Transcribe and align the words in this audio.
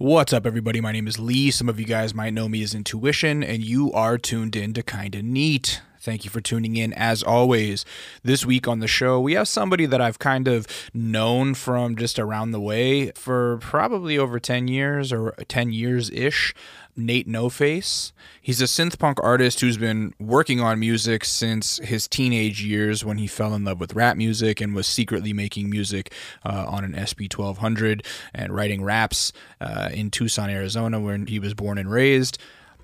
What's 0.00 0.32
up, 0.32 0.46
everybody? 0.46 0.80
My 0.80 0.92
name 0.92 1.08
is 1.08 1.18
Lee. 1.18 1.50
Some 1.50 1.68
of 1.68 1.80
you 1.80 1.84
guys 1.84 2.14
might 2.14 2.32
know 2.32 2.48
me 2.48 2.62
as 2.62 2.72
Intuition, 2.72 3.42
and 3.42 3.64
you 3.64 3.92
are 3.92 4.16
tuned 4.16 4.54
in 4.54 4.72
to 4.74 4.82
Kinda 4.84 5.24
Neat. 5.24 5.82
Thank 6.00 6.22
you 6.24 6.30
for 6.30 6.40
tuning 6.40 6.76
in. 6.76 6.92
As 6.92 7.24
always, 7.24 7.84
this 8.22 8.46
week 8.46 8.68
on 8.68 8.78
the 8.78 8.86
show, 8.86 9.18
we 9.18 9.32
have 9.32 9.48
somebody 9.48 9.86
that 9.86 10.00
I've 10.00 10.20
kind 10.20 10.46
of 10.46 10.68
known 10.94 11.54
from 11.54 11.96
just 11.96 12.16
around 12.20 12.52
the 12.52 12.60
way 12.60 13.10
for 13.16 13.58
probably 13.58 14.16
over 14.16 14.38
10 14.38 14.68
years 14.68 15.12
or 15.12 15.32
10 15.48 15.72
years 15.72 16.10
ish. 16.10 16.54
Nate 16.98 17.26
No 17.26 17.48
Face. 17.48 18.12
He's 18.42 18.60
a 18.60 18.64
synth 18.64 18.98
punk 18.98 19.18
artist 19.22 19.60
who's 19.60 19.78
been 19.78 20.14
working 20.18 20.60
on 20.60 20.80
music 20.80 21.24
since 21.24 21.78
his 21.78 22.08
teenage 22.08 22.62
years 22.62 23.04
when 23.04 23.18
he 23.18 23.26
fell 23.26 23.54
in 23.54 23.64
love 23.64 23.80
with 23.80 23.94
rap 23.94 24.16
music 24.16 24.60
and 24.60 24.74
was 24.74 24.86
secretly 24.86 25.32
making 25.32 25.70
music 25.70 26.12
uh, 26.44 26.66
on 26.68 26.84
an 26.84 26.94
SP 26.98 27.30
1200 27.32 28.04
and 28.34 28.54
writing 28.54 28.82
raps 28.82 29.32
uh, 29.60 29.88
in 29.92 30.10
Tucson, 30.10 30.50
Arizona, 30.50 31.00
where 31.00 31.16
he 31.16 31.38
was 31.38 31.54
born 31.54 31.78
and 31.78 31.90
raised 31.90 32.38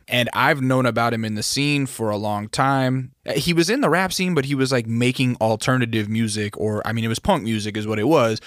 and 0.08 0.28
I've 0.32 0.60
known 0.60 0.86
about 0.86 1.14
him 1.14 1.24
in 1.24 1.34
the 1.34 1.42
scene 1.42 1.86
for 1.86 2.10
a 2.10 2.16
long 2.16 2.48
time. 2.48 3.12
He 3.36 3.52
was 3.52 3.70
in 3.70 3.80
the 3.80 3.88
rap 3.88 4.12
scene, 4.12 4.34
but 4.34 4.44
he 4.44 4.54
was 4.54 4.70
like 4.70 4.86
making 4.86 5.36
alternative 5.40 6.08
music, 6.08 6.56
or 6.58 6.86
I 6.86 6.92
mean, 6.92 7.04
it 7.04 7.08
was 7.08 7.18
punk 7.18 7.42
music, 7.44 7.76
is 7.76 7.86
what 7.86 7.98
it 7.98 8.08
was. 8.08 8.40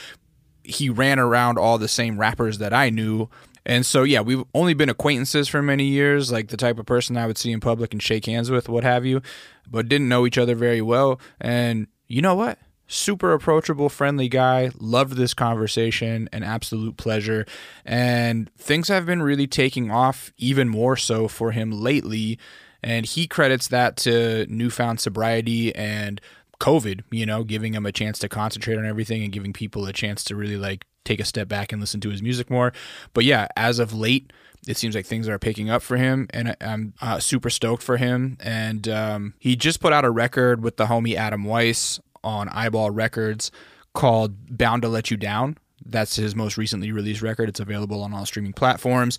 He 0.64 0.90
ran 0.90 1.18
around 1.18 1.58
all 1.58 1.78
the 1.78 1.88
same 1.88 2.20
rappers 2.20 2.58
that 2.60 2.74
I 2.74 2.90
knew. 2.90 3.30
And 3.68 3.86
so, 3.86 4.02
yeah, 4.04 4.22
we've 4.22 4.44
only 4.56 4.74
been 4.74 4.90
acquaintances 4.90 5.48
for 5.48 5.62
many 5.62 5.84
years, 5.84 6.32
like 6.32 6.48
the 6.48 6.58
type 6.58 6.80
of 6.80 6.88
person 6.88 7.18
I 7.18 7.28
would 7.28 7.38
see 7.38 7.52
in 7.52 7.60
public 7.60 7.94
and 7.94 8.02
shake 8.02 8.26
hands 8.26 8.50
with, 8.50 8.68
what 8.68 8.84
have 8.84 9.06
you, 9.06 9.22
but 9.70 9.90
didn't 9.90 10.10
know 10.10 10.26
each 10.26 10.38
other 10.38 10.56
very 10.56 10.82
well. 10.82 11.20
And 11.40 11.88
you 12.08 12.22
know 12.22 12.34
what? 12.34 12.58
super 12.88 13.34
approachable, 13.34 13.90
friendly 13.90 14.30
guy. 14.30 14.72
Loved 14.80 15.14
this 15.14 15.34
conversation, 15.34 16.30
an 16.32 16.44
absolute 16.44 16.98
pleasure. 16.98 17.46
And 17.86 18.50
things 18.58 18.88
have 18.88 19.06
been 19.06 19.22
really 19.22 19.48
taking 19.48 19.92
off 19.92 20.32
even 20.38 20.70
more 20.70 20.96
so 20.96 21.28
for 21.28 21.52
him 21.52 21.72
lately. 21.72 22.40
And 22.82 23.06
he 23.06 23.28
credits 23.28 23.68
that 23.68 23.98
to 23.98 24.46
newfound 24.48 25.00
sobriety 25.00 25.76
and 25.76 26.22
COVID, 26.60 27.02
you 27.12 27.26
know, 27.26 27.44
giving 27.44 27.74
him 27.74 27.86
a 27.86 27.92
chance 27.92 28.20
to 28.20 28.30
concentrate 28.30 28.78
on 28.78 28.86
everything 28.86 29.24
and 29.24 29.32
giving 29.32 29.54
people 29.54 29.86
a 29.86 29.94
chance 29.94 30.24
to 30.26 30.36
really 30.36 30.58
like 30.58 30.86
take 31.06 31.20
a 31.20 31.26
step 31.26 31.48
back 31.48 31.72
and 31.72 31.80
listen 31.82 32.02
to 32.02 32.10
his 32.10 32.22
music 32.22 32.50
more. 32.50 32.74
But 33.14 33.24
yeah, 33.24 33.48
as 33.56 33.80
of 33.80 33.94
late, 33.94 34.34
it 34.68 34.78
seems 34.78 34.96
like 34.96 35.06
things 35.06 35.30
are 35.30 35.40
picking 35.40 35.70
up 35.70 35.82
for 35.82 35.98
him, 35.98 36.28
and 36.32 36.56
I'm 36.60 36.94
uh, 37.02 37.20
super 37.20 37.50
stoked 37.50 37.84
for 37.84 37.98
him. 37.98 38.38
And 38.42 38.88
um, 38.90 39.34
he 39.40 39.56
just 39.56 39.80
put 39.80 39.94
out 39.94 40.04
a 40.04 40.10
record 40.10 40.62
with 40.64 40.78
the 40.78 40.88
homie 40.88 41.16
Adam 41.16 41.44
Weiss 41.44 42.00
on 42.24 42.50
Eyeball 42.50 42.92
Records 42.92 43.52
called 43.94 44.58
Bound 44.58 44.82
to 44.82 44.90
Let 44.90 45.10
You 45.10 45.18
Down. 45.18 45.58
That's 45.86 46.18
his 46.18 46.36
most 46.36 46.58
recently 46.58 46.92
released 46.92 47.22
record. 47.22 47.48
It's 47.48 47.62
available 47.62 48.02
on 48.04 48.14
all 48.14 48.26
streaming 48.26 48.54
platforms. 48.54 49.18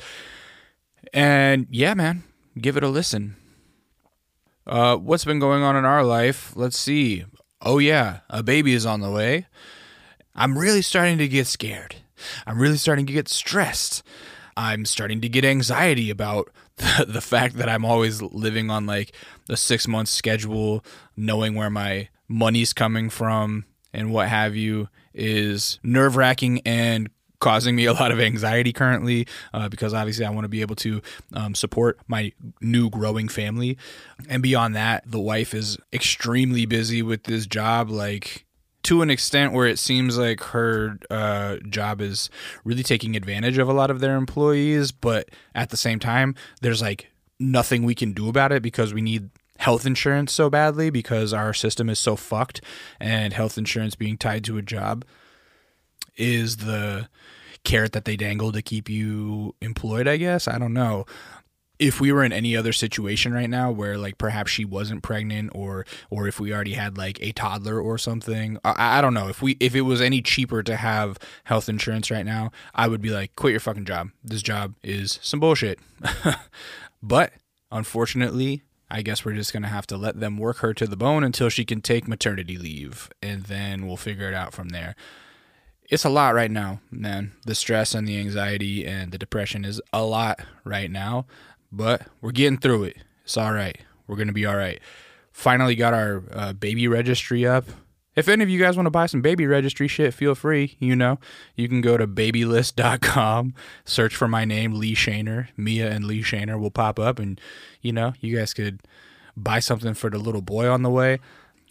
And 1.14 1.66
yeah, 1.70 1.94
man, 1.94 2.24
give 2.60 2.76
it 2.76 2.82
a 2.82 2.88
listen. 2.88 3.36
Uh, 4.68 4.96
what's 4.96 5.24
been 5.24 5.38
going 5.38 5.62
on 5.62 5.76
in 5.76 5.86
our 5.86 6.04
life? 6.04 6.52
Let's 6.54 6.78
see. 6.78 7.24
Oh, 7.62 7.78
yeah, 7.78 8.20
a 8.28 8.42
baby 8.42 8.74
is 8.74 8.84
on 8.84 9.00
the 9.00 9.10
way. 9.10 9.46
I'm 10.34 10.58
really 10.58 10.82
starting 10.82 11.16
to 11.18 11.26
get 11.26 11.46
scared. 11.46 11.96
I'm 12.46 12.60
really 12.60 12.76
starting 12.76 13.06
to 13.06 13.12
get 13.12 13.28
stressed. 13.28 14.02
I'm 14.58 14.84
starting 14.84 15.22
to 15.22 15.28
get 15.28 15.44
anxiety 15.44 16.10
about 16.10 16.50
the, 16.76 17.06
the 17.08 17.20
fact 17.22 17.56
that 17.56 17.68
I'm 17.68 17.84
always 17.84 18.20
living 18.20 18.70
on 18.70 18.84
like 18.84 19.12
a 19.48 19.56
six 19.56 19.88
month 19.88 20.08
schedule, 20.08 20.84
knowing 21.16 21.54
where 21.54 21.70
my 21.70 22.10
money's 22.28 22.74
coming 22.74 23.08
from 23.08 23.64
and 23.94 24.12
what 24.12 24.28
have 24.28 24.54
you 24.54 24.88
is 25.14 25.80
nerve 25.82 26.14
wracking 26.16 26.60
and 26.66 27.08
causing 27.40 27.76
me 27.76 27.86
a 27.86 27.92
lot 27.92 28.10
of 28.10 28.20
anxiety 28.20 28.72
currently 28.72 29.26
uh, 29.52 29.68
because 29.68 29.94
obviously 29.94 30.24
I 30.24 30.30
want 30.30 30.44
to 30.44 30.48
be 30.48 30.60
able 30.60 30.76
to 30.76 31.00
um, 31.32 31.54
support 31.54 31.98
my 32.06 32.32
new 32.60 32.90
growing 32.90 33.28
family. 33.28 33.78
And 34.28 34.42
beyond 34.42 34.74
that, 34.76 35.04
the 35.06 35.20
wife 35.20 35.54
is 35.54 35.78
extremely 35.92 36.66
busy 36.66 37.02
with 37.02 37.24
this 37.24 37.46
job. 37.46 37.90
Like, 37.90 38.44
to 38.84 39.02
an 39.02 39.10
extent 39.10 39.52
where 39.52 39.66
it 39.66 39.78
seems 39.78 40.18
like 40.18 40.40
her 40.44 40.98
uh, 41.10 41.56
job 41.68 42.00
is 42.00 42.30
really 42.64 42.82
taking 42.82 43.16
advantage 43.16 43.58
of 43.58 43.68
a 43.68 43.72
lot 43.72 43.90
of 43.90 44.00
their 44.00 44.16
employees, 44.16 44.92
but 44.92 45.28
at 45.54 45.70
the 45.70 45.76
same 45.76 45.98
time, 45.98 46.34
there's 46.60 46.80
like 46.80 47.10
nothing 47.38 47.82
we 47.82 47.94
can 47.94 48.12
do 48.12 48.28
about 48.28 48.52
it 48.52 48.62
because 48.62 48.94
we 48.94 49.02
need 49.02 49.30
health 49.58 49.84
insurance 49.84 50.32
so 50.32 50.48
badly 50.48 50.88
because 50.88 51.32
our 51.32 51.52
system 51.52 51.90
is 51.90 51.98
so 51.98 52.14
fucked 52.14 52.60
and 53.00 53.32
health 53.32 53.58
insurance 53.58 53.96
being 53.96 54.16
tied 54.16 54.44
to 54.44 54.56
a 54.56 54.62
job 54.62 55.04
is 56.16 56.58
the 56.58 57.08
carrot 57.64 57.92
that 57.92 58.04
they 58.04 58.16
dangle 58.16 58.52
to 58.52 58.62
keep 58.62 58.88
you 58.88 59.54
employed, 59.60 60.08
I 60.08 60.16
guess. 60.16 60.48
I 60.48 60.58
don't 60.58 60.72
know. 60.72 61.04
If 61.78 62.00
we 62.00 62.10
were 62.10 62.24
in 62.24 62.32
any 62.32 62.56
other 62.56 62.72
situation 62.72 63.32
right 63.32 63.48
now 63.48 63.70
where 63.70 63.96
like 63.96 64.18
perhaps 64.18 64.50
she 64.50 64.64
wasn't 64.64 65.04
pregnant 65.04 65.50
or 65.54 65.86
or 66.10 66.26
if 66.26 66.40
we 66.40 66.52
already 66.52 66.72
had 66.72 66.98
like 66.98 67.22
a 67.22 67.30
toddler 67.30 67.80
or 67.80 67.98
something, 67.98 68.58
I, 68.64 68.98
I 68.98 69.00
don't 69.00 69.14
know. 69.14 69.28
If 69.28 69.42
we 69.42 69.56
if 69.60 69.76
it 69.76 69.82
was 69.82 70.00
any 70.00 70.20
cheaper 70.20 70.64
to 70.64 70.74
have 70.74 71.18
health 71.44 71.68
insurance 71.68 72.10
right 72.10 72.26
now, 72.26 72.50
I 72.74 72.88
would 72.88 73.00
be 73.00 73.10
like, 73.10 73.36
quit 73.36 73.52
your 73.52 73.60
fucking 73.60 73.84
job. 73.84 74.10
This 74.24 74.42
job 74.42 74.74
is 74.82 75.20
some 75.22 75.38
bullshit. 75.38 75.78
but 77.02 77.32
unfortunately, 77.70 78.62
I 78.90 79.02
guess 79.02 79.24
we're 79.24 79.34
just 79.34 79.52
to 79.52 79.60
have 79.60 79.86
to 79.88 79.96
let 79.96 80.18
them 80.18 80.38
work 80.38 80.58
her 80.58 80.72
to 80.74 80.86
the 80.86 80.96
bone 80.96 81.22
until 81.22 81.48
she 81.48 81.64
can 81.64 81.80
take 81.80 82.08
maternity 82.08 82.56
leave, 82.56 83.10
and 83.22 83.44
then 83.44 83.86
we'll 83.86 83.96
figure 83.96 84.28
it 84.28 84.34
out 84.34 84.54
from 84.54 84.70
there. 84.70 84.96
It's 85.88 86.04
a 86.04 86.10
lot 86.10 86.34
right 86.34 86.50
now, 86.50 86.80
man. 86.90 87.32
The 87.46 87.54
stress 87.54 87.94
and 87.94 88.06
the 88.06 88.18
anxiety 88.18 88.84
and 88.86 89.10
the 89.10 89.16
depression 89.16 89.64
is 89.64 89.80
a 89.90 90.04
lot 90.04 90.40
right 90.62 90.90
now, 90.90 91.24
but 91.72 92.02
we're 92.20 92.32
getting 92.32 92.58
through 92.58 92.84
it. 92.84 92.98
It's 93.24 93.38
all 93.38 93.52
right. 93.52 93.78
We're 94.06 94.16
going 94.16 94.28
to 94.28 94.34
be 94.34 94.44
all 94.44 94.56
right. 94.56 94.80
Finally 95.32 95.76
got 95.76 95.94
our 95.94 96.24
uh, 96.32 96.52
baby 96.52 96.88
registry 96.88 97.46
up. 97.46 97.64
If 98.14 98.28
any 98.28 98.42
of 98.42 98.50
you 98.50 98.58
guys 98.58 98.76
want 98.76 98.86
to 98.86 98.90
buy 98.90 99.06
some 99.06 99.22
baby 99.22 99.46
registry 99.46 99.88
shit, 99.88 100.12
feel 100.12 100.34
free. 100.34 100.76
You 100.78 100.96
know, 100.96 101.20
you 101.54 101.68
can 101.68 101.80
go 101.80 101.96
to 101.96 102.06
babylist.com, 102.06 103.54
search 103.84 104.16
for 104.16 104.28
my 104.28 104.44
name, 104.44 104.72
Lee 104.74 104.94
Shaner. 104.94 105.48
Mia 105.56 105.90
and 105.90 106.04
Lee 106.04 106.22
Shaner 106.22 106.58
will 106.58 106.70
pop 106.70 106.98
up, 106.98 107.18
and, 107.18 107.40
you 107.80 107.92
know, 107.92 108.12
you 108.20 108.36
guys 108.36 108.52
could 108.52 108.80
buy 109.36 109.60
something 109.60 109.94
for 109.94 110.10
the 110.10 110.18
little 110.18 110.42
boy 110.42 110.68
on 110.68 110.82
the 110.82 110.90
way. 110.90 111.20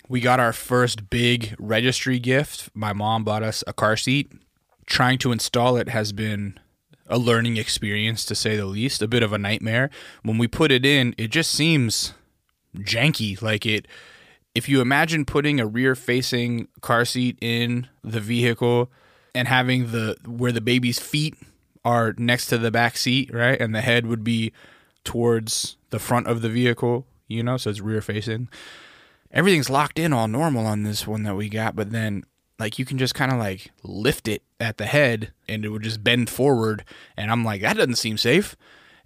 We 0.09 0.21
got 0.21 0.39
our 0.39 0.53
first 0.53 1.09
big 1.09 1.55
registry 1.59 2.19
gift. 2.19 2.69
My 2.73 2.93
mom 2.93 3.23
bought 3.23 3.43
us 3.43 3.63
a 3.67 3.73
car 3.73 3.97
seat. 3.97 4.31
Trying 4.85 5.17
to 5.19 5.31
install 5.31 5.75
it 5.75 5.89
has 5.89 6.13
been 6.13 6.57
a 7.07 7.17
learning 7.17 7.57
experience, 7.57 8.23
to 8.25 8.35
say 8.35 8.55
the 8.55 8.65
least, 8.65 9.01
a 9.01 9.07
bit 9.07 9.23
of 9.23 9.33
a 9.33 9.37
nightmare. 9.37 9.89
When 10.23 10.37
we 10.37 10.47
put 10.47 10.71
it 10.71 10.85
in, 10.85 11.13
it 11.17 11.29
just 11.29 11.51
seems 11.51 12.13
janky. 12.75 13.41
Like 13.41 13.65
it 13.65 13.87
if 14.57 14.67
you 14.67 14.81
imagine 14.81 15.23
putting 15.23 15.59
a 15.59 15.67
rear 15.67 15.93
facing 15.93 16.67
car 16.81 17.05
seat 17.05 17.37
in 17.39 17.87
the 18.03 18.19
vehicle 18.19 18.89
and 19.35 19.47
having 19.47 19.91
the 19.91 20.17
where 20.25 20.51
the 20.51 20.61
baby's 20.61 20.97
feet 20.97 21.35
are 21.85 22.15
next 22.17 22.47
to 22.47 22.57
the 22.57 22.71
back 22.71 22.97
seat, 22.97 23.31
right? 23.31 23.61
And 23.61 23.75
the 23.75 23.81
head 23.81 24.07
would 24.07 24.23
be 24.23 24.51
towards 25.03 25.77
the 25.91 25.99
front 25.99 26.25
of 26.25 26.41
the 26.41 26.49
vehicle, 26.49 27.05
you 27.27 27.43
know, 27.43 27.57
so 27.57 27.69
it's 27.69 27.81
rear 27.81 28.01
facing. 28.01 28.49
Everything's 29.37 29.69
locked 29.69 29.99
in 29.99 30.13
all 30.13 30.27
normal 30.27 30.65
on 30.65 30.81
this 30.81 31.05
one 31.05 31.21
that 31.23 31.35
we 31.35 31.47
got, 31.47 31.75
but 31.75 31.91
then 31.91 32.23
like 32.57 32.79
you 32.79 32.85
can 32.85 32.97
just 32.97 33.13
kind 33.13 33.31
of 33.31 33.37
like 33.37 33.69
lift 33.83 34.27
it 34.27 34.41
at 34.59 34.77
the 34.77 34.87
head 34.87 35.31
and 35.47 35.63
it 35.63 35.69
would 35.69 35.83
just 35.83 36.03
bend 36.03 36.27
forward 36.27 36.83
and 37.15 37.31
I'm 37.31 37.45
like 37.45 37.61
that 37.61 37.77
doesn't 37.77 37.97
seem 37.97 38.17
safe. 38.17 38.55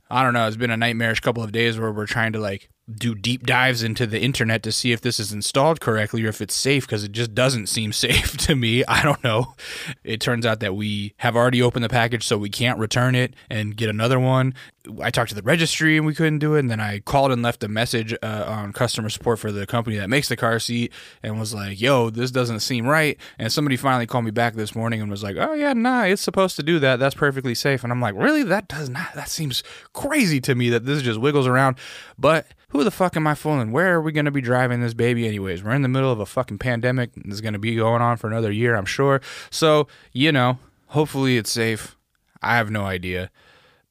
I 0.10 0.24
don't 0.24 0.34
know, 0.34 0.48
it's 0.48 0.56
been 0.56 0.72
a 0.72 0.78
nightmarish 0.78 1.20
couple 1.20 1.44
of 1.44 1.52
days 1.52 1.78
where 1.78 1.92
we're 1.92 2.06
trying 2.06 2.32
to 2.32 2.40
like 2.40 2.70
do 2.92 3.16
deep 3.16 3.46
dives 3.46 3.84
into 3.84 4.06
the 4.06 4.22
internet 4.22 4.64
to 4.64 4.72
see 4.72 4.92
if 4.92 5.02
this 5.02 5.20
is 5.20 5.32
installed 5.32 5.80
correctly 5.80 6.26
or 6.26 6.30
if 6.30 6.42
it's 6.42 6.56
safe 6.56 6.86
because 6.86 7.04
it 7.04 7.12
just 7.12 7.34
doesn't 7.34 7.68
seem 7.68 7.94
safe 7.94 8.38
to 8.38 8.56
me. 8.56 8.84
I 8.86 9.04
don't 9.04 9.24
know. 9.24 9.56
It 10.04 10.22
turns 10.22 10.46
out 10.46 10.60
that 10.62 10.76
we 10.76 11.14
have 11.18 11.36
already 11.36 11.62
opened 11.62 11.84
the 11.84 11.90
package, 11.90 12.26
so 12.26 12.38
we 12.38 12.50
can't 12.50 12.80
return 12.80 13.16
it 13.16 13.34
and 13.50 13.76
get 13.76 13.90
another 13.90 14.20
one. 14.20 14.54
I 15.02 15.12
talked 15.12 15.30
to 15.30 15.36
the 15.36 15.42
registry 15.42 15.98
and 15.98 16.06
we 16.06 16.16
couldn't 16.16 16.40
do 16.40 16.56
it. 16.56 16.60
And 16.60 16.72
then 16.72 16.80
I 16.80 17.00
called 17.00 17.32
and 17.32 17.42
left 17.42 17.64
a 17.64 17.68
message 17.68 18.16
uh, 18.24 18.46
on 18.48 18.74
customer 18.74 19.10
support 19.10 19.40
for 19.40 19.52
the 19.52 19.68
company 19.68 19.98
that 19.98 20.10
makes 20.10 20.28
the 20.30 20.36
car 20.36 20.60
seat 20.60 20.92
and 21.22 21.40
was 21.40 21.54
like, 21.54 21.80
yo, 21.80 22.10
this 22.10 22.32
doesn't 22.32 22.62
seem 22.62 22.88
right. 22.88 23.18
And 23.38 23.52
somebody 23.52 23.78
finally 23.78 24.08
called 24.08 24.26
me 24.26 24.32
back 24.32 24.56
this 24.56 24.76
morning 24.76 25.02
and 25.02 25.12
was 25.12 25.24
like, 25.24 25.36
oh, 25.38 25.54
yeah, 25.54 25.74
nah, 25.74 26.04
it's 26.04 26.22
supposed 26.22 26.56
to 26.56 26.64
do 26.64 26.80
that. 26.80 26.98
That's 26.98 27.16
perfectly 27.16 27.54
safe. 27.54 27.84
And 27.84 27.92
I'm 27.92 28.02
like, 28.02 28.16
really? 28.16 28.44
That 28.44 28.68
does 28.68 28.90
not, 28.90 29.14
that 29.14 29.30
seems 29.30 29.64
crazy 29.94 30.42
to 30.42 30.56
me 30.56 30.70
that 30.70 30.86
this 30.86 31.04
just 31.04 31.20
wiggles 31.20 31.48
around. 31.48 31.78
But 32.18 32.48
who 32.70 32.84
the 32.84 32.92
fuck 32.92 33.16
am 33.16 33.28
I 33.28 33.36
fooling? 33.36 33.72
Where 33.72 33.94
are 33.94 34.02
we 34.02 34.12
going 34.12 34.26
to 34.26 34.32
be 34.32 34.42
driving 34.42 34.82
this 34.82 34.94
baby, 34.94 35.28
anyways? 35.28 35.64
We're 35.64 35.76
in 35.76 35.82
the 35.82 35.90
middle 35.90 36.12
of 36.12 36.20
a 36.20 36.26
fucking 36.26 36.58
pandemic. 36.58 37.12
Is 37.26 37.42
going 37.42 37.54
to 37.54 37.60
be 37.60 37.76
going 37.76 38.02
on 38.02 38.18
for 38.18 38.28
another 38.28 38.52
year, 38.52 38.76
I'm 38.76 38.86
sure. 38.86 39.22
So, 39.50 39.88
you 40.12 40.32
know, 40.32 40.58
hopefully 40.88 41.38
it's 41.38 41.52
safe. 41.52 41.98
I 42.42 42.56
have 42.56 42.72
no 42.72 42.86
idea. 42.86 43.30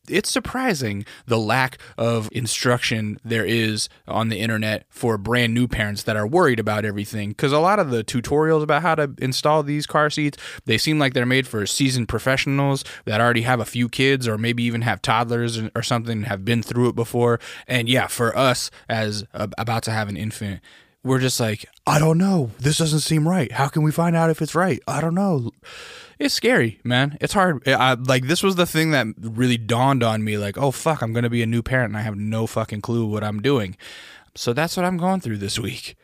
It's 0.09 0.31
surprising 0.31 1.05
the 1.27 1.39
lack 1.39 1.79
of 1.99 2.29
instruction 2.33 3.19
there 3.25 3.45
is 3.45 3.89
on 4.09 4.29
the 4.29 4.39
internet 4.39 4.87
for 4.89 5.19
brand 5.19 5.55
new 5.55 5.69
parents 5.69 6.03
that 6.05 6.17
are 6.17 6.27
worried 6.27 6.59
about 6.59 6.85
everything 6.85 7.31
because 7.31 7.53
a 7.53 7.59
lot 7.59 7.79
of 7.79 7.91
the 7.91 8.03
tutorials 8.03 8.63
about 8.63 8.83
how 8.83 8.95
to 8.95 9.13
install 9.19 9.63
these 9.63 9.87
car 9.87 10.11
seats 10.11 10.39
they 10.65 10.79
seem 10.79 10.99
like 10.99 11.15
they're 11.15 11.27
made 11.27 11.47
for 11.47 11.67
seasoned 11.67 12.09
professionals 12.09 12.85
that 13.05 13.21
already 13.21 13.43
have 13.43 13.61
a 13.61 13.65
few 13.65 13.89
kids 13.89 14.27
or 14.27 14.39
maybe 14.39 14.63
even 14.63 14.83
have 14.83 15.03
toddlers 15.03 15.61
or 15.75 15.83
something 15.83 16.19
and 16.19 16.27
have 16.27 16.45
been 16.45 16.63
through 16.63 16.89
it 16.89 16.95
before 16.97 17.39
and 17.67 17.89
yeah 17.89 18.07
for 18.07 18.37
us 18.37 18.71
as 18.89 19.25
about 19.33 19.83
to 19.83 19.91
have 19.91 20.09
an 20.09 20.17
infant 20.17 20.61
we're 21.03 21.19
just 21.19 21.41
like, 21.41 21.65
I 21.87 21.99
don't 21.99 22.19
know. 22.19 22.51
This 22.59 22.79
doesn't 22.79 23.01
seem 23.01 23.27
right. 23.27 23.51
How 23.51 23.69
can 23.69 23.83
we 23.83 23.91
find 23.91 24.15
out 24.15 24.31
if 24.31 24.43
it's 24.43 24.55
right? 24.55 24.81
I 24.87 25.01
don't 25.01 25.15
know. 25.15 25.51
It's 26.21 26.35
scary, 26.35 26.79
man. 26.85 27.17
It's 27.21 27.33
hard. 27.33 27.67
I, 27.67 27.95
like 27.95 28.27
this 28.27 28.43
was 28.43 28.57
the 28.57 28.67
thing 28.67 28.91
that 28.91 29.07
really 29.19 29.57
dawned 29.57 30.03
on 30.03 30.23
me. 30.23 30.37
Like, 30.39 30.59
oh 30.59 30.71
fuck, 30.71 31.03
I'm 31.03 31.13
gonna 31.13 31.31
be 31.31 31.43
a 31.43 31.47
new 31.47 31.63
parent 31.63 31.89
and 31.91 31.97
I 31.97 32.03
have 32.03 32.17
no 32.17 32.47
fucking 32.47 32.83
clue 32.83 33.07
what 33.07 33.25
I'm 33.25 33.41
doing. 33.41 33.77
So 34.35 34.53
that's 34.53 34.77
what 34.77 34.85
I'm 34.85 34.99
going 34.99 35.21
through 35.21 35.39
this 35.39 35.59
week. 35.59 35.97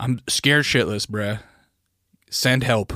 I'm 0.00 0.20
scared 0.28 0.64
shitless, 0.64 1.06
bruh. 1.06 1.40
Send 2.28 2.64
help. 2.64 2.92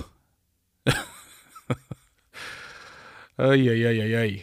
oh 3.38 3.52
yeah, 3.52 3.72
yeah, 3.72 3.90
yeah, 3.90 4.22
yeah. 4.22 4.42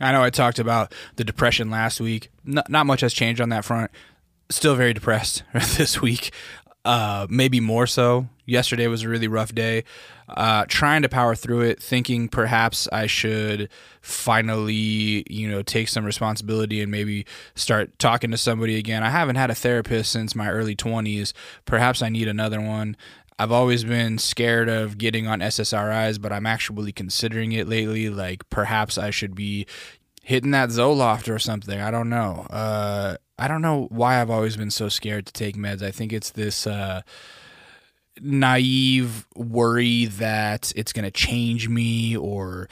I 0.00 0.12
know 0.12 0.22
I 0.22 0.30
talked 0.30 0.58
about 0.58 0.92
the 1.16 1.24
depression 1.24 1.70
last 1.70 2.00
week. 2.00 2.30
Not, 2.44 2.68
not 2.68 2.86
much 2.86 3.00
has 3.00 3.14
changed 3.14 3.40
on 3.40 3.48
that 3.48 3.64
front 3.64 3.90
still 4.50 4.74
very 4.74 4.92
depressed 4.92 5.42
this 5.76 6.00
week. 6.00 6.32
Uh, 6.84 7.26
maybe 7.30 7.60
more 7.60 7.86
so. 7.86 8.28
Yesterday 8.46 8.86
was 8.86 9.02
a 9.02 9.08
really 9.08 9.28
rough 9.28 9.54
day. 9.54 9.84
Uh, 10.26 10.64
trying 10.68 11.02
to 11.02 11.08
power 11.08 11.34
through 11.34 11.60
it, 11.60 11.82
thinking 11.82 12.28
perhaps 12.28 12.88
I 12.90 13.06
should 13.06 13.68
finally, 14.00 15.24
you 15.28 15.50
know, 15.50 15.62
take 15.62 15.88
some 15.88 16.04
responsibility 16.04 16.80
and 16.80 16.90
maybe 16.90 17.26
start 17.54 17.98
talking 17.98 18.30
to 18.30 18.38
somebody 18.38 18.76
again. 18.78 19.02
I 19.02 19.10
haven't 19.10 19.36
had 19.36 19.50
a 19.50 19.54
therapist 19.54 20.10
since 20.10 20.34
my 20.34 20.48
early 20.48 20.74
20s. 20.74 21.34
Perhaps 21.66 22.00
I 22.00 22.08
need 22.08 22.26
another 22.26 22.60
one. 22.60 22.96
I've 23.38 23.52
always 23.52 23.84
been 23.84 24.18
scared 24.18 24.68
of 24.68 24.96
getting 24.96 25.26
on 25.26 25.40
SSRIs, 25.40 26.20
but 26.20 26.32
I'm 26.32 26.46
actually 26.46 26.92
considering 26.92 27.52
it 27.52 27.68
lately. 27.68 28.08
Like 28.08 28.48
perhaps 28.48 28.96
I 28.96 29.10
should 29.10 29.34
be 29.34 29.66
hitting 30.22 30.52
that 30.52 30.70
Zoloft 30.70 31.32
or 31.32 31.38
something. 31.38 31.80
I 31.80 31.90
don't 31.90 32.08
know. 32.08 32.46
Uh, 32.48 33.16
I 33.38 33.48
don't 33.48 33.62
know 33.62 33.88
why 33.90 34.20
I've 34.20 34.30
always 34.30 34.56
been 34.56 34.70
so 34.70 34.88
scared 34.88 35.26
to 35.26 35.32
take 35.32 35.56
meds. 35.56 35.82
I 35.82 35.90
think 35.90 36.12
it's 36.12 36.30
this 36.30 36.66
uh, 36.66 37.02
naive 38.20 39.26
worry 39.34 40.06
that 40.06 40.72
it's 40.76 40.92
going 40.92 41.04
to 41.04 41.10
change 41.10 41.68
me 41.68 42.16
or 42.16 42.68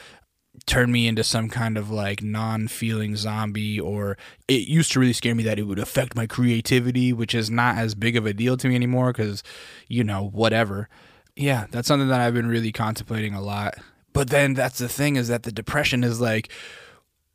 turn 0.67 0.93
me 0.93 1.09
into 1.09 1.25
some 1.25 1.49
kind 1.49 1.77
of 1.77 1.91
like 1.91 2.23
non-feeling 2.23 3.17
zombie 3.17 3.81
or 3.81 4.17
it 4.47 4.69
used 4.69 4.93
to 4.93 5.01
really 5.01 5.13
scare 5.13 5.35
me 5.35 5.43
that 5.43 5.59
it 5.59 5.65
would 5.65 5.79
affect 5.79 6.15
my 6.15 6.27
creativity 6.27 7.13
which 7.13 7.35
is 7.35 7.51
not 7.51 7.77
as 7.77 7.95
big 7.95 8.17
of 8.17 8.27
a 8.27 8.33
deal 8.33 8.57
to 8.57 8.69
me 8.69 8.75
anymore 8.75 9.13
cuz 9.13 9.43
you 9.89 10.05
know 10.05 10.29
whatever. 10.29 10.89
Yeah 11.35 11.67
that's 11.71 11.89
something 11.89 12.09
that 12.09 12.21
I've 12.21 12.35
been 12.35 12.49
really 12.49 12.73
contemplating 12.73 13.35
a 13.35 13.41
lot. 13.41 13.75
But 14.13 14.31
then 14.31 14.55
that's 14.55 14.79
the 14.79 14.89
thing 14.89 15.17
is 15.17 15.29
that 15.29 15.43
the 15.43 15.53
depression 15.53 16.05
is 16.05 16.21
like 16.21 16.51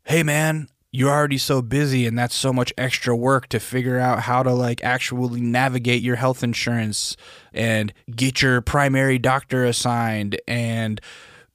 hey 0.04 0.22
man 0.22 0.68
you're 0.90 1.10
already 1.10 1.38
so 1.38 1.60
busy 1.60 2.06
and 2.06 2.18
that's 2.18 2.34
so 2.34 2.52
much 2.52 2.72
extra 2.78 3.14
work 3.14 3.48
to 3.48 3.60
figure 3.60 3.98
out 3.98 4.20
how 4.20 4.42
to 4.42 4.52
like 4.52 4.82
actually 4.82 5.40
navigate 5.40 6.02
your 6.02 6.16
health 6.16 6.42
insurance 6.42 7.16
and 7.52 7.92
get 8.14 8.40
your 8.40 8.60
primary 8.60 9.18
doctor 9.18 9.64
assigned 9.64 10.40
and 10.48 11.00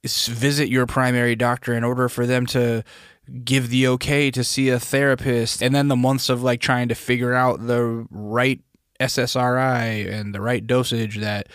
visit 0.04 0.68
your 0.68 0.86
primary 0.86 1.34
doctor 1.34 1.74
in 1.74 1.82
order 1.82 2.08
for 2.08 2.26
them 2.26 2.46
to 2.46 2.84
give 3.44 3.70
the 3.70 3.88
okay 3.88 4.30
to 4.30 4.44
see 4.44 4.68
a 4.68 4.78
therapist. 4.78 5.62
And 5.62 5.74
then 5.74 5.88
the 5.88 5.96
months 5.96 6.28
of 6.28 6.42
like 6.42 6.60
trying 6.60 6.88
to 6.88 6.94
figure 6.94 7.34
out 7.34 7.66
the 7.66 8.06
right 8.10 8.60
SSRI 9.00 10.10
and 10.12 10.34
the 10.34 10.40
right 10.40 10.64
dosage 10.64 11.18
that 11.18 11.48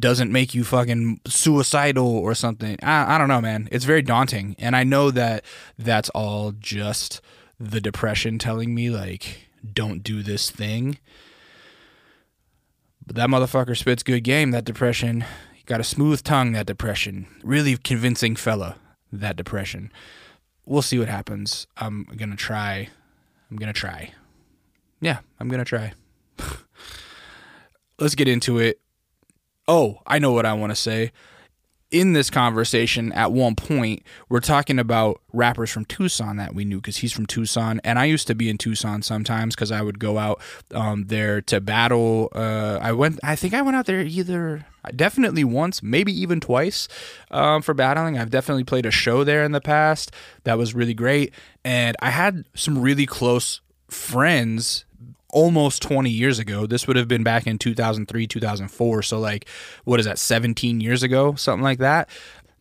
doesn't 0.00 0.32
make 0.32 0.54
you 0.54 0.64
fucking 0.64 1.20
suicidal 1.26 2.06
or 2.06 2.34
something. 2.34 2.78
I, 2.82 3.14
I 3.14 3.18
don't 3.18 3.28
know, 3.28 3.40
man. 3.40 3.68
It's 3.70 3.84
very 3.84 4.02
daunting. 4.02 4.56
And 4.58 4.74
I 4.74 4.84
know 4.84 5.10
that 5.10 5.44
that's 5.78 6.08
all 6.10 6.52
just 6.52 7.20
the 7.58 7.80
depression 7.80 8.38
telling 8.38 8.74
me, 8.74 8.90
like, 8.90 9.48
don't 9.72 10.02
do 10.02 10.22
this 10.22 10.50
thing. 10.50 10.98
But 13.06 13.16
that 13.16 13.28
motherfucker 13.28 13.76
spits 13.76 14.02
good 14.02 14.24
game, 14.24 14.50
that 14.50 14.64
depression. 14.64 15.24
He 15.54 15.62
got 15.64 15.80
a 15.80 15.84
smooth 15.84 16.22
tongue, 16.22 16.52
that 16.52 16.66
depression. 16.66 17.26
Really 17.42 17.76
convincing 17.76 18.36
fella, 18.36 18.76
that 19.12 19.36
depression. 19.36 19.92
We'll 20.64 20.82
see 20.82 20.98
what 20.98 21.08
happens. 21.08 21.66
I'm 21.76 22.04
going 22.04 22.30
to 22.30 22.36
try. 22.36 22.88
I'm 23.50 23.56
going 23.56 23.72
to 23.72 23.78
try. 23.78 24.12
Yeah, 25.00 25.18
I'm 25.38 25.48
going 25.48 25.64
to 25.64 25.64
try. 25.64 25.92
Let's 27.98 28.16
get 28.16 28.28
into 28.28 28.58
it 28.58 28.80
Oh, 29.68 30.00
I 30.06 30.18
know 30.18 30.32
what 30.32 30.46
I 30.46 30.52
want 30.54 30.70
to 30.70 30.76
say. 30.76 31.12
In 31.92 32.14
this 32.14 32.30
conversation, 32.30 33.12
at 33.12 33.30
one 33.30 33.54
point, 33.54 34.02
we're 34.28 34.40
talking 34.40 34.80
about 34.80 35.20
rappers 35.32 35.70
from 35.70 35.84
Tucson 35.84 36.36
that 36.36 36.52
we 36.52 36.64
knew 36.64 36.78
because 36.78 36.96
he's 36.96 37.12
from 37.12 37.26
Tucson, 37.26 37.80
and 37.84 37.96
I 37.96 38.06
used 38.06 38.26
to 38.26 38.34
be 38.34 38.50
in 38.50 38.58
Tucson 38.58 39.02
sometimes 39.02 39.54
because 39.54 39.70
I 39.70 39.82
would 39.82 40.00
go 40.00 40.18
out 40.18 40.40
um, 40.74 41.04
there 41.06 41.40
to 41.42 41.60
battle. 41.60 42.28
Uh, 42.34 42.80
I 42.82 42.90
went, 42.90 43.20
I 43.22 43.36
think 43.36 43.54
I 43.54 43.62
went 43.62 43.76
out 43.76 43.86
there 43.86 44.00
either 44.00 44.66
definitely 44.94 45.44
once, 45.44 45.80
maybe 45.80 46.12
even 46.12 46.40
twice 46.40 46.88
um, 47.30 47.62
for 47.62 47.72
battling. 47.72 48.18
I've 48.18 48.30
definitely 48.30 48.64
played 48.64 48.84
a 48.84 48.90
show 48.90 49.22
there 49.22 49.44
in 49.44 49.52
the 49.52 49.60
past 49.60 50.10
that 50.42 50.58
was 50.58 50.74
really 50.74 50.94
great, 50.94 51.32
and 51.64 51.96
I 52.02 52.10
had 52.10 52.46
some 52.54 52.82
really 52.82 53.06
close 53.06 53.60
friends 53.88 54.85
almost 55.30 55.82
20 55.82 56.10
years 56.10 56.38
ago. 56.38 56.66
This 56.66 56.86
would 56.86 56.96
have 56.96 57.08
been 57.08 57.22
back 57.22 57.46
in 57.46 57.58
2003, 57.58 58.26
2004. 58.26 59.02
So, 59.02 59.18
like, 59.18 59.48
what 59.84 60.00
is 60.00 60.06
that, 60.06 60.18
17 60.18 60.80
years 60.80 61.02
ago? 61.02 61.34
Something 61.34 61.64
like 61.64 61.78
that. 61.78 62.08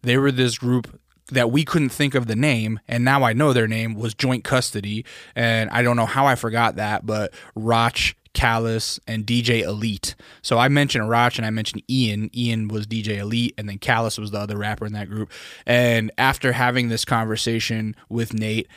They 0.02 0.18
were 0.18 0.32
this 0.32 0.58
group 0.58 1.00
that 1.32 1.52
we 1.52 1.66
couldn't 1.66 1.90
think 1.90 2.14
of 2.14 2.28
the 2.28 2.36
name, 2.36 2.80
and 2.88 3.04
now 3.04 3.24
I 3.24 3.34
know 3.34 3.52
their 3.52 3.68
name 3.68 3.96
was 3.96 4.14
Joint 4.14 4.44
Custody. 4.44 5.06
And 5.36 5.70
I 5.72 5.82
don't 5.82 5.96
know 5.96 6.06
how 6.06 6.28
I 6.28 6.36
forgot 6.36 6.76
that, 6.76 7.06
but 7.06 7.34
Roch, 7.56 8.16
Callus, 8.34 9.00
and 9.08 9.26
DJ 9.26 9.64
Elite. 9.64 10.14
So 10.44 10.60
I 10.60 10.68
mentioned 10.68 11.10
Roch 11.10 11.38
and 11.38 11.46
I 11.46 11.50
mentioned 11.50 11.82
Ian. 11.90 12.30
Ian 12.36 12.68
was 12.68 12.86
DJ 12.86 13.18
Elite, 13.18 13.56
and 13.58 13.68
then 13.68 13.80
Callus 13.80 14.18
was 14.20 14.32
the 14.32 14.40
other 14.40 14.58
rapper 14.58 14.86
in 14.86 14.94
that 14.94 15.10
group. 15.10 15.32
And 15.66 16.12
after 16.18 16.52
having 16.52 16.90
this 16.90 17.06
conversation 17.06 17.96
with 18.10 18.34
Nate, 18.34 18.68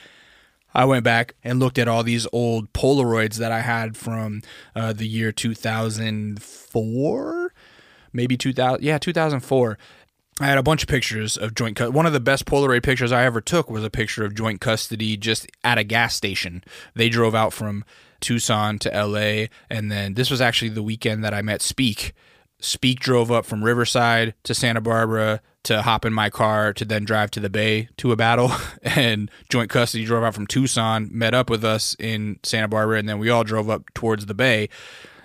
I 0.75 0.85
went 0.85 1.05
back 1.05 1.35
and 1.43 1.59
looked 1.59 1.79
at 1.79 1.88
all 1.88 2.03
these 2.03 2.26
old 2.32 2.73
Polaroids 2.73 3.37
that 3.37 3.53
I 3.53 3.61
had 3.61 3.97
from 3.97 4.43
uh, 4.76 4.93
the 4.93 5.06
year 5.06 5.32
2004, 5.32 7.53
maybe 8.12 8.37
2000. 8.37 8.85
Yeah, 8.85 8.99
2004. 8.99 9.79
I 10.41 10.47
had 10.47 10.59
a 10.59 10.62
bunch 10.62 10.82
of 10.82 10.88
pictures 10.88 11.37
of 11.37 11.55
joint. 11.55 11.76
Cu- 11.76 11.91
One 11.91 12.06
of 12.06 12.12
the 12.12 12.20
best 12.20 12.44
Polaroid 12.44 12.85
pictures 12.85 13.11
I 13.11 13.25
ever 13.25 13.41
took 13.41 13.70
was 13.70 13.82
a 13.82 13.91
picture 13.91 14.25
of 14.25 14.35
joint 14.35 14.61
custody 14.61 15.17
just 15.17 15.49
at 15.65 15.79
a 15.79 15.85
gas 15.85 16.15
station. 16.15 16.62
They 16.94 17.08
drove 17.08 17.34
out 17.34 17.53
from 17.53 17.84
Tucson 18.20 18.79
to 18.81 18.91
LA, 18.91 19.46
and 19.69 19.91
then 19.91 20.15
this 20.15 20.31
was 20.31 20.41
actually 20.41 20.69
the 20.69 20.82
weekend 20.82 21.25
that 21.25 21.34
I 21.34 21.43
met 21.43 21.60
Speak. 21.60 22.13
Speak 22.60 23.01
drove 23.01 23.32
up 23.32 23.46
from 23.46 23.65
Riverside 23.65 24.34
to 24.44 24.55
Santa 24.55 24.81
Barbara 24.81 25.41
to 25.69 25.82
hop 25.82 26.06
in 26.06 26.15
my 26.15 26.31
car 26.31 26.72
to 26.72 26.84
then 26.84 27.05
drive 27.05 27.31
to 27.31 27.41
the 27.41 27.51
Bay 27.51 27.91
to 27.98 28.10
a 28.10 28.17
battle. 28.17 28.51
And 28.82 29.31
joint 29.48 29.70
custody 29.70 30.05
drove 30.05 30.25
out 30.25 30.34
from 30.34 30.46
Tucson, 30.46 31.08
met 31.13 31.34
up 31.34 31.51
with 31.51 31.65
us 31.65 31.94
in 31.98 32.39
Santa 32.43 32.69
Barbara, 32.69 32.98
and 32.98 33.08
then 33.08 33.19
we 33.19 33.29
all 33.29 33.44
drove 33.44 33.69
up 33.69 33.82
towards 33.94 34.27
the 34.27 34.34
Bay. 34.34 34.69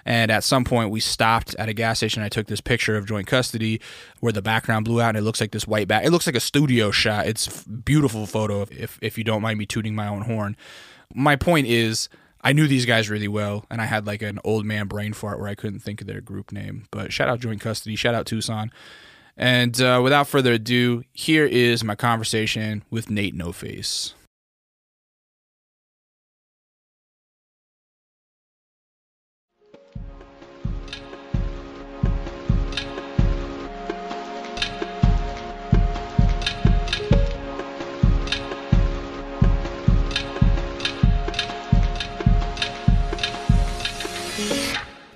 And 0.05 0.29
at 0.31 0.43
some 0.43 0.63
point, 0.65 0.89
we 0.89 0.99
stopped 0.99 1.55
at 1.55 1.69
a 1.69 1.73
gas 1.73 1.99
station. 1.99 2.21
I 2.21 2.29
took 2.29 2.47
this 2.47 2.59
picture 2.59 2.97
of 2.97 3.05
joint 3.05 3.25
custody 3.25 3.79
where 4.19 4.33
the 4.33 4.41
background 4.41 4.85
blew 4.85 5.01
out, 5.01 5.09
and 5.09 5.17
it 5.17 5.21
looks 5.21 5.39
like 5.39 5.51
this 5.51 5.65
white 5.65 5.87
back. 5.87 6.05
It 6.05 6.11
looks 6.11 6.27
like 6.27 6.35
a 6.35 6.41
studio 6.41 6.91
shot. 6.91 7.25
It's 7.25 7.63
beautiful 7.63 8.25
photo. 8.25 8.63
If 8.69 8.99
if 9.01 9.17
you 9.17 9.23
don't 9.23 9.41
mind 9.41 9.57
me 9.57 9.65
tooting 9.65 9.95
my 9.95 10.07
own 10.07 10.23
horn, 10.23 10.55
my 11.13 11.35
point 11.35 11.67
is. 11.67 12.09
I 12.45 12.51
knew 12.51 12.67
these 12.67 12.85
guys 12.85 13.09
really 13.09 13.29
well, 13.29 13.65
and 13.71 13.79
I 13.79 13.85
had 13.85 14.05
like 14.05 14.21
an 14.21 14.37
old 14.43 14.65
man 14.65 14.87
brain 14.87 15.13
fart 15.13 15.39
where 15.39 15.47
I 15.47 15.55
couldn't 15.55 15.79
think 15.79 16.01
of 16.01 16.07
their 16.07 16.19
group 16.19 16.51
name. 16.51 16.87
But 16.91 17.13
shout 17.13 17.29
out 17.29 17.39
Joint 17.39 17.61
Custody, 17.61 17.95
shout 17.95 18.15
out 18.15 18.25
Tucson. 18.25 18.69
And 19.35 19.79
uh, 19.81 20.01
without 20.03 20.27
further 20.27 20.53
ado, 20.53 21.03
here 21.13 21.45
is 21.45 21.83
my 21.83 21.95
conversation 21.95 22.83
with 22.89 23.09
Nate 23.09 23.35
No 23.35 23.51
Face. 23.51 24.13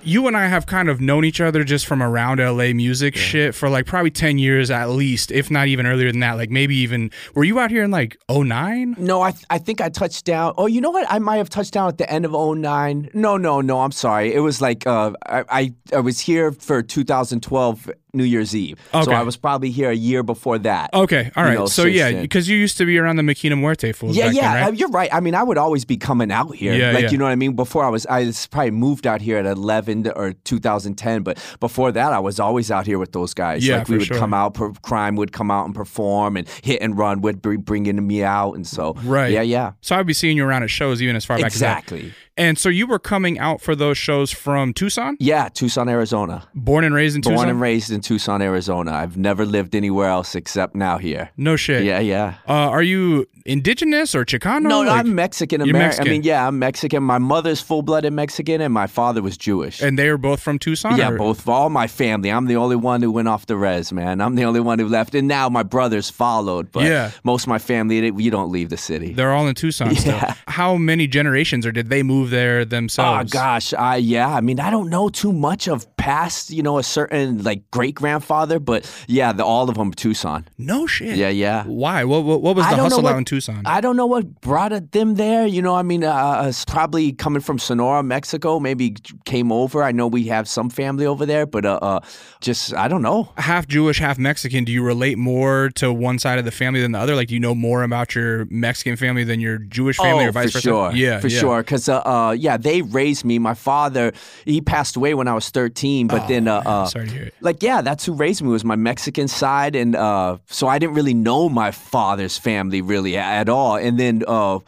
You 0.08 0.26
and 0.26 0.34
I 0.36 0.46
have 0.46 0.64
kind 0.64 0.88
of 0.88 1.02
known 1.02 1.26
each 1.26 1.38
other 1.38 1.64
just 1.64 1.84
from 1.84 2.02
around 2.02 2.38
LA 2.38 2.72
music 2.72 3.14
shit 3.14 3.54
for 3.54 3.68
like 3.68 3.84
probably 3.84 4.10
10 4.10 4.38
years 4.38 4.70
at 4.70 4.88
least, 4.88 5.30
if 5.30 5.50
not 5.50 5.68
even 5.68 5.84
earlier 5.86 6.10
than 6.10 6.20
that. 6.20 6.38
Like 6.38 6.48
maybe 6.48 6.74
even, 6.76 7.10
were 7.34 7.44
you 7.44 7.60
out 7.60 7.70
here 7.70 7.84
in 7.84 7.90
like 7.90 8.16
09? 8.30 8.96
No, 8.96 9.20
I 9.20 9.32
th- 9.32 9.44
I 9.50 9.58
think 9.58 9.82
I 9.82 9.90
touched 9.90 10.24
down. 10.24 10.54
Oh, 10.56 10.64
you 10.66 10.80
know 10.80 10.90
what? 10.90 11.06
I 11.10 11.18
might 11.18 11.36
have 11.36 11.50
touched 11.50 11.74
down 11.74 11.88
at 11.88 11.98
the 11.98 12.10
end 12.10 12.24
of 12.24 12.32
09. 12.32 13.10
No, 13.12 13.36
no, 13.36 13.60
no. 13.60 13.82
I'm 13.82 13.92
sorry. 13.92 14.32
It 14.32 14.40
was 14.40 14.62
like 14.62 14.86
uh, 14.86 15.12
I, 15.26 15.44
I 15.50 15.74
I 15.92 16.00
was 16.00 16.20
here 16.20 16.52
for 16.52 16.82
2012 16.82 17.90
New 18.12 18.24
Year's 18.24 18.54
Eve. 18.54 18.80
Okay. 18.94 19.04
So 19.04 19.12
I 19.12 19.22
was 19.22 19.36
probably 19.36 19.70
here 19.70 19.90
a 19.90 19.94
year 19.94 20.22
before 20.22 20.58
that. 20.58 20.90
Okay, 20.94 21.30
all 21.36 21.44
right. 21.44 21.52
You 21.52 21.58
know, 21.60 21.66
so 21.66 21.84
yeah, 21.84 22.20
because 22.20 22.48
you 22.48 22.56
used 22.56 22.78
to 22.78 22.86
be 22.86 22.98
around 22.98 23.16
the 23.16 23.22
Makina 23.22 23.58
Muerte 23.58 23.92
fools. 23.92 24.16
Yeah, 24.16 24.30
yeah, 24.30 24.54
then, 24.54 24.64
right? 24.64 24.78
you're 24.78 24.88
right. 24.88 25.12
I 25.12 25.20
mean, 25.20 25.34
I 25.34 25.42
would 25.42 25.58
always 25.58 25.84
be 25.84 25.96
coming 25.96 26.32
out 26.32 26.54
here. 26.54 26.74
Yeah, 26.74 26.92
like, 26.92 27.04
yeah. 27.04 27.10
you 27.10 27.18
know 27.18 27.24
what 27.24 27.32
I 27.32 27.36
mean? 27.36 27.54
Before 27.54 27.84
I 27.84 27.88
was, 27.88 28.06
I 28.06 28.32
probably 28.50 28.70
moved 28.70 29.06
out 29.06 29.20
here 29.20 29.36
at 29.38 29.46
11 29.46 30.10
or 30.16 30.32
2010, 30.32 31.22
but 31.22 31.38
before 31.60 31.92
that, 31.92 32.12
I 32.12 32.18
was 32.18 32.40
always 32.40 32.70
out 32.70 32.86
here 32.86 32.98
with 32.98 33.12
those 33.12 33.34
guys. 33.34 33.66
Yeah, 33.66 33.78
like, 33.78 33.88
we 33.88 33.98
would 33.98 34.06
sure. 34.06 34.18
come 34.18 34.32
out, 34.32 34.54
per, 34.54 34.72
crime 34.82 35.16
would 35.16 35.32
come 35.32 35.50
out 35.50 35.66
and 35.66 35.74
perform, 35.74 36.36
and 36.36 36.48
hit 36.62 36.80
and 36.80 36.96
run 36.96 37.20
would 37.20 37.42
be 37.42 37.56
bringing 37.56 38.06
me 38.06 38.24
out. 38.24 38.54
And 38.54 38.66
so, 38.66 38.94
Right. 39.04 39.32
yeah, 39.32 39.42
yeah. 39.42 39.72
So 39.80 39.96
I'd 39.96 40.06
be 40.06 40.14
seeing 40.14 40.36
you 40.36 40.46
around 40.46 40.62
at 40.62 40.70
shows 40.70 41.02
even 41.02 41.16
as 41.16 41.24
far 41.24 41.36
back 41.36 41.46
as. 41.46 41.54
Exactly. 41.54 42.12
And 42.38 42.56
so 42.58 42.68
you 42.68 42.86
were 42.86 42.98
coming 43.00 43.38
out 43.38 43.60
for 43.60 43.74
those 43.74 43.98
shows 43.98 44.30
from 44.30 44.72
Tucson, 44.72 45.16
Yeah, 45.20 45.48
Tucson, 45.48 45.88
Arizona. 45.88 46.44
born 46.54 46.84
and 46.84 46.94
raised 46.94 47.16
in 47.16 47.20
Born 47.22 47.32
Tucson. 47.34 47.46
Born 47.46 47.50
and 47.50 47.60
raised 47.60 47.90
in 47.90 48.00
Tucson, 48.00 48.40
Arizona. 48.40 48.92
I've 48.92 49.16
never 49.16 49.44
lived 49.44 49.74
anywhere 49.74 50.08
else 50.08 50.34
except 50.34 50.74
now 50.74 50.98
here. 50.98 51.30
no 51.36 51.56
shit. 51.56 51.84
Yeah, 51.84 51.98
yeah. 51.98 52.34
Uh, 52.48 52.52
are 52.52 52.82
you 52.82 53.26
indigenous 53.44 54.14
or 54.14 54.24
Chicano? 54.24 54.62
No, 54.62 54.82
no, 54.82 54.88
Like- 54.90 55.00
I'm 55.00 55.14
Mexican 55.14 55.60
American. 55.62 56.06
I 56.06 56.10
mean, 56.10 56.22
yeah, 56.22 56.46
I'm 56.46 56.58
Mexican. 56.58 57.02
My 57.02 57.18
mother's 57.18 57.60
full 57.60 57.82
blooded 57.82 58.12
Mexican 58.12 58.60
and 58.60 58.72
my 58.72 58.86
father 58.86 59.20
was 59.22 59.36
Jewish. 59.36 59.80
and 59.82 59.98
they 59.98 60.08
were 60.10 60.18
both 60.18 60.40
from 60.40 60.58
Tucson. 60.58 60.96
yeah, 60.96 61.10
or- 61.10 61.16
both 61.18 61.48
all 61.48 61.70
my 61.70 61.86
family. 61.88 62.30
I'm 62.30 62.46
the 62.46 62.56
only 62.56 62.76
one 62.76 63.02
who 63.02 63.10
went 63.10 63.26
off 63.28 63.46
the 63.46 63.56
res, 63.56 63.92
man. 63.92 64.20
I'm 64.20 64.36
the 64.36 64.44
only 64.44 64.60
one 64.60 64.78
who 64.78 64.86
left. 64.86 65.14
And 65.14 65.26
now 65.26 65.48
my 65.48 65.62
brothers 65.64 66.08
followed. 66.10 66.70
But 66.70 66.84
Yeah. 66.84 67.10
most 67.24 67.42
of 67.44 67.48
my 67.48 67.58
family, 67.58 68.12
you 68.16 68.30
don't 68.30 68.52
leave 68.52 68.68
the 68.68 68.76
city. 68.76 69.12
They're 69.12 69.32
all 69.32 69.48
in 69.48 69.54
Tucson 69.54 69.94
still. 69.96 70.14
Yeah. 70.14 70.34
How 70.46 70.76
many 70.76 71.06
generations, 71.08 71.66
or 71.66 71.72
did 71.72 71.88
they 71.88 72.02
move 72.02 72.27
there 72.28 72.60
oh, 72.60 72.64
themselves? 72.64 73.34
Oh 73.34 73.38
gosh, 73.38 73.74
I 73.74 73.96
yeah. 73.96 74.28
I 74.28 74.40
mean, 74.40 74.60
I 74.60 74.70
don't 74.70 74.90
know 74.90 75.08
too 75.08 75.32
much 75.32 75.68
of 75.68 75.96
past, 75.98 76.50
you 76.50 76.62
know, 76.62 76.78
a 76.78 76.82
certain 76.82 77.42
like 77.42 77.70
great 77.70 77.94
grandfather, 77.94 78.58
but 78.58 78.90
yeah, 79.06 79.32
the, 79.32 79.44
all 79.44 79.68
of 79.68 79.76
them 79.76 79.92
Tucson. 79.92 80.46
No 80.56 80.86
shit. 80.86 81.16
Yeah, 81.16 81.28
yeah. 81.28 81.64
Why? 81.64 82.04
What, 82.04 82.24
what, 82.24 82.40
what 82.40 82.56
was 82.56 82.66
the 82.66 82.76
hustle 82.76 83.02
what- 83.02 83.12
out 83.12 83.18
in 83.18 83.24
Tucson? 83.24 83.62
I 83.66 83.80
don't 83.80 83.96
know 83.96 84.06
what 84.06 84.40
brought 84.40 84.92
them 84.92 85.16
there. 85.16 85.46
You 85.46 85.60
know, 85.60 85.74
I 85.74 85.82
mean, 85.82 86.04
uh, 86.04 86.44
it's 86.46 86.64
probably 86.64 87.12
coming 87.12 87.42
from 87.42 87.58
Sonora, 87.58 88.02
Mexico. 88.02 88.60
Maybe 88.60 88.96
came 89.24 89.52
over. 89.52 89.82
I 89.82 89.92
know 89.92 90.06
we 90.06 90.24
have 90.24 90.48
some 90.48 90.70
family 90.70 91.04
over 91.04 91.26
there, 91.26 91.44
but 91.44 91.66
uh, 91.66 91.78
uh 91.82 92.00
just 92.40 92.72
I 92.74 92.88
don't 92.88 93.02
know. 93.02 93.32
half 93.36 93.66
Jewish, 93.66 93.98
half 93.98 94.18
Mexican. 94.18 94.64
Do 94.64 94.72
you 94.72 94.82
relate 94.82 95.18
more 95.18 95.70
to 95.74 95.92
one 95.92 96.18
side 96.18 96.38
of 96.38 96.44
the 96.44 96.50
family 96.50 96.80
than 96.80 96.92
the 96.92 96.98
other? 96.98 97.16
Like, 97.16 97.28
do 97.28 97.34
you 97.34 97.40
know 97.40 97.54
more 97.54 97.82
about 97.82 98.14
your 98.14 98.46
Mexican 98.50 98.96
family 98.96 99.24
than 99.24 99.40
your 99.40 99.58
Jewish 99.58 99.96
family, 99.96 100.24
oh, 100.24 100.28
or 100.28 100.32
vice 100.32 100.52
for 100.52 100.58
versa? 100.58 100.68
sure. 100.68 100.92
Yeah, 100.92 101.20
for 101.20 101.28
yeah. 101.28 101.40
sure. 101.40 101.62
Because 101.62 101.88
uh, 101.88 101.98
uh, 101.98 102.36
yeah, 102.38 102.56
they 102.56 102.82
raised 102.82 103.24
me. 103.24 103.38
My 103.38 103.54
father, 103.54 104.12
he 104.44 104.60
passed 104.60 104.96
away 104.96 105.14
when 105.14 105.26
I 105.26 105.34
was 105.34 105.44
thirteen. 105.88 106.06
But 106.08 106.28
then, 106.28 106.48
uh, 106.48 106.58
uh, 106.64 106.84
Oh, 106.84 106.88
Sorry 106.88 107.06
to 107.06 107.12
hear 107.12 107.22
it. 107.24 107.34
like 107.40 107.62
yeah, 107.62 107.82
that's 107.82 108.04
who 108.04 108.12
raised 108.12 108.42
me 108.42 108.48
was 108.48 108.64
my 108.64 108.76
Mexican 108.76 109.28
side, 109.28 109.74
and 109.76 109.96
uh, 109.96 110.38
so 110.46 110.68
I 110.68 110.78
didn't 110.78 110.94
really 110.94 111.14
know 111.14 111.48
my 111.48 111.70
father's 111.70 112.36
family 112.38 112.80
really 112.80 113.16
at 113.16 113.48
all. 113.48 113.76
And 113.76 113.98
then. 113.98 114.22
Uh, 114.26 114.58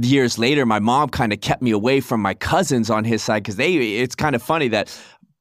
Years 0.00 0.38
later, 0.38 0.64
my 0.66 0.78
mom 0.78 1.08
kind 1.08 1.32
of 1.32 1.40
kept 1.40 1.60
me 1.60 1.72
away 1.72 2.00
from 2.00 2.20
my 2.20 2.34
cousins 2.34 2.88
on 2.90 3.04
his 3.04 3.20
side 3.22 3.42
because 3.42 3.56
they. 3.56 3.74
It's 3.74 4.14
kind 4.14 4.36
of 4.36 4.42
funny 4.42 4.68
that, 4.68 4.96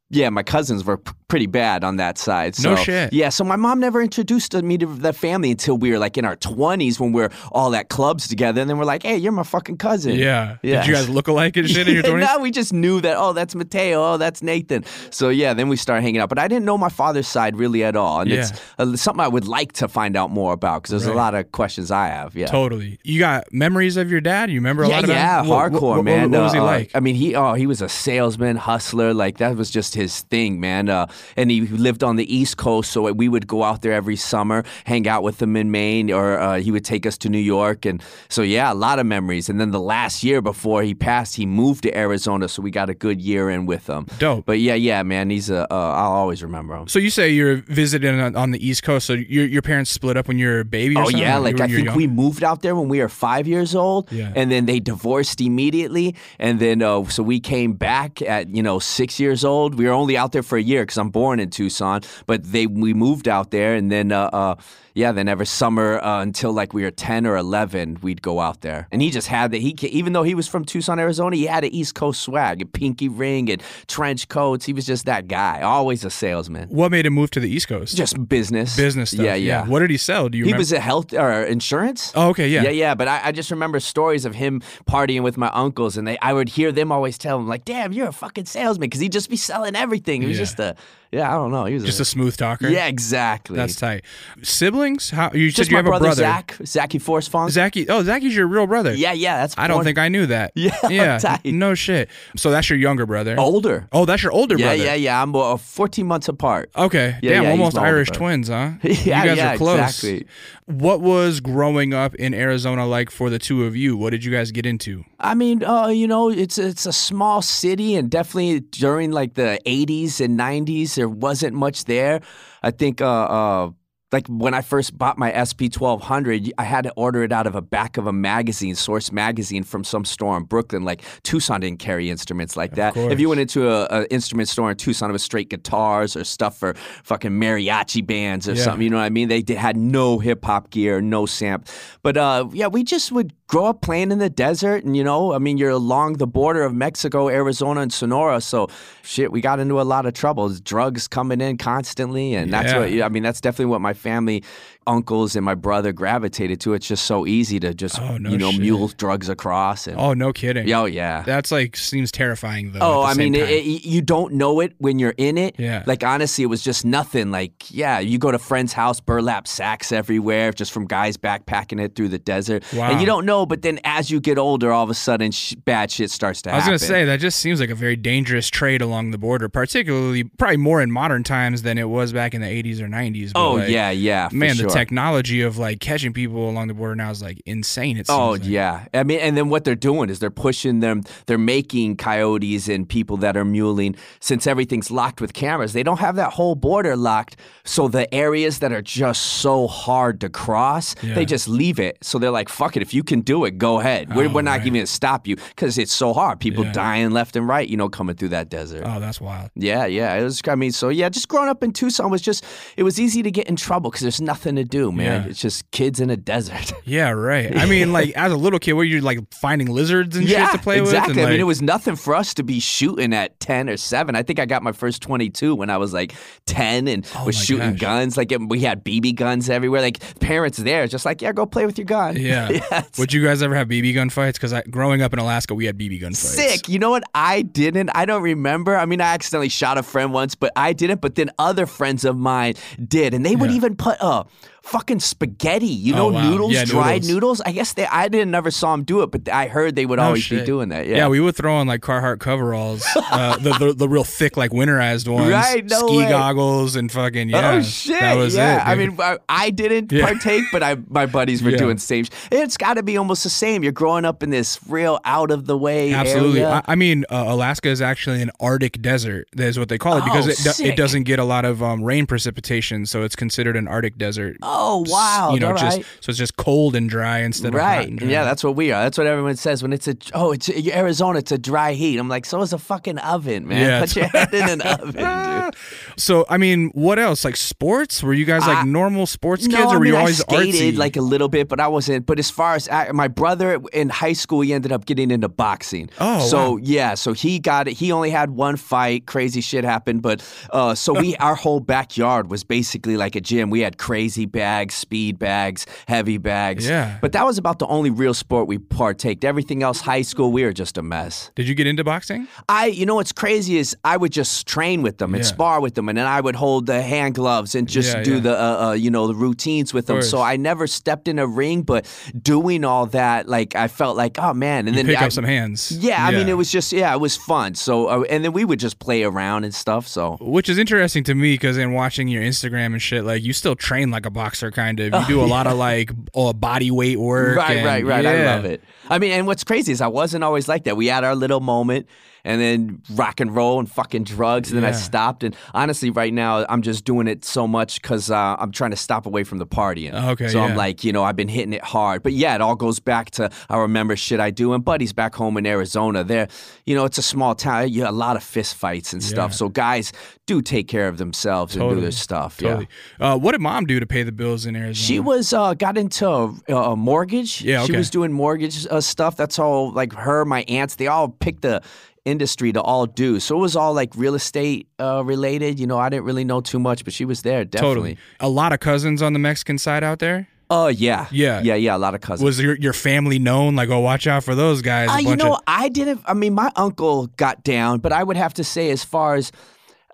yeah, 0.10 0.30
my 0.30 0.44
cousins 0.44 0.84
were 0.86 0.98
p- 0.98 1.12
pretty 1.28 1.48
bad 1.48 1.84
on 1.84 1.98
that 1.98 2.18
side. 2.18 2.56
So, 2.56 2.70
No 2.70 2.76
shit. 2.78 3.12
Yeah, 3.12 3.28
so 3.28 3.44
my 3.44 3.58
mom 3.58 3.82
never 3.82 4.02
introduced 4.02 4.54
me 4.54 4.78
to 4.78 4.86
the 4.86 5.12
family 5.12 5.52
until 5.52 5.78
we 5.78 5.92
were 5.92 6.00
like 6.00 6.18
in 6.18 6.24
our 6.24 6.38
twenties 6.38 6.98
when 7.00 7.12
we 7.12 7.22
are 7.24 7.32
all 7.52 7.76
at 7.76 7.90
clubs 7.90 8.28
together, 8.30 8.62
and 8.62 8.70
then 8.70 8.78
we're 8.78 8.86
like, 8.86 9.04
"Hey, 9.04 9.18
you're 9.18 9.34
my 9.34 9.44
fucking 9.44 9.76
cousin." 9.78 10.16
Yeah. 10.16 10.56
Yeah. 10.64 10.80
Did 10.82 10.88
you 10.88 10.94
guys 10.94 11.10
look 11.10 11.28
alike 11.28 11.58
and 11.58 11.70
shit 11.70 11.88
in 11.90 11.94
your 11.96 12.04
twenties? 12.10 12.26
now 12.26 12.40
we 12.40 12.52
just 12.52 12.72
knew 12.72 13.02
that. 13.02 13.18
Oh, 13.18 13.34
that's 13.34 13.54
Mateo. 13.56 14.14
Oh, 14.14 14.18
that's 14.18 14.42
Nathan. 14.42 14.86
So 15.10 15.28
yeah, 15.28 15.54
then 15.54 15.68
we 15.68 15.76
started 15.76 16.04
hanging 16.04 16.22
out. 16.22 16.30
But 16.30 16.40
I 16.40 16.48
didn't 16.48 16.64
know 16.64 16.78
my 16.78 16.88
father's 16.90 17.28
side 17.28 17.58
really 17.58 17.84
at 17.84 17.98
all, 17.98 18.22
and 18.22 18.32
it's 18.32 18.54
uh, 18.80 18.96
something 18.96 19.20
I 19.22 19.28
would 19.28 19.48
like 19.48 19.74
to 19.74 19.90
find 19.90 20.16
out 20.16 20.32
more 20.32 20.54
about 20.54 20.84
because 20.84 20.92
there's 20.92 21.06
Right. 21.08 21.14
a 21.14 21.18
lot 21.18 21.36
of 21.36 21.52
questions 21.52 21.92
I 21.92 22.08
have. 22.08 22.34
Yeah. 22.36 22.46
Totally. 22.48 23.00
You 23.04 23.20
got 23.20 23.52
memories 23.52 23.98
of 23.98 24.10
your 24.10 24.22
dad? 24.22 24.50
You 24.50 24.56
remember 24.60 24.84
a 24.84 24.88
Yeah, 24.88 24.96
lot 24.96 25.04
about 25.04 25.14
yeah, 25.14 25.42
him? 25.42 25.48
Hardcore, 25.50 25.82
what- 25.82 25.96
what- 25.98 26.06
man. 26.06 26.32
What, 26.32 26.42
was 26.44 26.54
he 26.54 26.60
uh, 26.60 26.64
like? 26.64 26.92
I 26.96 27.02
mean, 27.02 27.16
he 27.16 27.36
oh, 27.36 27.54
he 27.56 27.68
was 27.68 27.82
a 27.82 27.90
salesman, 27.90 28.56
hustler. 28.56 29.14
Like 29.14 29.40
that 29.40 29.58
was 29.58 29.70
just 29.70 29.97
his 29.98 30.22
thing, 30.32 30.62
man. 30.62 30.88
Uh, 30.88 31.08
and 31.36 31.52
he 31.52 31.62
lived 31.68 32.04
on 32.04 32.16
the 32.16 32.28
East 32.34 32.56
Coast, 32.56 32.92
so 32.92 33.12
we 33.12 33.28
would 33.28 33.48
go 33.48 33.64
out 33.64 33.82
there 33.82 33.92
every 33.94 34.16
summer, 34.16 34.64
hang 34.86 35.08
out 35.08 35.24
with 35.24 35.42
him 35.42 35.56
in 35.58 35.72
Maine, 35.72 36.12
or 36.12 36.40
uh, 36.40 36.60
he 36.60 36.72
would 36.72 36.86
take 36.86 37.06
us 37.06 37.18
to 37.20 37.30
New 37.30 37.38
York. 37.58 37.86
And 37.86 38.02
so 38.30 38.42
yeah, 38.42 38.72
a 38.72 38.76
lot 38.88 39.00
of 39.00 39.06
memories. 39.06 39.50
And 39.50 39.60
then 39.60 39.72
the 39.72 39.80
last 39.82 40.24
year 40.24 40.42
before 40.42 40.84
he 40.84 40.94
passed, 40.96 41.36
he 41.36 41.46
moved 41.46 41.84
to 41.84 41.98
Arizona, 41.98 42.48
so 42.48 42.62
we 42.62 42.72
got 42.72 42.90
a 42.90 42.94
good 42.94 43.20
year 43.22 43.50
in 43.50 43.66
with 43.66 43.88
him. 43.90 44.06
Dope. 44.20 44.46
But 44.46 44.60
yeah, 44.60 44.76
yeah, 44.76 45.04
man, 45.04 45.30
he's 45.30 45.50
a. 45.50 45.62
Uh, 45.74 45.76
I'll 45.76 46.12
always 46.14 46.42
remember 46.44 46.76
him. 46.76 46.88
So 46.88 47.00
you 47.00 47.10
say 47.10 47.30
you're 47.32 47.58
visiting 47.68 48.20
on, 48.20 48.36
on 48.36 48.52
the 48.52 48.66
East 48.66 48.84
Coast. 48.84 49.06
So 49.08 49.14
your 49.14 49.46
your 49.46 49.62
parents 49.62 49.92
split 49.92 50.16
up 50.18 50.28
when 50.28 50.38
you 50.38 50.48
were 50.48 50.60
a 50.62 50.66
baby? 50.66 50.96
Or 50.96 51.02
Oh 51.02 51.06
something? 51.06 51.22
yeah, 51.22 51.38
like 51.38 51.60
I 51.60 51.68
think 51.68 51.86
young? 51.88 51.96
we 51.98 52.08
moved 52.08 52.44
out 52.44 52.62
there 52.62 52.76
when 52.76 52.88
we 52.88 53.00
were 53.02 53.10
five 53.10 53.48
years 53.48 53.74
old, 53.76 54.12
Yeah. 54.12 54.32
and 54.36 54.52
then 54.52 54.66
they 54.68 54.80
divorced 54.80 55.42
immediately, 55.42 56.16
and 56.40 56.60
then 56.60 56.82
uh, 56.82 57.04
so 57.10 57.24
we 57.24 57.40
came 57.40 57.74
back 57.74 58.22
at 58.22 58.48
you 58.56 58.62
know 58.64 58.78
six 58.80 59.20
years 59.20 59.44
old. 59.44 59.76
We 59.76 59.87
were 59.88 59.94
only 59.94 60.18
out 60.18 60.32
there 60.32 60.44
for 60.44 60.58
a 60.58 60.62
year 60.62 60.84
because 60.84 60.98
I'm 60.98 61.10
born 61.10 61.40
in 61.40 61.50
Tucson, 61.50 62.02
but 62.26 62.44
they 62.44 62.68
we 62.68 62.94
moved 62.94 63.28
out 63.28 63.52
there, 63.52 63.76
and 63.76 63.92
then 63.92 64.12
uh, 64.12 64.30
uh, 64.34 64.56
yeah, 64.98 65.12
then 65.12 65.28
every 65.28 65.46
summer 65.46 66.00
uh, 66.04 66.22
until 66.22 66.52
like 66.52 66.74
we 66.74 66.82
were 66.84 66.92
ten 66.92 67.26
or 67.28 67.38
eleven, 67.38 67.98
we'd 68.02 68.22
go 68.22 68.40
out 68.40 68.62
there, 68.62 68.88
and 68.92 69.02
he 69.02 69.10
just 69.12 69.28
had 69.28 69.52
that. 69.52 69.60
He 69.60 69.76
even 69.88 70.14
though 70.14 70.24
he 70.24 70.34
was 70.36 70.48
from 70.48 70.66
Tucson, 70.66 71.00
Arizona, 71.00 71.36
he 71.36 71.46
had 71.46 71.64
an 71.64 71.72
East 71.74 71.94
Coast 71.96 72.22
swag, 72.22 72.62
a 72.62 72.66
pinky 72.66 73.08
ring, 73.08 73.50
and 73.52 73.62
trench 73.88 74.28
coats. 74.28 74.66
He 74.66 74.74
was 74.74 74.86
just 74.86 75.06
that 75.06 75.28
guy, 75.28 75.62
always 75.62 76.04
a 76.04 76.10
salesman, 76.10 76.70
What 76.70 76.92
made 76.92 77.06
him 77.06 77.14
move 77.14 77.30
to 77.32 77.40
the 77.40 77.50
East 77.50 77.68
Coast? 77.68 77.96
just 77.96 78.16
business, 78.28 78.76
business 78.76 79.12
stuff. 79.12 79.26
Yeah, 79.26 79.36
yeah. 79.36 79.66
What 79.68 79.80
did 79.80 79.90
he 79.92 79.98
sell? 79.98 80.30
Do 80.30 80.38
you 80.38 80.44
He 80.46 80.52
remember? 80.52 80.62
was 80.62 80.72
a 80.74 80.80
health 80.80 81.14
or 81.14 81.44
insurance. 81.44 82.12
oh, 82.16 82.30
okay. 82.30 82.48
Yeah. 82.50 82.64
Yeah, 82.64 82.70
yeah, 82.72 82.96
but 82.96 83.08
I, 83.08 83.22
I 83.26 83.32
just 83.32 83.52
remember 83.52 83.80
stories 83.80 84.26
of 84.26 84.34
him 84.36 84.62
partying 84.90 85.22
with 85.22 85.38
my 85.38 85.50
uncles, 85.54 85.96
and 85.98 86.08
they 86.08 86.18
I 86.20 86.34
would 86.34 86.50
hear 86.50 86.72
them 86.72 86.92
always 86.92 87.18
tell 87.18 87.38
him 87.38 87.48
like, 87.48 87.66
"Damn, 87.66 87.94
you're 87.94 88.08
a 88.10 88.12
fucking 88.12 88.46
salesman," 88.46 88.88
because 88.90 89.00
he'd 89.02 89.12
just 89.12 89.30
be 89.30 89.38
selling 89.38 89.76
everything. 89.76 90.22
He 90.24 90.28
was 90.28 90.38
Yeah. 90.38 90.44
just 90.44 90.60
a 90.60 90.76
yeah, 91.12 91.30
I 91.30 91.34
don't 91.36 91.52
know, 91.52 91.66
he 91.66 91.74
was 91.76 91.84
Just 91.86 92.00
a 92.00 92.06
smooth 92.06 92.36
talker. 92.38 92.68
yeah, 92.70 92.88
exactly. 92.88 93.56
That's 93.56 93.76
tight. 93.76 94.04
Siblings? 94.44 95.10
How 95.10 95.32
you 95.34 95.48
just 95.50 95.58
said 95.58 95.72
you 95.72 95.78
have 95.78 95.86
a 95.86 95.90
brother, 95.90 96.06
brother? 96.06 96.22
Zach, 96.22 96.56
Zachy 96.66 97.00
Force 97.00 97.28
Funk. 97.28 97.52
Zachy. 97.52 97.88
Oh, 97.90 98.04
Zachy's 98.04 98.36
your 98.36 98.48
real 98.48 98.68
brother. 98.68 98.94
Yeah, 98.94 99.14
yeah, 99.14 99.38
that's 99.38 99.56
I 99.58 99.68
don't 99.68 99.84
think 99.84 99.98
I 99.98 100.10
knew 100.10 100.26
that. 100.28 100.52
Yeah, 100.56 100.76
Yeah. 100.90 101.18
tight. 101.20 101.46
No 101.46 101.74
shit. 101.76 102.10
So 102.36 102.52
that's 102.52 102.70
your 102.70 102.78
younger 102.80 103.06
brother. 103.06 103.36
older. 103.40 103.88
Oh, 103.92 104.06
that's 104.06 104.22
your 104.24 104.32
older 104.32 104.58
Yeah, 104.58 104.68
brother. 104.68 104.78
yeah, 104.78 104.84
yeah. 104.94 105.08
Yeah. 105.08 105.22
I'm 105.24 105.36
uh, 105.36 105.58
14 105.58 106.06
months 106.06 106.28
apart. 106.28 106.70
Okay. 106.76 107.18
Yeah, 107.22 107.32
Damn, 107.32 107.44
yeah, 107.44 107.52
almost 107.52 107.78
Irish 107.78 108.10
brother. 108.10 108.20
twins, 108.20 108.48
huh? 108.50 108.72
Yeah, 108.84 109.24
you 109.24 109.30
guys 109.30 109.38
yeah, 109.38 109.54
are 109.54 109.58
close. 109.58 109.80
exactly. 109.80 110.28
What 110.66 111.00
was 111.02 111.40
growing 111.40 111.94
up 111.94 112.14
in 112.16 112.34
Arizona 112.34 112.86
like 112.86 113.10
for 113.10 113.30
the 113.30 113.40
two 113.40 113.64
of 113.66 113.76
you? 113.76 113.96
What 113.96 114.10
did 114.10 114.26
you 114.26 114.32
guys 114.34 114.52
get 114.52 114.66
into? 114.66 115.06
I 115.20 115.34
mean, 115.34 115.64
uh, 115.64 115.88
you 115.88 116.08
know, 116.08 116.30
it's 116.30 116.58
it's 116.58 116.86
a 116.86 116.92
small 116.92 117.42
city, 117.42 117.96
and 117.96 118.12
definitely 118.12 118.60
during 118.60 119.12
like 119.12 119.36
the 119.36 119.60
'80s 119.66 120.20
and 120.20 120.38
'90s, 120.38 120.97
there 120.98 121.08
wasn't 121.10 121.54
much 121.56 121.86
there. 121.86 122.20
I 122.62 122.72
think, 122.72 123.00
uh, 123.02 123.06
uh, 123.08 123.70
like 124.14 124.26
when 124.28 124.54
I 124.54 124.62
first 124.62 124.98
bought 124.98 125.18
my 125.18 125.32
SP 125.36 125.68
1200, 125.68 126.54
I 126.58 126.64
had 126.64 126.86
to 126.86 126.94
order 126.96 127.24
it 127.24 127.34
out 127.34 127.46
of 127.46 127.56
a 127.56 127.62
back 127.62 127.98
of 127.98 128.08
a 128.08 128.14
magazine, 128.14 128.74
Source 128.76 129.12
magazine, 129.12 129.64
from 129.64 129.84
some 129.84 130.06
store 130.06 130.38
in 130.38 130.44
Brooklyn. 130.44 130.84
Like 130.86 131.02
Tucson 131.24 131.60
didn't 131.60 131.80
carry 131.80 132.10
instruments 132.10 132.56
like 132.56 132.76
that. 132.76 132.96
If 132.96 133.20
you 133.20 133.28
went 133.28 133.42
into 133.42 133.70
a, 133.70 133.86
a 133.92 134.06
instrument 134.14 134.48
store 134.48 134.72
in 134.72 134.78
Tucson, 134.78 135.10
it 135.10 135.14
was 135.14 135.24
straight 135.24 135.50
guitars 135.50 136.16
or 136.16 136.24
stuff 136.24 136.58
for 136.58 136.74
fucking 137.04 137.32
mariachi 137.32 138.06
bands 138.06 138.48
or 138.48 138.54
Yeah. 138.54 138.64
something. 138.64 138.82
You 138.84 138.92
know 138.92 138.98
what 138.98 139.04
I 139.04 139.10
mean? 139.10 139.28
They 139.28 139.42
did, 139.42 139.58
had 139.58 139.76
no 139.76 140.20
hip 140.20 140.46
hop 140.46 140.70
gear, 140.70 141.02
no 141.02 141.26
samp. 141.26 141.68
But 142.02 142.16
uh, 142.16 142.48
yeah, 142.54 142.68
we 142.68 142.86
just 142.86 143.12
would 143.12 143.34
grow 143.48 143.66
up 143.66 143.82
playing 143.82 144.12
in 144.12 144.20
the 144.20 144.30
desert, 144.30 144.84
and 144.84 144.96
you 144.96 145.04
know, 145.04 145.34
I 145.34 145.40
mean, 145.40 145.58
you're 145.58 145.70
along 145.70 146.14
the 146.14 146.28
border 146.28 146.64
of 146.64 146.74
Mexico, 146.74 147.30
Arizona, 147.30 147.82
and 147.82 147.94
Sonora, 147.94 148.42
so 148.42 148.68
shit, 149.04 149.32
we 149.32 149.40
got 149.42 149.60
into 149.60 149.80
a 149.80 149.84
lot 149.84 150.06
of 150.06 150.14
trouble. 150.14 150.50
Drugs 150.50 151.08
coming 151.08 151.40
in 151.42 151.58
constantly, 151.58 152.36
and 152.36 152.52
that's 152.52 152.72
Yeah. 152.74 152.80
what 152.80 153.06
I 153.06 153.10
mean. 153.10 153.24
That's 153.24 153.40
definitely 153.42 153.68
what 153.72 153.82
my 153.82 153.94
family 153.94 154.44
uncles 154.86 155.36
and 155.36 155.44
my 155.44 155.54
brother 155.56 155.92
gravitated 155.92 156.62
to. 156.62 156.74
It's 156.74 156.88
just 156.88 157.06
so 157.06 157.26
easy 157.28 157.60
to 157.60 157.74
just 157.74 158.00
Oh, 158.00 158.18
no 158.18 158.30
you 158.30 158.38
know 158.38 158.52
shit. 158.52 158.62
mule 158.62 158.88
drugs 158.96 159.28
across 159.28 159.86
and 159.86 160.00
Oh, 160.00 160.14
no 160.14 160.32
kidding. 160.32 160.72
oh 160.74 160.86
yeah. 160.86 161.24
That's 161.24 161.52
like 161.52 161.76
seems 161.76 162.10
terrifying 162.10 162.72
though. 162.72 162.80
Oh, 162.82 163.04
I 163.04 163.14
mean, 163.14 163.36
it, 163.36 163.50
it, 163.50 163.86
you 163.86 164.02
don't 164.02 164.36
know 164.36 164.62
it 164.62 164.76
when 164.78 164.98
you're 164.98 165.14
in 165.18 165.38
it. 165.38 165.56
Yeah. 165.58 165.84
Like 165.86 166.06
honestly, 166.06 166.46
it 166.46 166.48
was 166.48 166.64
just 166.64 166.86
nothing. 166.86 167.32
Like 167.32 167.70
yeah, 167.70 168.00
you 168.00 168.18
go 168.18 168.32
to 168.32 168.40
friend's 168.40 168.72
house, 168.72 169.02
burlap 169.02 169.46
sacks 169.46 169.92
everywhere, 169.92 170.54
just 170.54 170.72
from 170.72 170.86
guys 170.86 171.18
backpacking 171.18 171.82
it 171.82 171.96
through 171.96 172.08
the 172.10 172.20
desert, 172.20 172.64
Wow. 172.74 172.92
and 172.92 173.02
you 173.02 173.06
don't 173.06 173.26
know. 173.26 173.37
But 173.46 173.62
then 173.62 173.80
as 173.84 174.10
you 174.10 174.20
get 174.20 174.38
older, 174.38 174.72
all 174.72 174.84
of 174.84 174.90
a 174.90 174.94
sudden, 174.94 175.32
sh- 175.32 175.54
bad 175.54 175.92
shit 175.92 176.10
starts 176.12 176.42
to 176.44 176.50
happen. 176.52 176.70
I 176.70 176.72
was 176.72 176.82
happen. 176.82 176.94
gonna 176.96 177.02
say 177.02 177.06
that 177.06 177.20
just 177.20 177.40
seems 177.40 177.60
like 177.60 177.70
a 177.70 177.76
very 177.76 177.96
dangerous 177.96 178.50
trade 178.50 178.82
along 178.82 179.12
the 179.12 179.18
border, 179.18 179.48
particularly 179.50 180.24
probably 180.24 180.58
more 180.58 180.82
in 180.82 180.92
modern 180.92 181.24
times 181.24 181.62
than 181.62 181.78
it 181.78 181.90
was 181.90 182.14
back 182.14 182.34
in 182.34 182.42
the 182.42 182.48
80s 182.48 182.80
or 182.82 182.88
90s. 182.88 183.34
but, 183.34 183.40
Oh 183.40 183.54
like, 183.56 183.70
yeah, 183.70 183.90
yeah. 183.92 184.30
for 184.30 184.36
man, 184.36 184.56
sure. 184.56 184.68
the 184.68 184.74
technology 184.74 185.42
of 185.42 185.58
like 185.58 185.80
catching 185.80 186.14
people 186.14 186.50
along 186.50 186.68
the 186.68 186.74
border 186.74 186.96
now 186.96 187.10
is 187.12 187.22
like 187.22 187.42
insane. 187.46 187.98
It 187.98 188.06
oh, 188.10 188.36
seems 188.36 188.42
Oh 188.42 188.44
like. 188.44 188.52
yeah, 188.52 188.86
I 188.94 189.04
mean, 189.04 189.20
and 189.20 189.38
then 189.38 189.50
what 189.50 189.64
they're 189.64 189.76
doing 189.76 190.10
is 190.10 190.20
they're 190.20 190.30
pushing 190.30 190.80
them. 190.80 191.04
They're 191.28 191.38
making 191.38 191.98
coyotes 191.98 192.68
and 192.68 192.88
people 192.88 193.18
that 193.18 193.38
are 193.38 193.46
muling. 193.46 193.96
Since 194.20 194.48
everything's 194.48 194.90
locked 194.92 195.22
with 195.22 195.34
cameras, 195.34 195.74
they 195.74 195.84
don't 195.84 196.00
have 196.00 196.16
that 196.16 196.34
whole 196.34 196.56
border 196.56 196.96
locked. 196.96 197.36
So 197.64 197.88
the 197.88 198.12
areas 198.14 198.60
that 198.60 198.72
are 198.72 198.82
just 198.82 199.22
so 199.22 199.68
hard 199.68 200.22
to 200.22 200.30
cross, 200.30 200.96
Yeah. 201.02 201.16
they 201.16 201.26
just 201.26 201.48
leave 201.48 201.80
it. 201.80 201.98
So 202.02 202.18
they're 202.20 202.32
like, 202.32 202.50
"Fuck 202.50 202.76
it, 202.78 202.82
if 202.82 202.94
you 202.94 203.04
can 203.04 203.22
do 203.28 203.46
it, 203.46 203.58
go 203.58 203.80
ahead. 203.80 204.16
We're, 204.16 204.26
Oh, 204.28 204.30
we're 204.34 204.42
not 204.42 204.52
right. 204.52 204.62
even 204.62 204.74
gonna 204.76 204.88
stop 204.88 205.28
you 205.28 205.36
because 205.36 205.78
it's 205.78 205.94
so 205.94 206.14
hard. 206.14 206.40
People 206.40 206.64
Yeah. 206.66 206.72
dying 206.72 207.12
left 207.12 207.36
and 207.36 207.48
right, 207.48 207.68
you 207.68 207.78
know, 207.78 207.90
coming 207.90 208.16
through 208.16 208.30
that 208.30 208.50
desert." 208.50 208.84
Oh, 208.86 209.00
that's 209.00 209.20
wild. 209.22 209.52
Yeah, 209.56 209.86
yeah. 209.86 210.16
It 210.16 210.24
was. 210.24 210.42
I 210.48 210.56
mean, 210.56 210.72
so 210.72 210.90
yeah, 210.90 211.10
just 211.10 211.28
growing 211.28 211.50
up 211.50 211.62
in 211.64 211.72
Tucson 211.74 212.10
was 212.10 212.22
just. 212.22 212.44
It 212.78 212.84
was 212.84 213.00
easy 213.00 213.22
to 213.24 213.30
get 213.32 213.48
in 213.48 213.56
trouble 213.58 213.90
because 213.92 214.02
there's 214.02 214.22
nothing 214.22 214.56
to 214.56 214.64
do, 214.64 214.92
man. 214.92 215.24
Yeah. 215.24 215.30
It's 215.30 215.42
just 215.42 215.70
kids 215.72 216.00
in 216.00 216.10
a 216.10 216.18
desert. 216.18 216.74
Yeah, 216.88 217.10
right. 217.10 217.54
I 217.58 217.66
mean, 217.66 217.92
like 217.92 218.12
as 218.16 218.32
a 218.32 218.38
little 218.38 218.60
kid, 218.60 218.72
were 218.74 218.84
you 218.86 219.02
like 219.02 219.20
finding 219.34 219.68
lizards 219.68 220.16
and 220.16 220.26
yeah, 220.28 220.46
shit 220.52 220.60
to 220.60 220.64
play 220.64 220.80
exactly. 220.80 220.80
with? 220.80 221.10
Exactly. 221.18 221.24
I 221.26 221.30
mean, 221.32 221.40
it 221.42 221.44
was 221.44 221.62
nothing 221.62 221.98
for 221.98 222.16
us 222.16 222.34
to 222.36 222.44
be 222.44 222.62
shooting 222.62 223.14
at 223.14 223.38
ten 223.42 223.68
or 223.70 223.76
seven. 223.76 224.16
I 224.16 224.24
think 224.24 224.40
I 224.40 224.46
got 224.46 224.64
my 224.64 224.72
first 224.72 225.02
twenty-two 225.02 225.54
when 225.54 225.70
I 225.70 225.76
was 225.78 225.92
like 225.92 226.14
ten 226.46 226.88
and 226.88 227.06
Oh 227.16 227.26
was 227.26 227.36
shooting 227.38 227.72
gosh. 227.72 227.80
guns. 227.82 228.18
Like 228.18 228.32
we 228.48 228.62
had 228.62 228.86
BB 228.86 229.16
guns 229.16 229.50
everywhere. 229.50 229.82
Like 229.82 230.00
parents 230.22 230.58
there, 230.60 230.88
just 230.88 231.04
like 231.06 231.22
yeah, 231.22 231.34
go 231.34 231.46
play 231.46 231.66
with 231.66 231.78
your 231.78 231.86
gun. 231.86 232.16
Yeah. 232.16 232.48
it's 232.72 232.98
Would 233.00 233.12
you 233.12 233.17
guys 233.24 233.42
ever 233.42 233.56
have 233.56 233.68
BB 233.68 233.94
gun 233.94 234.10
fights? 234.10 234.38
Because 234.40 234.54
growing 234.70 235.02
up 235.02 235.14
in 235.14 235.20
Alaska, 235.20 235.54
we 235.56 235.66
had 235.66 235.78
BB 235.78 236.02
gun 236.02 236.12
fights. 236.14 236.20
Sick. 236.36 236.68
You 236.70 236.80
know 236.80 236.90
what? 236.92 237.04
I 237.16 237.42
didn't. 237.42 237.90
I 237.96 238.06
don't 238.06 238.22
remember. 238.24 238.76
I 238.78 238.86
mean, 238.86 239.02
I 239.02 239.14
accidentally 239.14 239.50
shot 239.50 239.78
a 239.78 239.84
friend 239.84 240.14
once, 240.14 240.36
but 240.36 240.52
I 240.56 240.74
didn't. 240.74 241.02
But 241.02 241.16
then 241.16 241.32
other 241.40 241.66
friends 241.66 242.06
of 242.06 242.18
mine 242.18 242.56
did, 242.86 243.14
and 243.14 243.26
they 243.26 243.36
would 243.36 243.50
Yeah. 243.52 243.56
even 243.58 243.76
put 243.76 244.02
uh 244.02 244.24
fucking 244.68 245.00
spaghetti. 245.00 245.66
You 245.68 245.94
know, 245.94 246.08
Oh, 246.08 246.12
wow. 246.12 246.30
noodles, 246.30 246.52
Yeah, 246.54 246.66
dried 246.66 247.04
noodles. 247.04 247.08
noodles. 247.14 247.42
I 247.42 247.52
guess 247.52 247.74
they. 247.74 247.86
I 247.88 248.08
didn't 248.08 248.32
never 248.32 248.52
saw 248.52 248.72
them 248.72 248.84
do 248.84 249.02
it, 249.02 249.12
but 249.12 249.28
I 249.30 249.48
heard 249.48 249.76
they 249.76 249.86
would 249.86 250.00
always 250.00 250.28
be 250.28 250.44
doing 250.44 250.70
that. 250.70 250.88
Yeah. 250.88 251.08
we 251.08 251.20
would 251.20 251.36
throw 251.36 251.56
on 251.56 251.68
like 251.68 251.82
Carhartt 251.82 252.20
coveralls, 252.20 252.86
uh, 252.96 253.38
the, 253.42 253.52
the 253.58 253.74
the 253.74 253.90
real 253.90 254.04
thick, 254.04 254.38
like 254.38 254.52
winterized 254.52 255.08
ones, 255.08 255.30
Right, 255.32 255.66
no 255.66 255.88
ski 255.88 255.98
way. 255.98 256.10
goggles, 256.10 256.76
and 256.76 256.92
fucking 256.92 257.30
yeah. 257.30 257.52
Oh 257.56 257.62
shit! 257.62 258.00
that 258.00 258.16
was 258.16 258.36
yeah, 258.36 258.62
it. 258.62 258.68
I 258.72 258.76
mean, 258.76 258.98
I, 259.00 259.18
I 259.28 259.50
didn't 259.50 259.92
Yeah. 259.92 260.06
partake, 260.06 260.44
but 260.52 260.62
I 260.64 260.78
my 260.90 261.06
buddies 261.06 261.42
were 261.44 261.50
Yeah. 261.52 261.58
doing 261.58 261.76
the 261.76 261.82
same. 261.82 262.06
It's 262.32 262.58
got 262.58 262.76
to 262.76 262.84
be 262.84 262.98
almost 262.98 263.24
the 263.24 263.30
same. 263.30 263.64
You're 263.64 263.72
growing 263.72 264.06
up 264.06 264.22
in 264.24 264.30
this 264.30 264.60
real 264.68 265.00
out 265.06 265.32
of 265.32 265.46
the 265.46 265.58
way 265.58 265.94
Absolutely. 265.94 266.44
I, 266.46 266.62
I 266.68 266.76
mean, 266.76 267.06
uh, 267.10 267.26
Alaska 267.28 267.70
is 267.70 267.82
actually 267.82 268.22
an 268.22 268.32
Arctic 268.40 268.82
desert. 268.82 269.28
That 269.34 269.48
is 269.48 269.58
what 269.60 269.70
they 269.70 269.78
call 269.78 269.98
it 269.98 270.04
because 270.04 270.28
Oh, 270.28 270.52
it, 270.52 270.58
do- 270.58 270.64
it 270.66 270.76
doesn't 270.76 271.04
get 271.04 271.20
a 271.20 271.24
lot 271.24 271.46
of 271.46 271.64
um, 271.64 271.84
rain 271.84 272.06
precipitation, 272.06 272.86
so 272.86 273.04
it's 273.04 273.16
considered 273.16 273.56
an 273.56 273.68
Arctic 273.68 273.98
desert. 273.98 274.38
oh 274.42 274.57
wow! 274.88 275.32
you 275.34 275.40
know, 275.40 275.52
just 275.54 275.78
right. 275.78 275.86
so 276.02 276.10
it's 276.10 276.18
just 276.20 276.38
cold 276.38 276.76
and 276.76 276.90
dry 276.90 277.20
instead 277.20 277.54
of 277.54 277.60
hot 277.60 277.66
Right. 277.68 277.88
and 277.88 278.00
dry. 278.00 278.10
Yeah, 278.10 278.24
that's 278.24 278.44
what 278.44 278.56
we 278.56 278.72
are. 278.72 278.82
That's 278.84 278.98
what 278.98 279.08
everyone 279.08 279.36
says 279.36 279.62
when 279.62 279.74
it's 279.74 279.88
a 279.88 279.96
oh, 280.14 280.32
it's 280.32 280.50
Arizona. 280.50 281.20
It's 281.20 281.32
a 281.32 281.38
dry 281.38 281.74
heat. 281.74 281.98
I'm 281.98 282.10
like, 282.10 282.26
so 282.26 282.42
is 282.42 282.54
a 282.54 282.58
fucking 282.58 282.98
oven, 283.00 283.48
man. 283.48 283.62
Yeah, 283.62 283.80
Put 283.82 283.96
your 283.96 284.06
head 284.08 284.34
in 284.34 284.50
an 284.50 284.62
oven, 284.74 284.94
dude. 284.94 285.56
So 285.98 286.26
I 286.30 286.38
mean, 286.38 286.70
what 286.74 287.00
else? 287.00 287.24
Like 287.26 287.36
sports? 287.36 288.04
Were 288.04 288.14
you 288.14 288.26
guys 288.26 288.42
like 288.42 288.58
I- 288.60 288.64
normal 288.64 289.06
sports 289.06 289.44
kids, 289.44 289.54
no, 289.60 289.68
or 289.68 289.72
I 289.72 289.74
were 289.78 289.80
mean, 289.84 289.94
you 289.94 289.98
always 290.00 290.22
I 290.22 290.24
skated 290.36 290.76
artsy? 290.76 290.78
like 290.78 290.96
a 290.98 291.02
little 291.02 291.30
bit, 291.30 291.48
but 291.48 291.60
I 291.60 291.68
wasn't. 291.68 292.06
But 292.06 292.20
as 292.20 292.30
far 292.30 292.56
as 292.56 292.68
I, 292.70 292.92
my 292.92 293.08
brother 293.08 293.60
in 293.74 293.90
high 293.90 294.14
school, 294.14 294.42
he 294.42 294.54
ended 294.54 294.72
up 294.72 294.86
getting 294.86 295.12
into 295.12 295.30
boxing. 295.30 295.90
Oh, 296.00 296.26
so 296.28 296.52
wow. 296.52 296.58
yeah, 296.62 296.94
so 296.96 297.14
he 297.14 297.40
got 297.40 297.68
it. 297.68 297.74
He 297.74 297.92
only 297.92 298.10
had 298.10 298.32
one 298.32 298.56
fight. 298.58 299.06
Crazy 299.06 299.42
shit 299.42 299.64
happened, 299.64 300.02
but 300.02 300.22
uh, 300.52 300.76
so 300.76 300.94
we 301.00 301.16
our 301.28 301.36
whole 301.36 301.60
backyard 301.60 302.30
was 302.30 302.44
basically 302.44 302.98
like 302.98 303.16
a 303.16 303.22
gym. 303.22 303.50
We 303.50 303.62
had 303.62 303.78
crazy 303.78 304.26
bags, 304.48 304.76
speed 304.76 305.20
bags, 305.20 305.66
heavy 305.90 306.18
bags. 306.18 306.64
Yeah. 306.68 306.98
But 307.02 307.12
that 307.12 307.26
was 307.26 307.38
about 307.38 307.60
the 307.60 307.68
only 307.68 307.90
real 307.90 308.14
sport 308.14 308.48
we 308.48 308.58
partaked. 308.60 309.26
Everything 309.26 309.62
else, 309.62 309.82
high 309.82 310.04
school, 310.04 310.32
we 310.32 310.44
were 310.46 310.54
just 310.54 310.78
a 310.78 310.82
mess. 310.82 311.32
Did 311.36 311.48
you 311.50 311.56
get 311.56 311.68
into 311.68 311.84
boxing? 311.84 312.28
I, 312.48 312.68
you 312.68 312.86
know, 312.86 312.96
what's 312.96 313.12
crazy 313.12 313.58
is 313.58 313.76
I 313.84 313.98
would 313.98 314.14
just 314.14 314.48
train 314.48 314.84
with 314.84 314.98
them 315.00 315.14
and 315.16 315.24
Yeah. 315.24 315.30
spar 315.36 315.60
with 315.60 315.74
them, 315.76 315.90
and 315.90 315.98
then 315.98 316.06
I 316.08 316.22
would 316.22 316.36
hold 316.36 316.66
the 316.66 316.82
hand 316.82 317.16
gloves 317.16 317.56
and 317.56 317.68
just 317.68 317.94
Yeah, 317.94 318.04
do 318.04 318.14
yeah. 318.16 318.20
the, 318.28 318.34
uh, 318.42 318.68
uh, 318.68 318.72
you 318.74 318.90
know, 318.90 319.08
the 319.08 319.16
routines 319.16 319.74
with 319.74 319.86
them. 319.88 320.02
So 320.02 320.22
I 320.22 320.38
never 320.38 320.66
stepped 320.68 321.08
in 321.10 321.20
a 321.20 321.28
ring, 321.28 321.64
but 321.64 321.86
doing 322.22 322.64
all 322.64 322.86
that, 322.88 323.28
like 323.28 323.54
I 323.56 323.68
felt 323.68 323.98
like, 323.98 324.18
oh 324.18 324.34
man, 324.34 324.68
and 324.68 324.76
You 324.78 324.84
then 324.84 324.86
pick 324.86 325.02
I, 325.02 325.06
up 325.08 325.12
some 325.12 325.26
hands. 325.26 325.72
yeah, 325.72 326.06
I 326.08 326.12
mean, 326.12 326.30
it 326.30 326.38
was 326.38 326.50
just 326.52 326.72
yeah, 326.72 326.94
it 326.94 327.02
was 327.02 327.18
fun. 327.18 327.56
So 327.56 327.74
uh, 327.88 328.04
and 328.10 328.24
then 328.24 328.32
we 328.32 328.46
would 328.46 328.60
just 328.62 328.80
play 328.80 329.04
around 329.04 329.44
and 329.44 329.54
stuff. 329.54 329.88
So 329.88 330.18
Which 330.22 330.48
is 330.48 330.58
interesting 330.58 331.04
to 331.06 331.16
me 331.16 331.34
because 331.34 331.58
in 331.58 331.74
watching 331.74 332.08
your 332.08 332.24
Instagram 332.24 332.68
and 332.68 332.82
shit, 332.82 333.04
like 333.04 333.24
you 333.24 333.34
still 333.34 333.56
train 333.56 333.90
like 333.92 334.06
a 334.06 334.10
boxer, 334.12 334.27
kind 334.36 334.80
of. 334.80 334.88
You 334.88 334.92
oh, 334.94 335.06
do 335.08 335.22
a 335.22 335.26
lot 335.26 335.48
of 335.48 335.58
like 335.58 335.92
oh, 336.14 336.34
body 336.34 336.72
weight 336.72 337.00
work. 337.00 337.38
right, 337.38 337.58
and- 337.58 337.66
right, 337.66 337.86
right. 337.86 338.06
I 338.06 338.26
love 338.26 338.46
it. 338.46 338.64
I 338.90 339.00
mean, 339.00 339.12
and 339.12 339.28
what's 339.28 339.44
crazy 339.44 339.72
is 339.72 339.82
I 339.82 339.88
wasn't 339.88 340.24
always 340.24 340.48
like 340.48 340.64
that. 340.66 340.78
We 340.78 340.88
had 340.88 341.04
our 341.04 341.16
little 341.16 341.40
moment. 341.40 341.88
And 342.28 342.42
then 342.42 342.82
rock 342.92 343.22
and 343.22 343.34
roll 343.34 343.58
and 343.58 343.72
fucking 343.72 344.04
drugs, 344.04 344.52
and 344.52 344.62
then 344.62 344.70
I 344.70 344.74
stopped. 344.74 345.24
And 345.24 345.34
honestly, 345.54 345.90
right 345.92 346.14
now, 346.14 346.46
I'm 346.50 346.62
just 346.62 346.84
doing 346.84 347.08
it 347.08 347.24
so 347.24 347.48
much 347.48 347.82
because 347.82 348.12
uh, 348.12 348.36
I'm 348.38 348.52
trying 348.52 348.72
to 348.72 348.78
stop 348.78 349.06
away 349.06 349.24
from 349.24 349.38
the 349.38 349.48
partying. 349.48 349.94
Okay, 350.12 350.28
So 350.28 350.40
yeah. 350.40 350.46
I'm 350.46 350.58
like, 350.58 350.84
you 350.84 350.92
know, 350.92 351.04
I've 351.06 351.16
been 351.16 351.30
hitting 351.30 351.54
it 351.54 351.64
hard. 351.64 352.04
But 352.04 352.12
yeah, 352.12 352.36
it 352.36 352.42
all 352.42 352.58
goes 352.58 352.82
back 352.82 353.12
to 353.12 353.30
I 353.50 353.58
remember 353.58 353.96
shit 353.96 354.20
I 354.20 354.32
do. 354.32 354.52
And 354.52 354.66
buddies 354.66 354.92
back 354.92 355.16
home 355.16 355.38
in 355.38 355.46
Arizona, 355.46 356.04
there, 356.04 356.28
you 356.66 356.76
know, 356.76 356.84
it's 356.84 356.98
a 356.98 357.02
small 357.02 357.34
town. 357.34 357.70
You 357.72 357.86
have 357.86 357.94
a 357.94 357.98
lot 357.98 358.18
of 358.18 358.24
fist 358.24 358.56
fights 358.56 358.92
and 358.92 359.02
stuff. 359.02 359.32
Yeah. 359.32 359.36
So 359.36 359.48
guys 359.50 359.94
do 360.26 360.42
take 360.42 360.68
care 360.68 360.90
of 360.90 360.98
themselves 360.98 361.56
and 361.56 361.70
do 361.70 361.80
their 361.80 361.92
stuff. 361.92 362.38
Totally. 362.38 362.68
Yeah. 363.00 363.14
Uh, 363.14 363.18
what 363.18 363.32
did 363.32 363.40
mom 363.42 363.66
do 363.68 363.80
to 363.80 363.86
pay 363.88 364.04
the 364.04 364.12
bills 364.12 364.46
in 364.46 364.56
Arizona? 364.58 364.74
She 364.76 365.00
was 365.00 365.32
uh, 365.32 365.54
got 365.54 365.78
into 365.78 366.06
a, 366.06 366.54
a 366.54 366.76
mortgage. 366.76 367.42
Yeah, 367.42 367.64
She 367.64 367.72
was 367.78 367.90
doing 367.90 368.12
mortgage 368.12 368.68
uh, 368.70 368.82
stuff. 368.82 369.16
That's 369.16 369.40
all. 369.40 369.72
Like 369.72 369.94
her, 369.94 370.26
my 370.26 370.44
aunts, 370.50 370.76
they 370.76 370.88
all 370.88 371.08
picked 371.08 371.44
the 371.44 371.62
industry 372.08 372.52
to 372.54 372.62
all 372.62 372.86
do. 372.86 373.20
So 373.20 373.36
it 373.36 373.40
was 373.40 373.56
all 373.56 373.74
like 373.74 373.92
real 373.96 374.16
estate 374.16 374.68
uh, 374.80 375.04
related. 375.04 375.60
You 375.60 375.68
know, 375.68 375.78
I 375.78 375.90
didn't 375.90 376.06
really 376.06 376.24
know 376.24 376.42
too 376.42 376.60
much, 376.60 376.84
but 376.84 376.94
she 376.94 377.06
was 377.06 377.22
there 377.22 377.44
definitely. 377.46 377.74
totally. 377.76 377.98
A 378.20 378.30
lot 378.30 378.54
of 378.54 378.60
cousins 378.60 379.02
on 379.02 379.14
the 379.14 379.20
Mexican 379.20 379.58
side 379.58 379.84
out 379.84 380.00
there. 380.00 380.28
Oh 380.50 380.68
yeah, 380.68 381.08
Yeah. 381.12 381.42
yeah, 381.44 381.56
yeah. 381.56 381.76
A 381.76 381.78
lot 381.78 381.94
of 381.94 382.00
cousins. 382.00 382.24
Was 382.24 382.40
your 382.40 382.56
your 382.56 382.72
family 382.72 383.20
known? 383.20 383.58
Like, 383.58 383.68
oh, 383.70 383.80
watch 383.80 384.08
out 384.08 384.24
for 384.24 384.34
those 384.34 384.62
guys. 384.62 384.88
a 384.90 384.94
Uh, 384.94 384.98
you 385.00 385.16
know, 385.18 385.34
of, 385.34 385.42
I 385.46 385.68
didn't. 385.68 386.02
I 386.06 386.14
mean, 386.14 386.34
my 386.34 386.50
uncle 386.56 387.08
got 387.18 387.44
down, 387.44 387.80
but 387.80 387.92
I 387.92 388.02
would 388.02 388.16
have 388.16 388.34
to 388.36 388.46
say, 388.46 388.70
as 388.72 388.82
far 388.82 389.16
as, 389.16 389.34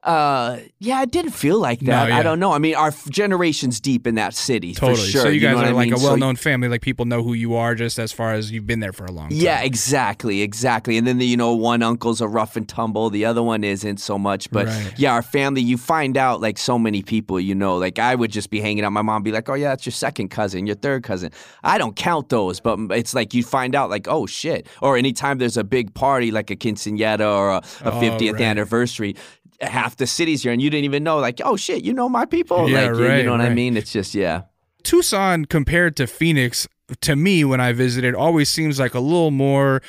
uh, 0.04 0.58
yeah, 0.80 1.02
it 1.02 1.12
didn't 1.12 1.32
feel 1.32 1.58
like 1.60 1.80
that. 1.82 2.10
yeah. 2.10 2.18
I 2.18 2.24
don't 2.24 2.40
know. 2.40 2.52
I 2.52 2.58
mean, 2.58 2.76
our 2.76 2.90
f- 2.90 3.10
generations 3.10 3.80
deep 3.80 4.06
in 4.06 4.16
that 4.16 4.34
city 4.34 4.74
totally. 4.74 5.00
for 5.00 5.08
sure. 5.12 5.22
So 5.22 5.28
you 5.30 5.40
guys 5.40 5.52
know 5.52 5.58
what 5.58 5.66
are 5.66 5.70
I 5.70 5.72
like 5.72 5.90
mean? 5.92 6.00
a 6.00 6.04
well 6.04 6.18
known 6.18 6.36
family. 6.36 6.68
Like 6.68 6.82
people 6.82 7.06
know 7.06 7.24
who 7.24 7.34
you 7.34 7.56
are 7.56 7.74
just 7.74 7.98
as 8.00 8.12
far 8.12 8.34
as 8.34 8.52
you've 8.52 8.68
been 8.68 8.82
there 8.82 8.92
for 8.92 9.06
a 9.06 9.12
long 9.12 9.30
time. 9.30 9.38
Yeah, 9.40 9.62
exactly, 9.62 10.42
exactly. 10.42 10.98
And 10.98 11.08
then 11.08 11.20
the, 11.20 11.26
you 11.26 11.38
know, 11.38 11.54
one 11.54 11.82
uncle's 11.82 12.20
a 12.20 12.28
rough 12.28 12.56
and 12.58 12.68
tumble, 12.68 13.10
the 13.10 13.24
other 13.26 13.42
one 13.42 13.64
isn't 13.64 13.98
so 14.02 14.18
much. 14.20 14.52
But 14.52 14.68
Right. 14.68 14.94
yeah, 14.98 15.14
our 15.14 15.22
family, 15.22 15.62
you 15.62 15.78
find 15.78 16.18
out 16.18 16.42
like 16.42 16.58
so 16.58 16.78
many 16.78 17.02
people, 17.02 17.40
you 17.40 17.56
know, 17.56 17.78
like 17.78 17.98
I 17.98 18.14
would 18.16 18.32
just 18.32 18.50
be 18.50 18.60
hanging 18.60 18.84
out. 18.84 18.92
My 18.92 19.02
mom 19.02 19.22
would 19.22 19.26
be 19.26 19.32
like, 19.32 19.48
"Oh 19.48 19.54
yeah, 19.54 19.70
that's 19.70 19.86
your 19.86 19.94
second 19.94 20.30
cousin, 20.30 20.68
your 20.68 20.76
third 20.76 21.04
cousin." 21.04 21.32
I 21.64 21.78
don't 21.78 21.96
count 21.96 22.28
those, 22.30 22.60
but 22.60 22.78
it's 22.92 23.14
like 23.14 23.34
you 23.34 23.44
find 23.44 23.74
out 23.74 23.90
like, 23.90 24.08
"Oh 24.10 24.26
shit!" 24.26 24.68
Or 24.82 24.98
anytime 24.98 25.38
there's 25.38 25.56
a 25.58 25.64
big 25.64 25.94
party 25.94 26.32
like 26.32 26.52
a 26.52 26.56
quinceanera 26.58 27.22
or 27.22 27.50
a, 27.52 27.62
a 27.84 27.92
Oh, 27.94 28.02
50th 28.02 28.34
right. 28.34 28.42
anniversary. 28.42 29.16
Half 29.62 29.98
the 29.98 30.08
city's 30.08 30.44
here, 30.44 30.52
and 30.52 30.62
you 30.62 30.70
didn't 30.70 30.86
even 30.86 31.04
know. 31.04 31.20
Like, 31.20 31.40
oh 31.44 31.56
shit, 31.56 31.84
you 31.84 31.94
know 31.94 32.10
my 32.10 32.26
people. 32.26 32.70
Yeah, 32.70 32.88
like, 32.88 32.98
you- 32.98 33.04
you, 33.04 33.10
right, 33.10 33.26
know 33.26 33.32
what 33.32 33.42
I 33.42 33.50
mean? 33.54 33.78
It's 33.78 33.92
just 33.92 34.14
yeah. 34.16 34.42
Tucson 34.84 35.46
compared 35.46 35.96
to 35.98 36.08
Phoenix, 36.08 36.68
to 37.02 37.16
me, 37.16 37.46
when 37.46 37.62
I 37.62 37.72
visited, 37.72 38.16
always 38.16 38.50
seems 38.50 38.80
like 38.80 38.94
a 38.94 39.00
little 39.00 39.32
more 39.32 39.82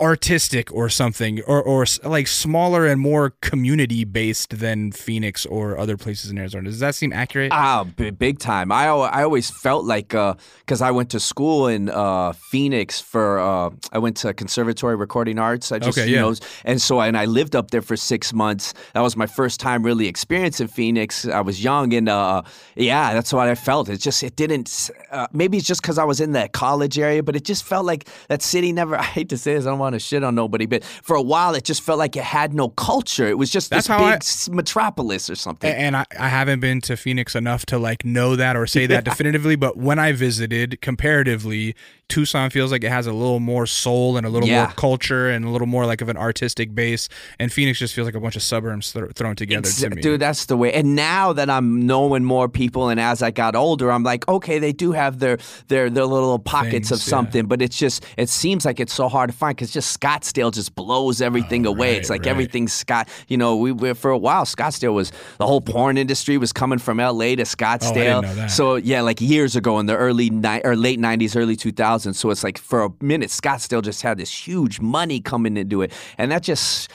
artistic 0.00 0.72
or 0.72 0.88
something 0.88 1.42
or 1.42 1.62
or 1.62 1.84
like 2.04 2.26
smaller 2.26 2.86
and 2.86 3.00
more 3.00 3.30
community 3.42 4.04
based 4.04 4.58
than 4.58 4.90
Phoenix 4.92 5.44
or 5.46 5.78
other 5.78 5.96
places 5.96 6.30
in 6.30 6.38
Arizona. 6.38 6.64
Does 6.64 6.80
that 6.80 6.94
seem 6.94 7.12
accurate? 7.12 7.52
Ah, 7.52 7.84
b- 7.84 8.10
big 8.10 8.38
time. 8.38 8.72
I 8.72 8.86
I 8.86 9.22
always 9.22 9.50
felt 9.50 9.84
like 9.84 10.08
because 10.08 10.80
I 10.80 10.90
went 10.90 11.10
to 11.10 11.20
school 11.20 11.68
in 11.68 11.88
uh, 11.90 12.32
Phoenix 12.32 13.00
for 13.00 13.38
uh, 13.38 13.70
I 13.92 13.98
went 13.98 14.16
to 14.18 14.32
Conservatory 14.32 14.96
Recording 14.96 15.38
Arts. 15.38 15.70
I 15.72 15.78
just 15.78 15.98
Okay, 15.98 16.08
you 16.08 16.14
yeah. 16.16 16.22
know, 16.22 16.34
and 16.64 16.80
so 16.80 17.00
and 17.00 17.16
I 17.16 17.26
lived 17.26 17.54
up 17.54 17.70
there 17.70 17.82
for 17.82 17.96
six 17.96 18.32
months. 18.32 18.72
That 18.94 19.00
was 19.00 19.16
my 19.16 19.26
first 19.26 19.60
time 19.60 19.82
really 19.82 20.06
experiencing 20.08 20.68
Phoenix. 20.68 21.26
I 21.26 21.40
was 21.40 21.62
young 21.62 21.92
and 21.92 22.08
uh, 22.08 22.42
yeah, 22.74 23.12
that's 23.12 23.32
what 23.32 23.48
I 23.48 23.54
felt. 23.54 23.88
It 23.88 23.98
just 23.98 24.22
it 24.22 24.36
didn't. 24.36 24.90
Uh, 25.10 25.26
maybe 25.32 25.58
it's 25.58 25.66
just 25.66 25.82
because 25.82 25.98
I 25.98 26.04
was 26.04 26.20
in 26.20 26.32
that 26.32 26.52
college 26.52 26.98
area, 26.98 27.22
but 27.22 27.36
it 27.36 27.44
just 27.44 27.64
felt 27.64 27.84
like 27.84 28.08
that 28.28 28.42
city 28.42 28.72
never. 28.72 28.96
I 29.00 29.02
hate 29.02 29.28
to 29.30 29.38
say 29.38 29.54
this, 29.54 29.66
I 29.66 29.70
don't 29.70 29.78
want 29.78 29.89
to 29.94 29.98
shit 30.00 30.22
on 30.24 30.34
nobody, 30.34 30.66
but 30.66 30.84
for 30.84 31.16
a 31.16 31.22
while 31.22 31.54
it 31.54 31.64
just 31.64 31.82
felt 31.82 31.98
like 31.98 32.16
it 32.16 32.24
had 32.24 32.54
no 32.54 32.68
culture. 32.70 33.26
It 33.26 33.38
was 33.38 33.50
just 33.50 33.70
That's 33.70 33.86
this 33.86 33.96
how 33.96 34.04
I- 34.04 34.16
big 34.18 34.54
metropolis 34.54 35.28
or 35.30 35.34
something. 35.34 35.72
And 35.72 35.96
I, 35.96 36.04
I 36.18 36.28
haven't 36.28 36.60
been 36.60 36.80
to 36.82 36.96
Phoenix 36.96 37.34
enough 37.34 37.66
to 37.66 37.78
like 37.78 38.04
know 38.04 38.36
that 38.36 38.56
or 38.56 38.66
say 38.66 38.86
that 38.86 39.04
definitively, 39.10 39.56
but 39.56 39.76
when 39.76 39.98
I 39.98 40.12
visited 40.12 40.80
comparatively, 40.80 41.74
Tucson 42.08 42.50
feels 42.50 42.72
like 42.72 42.82
it 42.82 42.90
has 42.90 43.06
a 43.06 43.12
little 43.12 43.38
more 43.38 43.66
soul 43.66 44.16
and 44.16 44.26
a 44.26 44.30
little 44.30 44.48
Yeah. 44.48 44.64
more 44.64 44.72
culture 44.74 45.30
and 45.30 45.44
a 45.44 45.48
little 45.48 45.68
more 45.68 45.86
like 45.86 46.00
of 46.00 46.08
an 46.08 46.16
artistic 46.16 46.74
base. 46.74 47.08
And 47.38 47.52
Phoenix 47.52 47.78
just 47.78 47.94
feels 47.94 48.06
like 48.06 48.16
a 48.16 48.20
bunch 48.20 48.34
of 48.34 48.42
suburbs 48.42 48.92
th- 48.92 49.12
thrown 49.14 49.36
together 49.36 49.68
Ex- 49.68 49.80
to 49.80 49.90
me. 49.90 50.02
Dude, 50.02 50.20
that's 50.20 50.46
the 50.46 50.56
way. 50.56 50.72
And 50.72 50.96
now 50.96 51.32
that 51.32 51.48
I'm 51.48 51.86
knowing 51.86 52.24
more 52.24 52.48
people, 52.48 52.88
and 52.88 52.98
as 52.98 53.22
I 53.22 53.30
got 53.30 53.54
older, 53.54 53.92
I'm 53.92 54.02
like, 54.02 54.26
okay, 54.28 54.58
they 54.58 54.72
do 54.72 54.90
have 54.92 55.20
their 55.20 55.38
their 55.68 55.88
their 55.88 56.04
little 56.06 56.40
pockets 56.40 56.90
of 56.90 56.98
Things, 56.98 57.06
yeah. 57.06 57.10
something, 57.10 57.46
but 57.46 57.62
it's 57.62 57.78
just 57.78 58.04
it 58.16 58.28
seems 58.28 58.64
like 58.64 58.80
it's 58.80 58.92
so 58.92 59.08
hard 59.08 59.30
to 59.30 59.36
find 59.36 59.56
because 59.56 59.70
just 59.70 59.79
Scottsdale 59.80 60.52
just 60.52 60.74
blows 60.74 61.20
everything 61.20 61.66
oh, 61.66 61.70
away. 61.70 61.92
right, 61.92 61.98
it's 61.98 62.10
like 62.10 62.22
right. 62.22 62.30
everything's 62.30 62.72
Scott. 62.72 63.08
You 63.28 63.36
know, 63.36 63.56
we, 63.56 63.94
for 63.94 64.10
a 64.10 64.18
while 64.18 64.44
Scottsdale 64.44 64.94
was 64.94 65.12
the 65.38 65.46
whole 65.46 65.60
porn 65.60 65.98
industry 65.98 66.38
was 66.38 66.52
coming 66.52 66.78
from 66.78 67.00
L.A. 67.00 67.36
to 67.36 67.42
oh, 67.42 67.44
Scottsdale. 67.44 68.22
know 68.22 68.34
that. 68.34 68.50
So 68.50 68.76
yeah, 68.76 69.00
like 69.02 69.20
years 69.20 69.56
ago 69.56 69.78
in 69.78 69.86
the 69.86 69.96
early 69.96 70.30
ni- 70.30 70.62
or 70.64 70.76
late 70.76 70.98
'90s, 70.98 71.36
early 71.36 71.56
2000s. 71.56 72.14
So 72.14 72.30
it's 72.30 72.44
like 72.44 72.58
for 72.58 72.84
a 72.84 72.90
minute, 73.00 73.30
Scottsdale 73.30 73.82
just 73.82 74.02
had 74.02 74.18
this 74.18 74.30
huge 74.46 74.80
money 74.80 75.20
coming 75.20 75.56
into 75.56 75.82
it, 75.82 75.92
and 76.18 76.30
that 76.32 76.42
just 76.42 76.90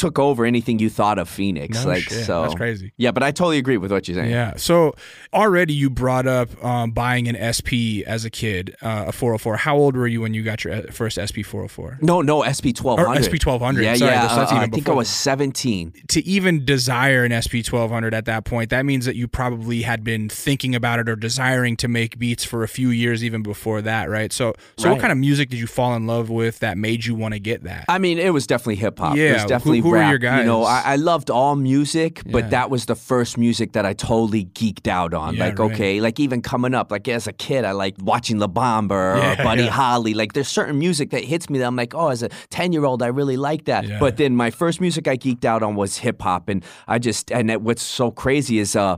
took 0.00 0.18
over 0.18 0.44
anything 0.44 0.78
you 0.78 0.88
thought 0.90 1.18
of 1.18 1.28
Phoenix. 1.28 1.84
No 1.84 1.90
like 1.90 2.02
shit. 2.04 2.24
so, 2.24 2.42
That's 2.42 2.54
crazy. 2.54 2.92
Yeah, 2.96 3.10
but 3.12 3.22
I 3.22 3.30
totally 3.30 3.58
agree 3.58 3.76
with 3.76 3.92
what 3.92 4.08
you're 4.08 4.16
saying. 4.16 4.30
Yeah. 4.30 4.56
So 4.56 4.94
already 5.32 5.74
you 5.74 5.90
brought 5.90 6.26
up 6.26 6.48
um, 6.64 6.90
buying 6.92 7.28
an 7.28 7.36
SP 7.54 8.00
as 8.06 8.24
a 8.24 8.30
kid, 8.30 8.74
uh, 8.82 9.04
a 9.08 9.12
404. 9.12 9.58
How 9.58 9.76
old 9.76 9.96
were 9.96 10.06
you 10.06 10.20
when 10.22 10.34
you 10.34 10.42
got 10.42 10.64
your 10.64 10.74
uh, 10.74 10.82
first 10.90 11.18
SP 11.20 11.44
404? 11.44 11.98
No, 12.02 12.22
no, 12.22 12.42
SP 12.42 12.72
twelve 12.74 12.98
Or. 12.98 13.06
SP 13.14 13.36
1200. 13.38 13.82
Yeah, 13.82 13.94
Sorry, 13.94 14.10
yeah. 14.12 14.24
uh, 14.26 14.46
I 14.50 14.66
think 14.68 14.88
I 14.88 14.92
was 14.92 15.08
seventeen. 15.08 15.92
to 16.08 16.24
even 16.26 16.64
desire 16.64 17.24
an 17.24 17.32
SP 17.44 17.60
1200 17.62 18.14
at 18.14 18.24
that 18.24 18.44
point, 18.44 18.70
that 18.70 18.84
means 18.86 19.04
that 19.06 19.16
you 19.16 19.28
probably 19.28 19.82
had 19.82 20.02
been 20.02 20.28
thinking 20.28 20.74
about 20.74 20.98
it 20.98 21.08
or 21.08 21.16
desiring 21.16 21.76
to 21.76 21.88
make 21.88 22.18
beats 22.18 22.44
for 22.44 22.62
a 22.62 22.68
few 22.68 22.90
years 22.90 23.22
even 23.24 23.42
before 23.42 23.82
that, 23.82 24.08
right? 24.08 24.32
So, 24.32 24.54
so 24.78 24.90
what 24.90 25.00
kind 25.00 25.12
of 25.12 25.18
music 25.18 25.50
did 25.50 25.58
you 25.58 25.66
fall 25.66 25.94
in 25.94 26.06
love 26.06 26.30
with 26.30 26.58
that 26.60 26.78
made 26.78 27.04
you 27.04 27.14
want 27.14 27.34
to 27.34 27.40
get 27.40 27.64
that? 27.64 27.84
I 27.88 27.98
mean, 27.98 28.18
it 28.18 28.32
was 28.32 28.46
definitely 28.46 28.76
hip 28.76 28.98
hop. 28.98 29.16
it 29.16 29.20
Yeah, 29.20 29.32
was 29.34 29.42
who- 29.42 29.48
definitely 29.48 29.80
who 29.90 29.96
were 29.96 30.00
rap. 30.00 30.10
your 30.10 30.18
guys? 30.18 30.40
You 30.40 30.46
know, 30.46 30.64
I, 30.64 30.82
I 30.84 30.96
loved 30.96 31.30
all 31.30 31.56
music, 31.56 32.22
but 32.26 32.50
that 32.50 32.70
was 32.70 32.86
the 32.86 32.94
first 32.94 33.36
music 33.36 33.72
that 33.72 33.84
I 33.84 33.92
totally 33.92 34.46
geeked 34.46 34.88
out 34.88 35.14
on. 35.14 35.34
Yeah, 35.34 35.46
like, 35.46 35.58
right. 35.58 35.72
okay, 35.72 36.00
like 36.00 36.20
even 36.20 36.42
coming 36.42 36.74
up, 36.74 36.90
like 36.90 37.08
as 37.08 37.26
a 37.26 37.32
kid, 37.32 37.64
I 37.64 37.72
liked 37.72 38.00
watching 38.00 38.38
La 38.38 38.46
Bamba 38.46 39.38
or 39.40 39.42
Buddy 39.42 39.64
yeah. 39.64 39.70
Holly. 39.70 40.14
Like, 40.14 40.32
there's 40.32 40.48
certain 40.48 40.78
music 40.78 41.10
that 41.10 41.24
hits 41.24 41.50
me 41.50 41.58
that 41.58 41.66
I'm 41.66 41.76
like, 41.76 41.94
oh, 41.94 42.08
as 42.08 42.22
a 42.22 42.28
ten 42.50 42.72
year 42.72 42.84
old, 42.84 43.02
I 43.02 43.08
really 43.08 43.36
like 43.36 43.64
that. 43.66 43.86
Yeah. 43.86 43.98
But 43.98 44.16
then 44.16 44.36
my 44.36 44.50
first 44.50 44.80
music 44.80 45.08
I 45.08 45.16
geeked 45.16 45.44
out 45.44 45.62
on 45.62 45.74
was 45.74 45.98
hip 45.98 46.22
hop, 46.22 46.48
and 46.48 46.64
I 46.88 46.98
just 46.98 47.30
and 47.32 47.50
it, 47.50 47.62
what's 47.62 47.82
so 47.82 48.10
crazy 48.10 48.58
is 48.58 48.76
uh. 48.76 48.96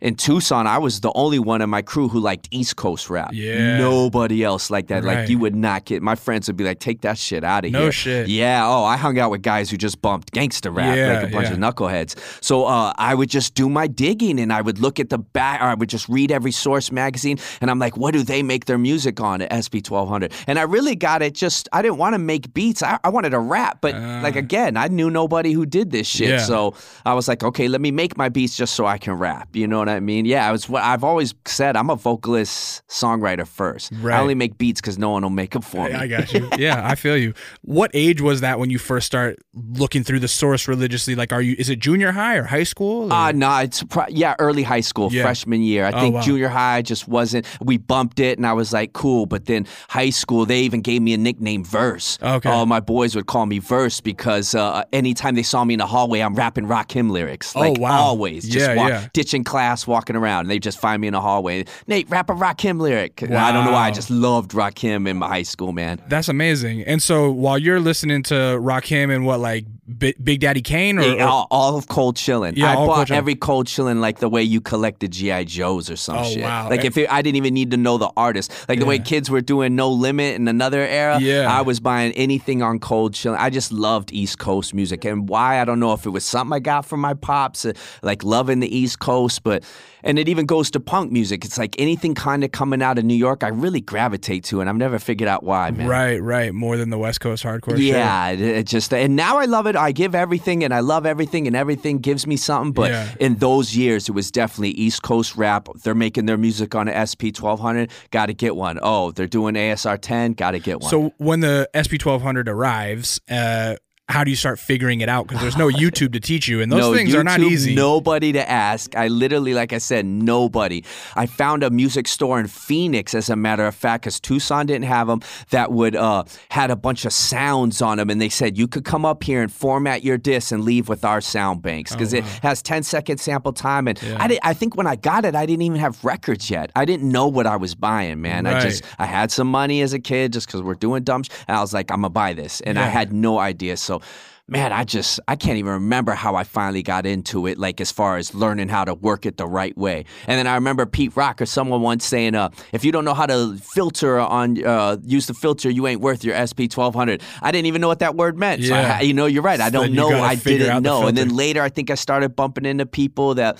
In 0.00 0.14
Tucson, 0.14 0.66
I 0.66 0.78
was 0.78 1.00
the 1.00 1.12
only 1.14 1.38
one 1.38 1.60
in 1.60 1.68
my 1.68 1.82
crew 1.82 2.08
who 2.08 2.20
liked 2.20 2.48
East 2.50 2.76
Coast 2.76 3.10
rap. 3.10 3.30
Yeah. 3.34 3.76
Nobody 3.78 4.42
else 4.42 4.70
liked 4.70 4.88
that. 4.88 5.04
Right. 5.04 5.18
Like 5.20 5.28
you 5.28 5.38
would 5.38 5.54
not 5.54 5.84
get. 5.84 6.00
My 6.02 6.14
friends 6.14 6.46
would 6.48 6.56
be 6.56 6.64
like, 6.64 6.78
"Take 6.78 7.02
that 7.02 7.18
shit 7.18 7.44
out 7.44 7.66
of 7.66 7.72
No 7.72 7.78
here." 7.80 7.86
No 7.88 7.90
shit. 7.90 8.28
Yeah. 8.28 8.66
Oh, 8.66 8.82
I 8.84 8.96
hung 8.96 9.18
out 9.18 9.30
with 9.30 9.42
guys 9.42 9.68
who 9.70 9.76
just 9.76 10.00
bumped 10.00 10.32
gangster 10.32 10.70
rap, 10.70 10.96
Yeah, 10.96 11.20
like 11.20 11.28
a 11.28 11.32
bunch 11.32 11.48
yeah. 11.48 11.52
of 11.52 11.58
knuckleheads. 11.58 12.16
So 12.42 12.64
uh, 12.64 12.94
I 12.96 13.14
would 13.14 13.28
just 13.28 13.54
do 13.54 13.68
my 13.68 13.86
digging, 13.86 14.40
and 14.40 14.52
I 14.52 14.62
would 14.62 14.78
look 14.78 14.98
at 14.98 15.10
the 15.10 15.18
back, 15.18 15.60
or 15.60 15.64
I 15.66 15.74
would 15.74 15.90
just 15.90 16.08
read 16.08 16.32
every 16.32 16.52
Source 16.52 16.90
magazine, 16.90 17.38
and 17.60 17.70
I'm 17.70 17.78
like, 17.78 17.98
what 17.98 18.14
do 18.14 18.22
they 18.22 18.42
make 18.42 18.64
their 18.64 18.78
music 18.78 19.20
on 19.20 19.42
at 19.42 19.52
SP 19.52 19.84
1200? 19.86 20.32
And 20.46 20.58
I 20.58 20.62
really 20.62 20.96
got 20.96 21.20
it. 21.20 21.34
Just 21.34 21.68
I 21.74 21.82
didn't 21.82 21.98
want 21.98 22.14
to 22.14 22.18
make 22.18 22.54
beats. 22.54 22.82
I, 22.82 22.98
I 23.04 23.10
wanted 23.10 23.30
to 23.30 23.38
rap, 23.38 23.78
but 23.82 23.94
like 24.22 24.36
again, 24.36 24.78
I 24.78 24.88
knew 24.88 25.10
nobody 25.10 25.52
who 25.52 25.66
did 25.66 25.90
this 25.90 26.06
shit. 26.06 26.28
Uh. 26.30 26.32
Yeah. 26.32 26.38
So 26.38 26.74
I 27.04 27.12
was 27.12 27.28
like, 27.28 27.44
okay, 27.44 27.68
let 27.68 27.82
me 27.82 27.90
make 27.90 28.16
my 28.16 28.30
beats 28.30 28.56
just 28.56 28.74
so 28.74 28.86
I 28.86 28.96
can 28.96 29.12
rap. 29.12 29.54
You 29.54 29.66
know 29.68 29.80
what 29.80 29.89
I 29.96 30.00
mean? 30.00 30.24
Yeah. 30.24 30.48
I 30.48 30.52
was. 30.52 30.68
I've 30.70 31.04
always 31.04 31.34
said. 31.46 31.76
I'm 31.76 31.90
a 31.90 31.96
vocalist 31.96 32.86
songwriter 32.88 33.46
first. 33.46 33.92
Right. 34.00 34.16
I 34.16 34.20
only 34.20 34.34
make 34.34 34.58
beats 34.58 34.80
because 34.80 34.98
no 34.98 35.10
one 35.10 35.22
will 35.22 35.30
make 35.30 35.50
them 35.52 35.62
for 35.62 35.86
me. 35.88 35.94
I 35.94 36.06
got 36.06 36.32
you. 36.32 36.48
Yeah, 36.58 36.86
I 36.86 36.94
feel 36.94 37.16
you. 37.16 37.32
What 37.62 37.90
age 37.94 38.20
was 38.20 38.40
that 38.42 38.58
when 38.58 38.68
you 38.70 38.78
first 38.78 39.06
start 39.06 39.38
looking 39.54 40.04
through 40.04 40.20
the 40.20 40.28
source 40.28 40.68
religiously? 40.68 41.14
Like, 41.14 41.32
are 41.32 41.40
you? 41.40 41.56
Is 41.58 41.70
it 41.70 41.78
junior 41.78 42.12
high 42.12 42.36
or 42.36 42.44
high 42.44 42.64
school? 42.64 43.10
or- 43.10 43.12
Uh, 43.12 43.32
no, 43.32 43.56
it's 43.58 43.82
pro- 43.84 44.06
yeah, 44.08 44.34
early 44.38 44.62
high 44.62 44.80
school, 44.80 45.10
Yeah. 45.12 45.22
freshman 45.22 45.62
year. 45.62 45.86
I 45.86 45.92
Oh, 45.92 46.00
think 46.00 46.14
wow. 46.16 46.20
junior 46.22 46.48
high 46.48 46.82
just 46.82 47.08
wasn't. 47.08 47.46
We 47.60 47.78
bumped 47.78 48.20
it, 48.20 48.36
and 48.38 48.46
I 48.46 48.52
was 48.52 48.72
like, 48.72 48.92
cool. 48.92 49.26
But 49.26 49.46
then 49.46 49.66
high 49.88 50.10
school, 50.10 50.44
they 50.44 50.60
even 50.60 50.80
gave 50.82 51.00
me 51.02 51.14
a 51.14 51.18
nickname, 51.18 51.64
Verse. 51.64 52.18
Okay. 52.22 52.48
All 52.50 52.66
my 52.66 52.80
boys 52.80 53.14
would 53.16 53.26
call 53.26 53.46
me 53.46 53.58
Verse 53.58 54.00
because 54.00 54.54
uh, 54.54 54.82
anytime 54.92 55.34
they 55.34 55.42
saw 55.42 55.64
me 55.64 55.74
in 55.74 55.78
the 55.78 55.86
hallway, 55.86 56.20
I'm 56.20 56.34
rapping 56.34 56.66
Rakim 56.66 57.10
lyrics. 57.10 57.54
Like 57.54 57.78
Oh, 57.78 57.80
wow. 57.82 58.00
always, 58.00 58.44
just 58.48 58.68
Yeah, 58.68 58.74
walk, 58.76 58.88
yeah. 58.90 59.06
ditching 59.12 59.44
class, 59.44 59.79
walking 59.86 60.16
around. 60.16 60.40
And 60.42 60.50
they 60.50 60.58
just 60.58 60.78
find 60.78 61.00
me 61.00 61.08
in 61.08 61.12
the 61.12 61.20
hallway. 61.20 61.64
Nate, 61.86 62.08
rap 62.10 62.30
a 62.30 62.34
Rakim 62.34 62.80
lyric. 62.80 63.22
And 63.22 63.34
I 63.34 63.52
don't 63.52 63.64
know 63.64 63.72
why. 63.72 63.88
I 63.88 63.90
just 63.90 64.10
loved 64.10 64.52
Rakim 64.52 65.08
in 65.08 65.16
my 65.16 65.28
high 65.28 65.42
school, 65.42 65.72
man. 65.72 66.00
That's 66.08 66.28
amazing. 66.28 66.82
And 66.84 67.02
so 67.02 67.30
while 67.30 67.58
you're 67.58 67.80
listening 67.80 68.22
to 68.24 68.34
Rakim 68.34 69.14
and 69.14 69.24
what 69.24 69.40
like 69.40 69.64
B- 69.98 70.14
Big 70.22 70.40
Daddy 70.40 70.62
Kane 70.62 70.98
or, 70.98 71.02
Yeah, 71.02 71.26
all, 71.28 71.46
all 71.50 71.76
of 71.76 71.88
Cold 71.88 72.16
Chillin'. 72.16 72.52
Yeah, 72.56 72.72
I 72.72 72.74
Cold 72.76 72.88
bought 72.88 73.06
Chillin'. 73.08 73.16
every 73.16 73.34
Cold 73.34 73.66
Chillin' 73.66 74.00
like 74.00 74.18
the 74.20 74.28
way 74.28 74.42
you 74.42 74.60
collected 74.60 75.10
GI 75.10 75.46
Joes 75.46 75.90
or 75.90 75.96
some 75.96 76.18
Oh, 76.18 76.24
shit. 76.24 76.42
wow. 76.42 76.68
Like 76.70 76.84
if 76.84 76.96
it, 76.96 77.10
I 77.12 77.22
didn't 77.22 77.36
even 77.36 77.54
need 77.54 77.70
to 77.72 77.76
know 77.76 77.98
the 77.98 78.10
artist, 78.16 78.52
like 78.68 78.78
the 78.78 78.84
way 78.86 78.98
kids 78.98 79.30
were 79.30 79.40
doing 79.40 79.74
No 79.76 79.90
Limit 79.90 80.36
in 80.36 80.48
another 80.48 80.80
era. 80.80 81.18
Yeah. 81.20 81.46
I 81.52 81.62
was 81.62 81.80
buying 81.80 82.12
anything 82.12 82.62
on 82.62 82.78
Cold 82.78 83.14
Chillin'. 83.14 83.38
I 83.38 83.50
just 83.50 83.72
loved 83.72 84.12
East 84.12 84.38
Coast 84.38 84.74
music, 84.74 85.04
and 85.04 85.28
why 85.28 85.60
I 85.60 85.64
don't 85.64 85.80
know 85.80 85.92
if 85.92 86.06
it 86.06 86.10
was 86.10 86.24
something 86.24 86.54
I 86.54 86.60
got 86.60 86.84
from 86.86 87.00
my 87.00 87.14
pops, 87.14 87.64
uh, 87.64 87.72
like 88.02 88.22
loving 88.24 88.60
the 88.60 88.74
East 88.76 88.98
Coast, 89.00 89.42
but. 89.42 89.64
And 90.02 90.18
it 90.18 90.28
even 90.28 90.46
goes 90.46 90.70
to 90.72 90.80
punk 90.80 91.12
music. 91.12 91.44
It's 91.44 91.58
like 91.58 91.74
anything 91.78 92.14
kind 92.14 92.42
of 92.44 92.52
coming 92.52 92.82
out 92.82 92.98
of 92.98 93.04
New 93.04 93.14
York, 93.14 93.44
I 93.44 93.48
really 93.48 93.80
gravitate 93.80 94.44
to, 94.44 94.60
and 94.60 94.68
I've 94.70 94.76
never 94.76 94.98
figured 94.98 95.28
out 95.28 95.42
why, 95.42 95.70
man. 95.70 95.86
right, 95.88 96.22
right, 96.22 96.54
more 96.54 96.76
than 96.76 96.90
the 96.90 96.98
West 96.98 97.20
Coast 97.20 97.44
hardcore. 97.44 97.72
shit. 97.76 97.80
Yeah, 97.86 98.28
it, 98.30 98.40
it 98.40 98.66
just 98.66 98.92
and 98.94 99.16
now 99.16 99.38
I 99.38 99.44
love 99.44 99.66
it. 99.66 99.76
I 99.76 99.92
give 99.92 100.14
everything 100.14 100.64
and 100.64 100.72
I 100.72 100.80
love 100.80 101.06
everything 101.06 101.46
and 101.46 101.54
everything 101.54 101.98
gives 101.98 102.26
me 102.26 102.36
something. 102.36 102.72
But 102.72 102.90
Yeah. 102.90 103.08
in 103.20 103.36
those 103.36 103.76
years, 103.76 104.08
it 104.08 104.12
was 104.12 104.30
definitely 104.30 104.70
East 104.70 105.02
Coast 105.02 105.36
rap. 105.36 105.68
They're 105.82 105.94
making 105.94 106.26
their 106.26 106.38
music 106.38 106.74
on 106.74 106.88
a 106.88 107.06
SP 107.06 107.32
twelve 107.34 107.60
hundred. 107.60 107.90
Got 108.10 108.26
to 108.26 108.34
get 108.34 108.56
one. 108.56 108.78
Oh, 108.82 109.10
they're 109.10 109.26
doing 109.26 109.54
ASR 109.54 109.98
ten. 110.00 110.32
Got 110.32 110.52
to 110.52 110.58
get 110.58 110.80
one. 110.80 110.90
So 110.90 111.12
when 111.18 111.40
the 111.40 111.68
SP 111.76 111.98
twelve 111.98 112.22
hundred 112.22 112.48
arrives, 112.48 113.20
uh, 113.30 113.76
how 114.10 114.24
do 114.24 114.30
you 114.30 114.36
start 114.36 114.58
figuring 114.58 115.00
it 115.00 115.08
out? 115.08 115.26
Because 115.28 115.40
there's 115.40 115.56
no 115.56 115.68
YouTube 115.70 116.12
to 116.12 116.20
teach 116.20 116.48
you, 116.48 116.60
and 116.60 116.70
those 116.70 116.80
no, 116.80 116.94
things 116.94 117.14
are 117.14 117.24
not 117.24 117.40
easy. 117.40 117.74
Nobody 117.74 118.32
to 118.32 118.50
ask. 118.50 118.96
I 118.96 119.08
literally, 119.08 119.54
like 119.54 119.72
I 119.72 119.78
said, 119.78 120.04
nobody. 120.04 120.82
I 121.14 121.26
found 121.26 121.62
a 121.62 121.70
music 121.70 122.08
store 122.08 122.40
in 122.40 122.48
Phoenix, 122.48 123.14
as 123.14 123.30
a 123.30 123.36
matter 123.36 123.66
of 123.66 123.74
fact, 123.74 124.02
because 124.02 124.18
Tucson 124.18 124.66
didn't 124.66 124.86
have 124.86 125.06
them. 125.06 125.20
That 125.50 125.70
would 125.72 125.94
uh, 125.94 126.24
had 126.50 126.70
a 126.70 126.76
bunch 126.76 127.04
of 127.04 127.12
sounds 127.12 127.80
on 127.80 127.98
them, 127.98 128.10
and 128.10 128.20
they 128.20 128.28
said 128.28 128.58
you 128.58 128.66
could 128.66 128.84
come 128.84 129.04
up 129.04 129.22
here 129.22 129.42
and 129.42 129.52
format 129.52 130.02
your 130.02 130.18
disc 130.18 130.50
and 130.50 130.64
leave 130.64 130.88
with 130.88 131.04
our 131.04 131.20
sound 131.20 131.62
banks 131.62 131.92
because 131.92 132.12
it 132.12 132.24
has 132.42 132.62
10 132.62 132.82
second 132.82 133.18
sample 133.18 133.52
time. 133.52 133.86
And 133.86 133.98
I 134.18 134.26
did, 134.26 134.40
I 134.42 134.54
think 134.54 134.76
when 134.76 134.86
I 134.86 134.96
got 134.96 135.24
it, 135.24 135.36
I 135.36 135.46
didn't 135.46 135.62
even 135.62 135.78
have 135.78 136.04
records 136.04 136.50
yet. 136.50 136.72
I 136.74 136.84
didn't 136.84 137.10
know 137.10 137.28
what 137.28 137.46
I 137.46 137.56
was 137.56 137.74
buying, 137.74 138.20
man. 138.20 138.46
I 138.46 138.60
just 138.60 138.84
I 138.98 139.06
had 139.06 139.30
some 139.30 139.48
money 139.48 139.82
as 139.82 139.92
a 139.92 140.00
kid 140.00 140.32
just 140.32 140.46
because 140.46 140.62
we're 140.62 140.74
doing 140.74 141.04
dumb. 141.04 141.22
Sh- 141.22 141.28
and 141.46 141.56
I 141.56 141.60
was 141.60 141.72
like, 141.72 141.90
I'm 141.90 141.98
gonna 141.98 142.10
buy 142.10 142.32
this, 142.32 142.60
and 142.62 142.78
I 142.78 142.86
had 142.86 143.12
no 143.12 143.38
idea. 143.38 143.76
So 143.76 143.99
man, 144.48 144.72
I 144.72 144.82
just 144.84 145.20
I 145.28 145.36
can't 145.36 145.58
even 145.58 145.72
remember 145.74 146.12
how 146.12 146.34
I 146.34 146.44
finally 146.44 146.82
got 146.82 147.06
into 147.06 147.46
it, 147.46 147.56
like 147.56 147.80
as 147.80 147.92
far 147.92 148.16
as 148.16 148.34
learning 148.34 148.68
how 148.68 148.84
to 148.84 148.94
work 148.94 149.24
it 149.24 149.36
the 149.36 149.46
right 149.46 149.76
way. 149.78 150.04
And 150.26 150.38
then 150.38 150.46
I 150.48 150.56
remember 150.56 150.86
Pete 150.86 151.16
Rock 151.16 151.40
or 151.40 151.46
someone 151.46 151.82
once 151.82 152.04
saying, 152.04 152.34
uh, 152.34 152.50
if 152.72 152.84
you 152.84 152.90
don't 152.90 153.04
know 153.04 153.14
how 153.14 153.26
to 153.26 153.56
filter 153.74 154.18
on 154.18 154.62
uh, 154.64 154.96
use 155.04 155.26
the 155.26 155.34
filter, 155.34 155.70
you 155.70 155.86
ain't 155.86 156.00
worth 156.00 156.24
your 156.24 156.34
SP 156.34 156.66
twelve 156.68 156.94
hundred. 156.94 157.22
I 157.40 157.52
didn't 157.52 157.66
even 157.66 157.80
know 157.80 157.88
what 157.88 158.00
that 158.00 158.16
word 158.16 158.36
meant. 158.38 158.64
So 158.64 158.74
I 158.74 158.80
Yeah. 158.80 159.00
you 159.02 159.14
know, 159.14 159.26
you're 159.26 159.42
right. 159.42 159.60
I 159.60 159.70
don't 159.70 159.92
know. 159.92 160.08
I 160.20 160.34
didn't 160.34 160.82
know. 160.82 161.06
And 161.06 161.16
then 161.16 161.28
later 161.36 161.62
I 161.62 161.68
think 161.68 161.90
I 161.90 161.94
started 161.94 162.34
bumping 162.34 162.64
into 162.66 162.86
people 162.86 163.34
that 163.36 163.58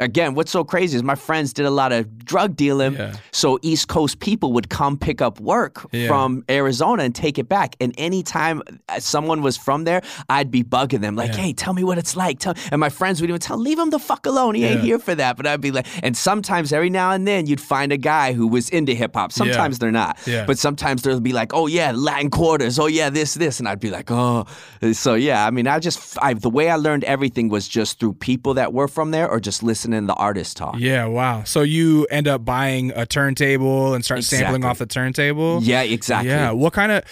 again, 0.00 0.34
what's 0.34 0.50
so 0.50 0.64
crazy 0.64 0.96
is 0.96 1.02
my 1.02 1.14
friends 1.14 1.52
did 1.52 1.66
a 1.66 1.70
lot 1.70 1.92
of 1.92 2.24
drug 2.24 2.56
dealing. 2.56 2.94
Yeah. 2.94 3.14
So 3.32 3.58
East 3.62 3.88
Coast 3.88 4.18
people 4.18 4.52
would 4.52 4.68
come 4.68 4.96
pick 4.98 5.20
up 5.22 5.38
work 5.40 5.86
Yeah. 5.92 6.08
from 6.08 6.44
Arizona 6.50 7.02
and 7.04 7.14
take 7.14 7.38
it 7.38 7.48
back. 7.48 7.76
And 7.80 7.94
anytime 7.98 8.62
uh, 8.88 8.98
someone 8.98 9.42
was 9.42 9.56
from 9.56 9.84
there, 9.84 10.02
I'd 10.28 10.50
be 10.50 10.64
bugging 10.64 11.00
them 11.00 11.14
like, 11.16 11.30
Yeah. 11.32 11.36
"Hey, 11.42 11.52
tell 11.52 11.74
me 11.74 11.84
what 11.84 11.98
it's 11.98 12.16
like." 12.16 12.38
Tell, 12.40 12.54
and 12.72 12.80
my 12.80 12.88
friends 12.88 13.20
would 13.20 13.30
even 13.30 13.40
tell, 13.40 13.56
"Leave 13.58 13.78
him 13.78 13.90
the 13.90 13.98
fuck 13.98 14.26
alone. 14.26 14.54
He 14.56 14.64
ain't 14.64 14.80
here 14.80 14.98
for 14.98 15.14
that." 15.14 15.36
But 15.36 15.46
I'd 15.46 15.60
be 15.60 15.70
like, 15.70 15.86
and 16.02 16.16
sometimes 16.16 16.72
every 16.72 16.90
now 16.90 17.12
and 17.12 17.26
then 17.28 17.46
you'd 17.46 17.60
find 17.60 17.92
a 17.92 17.96
guy 17.96 18.32
who 18.32 18.48
was 18.48 18.68
into 18.70 18.94
hip 18.94 19.14
hop. 19.14 19.30
Sometimes 19.32 19.78
they're 19.78 19.92
not. 19.92 20.18
But 20.46 20.58
sometimes 20.58 21.02
they'll 21.02 21.20
be 21.20 21.32
like, 21.32 21.54
"Oh 21.54 21.66
yeah, 21.68 21.92
Latin 21.94 22.30
quarters. 22.30 22.78
Oh 22.78 22.86
yeah, 22.86 23.10
this 23.10 23.34
this," 23.34 23.58
and 23.60 23.68
I'd 23.68 23.80
be 23.80 23.90
like, 23.90 24.10
"Oh." 24.10 24.46
So 24.92 25.14
yeah, 25.14 25.46
I 25.46 25.50
mean, 25.50 25.66
I 25.68 25.78
just 25.78 26.18
I, 26.20 26.34
the 26.34 26.50
way 26.50 26.68
I 26.70 26.76
learned 26.76 27.04
everything 27.04 27.48
was 27.48 27.68
just 27.68 28.00
through 28.00 28.14
people 28.14 28.54
that 28.54 28.72
were 28.72 28.88
from 28.88 29.10
there 29.12 29.28
or 29.30 29.38
just 29.38 29.62
listening 29.62 29.83
to 29.92 30.00
the 30.00 30.14
artist 30.14 30.56
talk. 30.56 30.76
Yeah, 30.78 31.06
wow. 31.06 31.44
So 31.44 31.62
you 31.62 32.06
end 32.06 32.28
up 32.28 32.44
buying 32.44 32.92
a 32.94 33.06
turntable 33.06 33.94
and 33.94 34.04
start 34.04 34.24
sampling 34.24 34.64
off 34.64 34.78
the 34.78 34.86
turntable? 34.86 35.60
Yeah, 35.62 35.82
exactly. 35.82 36.30
Yeah. 36.30 36.50
What 36.52 36.72
kind 36.72 36.92
of 36.92 37.04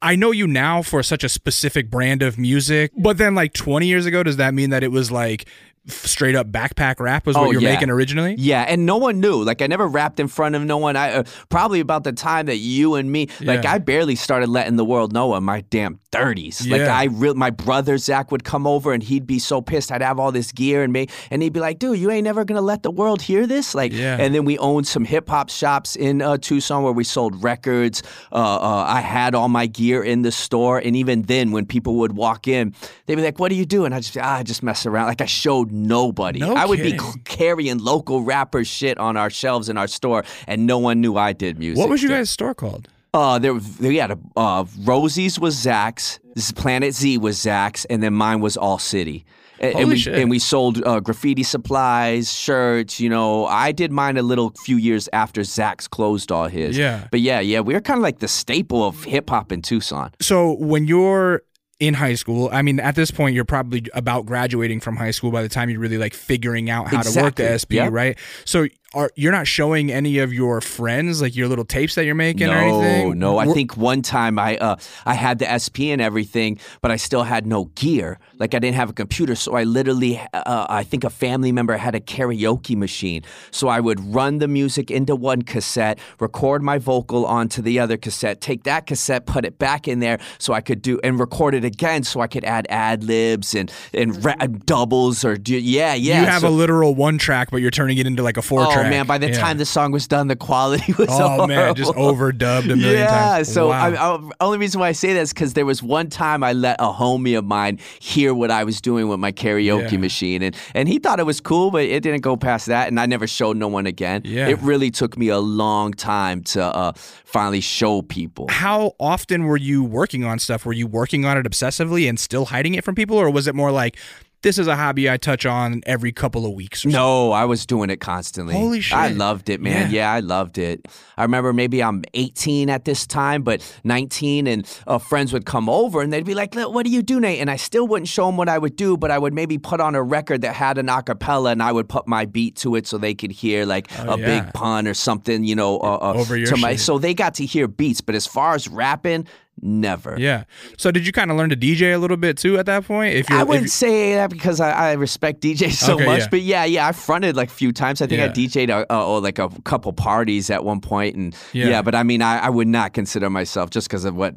I 0.00 0.14
know 0.14 0.30
you 0.30 0.46
now 0.46 0.82
for 0.82 1.02
such 1.02 1.24
a 1.24 1.28
specific 1.28 1.90
brand 1.90 2.22
of 2.22 2.38
music, 2.38 2.92
but 2.96 3.18
then 3.18 3.34
like 3.34 3.52
20 3.52 3.86
years 3.86 4.06
ago 4.06 4.22
does 4.22 4.36
that 4.36 4.54
mean 4.54 4.70
that 4.70 4.84
it 4.84 4.92
was 4.92 5.10
like 5.10 5.48
straight 5.86 6.34
up 6.34 6.48
backpack 6.52 7.00
rap 7.00 7.26
was 7.26 7.34
what 7.36 7.48
Oh, 7.48 7.50
you're 7.50 7.60
yeah. 7.62 7.72
making 7.72 7.90
originally? 7.90 8.34
Yeah, 8.38 8.62
and 8.62 8.84
no 8.84 8.96
one 8.96 9.20
knew. 9.20 9.42
Like 9.42 9.62
I 9.62 9.66
never 9.66 9.86
rapped 9.86 10.20
in 10.20 10.28
front 10.28 10.54
of 10.54 10.62
no 10.64 10.76
one. 10.78 10.96
I 10.96 11.12
uh, 11.14 11.22
probably 11.48 11.80
about 11.80 12.04
the 12.04 12.12
time 12.12 12.46
that 12.46 12.56
you 12.58 12.94
and 12.94 13.10
me, 13.10 13.28
like 13.40 13.62
Yeah. 13.64 13.72
I 13.74 13.78
barely 13.78 14.14
started 14.16 14.48
letting 14.48 14.76
the 14.76 14.84
world 14.84 15.12
know 15.12 15.34
in 15.34 15.44
my 15.44 15.62
damn 15.70 15.98
thirties. 16.12 16.66
Like 16.66 16.82
I 16.82 17.04
real 17.04 17.34
my 17.34 17.50
brother 17.50 17.96
Zach 17.98 18.30
would 18.30 18.44
come 18.44 18.66
over 18.66 18.92
and 18.92 19.02
he'd 19.02 19.26
be 19.26 19.38
so 19.38 19.60
pissed. 19.60 19.90
I'd 19.92 20.02
have 20.02 20.18
all 20.18 20.32
this 20.32 20.52
gear 20.52 20.82
and 20.82 20.92
me, 20.92 21.06
and 21.30 21.42
he'd 21.42 21.52
be 21.52 21.60
like, 21.60 21.78
"Dude, 21.78 21.98
you 21.98 22.10
ain't 22.10 22.24
never 22.24 22.44
gonna 22.44 22.60
let 22.60 22.82
the 22.82 22.90
world 22.90 23.22
hear 23.22 23.46
this." 23.46 23.74
Like, 23.74 23.92
Yeah. 23.92 24.16
and 24.18 24.34
then 24.34 24.44
we 24.44 24.58
owned 24.58 24.86
some 24.86 25.04
hip 25.04 25.28
hop 25.28 25.48
shops 25.50 25.96
in 25.96 26.20
uh, 26.22 26.36
Tucson 26.38 26.82
where 26.82 26.92
we 26.92 27.04
sold 27.04 27.42
records. 27.42 28.02
Uh, 28.32 28.36
uh, 28.36 28.84
I 28.88 29.00
had 29.00 29.34
all 29.34 29.48
my 29.48 29.66
gear 29.66 30.02
in 30.02 30.22
the 30.22 30.32
store, 30.32 30.78
and 30.78 30.96
even 30.96 31.22
then, 31.22 31.50
when 31.52 31.64
people 31.66 31.96
would 31.96 32.12
walk 32.12 32.46
in, 32.48 32.74
they'd 33.06 33.14
be 33.14 33.22
like, 33.22 33.38
"What 33.38 33.52
are 33.52 33.54
you 33.56 33.66
doing?" 33.66 33.92
I 33.92 34.00
just, 34.00 34.16
ah, 34.18 34.36
I 34.38 34.42
just 34.42 34.62
mess 34.62 34.84
around. 34.86 35.06
Like 35.06 35.20
I 35.20 35.26
showed 35.26 35.70
nobody. 35.86 36.40
No 36.40 36.54
I 36.54 36.64
would 36.66 36.78
be 36.78 36.92
kidding. 36.92 37.00
cl- 37.00 37.14
carrying 37.24 37.78
local 37.78 38.22
rappers 38.22 38.68
shit 38.68 38.98
on 38.98 39.16
our 39.16 39.30
shelves 39.30 39.68
in 39.68 39.76
our 39.76 39.88
store, 39.88 40.24
and 40.46 40.66
no 40.66 40.78
one 40.78 41.00
knew 41.00 41.16
I 41.16 41.32
did 41.32 41.58
music. 41.58 41.78
What 41.78 41.88
was 41.88 42.02
you 42.02 42.08
guys' 42.08 42.30
store 42.30 42.54
called? 42.54 42.88
Uh, 43.14 43.38
there 43.38 43.54
we 43.54 43.96
had 43.96 44.10
a 44.10 44.18
uh, 44.36 44.64
Rosie's 44.80 45.40
was 45.40 45.54
Zach's, 45.54 46.20
Planet 46.54 46.94
Z 46.94 47.18
was 47.18 47.40
Zach's, 47.40 47.84
and 47.86 48.02
then 48.02 48.12
mine 48.14 48.40
was 48.40 48.56
All 48.56 48.78
City. 48.78 49.24
And, 49.60 49.74
and 49.74 49.88
we 49.88 49.98
shit. 49.98 50.14
and 50.14 50.30
we 50.30 50.38
sold 50.38 50.86
uh, 50.86 51.00
graffiti 51.00 51.42
supplies, 51.42 52.32
shirts. 52.32 53.00
You 53.00 53.08
know, 53.08 53.46
I 53.46 53.72
did 53.72 53.90
mine 53.90 54.16
a 54.16 54.22
little 54.22 54.52
few 54.62 54.76
years 54.76 55.08
after 55.12 55.42
Zach's 55.42 55.88
closed 55.88 56.30
all 56.30 56.46
his. 56.46 56.76
Yeah. 56.78 57.08
but 57.10 57.20
yeah, 57.20 57.40
yeah, 57.40 57.60
we 57.60 57.74
were 57.74 57.80
kind 57.80 57.98
of 57.98 58.02
like 58.02 58.20
the 58.20 58.28
staple 58.28 58.86
of 58.86 59.02
hip 59.02 59.30
hop 59.30 59.50
in 59.50 59.62
Tucson. 59.62 60.12
So 60.20 60.52
when 60.52 60.86
you're 60.86 61.42
in 61.80 61.94
high 61.94 62.14
school, 62.14 62.48
I 62.52 62.62
mean, 62.62 62.80
at 62.80 62.94
this 62.96 63.10
point, 63.10 63.34
you're 63.36 63.44
probably 63.44 63.84
about 63.94 64.26
graduating 64.26 64.80
from 64.80 64.96
high 64.96 65.12
school 65.12 65.30
by 65.30 65.42
the 65.42 65.48
time 65.48 65.70
you're 65.70 65.78
really 65.80 65.98
like 65.98 66.12
figuring 66.14 66.70
out 66.70 66.88
how 66.88 67.02
to 67.02 67.22
work 67.22 67.36
the 67.36 67.44
Exactly. 67.44 67.58
SP, 67.62 67.72
Yep. 67.74 67.92
right? 67.92 68.18
So 68.44 68.66
are 68.94 69.10
you're 69.16 69.32
not 69.32 69.46
showing 69.46 69.92
any 69.92 70.18
of 70.18 70.32
your 70.32 70.62
friends 70.62 71.20
like 71.20 71.36
your 71.36 71.46
little 71.46 71.64
tapes 71.64 71.94
that 71.96 72.06
you're 72.06 72.14
making 72.14 72.46
no, 72.46 72.52
or 72.54 72.56
anything? 72.56 73.18
No, 73.18 73.32
no. 73.32 73.38
I 73.38 73.46
Were- 73.46 73.52
think 73.54 73.76
one 73.76 74.00
time 74.00 74.38
I 74.38 74.56
uh, 74.56 74.76
I 75.04 75.12
had 75.14 75.38
the 75.38 75.58
SP 75.60 75.92
and 75.92 76.00
everything, 76.00 76.58
but 76.80 76.90
I 76.90 76.96
still 76.96 77.22
had 77.24 77.46
no 77.46 77.66
gear. 77.74 78.18
Like 78.38 78.54
I 78.54 78.58
didn't 78.58 78.76
have 78.76 78.88
a 78.88 78.94
computer, 78.94 79.34
so 79.34 79.54
I 79.56 79.64
literally 79.64 80.18
uh, 80.32 80.66
I 80.70 80.84
think 80.84 81.04
a 81.04 81.10
family 81.10 81.52
member 81.52 81.76
had 81.76 81.94
a 81.94 82.00
karaoke 82.00 82.76
machine. 82.76 83.24
So 83.50 83.68
I 83.68 83.78
would 83.80 84.00
run 84.14 84.38
the 84.38 84.48
music 84.48 84.90
into 84.90 85.14
one 85.14 85.42
cassette, 85.42 85.98
record 86.18 86.62
my 86.62 86.78
vocal 86.78 87.26
onto 87.26 87.60
the 87.60 87.78
other 87.78 87.98
cassette, 87.98 88.40
take 88.40 88.64
that 88.64 88.86
cassette, 88.86 89.26
put 89.26 89.44
it 89.44 89.58
back 89.58 89.86
in 89.86 90.00
there, 90.00 90.18
so 90.38 90.54
I 90.54 90.62
could 90.62 90.80
do 90.80 90.98
and 91.04 91.20
record 91.20 91.54
it 91.54 91.64
again, 91.64 92.04
so 92.04 92.20
I 92.20 92.26
could 92.26 92.44
add 92.44 92.66
ad 92.70 93.04
libs 93.04 93.54
and 93.54 93.70
and 93.92 94.24
ra- 94.24 94.34
doubles 94.64 95.26
or 95.26 95.36
do 95.36 95.58
yeah 95.58 95.92
yeah. 95.92 96.20
you 96.20 96.26
have 96.26 96.40
so- 96.40 96.48
a 96.48 96.50
literal 96.50 96.94
one 96.94 97.18
track, 97.18 97.50
but 97.50 97.58
you're 97.58 97.70
turning 97.70 97.98
it 97.98 98.06
into 98.06 98.22
like 98.22 98.38
a 98.38 98.42
four 98.42 98.62
Oh 98.66 98.77
track. 98.80 98.90
man! 98.90 99.06
By 99.06 99.18
the 99.18 99.28
Yeah. 99.30 99.38
time 99.38 99.58
the 99.58 99.64
song 99.66 99.92
was 99.92 100.06
done, 100.08 100.28
the 100.28 100.36
quality 100.36 100.92
was 100.98 101.08
oh 101.10 101.46
man, 101.46 101.74
just 101.74 101.92
overdubbed 101.92 102.64
a 102.72 102.76
million 102.76 102.94
yeah, 103.00 103.06
times. 103.06 103.52
so 103.52 103.68
Wow. 103.68 103.90
I, 103.92 104.16
I, 104.16 104.30
only 104.40 104.58
reason 104.58 104.80
why 104.80 104.88
I 104.88 104.92
say 104.92 105.12
that 105.12 105.20
is 105.20 105.32
because 105.32 105.54
there 105.54 105.66
was 105.66 105.82
one 105.82 106.08
time 106.08 106.42
I 106.42 106.52
let 106.52 106.76
a 106.80 106.92
homie 106.92 107.36
of 107.36 107.44
mine 107.44 107.78
hear 108.00 108.34
what 108.34 108.50
I 108.50 108.64
was 108.64 108.80
doing 108.80 109.08
with 109.08 109.18
my 109.20 109.32
karaoke 109.32 109.92
Yeah. 109.92 109.98
machine, 109.98 110.42
and 110.42 110.56
and 110.74 110.88
he 110.88 110.98
thought 110.98 111.20
it 111.20 111.26
was 111.26 111.40
cool, 111.40 111.70
but 111.70 111.84
it 111.84 112.02
didn't 112.02 112.22
go 112.22 112.36
past 112.36 112.66
that, 112.66 112.88
and 112.88 112.98
I 113.00 113.06
never 113.06 113.26
showed 113.26 113.56
no 113.56 113.68
one 113.68 113.86
again. 113.86 114.22
Yeah. 114.24 114.48
it 114.48 114.60
really 114.62 114.90
took 114.90 115.16
me 115.18 115.28
a 115.28 115.38
long 115.38 115.92
time 115.92 116.42
to 116.44 116.62
uh, 116.64 116.92
finally 117.24 117.60
show 117.60 118.02
people. 118.02 118.46
how 118.50 118.94
often 119.00 119.44
were 119.44 119.56
you 119.56 119.84
working 119.84 120.24
on 120.24 120.38
stuff? 120.38 120.64
Were 120.66 120.72
you 120.72 120.86
working 120.86 121.24
on 121.24 121.36
it 121.36 121.46
obsessively 121.46 122.08
and 122.08 122.18
still 122.18 122.46
hiding 122.46 122.74
it 122.74 122.84
from 122.84 122.94
people, 122.94 123.16
or 123.16 123.30
was 123.30 123.46
it 123.46 123.54
more 123.54 123.70
like 123.72 123.96
this 124.42 124.58
is 124.58 124.66
a 124.68 124.76
hobby 124.76 125.10
I 125.10 125.16
touch 125.16 125.44
on 125.46 125.80
every 125.86 126.12
couple 126.12 126.46
of 126.46 126.52
weeks? 126.52 126.84
Or 126.86 126.90
No, 126.90 127.32
I 127.32 127.44
was 127.44 127.66
doing 127.66 127.90
it 127.90 127.96
constantly. 128.00 128.54
Holy 128.54 128.80
shit. 128.80 128.96
I 128.96 129.08
loved 129.08 129.48
it, 129.50 129.60
man. 129.60 129.90
Yeah. 129.90 129.98
Yeah. 129.98 130.12
I 130.12 130.20
loved 130.20 130.58
it. 130.58 130.86
I 131.16 131.22
remember 131.22 131.52
maybe 131.52 131.82
I'm 131.82 132.04
18 132.14 132.70
at 132.70 132.84
this 132.84 133.06
time, 133.06 133.42
but 133.42 133.60
19, 133.84 134.46
and 134.46 134.80
uh, 134.86 134.98
friends 134.98 135.32
would 135.32 135.44
come 135.46 135.68
over 135.68 136.00
and 136.00 136.12
they'd 136.12 136.24
be 136.24 136.34
like, 136.34 136.54
"What 136.54 136.84
do 136.86 136.90
you 136.92 137.02
do, 137.02 137.18
Nate?" 137.18 137.40
And 137.40 137.50
I 137.50 137.56
still 137.56 137.88
wouldn't 137.88 138.08
show 138.08 138.26
them 138.26 138.36
what 138.36 138.48
I 138.48 138.58
would 138.58 138.76
do, 138.76 138.96
but 138.96 139.10
I 139.10 139.18
would 139.18 139.34
maybe 139.34 139.58
put 139.58 139.80
on 139.80 139.94
a 139.96 140.02
record 140.02 140.42
that 140.42 140.54
had 140.54 140.78
an 140.78 140.86
acapella, 140.86 141.50
and 141.52 141.62
I 141.62 141.72
would 141.72 141.88
put 141.88 142.06
my 142.06 142.24
beat 142.24 142.54
to 142.56 142.76
it 142.76 142.86
so 142.86 142.98
they 142.98 143.14
could 143.14 143.32
hear 143.32 143.64
like 143.66 143.88
Oh, 143.98 144.14
a 144.14 144.18
yeah. 144.18 144.42
big 144.44 144.52
pun 144.54 144.86
or 144.86 144.94
something, 144.94 145.42
you 145.44 145.56
know, 145.56 145.78
uh, 145.80 145.98
uh, 146.00 146.12
Over 146.16 146.36
your 146.36 146.46
to 146.48 146.56
my. 146.56 146.72
shit. 146.72 146.80
So 146.80 146.98
they 146.98 147.14
got 147.14 147.34
to 147.34 147.44
hear 147.46 147.66
beats, 147.66 148.00
but 148.00 148.14
as 148.14 148.26
far 148.26 148.54
as 148.54 148.68
rapping, 148.68 149.26
never. 149.62 150.16
Yeah. 150.18 150.44
So 150.76 150.90
did 150.90 151.06
you 151.06 151.12
kind 151.12 151.30
of 151.30 151.36
learn 151.36 151.50
to 151.50 151.56
DJ 151.56 151.94
a 151.94 151.98
little 151.98 152.16
bit 152.16 152.36
too 152.38 152.58
at 152.58 152.66
that 152.66 152.84
point? 152.84 153.14
If 153.14 153.28
you're, 153.30 153.38
I 153.38 153.42
wouldn't 153.42 153.64
you- 153.64 153.68
say 153.68 154.14
that 154.14 154.30
because 154.30 154.60
I, 154.60 154.70
I 154.70 154.92
respect 154.92 155.42
DJs 155.42 155.72
so 155.72 155.94
Okay, 155.94 156.04
much, 156.06 156.20
yeah. 156.20 156.28
but 156.30 156.40
yeah, 156.42 156.64
yeah, 156.64 156.86
I 156.88 156.92
fronted 156.92 157.36
like 157.36 157.48
a 157.48 157.52
few 157.52 157.72
times. 157.72 158.00
I 158.02 158.06
think 158.06 158.20
I 158.20 158.26
Yeah. 158.26 158.32
DJ'd 158.32 158.70
a, 158.70 158.80
a, 158.92 158.96
oh, 158.96 159.18
like 159.18 159.38
a 159.38 159.48
couple 159.64 159.92
parties 159.92 160.50
at 160.50 160.64
one 160.64 160.80
point, 160.80 161.16
and 161.16 161.36
Yeah. 161.52 161.68
yeah, 161.68 161.82
but 161.82 161.94
I 161.94 162.02
mean, 162.02 162.22
I, 162.22 162.38
I 162.38 162.48
would 162.50 162.68
not 162.68 162.92
consider 162.92 163.28
myself 163.30 163.70
just 163.70 163.88
because 163.88 164.04
of 164.04 164.14
what 164.14 164.34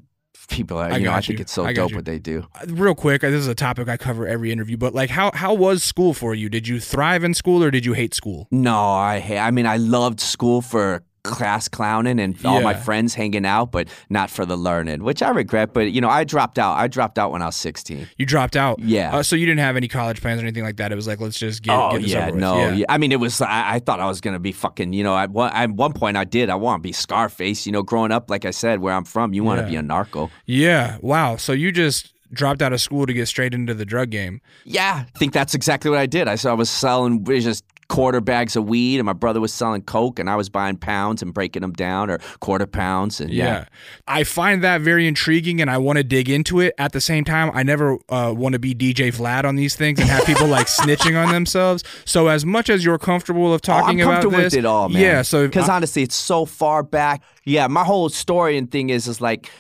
people 0.49 0.77
are. 0.77 0.91
I 0.91 0.97
You 0.97 1.05
know, 1.05 1.12
I 1.13 1.21
think 1.21 1.39
you. 1.39 1.43
it's 1.43 1.51
so 1.53 1.71
dope 1.71 1.91
you. 1.91 1.95
what 1.95 2.03
they 2.05 2.19
do. 2.19 2.45
Uh, 2.62 2.65
real 2.73 2.93
quick, 2.95 3.23
uh, 3.23 3.29
this 3.29 3.39
is 3.39 3.47
a 3.47 3.55
topic 3.55 3.88
I 3.88 3.95
cover 3.95 4.27
every 4.27 4.51
interview, 4.51 4.75
but 4.75 4.93
like, 4.93 5.10
how 5.10 5.31
how 5.34 5.53
was 5.53 5.81
school 5.84 6.13
for 6.13 6.36
you? 6.36 6.49
Did 6.49 6.67
you 6.67 6.79
thrive 6.81 7.23
in 7.23 7.34
school 7.34 7.63
or 7.63 7.71
did 7.71 7.86
you 7.86 7.93
hate 7.93 8.13
school? 8.13 8.47
No, 8.51 8.77
I 8.77 9.19
ha- 9.19 9.38
I 9.47 9.51
mean, 9.51 9.65
I 9.65 9.77
loved 9.77 10.19
school 10.19 10.62
for 10.62 11.03
class 11.23 11.67
clowning 11.67 12.19
and 12.19 12.36
all 12.45 12.62
my 12.62 12.73
friends 12.73 13.13
hanging 13.13 13.45
out, 13.45 13.71
but 13.71 13.88
not 14.10 14.29
for 14.29 14.45
the 14.45 14.55
learning, 14.57 15.03
which 15.03 15.21
I 15.21 15.29
regret. 15.29 15.73
But 15.73 15.91
you 15.91 16.01
know, 16.01 16.10
I 16.10 16.23
dropped 16.23 16.57
out. 16.57 16.77
I 16.77 16.88
dropped 16.88 17.19
out 17.19 17.31
when 17.31 17.41
I 17.41 17.45
was 17.47 17.55
sixteen. 17.55 18.07
You 18.17 18.25
dropped 18.25 18.55
out. 18.55 18.79
Yeah. 18.79 19.15
Uh, 19.15 19.23
so 19.23 19.36
you 19.36 19.45
didn't 19.45 19.60
have 19.60 19.75
any 19.77 19.88
college 19.88 20.21
plans 20.21 20.41
or 20.41 20.45
anything 20.45 20.63
like 20.63 20.77
that. 20.77 20.91
It 20.91 20.95
was 20.95 21.07
like, 21.07 21.19
let's 21.19 21.38
just 21.38 21.62
get, 21.62 21.75
Oh 21.77 21.91
get 21.91 22.01
yeah, 22.07 22.29
no, 22.31 22.57
Yeah. 22.57 22.73
yeah. 22.73 22.86
I 22.89 22.97
mean, 22.97 23.12
it 23.12 23.19
was. 23.19 23.39
I, 23.41 23.75
I 23.75 23.79
thought 23.79 23.99
I 23.99 24.07
was 24.07 24.19
gonna 24.21 24.39
be 24.39 24.51
fucking. 24.51 24.93
You 24.93 25.03
know, 25.03 25.15
at 25.17 25.29
one, 25.29 25.51
at 25.53 25.69
one 25.71 25.93
point 25.93 26.17
I 26.17 26.23
did. 26.23 26.49
I 26.49 26.55
want 26.55 26.81
to 26.81 26.88
be 26.88 26.91
Scarface. 26.91 27.65
You 27.65 27.71
know, 27.71 27.84
growing 27.84 28.12
up, 28.12 28.29
like 28.29 28.45
I 28.45 28.51
said, 28.51 28.79
where 28.79 28.93
I'm 28.93 29.05
from, 29.05 29.34
you 29.34 29.43
want 29.43 29.60
to 29.60 29.65
Yeah. 29.65 29.69
be 29.69 29.75
a 29.75 29.81
narco. 29.84 30.31
Yeah. 30.45 30.97
Wow. 31.01 31.36
So 31.38 31.53
you 31.53 31.71
just 31.71 32.13
dropped 32.34 32.62
out 32.62 32.71
of 32.73 32.79
school 32.81 33.05
to 33.05 33.13
get 33.13 33.27
straight 33.27 33.53
into 33.53 33.73
the 33.73 33.84
drug 33.86 34.10
game. 34.10 34.39
Yeah, 34.63 35.03
I 35.13 35.17
think 35.19 35.34
that's 35.34 35.53
exactly 35.53 35.91
what 35.91 35.99
I 35.99 36.05
did. 36.05 36.29
I 36.29 36.36
saw 36.36 36.51
I 36.51 36.53
was 36.53 36.69
selling 36.69 37.25
just 37.25 37.63
quarter 37.91 38.21
bags 38.21 38.56
of 38.56 38.63
weed, 38.69 38.99
and 38.99 39.06
my 39.06 39.12
brother 39.13 39.41
was 39.41 39.54
selling 39.54 39.82
coke, 39.82 40.17
and 40.17 40.30
I 40.30 40.38
was 40.38 40.47
buying 40.47 40.77
pounds 40.77 41.21
and 41.21 41.34
breaking 41.34 41.62
them 41.62 41.73
down 41.73 42.10
or 42.10 42.19
quarter 42.39 42.65
pounds, 42.65 43.19
and 43.19 43.30
yeah. 43.32 43.65
I 44.08 44.23
find 44.23 44.63
that 44.63 44.80
very 44.80 45.06
intriguing 45.08 45.60
and 45.60 45.69
I 45.69 45.77
want 45.77 45.97
to 45.97 46.04
dig 46.04 46.30
into 46.30 46.62
it. 46.62 46.73
At 46.77 46.93
the 46.93 47.01
same 47.01 47.25
time, 47.25 47.51
I 47.54 47.63
never 47.63 47.97
uh, 48.08 48.34
want 48.36 48.54
to 48.54 48.60
be 48.60 48.73
DJ 48.73 49.13
Vlad 49.13 49.43
on 49.43 49.58
these 49.58 49.75
things 49.75 49.99
and 49.99 50.08
have 50.10 50.25
people 50.25 50.47
like 50.47 50.67
snitching 50.80 51.21
on 51.21 51.34
themselves. 51.34 51.84
So, 52.06 52.30
as 52.30 52.45
much 52.45 52.69
as 52.69 52.86
you're 52.86 52.97
comfortable 52.97 53.54
of 53.54 53.56
Oh, 53.56 53.58
talking 53.60 54.01
about 54.01 54.21
comfortable 54.21 54.38
this, 54.38 54.54
with 54.54 54.60
it 54.60 54.65
all, 54.65 54.88
man. 54.88 55.01
yeah. 55.01 55.21
So, 55.21 55.45
because 55.45 55.67
honestly, 55.67 56.01
it's 56.01 56.15
so 56.15 56.45
far 56.45 56.84
back. 56.84 57.21
Yeah, 57.43 57.67
my 57.67 57.84
whole 57.84 58.08
story 58.08 58.58
and 58.58 58.71
thing 58.71 58.89
is 58.89 59.08
is 59.10 59.19
like 59.19 59.51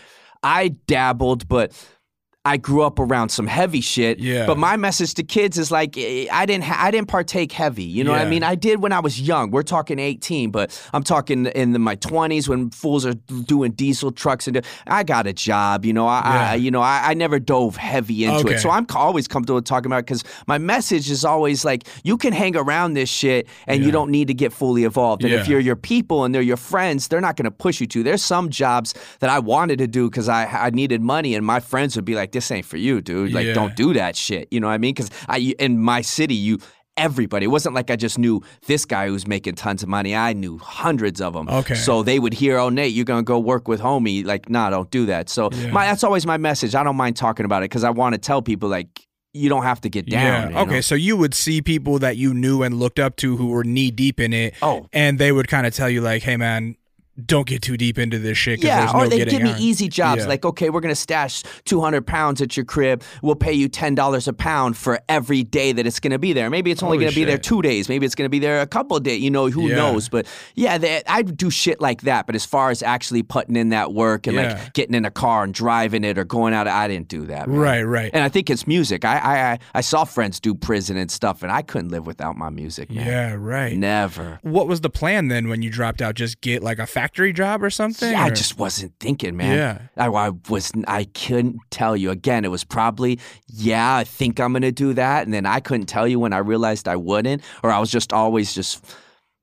I 0.41 0.69
dabbled, 0.87 1.49
but 1.49 1.73
I 2.43 2.57
grew 2.57 2.81
up 2.81 2.97
around 2.97 3.29
some 3.29 3.45
heavy 3.45 3.81
shit. 3.81 4.17
Yeah. 4.17 4.47
But 4.47 4.57
my 4.57 4.75
message 4.75 5.13
to 5.15 5.23
kids 5.23 5.59
is 5.59 5.69
like 5.69 5.95
eh, 5.95 6.25
I 6.31 6.47
didn't 6.47 6.63
ha- 6.63 6.77
I 6.79 6.89
didn't 6.89 7.07
partake 7.07 7.51
heavy. 7.51 7.83
You 7.83 8.03
know 8.03 8.11
what 8.11 8.21
I 8.21 8.25
mean? 8.25 8.41
I 8.41 8.55
did 8.55 8.81
when 8.81 8.91
I 8.91 8.99
was 8.99 9.21
young. 9.21 9.51
We're 9.51 9.61
talking 9.61 9.99
18, 9.99 10.49
but 10.49 10.71
I'm 10.91 11.03
talking 11.03 11.45
in 11.45 11.73
the, 11.73 11.77
my 11.79 11.95
20s 11.97 12.47
when 12.47 12.71
fools 12.71 13.05
are 13.05 13.13
doing 13.13 13.73
diesel 13.73 14.11
trucks 14.11 14.47
and 14.47 14.65
I 14.87 15.03
got 15.03 15.27
a 15.27 15.33
job. 15.33 15.85
You 15.85 15.93
know, 15.93 16.07
I, 16.07 16.21
I 16.21 16.55
you 16.55 16.71
know 16.71 16.81
I, 16.81 17.11
I 17.11 17.13
never 17.13 17.37
dove 17.39 17.75
heavy 17.75 18.25
into 18.25 18.39
Okay. 18.39 18.55
it. 18.55 18.59
So 18.59 18.71
I'm 18.71 18.87
always 18.95 19.27
comfortable 19.27 19.61
talking 19.61 19.85
about 19.85 19.99
it 19.99 20.05
because 20.07 20.23
my 20.47 20.57
message 20.57 21.11
is 21.11 21.23
always 21.23 21.63
like 21.63 21.83
you 22.03 22.17
can 22.17 22.33
hang 22.33 22.55
around 22.55 22.95
this 22.95 23.09
shit 23.09 23.47
and 23.67 23.81
Yeah. 23.81 23.85
you 23.85 23.91
don't 23.91 24.09
need 24.09 24.29
to 24.29 24.33
get 24.33 24.51
fully 24.51 24.83
involved. 24.83 25.23
And 25.23 25.31
if 25.31 25.47
you're 25.47 25.59
your 25.59 25.75
people 25.75 26.25
and 26.25 26.33
they're 26.33 26.41
your 26.41 26.57
friends, 26.57 27.07
they're 27.07 27.21
not 27.21 27.35
going 27.35 27.45
to 27.45 27.51
push 27.51 27.79
you 27.79 27.85
to. 27.87 28.01
There's 28.01 28.23
some 28.23 28.49
jobs 28.49 28.95
that 29.19 29.29
I 29.29 29.37
wanted 29.37 29.77
to 29.77 29.85
do 29.85 30.09
because 30.09 30.27
I 30.27 30.45
I 30.45 30.71
needed 30.71 31.01
money, 31.03 31.35
and 31.35 31.45
my 31.45 31.59
friends 31.59 31.95
would 31.95 32.03
be 32.05 32.15
like, 32.15 32.30
"This 32.31 32.49
ain't 32.51 32.65
for 32.65 32.77
you, 32.77 33.01
dude. 33.01 33.33
Like, 33.33 33.45
Yeah. 33.47 33.53
don't 33.53 33.75
do 33.75 33.93
that 33.93 34.15
shit." 34.15 34.47
You 34.51 34.59
know 34.59 34.67
what 34.67 34.73
I 34.73 34.77
mean? 34.77 34.93
Because 34.93 35.09
I 35.27 35.53
in 35.59 35.79
my 35.79 36.01
city, 36.01 36.35
you 36.35 36.59
everybody. 36.97 37.45
It 37.45 37.49
wasn't 37.49 37.73
like 37.73 37.89
I 37.89 37.95
just 37.95 38.19
knew 38.19 38.41
this 38.67 38.83
guy 38.85 39.07
who's 39.07 39.25
making 39.25 39.55
tons 39.55 39.81
of 39.81 39.89
money. 39.89 40.13
I 40.15 40.33
knew 40.33 40.57
hundreds 40.57 41.21
of 41.21 41.33
them. 41.33 41.47
Okay. 41.47 41.73
So 41.75 42.03
they 42.03 42.19
would 42.19 42.33
hear, 42.33 42.57
"Oh, 42.57 42.69
Nate, 42.69 42.91
you're 42.93 43.05
gonna 43.05 43.23
go 43.23 43.39
work 43.39 43.67
with 43.67 43.79
homie." 43.81 44.25
Like, 44.25 44.49
nah, 44.49 44.69
don't 44.69 44.91
do 44.91 45.05
that. 45.05 45.29
So 45.29 45.49
Yeah. 45.53 45.71
my 45.71 45.85
that's 45.85 46.03
always 46.03 46.25
my 46.25 46.37
message. 46.37 46.75
I 46.75 46.83
don't 46.83 46.97
mind 46.97 47.15
talking 47.15 47.45
about 47.45 47.63
it 47.63 47.69
because 47.71 47.83
I 47.83 47.89
want 47.91 48.13
to 48.13 48.19
tell 48.19 48.41
people 48.41 48.67
like 48.69 48.87
you 49.33 49.47
don't 49.47 49.63
have 49.63 49.79
to 49.79 49.89
get 49.89 50.05
down. 50.09 50.51
you 50.51 50.57
Okay, 50.57 50.73
know? 50.75 50.81
so 50.81 50.93
you 50.93 51.15
would 51.15 51.33
see 51.33 51.61
people 51.61 51.97
that 51.99 52.17
you 52.17 52.33
knew 52.33 52.63
and 52.63 52.77
looked 52.77 52.99
up 52.99 53.15
to 53.15 53.37
who 53.37 53.47
were 53.47 53.63
knee 53.63 53.89
deep 53.89 54.19
in 54.19 54.33
it. 54.33 54.53
Oh. 54.61 54.87
And 54.91 55.17
they 55.17 55.31
would 55.31 55.47
kind 55.47 55.65
of 55.65 55.73
tell 55.73 55.89
you 55.89 56.01
like, 56.01 56.21
"Hey, 56.23 56.35
man, 56.35 56.75
don't 57.25 57.45
get 57.45 57.61
too 57.61 57.75
deep 57.77 57.97
into 57.99 58.17
this 58.19 58.37
shit. 58.37 58.63
Yeah, 58.63 58.79
there's 58.81 58.93
or 58.93 59.03
no 59.03 59.09
they 59.09 59.25
give 59.25 59.41
me 59.41 59.51
out." 59.51 59.59
easy 59.59 59.87
jobs 59.89 60.21
Yeah. 60.21 60.27
like, 60.27 60.45
okay, 60.45 60.69
we're 60.69 60.79
gonna 60.79 60.95
stash 60.95 61.43
200 61.65 62.07
pounds 62.07 62.41
at 62.41 62.55
your 62.55 62.65
crib. 62.65 63.03
We'll 63.21 63.35
pay 63.35 63.53
you 63.53 63.67
ten 63.67 63.95
dollars 63.95 64.27
a 64.27 64.33
pound 64.33 64.77
for 64.77 64.99
every 65.09 65.43
day 65.43 65.71
that 65.73 65.85
it's 65.85 65.99
gonna 65.99 66.17
be 66.19 66.31
there. 66.33 66.49
Maybe 66.49 66.71
it's 66.71 66.81
only 66.81 66.97
Holy 66.97 67.05
gonna 67.05 67.15
be 67.15 67.25
there 67.25 67.37
two 67.37 67.61
days. 67.61 67.89
Maybe 67.89 68.05
it's 68.05 68.15
gonna 68.15 68.29
be 68.29 68.39
there 68.39 68.61
a 68.61 68.67
couple 68.67 68.95
of 68.97 69.03
days. 69.03 69.21
You 69.21 69.29
know, 69.29 69.49
who 69.49 69.67
Yeah. 69.67 69.75
knows? 69.75 70.09
But 70.09 70.25
yeah, 70.55 70.77
they, 70.77 71.01
I 71.05 71.21
do 71.21 71.49
shit 71.49 71.81
like 71.81 72.01
that. 72.03 72.25
But 72.25 72.35
as 72.35 72.45
far 72.45 72.69
as 72.71 72.81
actually 72.81 73.23
putting 73.23 73.55
in 73.55 73.69
that 73.69 73.93
work 73.93 74.25
and 74.25 74.35
Yeah. 74.37 74.53
like 74.63 74.73
getting 74.73 74.95
in 74.95 75.05
a 75.05 75.11
car 75.11 75.43
and 75.43 75.53
driving 75.53 76.03
it 76.03 76.17
or 76.17 76.23
going 76.23 76.53
out, 76.53 76.67
I 76.67 76.87
didn't 76.87 77.09
do 77.09 77.25
that. 77.27 77.47
man. 77.47 77.57
Right, 77.57 77.83
right. 77.83 78.09
And 78.13 78.23
I 78.23 78.29
think 78.29 78.49
it's 78.49 78.65
music. 78.65 79.03
I, 79.05 79.17
I 79.17 79.51
I 79.51 79.59
I 79.75 79.81
saw 79.81 80.05
friends 80.05 80.39
do 80.39 80.55
prison 80.55 80.95
and 80.97 81.11
stuff, 81.11 81.43
and 81.43 81.51
I 81.51 81.61
couldn't 81.61 81.89
live 81.89 82.05
without 82.07 82.37
my 82.37 82.49
music. 82.49 82.89
Man. 82.89 83.05
yeah, 83.05 83.35
right. 83.37 83.77
Never. 83.77 84.39
What 84.43 84.67
was 84.67 84.81
the 84.81 84.89
plan 84.89 85.27
then 85.27 85.49
when 85.49 85.61
you 85.61 85.69
dropped 85.69 86.01
out? 86.01 86.15
Just 86.15 86.41
get 86.41 86.63
like 86.63 86.79
a 86.79 86.87
factory 87.01 87.33
job 87.33 87.63
or 87.63 87.69
something? 87.69 88.11
Yeah, 88.11 88.23
I 88.23 88.29
just 88.29 88.57
wasn't 88.59 88.93
thinking, 88.99 89.35
man. 89.35 89.57
Yeah. 89.57 89.81
I, 89.97 90.07
I 90.07 90.29
was. 90.49 90.71
I 90.87 91.05
couldn't 91.05 91.57
tell 91.71 91.97
you. 91.97 92.11
Again, 92.11 92.45
it 92.45 92.49
was 92.49 92.63
probably, 92.63 93.19
yeah, 93.47 93.95
I 93.95 94.03
think 94.03 94.39
I'm 94.39 94.53
gonna 94.53 94.71
do 94.71 94.93
that, 94.93 95.25
and 95.25 95.33
then 95.33 95.45
I 95.45 95.59
couldn't 95.59 95.87
tell 95.87 96.07
you 96.07 96.19
when 96.19 96.33
I 96.33 96.37
realized 96.37 96.87
I 96.87 96.95
wouldn't, 96.95 97.43
or 97.63 97.71
I 97.71 97.79
was 97.79 97.89
just 97.89 98.13
always 98.13 98.53
just 98.53 98.85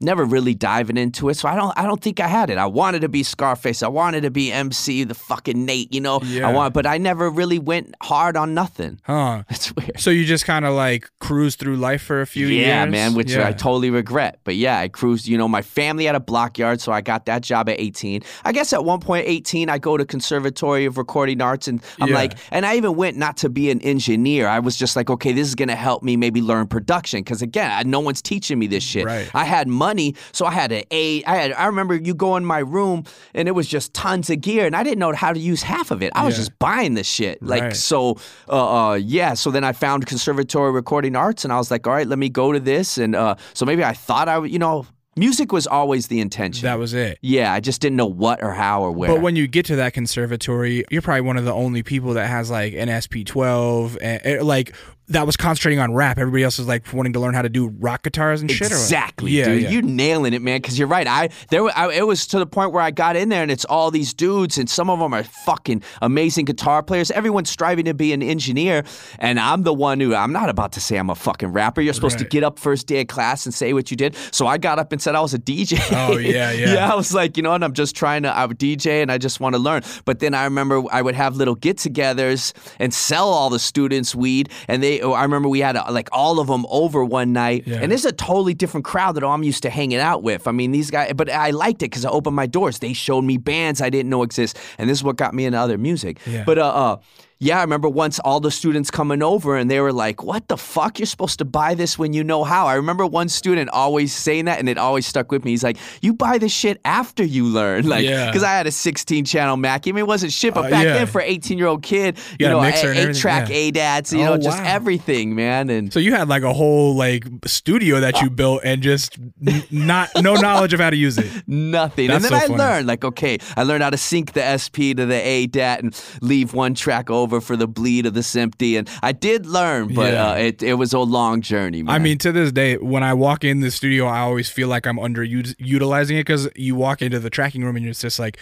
never 0.01 0.25
really 0.25 0.55
diving 0.55 0.97
into 0.97 1.29
it. 1.29 1.35
So 1.35 1.49
I 1.49 1.57
don't. 1.57 1.77
I 1.79 1.85
don't 1.85 2.01
think 2.01 2.21
I 2.21 2.29
had 2.29 2.51
it. 2.51 2.59
I 2.59 2.67
wanted 2.67 3.01
to 3.03 3.09
be 3.09 3.23
Scarface. 3.23 3.83
I 3.83 3.89
wanted 3.89 4.23
to 4.23 4.31
be 4.31 4.53
MC, 4.53 5.05
the 5.05 5.15
fucking 5.15 5.65
Nate. 5.65 5.93
You 5.93 6.01
know. 6.01 6.21
Yeah. 6.25 6.49
I 6.49 6.53
want, 6.53 6.75
but 6.75 6.87
I 6.87 6.99
never 6.99 7.29
really 7.31 7.59
went 7.59 7.95
hard 8.03 8.37
on 8.37 8.55
nothing. 8.55 9.01
Huh. 9.05 9.43
It's 9.51 9.75
weird. 9.75 9.99
So 9.99 10.11
you 10.11 10.25
just 10.25 10.45
kind 10.45 10.65
of 10.65 10.75
like 10.75 11.11
cruised 11.21 11.59
through 11.59 11.77
life 11.77 12.03
for 12.03 12.21
a 12.21 12.27
few 12.27 12.47
years? 12.47 12.67
Yeah, 12.67 12.85
man, 12.87 13.15
which 13.15 13.31
Yeah. 13.33 13.49
I 13.49 13.53
totally 13.53 13.91
regret. 13.91 14.39
But 14.45 14.55
yeah, 14.57 14.79
I 14.79 14.89
cruised. 14.89 15.27
You 15.27 15.37
know, 15.39 15.49
my 15.49 15.63
family 15.63 16.05
had 16.05 16.15
a 16.15 16.21
block 16.21 16.59
yard, 16.59 16.81
so 16.81 16.93
I 16.93 17.01
got 17.01 17.27
that 17.27 17.43
job 17.43 17.69
at 17.69 17.81
18. 17.81 18.23
I 18.45 18.53
guess 18.53 18.73
at 18.73 18.85
one 18.85 19.01
point, 19.01 19.27
18, 19.27 19.69
I 19.69 19.79
go 19.79 19.97
to 19.97 20.05
Conservatory 20.05 20.85
of 20.85 20.97
Recording 20.99 21.41
Arts, 21.43 21.67
and 21.69 21.83
I'm 22.01 22.09
Yeah. 22.09 22.15
like, 22.15 22.35
and 22.53 22.65
I 22.65 22.77
even 22.77 22.95
went 22.95 23.17
not 23.17 23.37
to 23.39 23.49
be 23.49 23.71
an 23.71 23.81
engineer. 23.81 24.47
I 24.49 24.61
was 24.61 24.77
just 24.77 24.95
like, 24.97 25.11
okay, 25.11 25.33
this 25.33 25.49
is 25.49 25.55
gonna 25.55 25.75
help 25.77 26.03
me 26.03 26.17
maybe 26.17 26.41
learn 26.41 26.67
production, 26.69 27.21
because 27.21 27.43
again, 27.43 27.71
I, 27.73 27.83
no 27.83 28.01
one's 28.01 28.23
teaching 28.23 28.59
me 28.59 28.67
this 28.69 28.85
shit. 28.85 29.05
Right. 29.07 29.29
I 29.35 29.45
had 29.45 29.67
money, 29.67 29.88
so 30.33 30.47
I 30.47 30.51
had 30.53 30.73
an 30.73 30.83
A. 30.91 31.23
I 31.25 31.37
had. 31.37 31.53
I 31.53 31.67
remember 31.67 31.95
you 31.97 32.15
go 32.15 32.37
in 32.37 32.45
my 32.45 32.59
room, 32.59 33.05
and 33.35 33.49
it 33.49 33.53
was 33.53 33.67
just 33.67 33.95
tons 33.95 34.31
of 34.31 34.41
gear, 34.41 34.67
and 34.67 34.75
I 34.77 34.83
didn't 34.83 34.99
know 34.99 35.13
how 35.13 35.33
to 35.33 35.39
use 35.41 35.63
half 35.63 35.91
of 35.91 36.03
it. 36.03 36.13
I 36.15 36.25
was 36.27 36.37
just 36.37 36.59
buying 36.59 36.95
the 36.95 37.05
shit, 37.05 37.43
like 37.43 37.63
Right. 37.63 37.77
so. 37.77 38.19
Uh, 38.49 38.91
uh, 38.91 38.95
yeah. 38.95 39.35
So 39.35 39.51
then 39.51 39.65
I 39.65 39.73
found 39.73 40.07
Conservatory 40.07 40.73
Recording 40.73 41.17
Arts, 41.17 41.45
and 41.45 41.53
I 41.53 41.57
was 41.59 41.71
like, 41.71 41.87
all 41.87 41.93
right, 41.93 42.07
let 42.07 42.19
me 42.19 42.29
go 42.29 42.53
to 42.53 42.61
this, 42.61 42.99
and 42.99 43.15
uh, 43.17 43.35
so 43.55 43.65
maybe 43.67 43.85
I 43.85 43.93
thought 43.93 44.29
I, 44.29 44.39
would, 44.39 44.51
you 44.51 44.59
know, 44.59 44.87
music 45.17 45.51
was 45.53 45.67
always 45.67 46.07
the 46.07 46.21
intention. 46.21 46.65
That 46.65 46.79
was 46.79 46.95
it. 46.95 47.19
yeah, 47.23 47.53
I 47.53 47.61
just 47.61 47.81
didn't 47.81 47.97
know 47.97 48.07
what 48.07 48.43
or 48.43 48.53
how 48.53 48.83
or 48.83 48.93
where. 48.93 49.09
But 49.13 49.21
when 49.21 49.35
you 49.37 49.47
get 49.49 49.67
to 49.67 49.77
that 49.77 49.93
conservatory, 49.93 50.85
you're 50.91 51.03
probably 51.03 51.23
one 51.23 51.37
of 51.37 51.45
the 51.45 51.53
only 51.53 51.83
people 51.83 52.15
that 52.15 52.27
has 52.29 52.51
like 52.51 52.75
an 52.75 52.89
SP12 52.89 53.99
and 54.01 54.25
and, 54.25 54.47
like 54.47 54.75
that 55.09 55.25
was 55.27 55.37
concentrating 55.37 55.79
on 55.79 55.95
rap. 55.95 56.19
Everybody 56.19 56.43
else 56.45 56.59
is 56.59 56.67
like 56.69 56.93
wanting 56.93 57.15
to 57.15 57.21
learn 57.21 57.33
how 57.35 57.43
to 57.43 57.49
do 57.49 57.69
rock 57.69 58.03
guitars 58.03 58.41
and 58.43 58.51
shit. 58.51 58.67
Exactly, 58.69 59.31
Yeah, 59.33 59.47
dude. 59.47 59.63
yeah. 59.63 59.71
You're 59.71 59.83
nailing 59.83 60.35
it, 60.35 60.43
man. 60.43 60.61
Because 60.61 60.79
you're 60.79 60.89
right. 60.89 61.07
I 61.07 61.31
there, 61.51 61.65
I, 61.77 61.91
it 61.93 62.07
was 62.07 62.27
to 62.29 62.39
the 62.39 62.47
point 62.47 62.73
where 62.73 62.83
I 62.83 62.91
got 62.91 63.17
in 63.17 63.29
there, 63.31 63.43
and 63.43 63.51
it's 63.51 63.65
all 63.65 63.91
these 63.91 64.13
dudes, 64.13 64.59
and 64.59 64.69
some 64.69 64.91
of 64.91 64.99
them 64.99 65.15
are 65.15 65.25
fucking 65.25 65.83
amazing 66.03 66.45
guitar 66.45 66.83
players. 66.83 67.11
Everyone's 67.11 67.49
striving 67.51 67.87
to 67.87 67.95
be 67.95 68.13
an 68.13 68.23
engineer, 68.23 68.85
and 69.19 69.41
I'm 69.41 69.63
the 69.63 69.73
one 69.73 69.99
who 70.01 70.15
I'm 70.15 70.33
not 70.33 70.49
about 70.51 70.73
to 70.73 70.81
say 70.81 70.97
I'm 70.97 71.11
a 71.11 71.15
fucking 71.15 71.53
rapper. 71.53 71.81
You're 71.81 71.95
supposed 71.95 72.19
to 72.19 72.25
get 72.25 72.45
up 72.45 72.59
first 72.59 72.87
day 72.87 73.01
of 73.01 73.07
class 73.07 73.47
and 73.47 73.55
say 73.55 73.73
what 73.73 73.91
you 73.91 73.97
did. 73.97 74.15
So 74.31 74.47
I 74.47 74.59
got 74.59 74.79
up 74.79 74.93
and 74.93 75.01
said 75.01 75.15
I 75.15 75.21
was 75.21 75.33
a 75.35 75.39
DJ. 75.39 75.79
Oh, 75.93 76.19
yeah, 76.19 76.51
yeah. 76.53 76.75
yeah, 76.75 76.93
I 76.93 76.95
was 76.95 77.15
like, 77.15 77.37
you 77.37 77.43
know 77.43 77.51
what? 77.51 77.63
I'm 77.65 77.73
just 77.73 77.97
trying 77.97 78.25
to. 78.25 78.37
I'm 78.39 78.51
a 78.51 78.55
DJ, 78.55 79.01
and 79.03 79.11
I 79.11 79.17
just 79.19 79.41
want 79.41 79.55
to 79.55 79.59
learn. 79.59 79.83
But 80.05 80.19
then 80.21 80.35
I 80.35 80.45
remember 80.45 80.83
I 80.93 81.01
would 81.03 81.15
have 81.15 81.37
little 81.37 81.55
get-togethers 81.55 82.53
and 82.79 82.93
sell 82.93 83.29
all 83.29 83.49
the 83.51 83.59
students 83.59 84.15
weed, 84.15 84.51
and 84.69 84.83
they. 84.83 84.98
I 85.03 85.23
remember 85.23 85.49
we 85.49 85.61
had 85.61 85.77
uh, 85.77 85.85
like 85.91 86.09
all 86.13 86.41
of 86.41 86.47
them 86.49 86.65
over 86.69 87.05
one 87.05 87.33
night, 87.33 87.65
Yeah. 87.67 87.79
and 87.83 87.91
this 87.93 88.01
is 88.05 88.07
a 88.07 88.13
totally 88.13 88.55
different 88.55 88.85
crowd 88.85 89.15
that 89.17 89.25
I'm 89.25 89.43
used 89.43 89.63
to 89.65 89.71
hanging 89.71 89.99
out 89.99 90.23
with. 90.23 90.47
I 90.49 90.53
mean, 90.53 90.71
these 90.73 90.91
guys, 90.91 91.13
but 91.15 91.31
I 91.31 91.51
liked 91.51 91.83
it 91.83 91.87
because 91.91 92.05
I 92.05 92.11
opened 92.11 92.37
my 92.37 92.47
doors. 92.47 92.79
They 92.79 92.93
showed 92.93 93.23
me 93.23 93.37
bands 93.37 93.81
I 93.81 93.91
didn't 93.91 94.11
know 94.11 94.23
exist, 94.23 94.59
and 94.79 94.89
this 94.89 94.99
is 94.99 95.05
what 95.05 95.17
got 95.17 95.35
me 95.35 95.45
into 95.47 95.59
other 95.59 95.79
music. 95.79 96.19
Yeah. 96.27 96.45
But 96.45 96.59
uh, 96.59 96.67
uh, 96.69 96.97
yeah, 97.41 97.59
I 97.59 97.61
remember 97.63 97.89
once 97.89 98.19
all 98.21 98.41
the 98.41 98.51
students 98.51 98.91
coming 98.91 99.23
over 99.23 99.57
and 99.57 99.71
they 99.71 99.81
were 99.81 99.93
like, 99.93 100.23
"What 100.25 100.49
the 100.49 100.57
fuck? 100.57 100.99
You're 100.99 101.07
supposed 101.07 101.39
to 101.39 101.45
buy 101.45 101.75
this 101.75 101.99
when 101.99 102.13
you 102.13 102.25
know 102.25 102.43
how." 102.43 102.67
I 102.67 102.75
remember 102.75 103.07
one 103.07 103.29
student 103.29 103.71
always 103.71 104.13
saying 104.13 104.47
that, 104.47 104.59
and 104.59 104.69
it 104.69 104.77
always 104.79 105.07
stuck 105.07 105.31
with 105.31 105.45
me. 105.45 105.53
He's 105.53 105.63
like, 105.63 105.77
"You 106.03 106.13
buy 106.15 106.39
this 106.39 106.51
shit 106.53 106.81
after 106.85 107.23
you 107.23 107.45
learn," 107.45 107.89
like 107.89 108.05
Yeah. 108.05 108.27
because 108.27 108.43
I 108.43 108.51
had 108.51 108.67
a 108.67 108.73
16 108.73 109.25
channel 109.25 109.57
Mac. 109.57 109.87
I 109.87 109.93
mean, 109.93 109.99
it 110.01 110.07
wasn't 110.09 110.33
shit, 110.33 110.53
but 110.53 110.67
Uh, 110.67 110.71
back 110.71 110.85
yeah. 110.85 110.95
then 110.95 111.07
for 111.07 111.21
18 111.21 111.59
year 111.59 111.69
old 111.69 111.83
kid, 111.83 112.17
You 112.41 112.47
you, 112.47 112.49
know, 112.53 112.63
eight 112.65 113.15
track 113.17 113.49
yeah. 113.49 113.57
ADATs, 113.71 114.13
you 114.13 114.23
Oh, 114.25 114.35
know, 114.35 114.39
just 114.39 114.59
wow. 114.59 114.65
everything, 114.67 115.35
man, 115.37 115.71
and. 115.71 115.93
So 115.93 116.01
you 116.01 116.15
had 116.15 116.29
like 116.29 116.43
a 116.43 116.53
whole 116.53 116.97
like 116.97 117.25
studio 117.47 118.01
that 118.01 118.21
you 118.21 118.31
built 118.31 118.63
and 118.65 118.83
just 118.83 119.17
not 119.71 120.11
no 120.21 120.35
knowledge 120.35 120.73
of 120.73 120.81
how 120.81 120.91
to 120.91 120.97
use 120.97 121.19
it. 121.19 121.27
Nothing. 121.47 122.09
That's 122.09 122.25
and 122.25 122.33
then 122.35 122.41
so 122.41 122.45
I 122.45 122.49
funny. 122.49 122.59
learned, 122.59 122.87
like, 122.89 123.05
okay, 123.05 123.39
I 123.57 123.63
learned 123.63 123.83
how 123.85 123.91
to 123.91 123.97
sync 123.97 124.33
the 124.33 124.43
SP 124.59 124.91
to 124.97 125.07
the 125.07 125.15
ADAT 125.15 125.79
and 125.81 126.03
leave 126.21 126.53
one 126.53 126.75
track 126.75 127.11
over 127.11 127.28
for 127.41 127.57
the 127.57 127.67
bleed 127.69 128.07
of 128.07 128.15
the 128.15 128.21
SMPTE. 128.21 128.79
And 128.79 128.91
I 129.03 129.13
did 129.13 129.47
learn, 129.47 129.95
but 129.95 130.13
Yeah. 130.15 130.31
uh, 130.31 130.35
it, 130.35 130.63
it 130.63 130.75
was 130.75 130.93
a 130.93 130.99
long 131.01 131.41
journey, 131.41 131.83
man. 131.83 131.95
I 131.95 131.99
mean, 131.99 132.19
to 132.19 132.33
this 132.33 132.51
day, 132.53 132.77
when 132.77 133.03
I 133.03 133.15
walk 133.15 133.45
in 133.45 133.61
the 133.61 133.71
studio, 133.71 134.07
I 134.07 134.21
always 134.21 134.49
feel 134.51 134.69
like 134.69 134.87
I'm 134.87 134.97
underutilizing 134.99 136.13
it 136.17 136.27
because 136.27 136.49
you 136.57 136.75
walk 136.75 137.03
into 137.03 137.19
the 137.19 137.31
tracking 137.31 137.63
room 137.65 137.77
and 137.77 137.87
it's 137.87 138.01
just 138.01 138.19
like, 138.19 138.39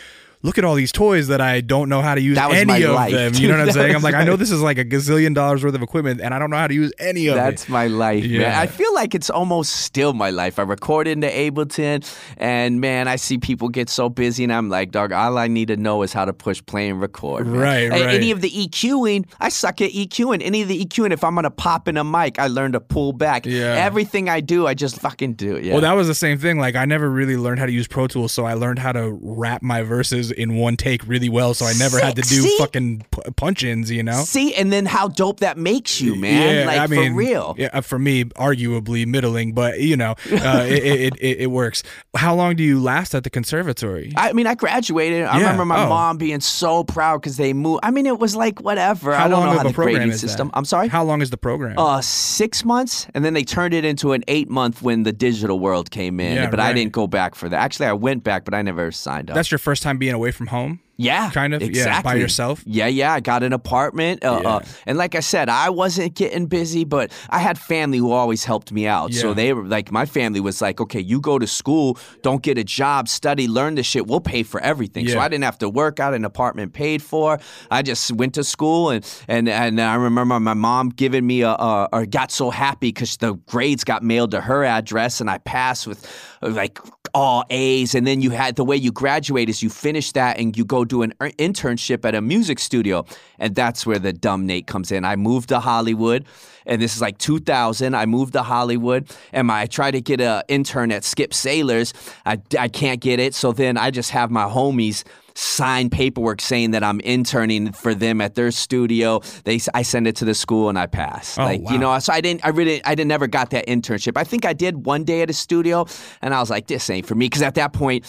look 0.47 0.59
at 0.59 0.65
all 0.65 0.77
these 0.77 0.93
toys 0.93 1.27
that 1.27 1.41
I 1.41 1.61
don't 1.61 1.89
know 1.89 2.01
how 2.01 2.15
to 2.15 2.21
use 2.21 2.39
any 2.39 2.83
of 2.85 2.95
life, 2.95 3.13
them. 3.13 3.35
You 3.35 3.49
know 3.49 3.59
what 3.59 3.69
I'm 3.69 3.73
saying? 3.73 3.97
I'm 3.97 4.03
like, 4.03 4.15
I 4.15 4.25
know 4.25 4.37
this 4.37 4.53
is 4.53 4.63
like 4.63 4.79
a 4.79 4.85
gazillion 4.85 5.35
dollars 5.35 5.65
worth 5.65 5.75
of 5.75 5.83
equipment 5.83 6.21
and 6.21 6.33
I 6.33 6.39
don't 6.39 6.51
know 6.51 6.57
how 6.57 6.69
to 6.69 6.75
use 6.75 6.93
any 7.01 7.27
of 7.27 7.35
That's 7.35 7.63
it. 7.63 7.67
That's 7.67 7.69
my 7.69 7.89
life, 7.89 8.25
man. 8.25 8.55
I 8.55 8.67
feel 8.67 8.95
like 8.95 9.15
it's 9.15 9.29
almost 9.29 9.73
still 9.73 10.13
my 10.15 10.31
life. 10.31 10.59
I 10.59 10.63
record 10.63 11.09
into 11.09 11.27
Ableton, 11.27 12.07
and 12.37 12.81
man, 12.81 13.09
I 13.09 13.17
see 13.17 13.39
people 13.39 13.69
get 13.69 13.89
so 13.89 14.09
busy, 14.09 14.45
and 14.45 14.53
I'm 14.53 14.69
like, 14.69 14.93
dog, 14.93 15.13
all 15.13 15.37
I 15.37 15.49
need 15.49 15.69
to 15.69 15.77
know 15.77 16.03
is 16.03 16.13
how 16.13 16.25
to 16.25 16.33
push 16.33 16.63
play 16.65 16.89
and 16.89 17.01
record. 17.01 17.47
man. 17.47 17.57
Right, 17.59 17.91
right. 17.91 18.15
Any 18.15 18.31
of 18.31 18.41
the 18.41 18.51
EQing, 18.51 19.27
I 19.41 19.49
suck 19.49 19.81
at 19.81 19.91
EQing. 19.91 20.43
Any 20.43 20.63
of 20.63 20.69
the 20.69 20.85
EQing, 20.85 21.13
if 21.13 21.25
I'm 21.25 21.35
gonna 21.35 21.51
pop 21.51 21.89
in 21.89 21.97
a 21.97 22.05
mic, 22.05 22.39
I 22.39 22.47
learn 22.47 22.73
to 22.73 22.81
pull 22.81 23.13
back. 23.13 23.47
Yeah. 23.47 23.75
Everything 23.75 24.29
I 24.29 24.41
do, 24.41 24.67
I 24.67 24.75
just 24.75 25.01
fucking 25.01 25.35
do. 25.35 25.59
Yeah. 25.59 25.73
Well, 25.73 25.83
that 25.83 25.95
was 25.95 26.07
the 26.07 26.15
same 26.15 26.39
thing. 26.39 26.59
Like, 26.59 26.77
I 26.77 26.85
never 26.85 27.11
really 27.11 27.37
learned 27.37 27.59
how 27.59 27.67
to 27.67 27.73
use 27.73 27.89
Pro 27.89 28.07
Tools, 28.07 28.33
so 28.33 28.45
I 28.45 28.55
learned 28.55 28.79
how 28.79 28.93
to 28.93 29.19
rap 29.23 29.63
my 29.63 29.83
verses 29.83 30.31
in 30.37 30.57
one 30.57 30.77
take 30.77 31.07
really 31.07 31.29
well. 31.29 31.55
So 31.55 31.65
I 31.67 31.73
never 31.79 31.99
had 31.99 32.17
to 32.17 32.23
do 32.23 32.35
See? 32.43 32.57
fucking 32.59 33.05
p- 33.11 33.31
punch 33.37 33.65
ins, 33.65 33.91
you 33.91 34.03
know? 34.03 34.23
See, 34.25 34.55
and 34.55 34.73
then 34.73 34.87
how 34.87 35.09
dope 35.09 35.41
that 35.41 35.57
makes 35.59 36.01
you, 36.01 36.15
man. 36.17 36.57
Yeah, 36.61 36.67
like 36.67 36.81
I 36.81 36.87
mean, 36.87 37.13
for 37.13 37.17
real. 37.17 37.55
Yeah, 37.59 37.71
uh, 37.73 37.81
for 37.81 37.99
me, 37.99 38.25
arguably 38.25 39.07
middling, 39.07 39.53
but 39.53 39.81
you 39.81 39.97
know, 39.97 40.15
uh, 40.33 40.65
it, 40.69 40.85
it, 40.85 41.15
it 41.21 41.37
it 41.41 41.47
works. 41.51 41.83
How 42.17 42.35
long 42.35 42.57
do 42.57 42.63
you 42.63 42.81
last 42.81 43.15
at 43.15 43.25
the 43.25 43.31
conservatory? 43.31 44.13
I 44.17 44.33
mean, 44.33 44.47
I 44.47 44.55
graduated. 44.55 45.25
I 45.25 45.37
Yeah, 45.39 45.43
remember 45.45 45.65
my 45.65 45.85
oh. 45.85 45.89
mom 45.89 46.19
being 46.19 46.41
so 46.41 46.85
proud 46.85 47.21
because 47.21 47.37
they 47.37 47.53
moved. 47.53 47.81
I 47.83 47.91
mean, 47.91 48.07
it 48.07 48.19
was 48.19 48.35
like 48.37 48.61
whatever. 48.61 49.15
How 49.15 49.25
I 49.25 49.29
don't 49.29 49.41
long 49.41 49.47
know 49.49 49.53
of 49.53 49.59
how 49.59 49.65
a 49.65 49.69
the 49.69 49.75
program 49.75 49.95
grading 49.97 50.13
is 50.13 50.21
system. 50.21 50.49
that? 50.49 50.57
I'm 50.59 50.65
sorry. 50.65 50.89
How 50.89 51.05
long 51.05 51.23
is 51.23 51.31
the 51.31 51.37
program? 51.37 51.79
Uh, 51.79 52.01
six 52.01 52.65
months, 52.65 53.07
and 53.15 53.25
then 53.25 53.35
they 53.35 53.45
turned 53.45 53.75
it 53.75 53.85
into 53.85 54.13
an 54.13 54.25
eight 54.29 54.49
month 54.51 54.83
when 54.83 55.03
the 55.03 55.13
digital 55.13 55.59
world 55.59 55.91
came 55.91 56.21
in. 56.21 56.37
Yeah, 56.37 56.51
but 56.51 56.61
I 56.61 56.73
didn't 56.73 56.93
go 56.93 57.07
back 57.07 57.35
for 57.35 57.49
that. 57.49 57.57
Actually, 57.57 57.87
I 57.87 57.93
went 57.93 58.25
back, 58.25 58.45
but 58.45 58.55
I 58.55 58.63
never 58.63 58.91
signed 58.93 59.31
up. 59.31 59.35
That's 59.35 59.51
your 59.51 59.59
first 59.59 59.83
time 59.83 59.99
being 59.99 60.15
away 60.15 60.26
from 60.33 60.49
home. 60.49 60.81
Yeah, 60.97 61.31
kind 61.31 61.55
of? 61.55 61.63
Yeah, 61.63 62.03
by 62.03 62.15
yourself? 62.15 62.63
Yeah, 62.67 62.87
yeah. 62.87 63.13
I 63.15 63.21
got 63.21 63.43
an 63.43 63.53
apartment, 63.53 64.25
uh, 64.25 64.41
Yeah. 64.43 64.49
uh, 64.49 64.61
and 64.87 64.97
like 64.99 65.15
I 65.15 65.21
said, 65.21 65.49
I 65.49 65.71
wasn't 65.71 66.15
getting 66.15 66.47
busy, 66.47 66.85
but 66.85 67.13
I 67.31 67.39
had 67.39 67.59
family 67.59 67.99
who 67.99 68.13
always 68.13 68.45
helped 68.45 68.73
me 68.73 68.87
out. 68.87 69.13
Yeah. 69.13 69.21
So 69.21 69.35
they 69.35 69.53
were 69.53 69.65
like, 69.65 69.93
my 69.93 70.07
family 70.07 70.41
was 70.41 70.61
like, 70.63 70.81
okay, 70.81 71.01
you 71.01 71.21
go 71.21 71.39
to 71.39 71.47
school, 71.47 71.99
don't 72.23 72.43
get 72.43 72.59
a 72.59 72.65
job, 72.65 73.09
study, 73.09 73.47
learn 73.49 73.75
the 73.75 73.83
shit. 73.83 74.07
We'll 74.07 74.21
pay 74.21 74.43
for 74.43 74.61
everything. 74.61 75.07
So 75.09 75.19
I 75.19 75.29
didn't 75.29 75.45
have 75.45 75.59
to 75.59 75.69
work 75.69 76.01
out 76.01 76.15
an 76.15 76.25
apartment 76.25 76.73
paid 76.73 77.03
for. 77.03 77.39
I 77.71 77.83
just 77.83 78.13
went 78.13 78.35
to 78.35 78.45
school, 78.45 78.91
and 78.91 79.05
and 79.29 79.49
and 79.49 79.81
I 79.81 79.95
remember 79.97 80.39
my 80.41 80.55
mom 80.55 80.89
giving 80.91 81.27
me 81.27 81.43
a, 81.43 81.51
a 81.51 81.89
or 81.93 82.07
got 82.07 82.31
so 82.31 82.51
happy 82.51 82.89
because 82.89 83.17
the 83.19 83.35
grades 83.47 83.85
got 83.85 84.03
mailed 84.03 84.31
to 84.33 84.41
her 84.41 84.65
address, 84.65 85.21
and 85.21 85.29
I 85.31 85.39
passed 85.39 85.87
with 85.87 86.07
uh, 86.43 86.49
like 86.49 86.79
all 87.15 87.45
A's, 87.51 87.95
and 87.95 88.07
then 88.07 88.21
you 88.23 88.31
had 88.31 88.57
the 88.57 88.65
way 88.65 88.77
you 88.77 88.93
graduate 88.93 89.49
is 89.49 89.63
you 89.63 89.71
finish 89.71 90.13
that 90.13 90.39
and 90.39 90.57
you 90.57 90.65
go 90.65 90.85
do 90.87 91.03
an 91.03 91.13
er- 91.21 91.31
internship 91.39 92.05
at 92.05 92.15
a 92.15 92.21
music 92.21 92.59
studio. 92.59 93.05
And 93.39 93.55
that's 93.55 93.87
where 93.87 93.99
the 93.99 94.13
dumb 94.13 94.47
Nate 94.47 94.67
comes 94.67 94.93
in. 94.93 95.05
I 95.05 95.17
moved 95.17 95.51
to 95.51 95.61
Hollywood, 95.61 96.25
and 96.65 96.81
this 96.81 96.95
is 96.95 97.01
like 97.01 97.19
2000. 97.19 97.95
I 97.95 98.07
moved 98.07 98.33
to 98.35 98.43
Hollywood, 98.43 99.11
and 99.33 99.47
my, 99.49 99.63
I 99.63 99.67
try 99.67 99.91
to 99.91 100.01
get 100.01 100.21
an 100.21 100.43
intern 100.49 100.93
at 100.93 101.05
Skip 101.05 101.33
Saylor's. 101.33 101.93
I, 102.25 102.41
I 102.59 102.69
can't 102.69 103.01
get 103.01 103.21
it. 103.21 103.35
So 103.35 103.53
then 103.53 103.77
I 103.77 103.91
just 103.91 104.11
have 104.11 104.31
my 104.31 104.45
homies 104.45 105.05
sign 105.37 105.91
paperwork 105.91 106.41
saying 106.41 106.71
that 106.71 106.83
I'm 106.83 107.01
interning 107.01 107.73
for 107.73 107.95
them 107.95 108.21
at 108.21 108.35
their 108.35 108.51
studio. 108.51 109.21
They 109.45 109.61
I 109.75 109.83
send 109.83 110.07
it 110.07 110.17
to 110.17 110.25
the 110.25 110.35
school 110.35 110.69
and 110.69 110.79
I 110.79 110.87
pass. 110.87 111.39
Oh, 111.39 111.45
like 111.45 111.61
wow. 111.61 111.73
you 111.73 111.79
know, 111.79 111.99
so 111.99 112.13
I 112.13 112.21
didn't 112.21 112.45
I 112.45 112.49
really 112.49 112.83
I 112.85 112.95
didn't 112.95 113.09
never 113.09 113.27
got 113.27 113.51
that 113.51 113.67
internship. 113.67 114.17
I 114.17 114.25
think 114.25 114.45
I 114.45 114.53
did 114.53 114.87
one 114.87 115.05
day 115.05 115.23
at 115.23 115.31
a 115.31 115.35
studio 115.35 115.87
and 116.23 116.35
I 116.35 116.41
was 116.41 116.51
like 116.51 116.67
this 116.67 116.89
ain't 116.91 117.07
for 117.07 117.15
me 117.15 117.27
because 117.27 117.43
at 117.43 117.55
that 117.57 117.73
point 117.73 118.05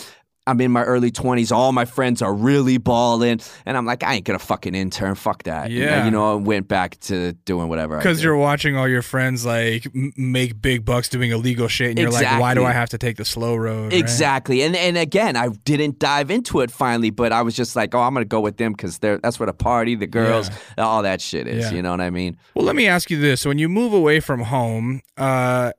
I'm 0.48 0.60
in 0.62 0.72
my 0.72 0.84
early 0.84 1.12
20s. 1.12 1.52
All 1.52 1.72
my 1.74 1.86
friends 1.86 2.22
are 2.22 2.34
really 2.34 2.78
balling. 2.78 3.40
And 3.66 3.78
I'm 3.78 3.86
like, 3.86 4.04
I 4.04 4.16
ain't 4.16 4.26
gonna 4.26 4.40
fucking 4.40 4.74
intern. 4.74 5.16
Fuck 5.16 5.44
that. 5.44 5.70
Yeah. 5.70 6.06
you 6.06 6.12
know, 6.12 6.32
I 6.34 6.36
went 6.36 6.68
back 6.68 7.00
to 7.02 7.34
doing 7.46 7.68
whatever. 7.70 7.98
Because 7.98 8.24
you're 8.24 8.38
watching 8.38 8.76
all 8.78 8.88
your 8.88 9.02
friends 9.02 9.46
like 9.46 9.86
m- 9.94 10.14
make 10.18 10.62
big 10.62 10.86
bucks 10.86 11.10
doing 11.10 11.32
illegal 11.32 11.68
shit, 11.68 11.90
and 11.92 12.00
you're 12.00 12.10
like, 12.12 12.40
why 12.40 12.54
do 12.54 12.64
I 12.64 12.72
have 12.72 12.90
to 12.90 12.98
take 12.98 13.18
the 13.18 13.26
slow 13.26 13.56
road? 13.56 13.92
right? 13.92 13.94
Exactly. 13.94 14.62
And 14.64 14.76
and 14.76 14.98
again, 14.98 15.36
I 15.36 15.50
didn't 15.50 16.00
dive 16.00 16.32
into 16.32 16.62
it 16.62 16.72
finally, 16.72 17.10
but 17.10 17.32
I 17.32 17.42
was 17.42 17.56
just 17.56 17.76
like, 17.76 17.94
oh, 17.94 18.00
I'm 18.00 18.14
gonna 18.14 18.26
go 18.26 18.40
with 18.40 18.58
them 18.58 18.72
because 18.74 19.00
they're 19.00 19.18
that's 19.18 19.40
where 19.40 19.48
the 19.48 19.54
party, 19.54 19.96
the 19.96 20.08
girls, 20.08 20.50
all 20.78 21.04
that 21.04 21.22
shit 21.22 21.48
is. 21.48 21.66
Yeah. 21.66 21.76
You 21.76 21.82
know 21.82 21.92
what 21.92 22.02
I 22.02 22.10
mean? 22.10 22.38
Well, 22.56 22.66
let 22.66 22.76
me 22.76 22.88
ask 22.88 23.10
you 23.12 23.20
this: 23.20 23.46
When 23.46 23.58
you 23.58 23.68
move 23.70 23.94
away 23.94 24.20
from 24.22 24.42
home, 24.42 25.02
uh, 25.18 25.72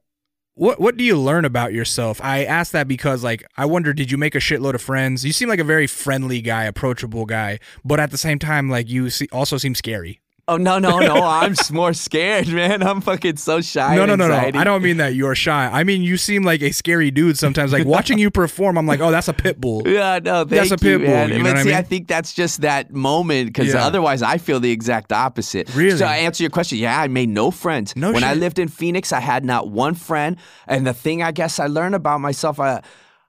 what 0.58 0.80
what 0.80 0.96
do 0.96 1.04
you 1.04 1.16
learn 1.16 1.44
about 1.44 1.72
yourself? 1.72 2.20
I 2.22 2.44
ask 2.44 2.72
that 2.72 2.88
because, 2.88 3.22
like, 3.22 3.44
I 3.56 3.64
wonder, 3.64 3.92
did 3.92 4.10
you 4.10 4.18
make 4.18 4.34
a 4.34 4.38
shitload 4.38 4.74
of 4.74 4.82
friends? 4.82 5.24
You 5.24 5.32
seem 5.32 5.48
like 5.48 5.60
a 5.60 5.64
very 5.64 5.86
friendly 5.86 6.40
guy, 6.40 6.64
approachable 6.64 7.26
guy, 7.26 7.60
but 7.84 8.00
at 8.00 8.10
the 8.10 8.18
same 8.18 8.38
time, 8.38 8.68
like, 8.68 8.88
you 8.88 9.08
see, 9.10 9.28
also 9.30 9.56
seem 9.56 9.74
scary. 9.74 10.20
Oh 10.50 10.56
no 10.56 10.78
no 10.78 10.98
no! 10.98 11.22
I'm 11.22 11.54
more 11.72 11.92
scared, 11.92 12.48
man. 12.48 12.82
I'm 12.82 13.02
fucking 13.02 13.36
so 13.36 13.60
shy. 13.60 13.94
No, 13.94 14.06
no, 14.06 14.16
no, 14.16 14.28
no. 14.28 14.34
I 14.34 14.64
don't 14.64 14.82
mean 14.82 14.96
that 14.96 15.14
you're 15.14 15.34
shy. 15.34 15.66
I 15.70 15.84
mean 15.84 16.00
you 16.00 16.16
seem 16.16 16.42
like 16.42 16.62
a 16.62 16.72
scary 16.72 17.10
dude 17.10 17.36
sometimes. 17.36 17.70
Like 17.70 17.86
watching 17.86 18.18
you 18.18 18.30
perform, 18.30 18.78
I'm 18.78 18.86
like, 18.86 19.00
oh, 19.00 19.10
that's 19.10 19.28
a 19.28 19.34
pit 19.34 19.60
bull. 19.60 19.82
Yeah, 19.86 20.20
no, 20.24 20.44
That's 20.44 20.70
thank 20.70 20.82
a 20.82 20.86
you, 20.88 20.98
pit 20.98 21.06
bull, 21.06 21.36
you 21.36 21.42
but 21.44 21.56
I 21.58 21.62
see, 21.62 21.72
I 21.74 21.76
mean? 21.76 21.84
think 21.84 22.08
that's 22.08 22.32
just 22.32 22.62
that 22.62 22.92
moment 22.92 23.48
because 23.48 23.74
Yeah. 23.74 23.84
otherwise, 23.84 24.22
I 24.22 24.38
feel 24.38 24.58
the 24.58 24.70
exact 24.70 25.12
opposite. 25.12 25.72
Really? 25.74 25.98
So, 25.98 26.06
I 26.06 26.16
answer 26.18 26.42
your 26.42 26.50
question. 26.50 26.78
Yeah, 26.78 26.98
I 26.98 27.08
made 27.08 27.28
no 27.28 27.50
friends. 27.50 27.94
No 27.94 28.12
when 28.12 28.24
I 28.24 28.32
lived 28.32 28.58
in 28.58 28.68
Phoenix, 28.68 29.12
I 29.12 29.20
had 29.20 29.44
not 29.44 29.68
one 29.68 29.94
friend. 29.94 30.36
And 30.66 30.86
the 30.86 30.94
thing 30.94 31.22
I 31.22 31.30
guess 31.30 31.58
I 31.60 31.66
learned 31.66 31.94
about 31.94 32.20
myself, 32.22 32.58
I. 32.58 32.80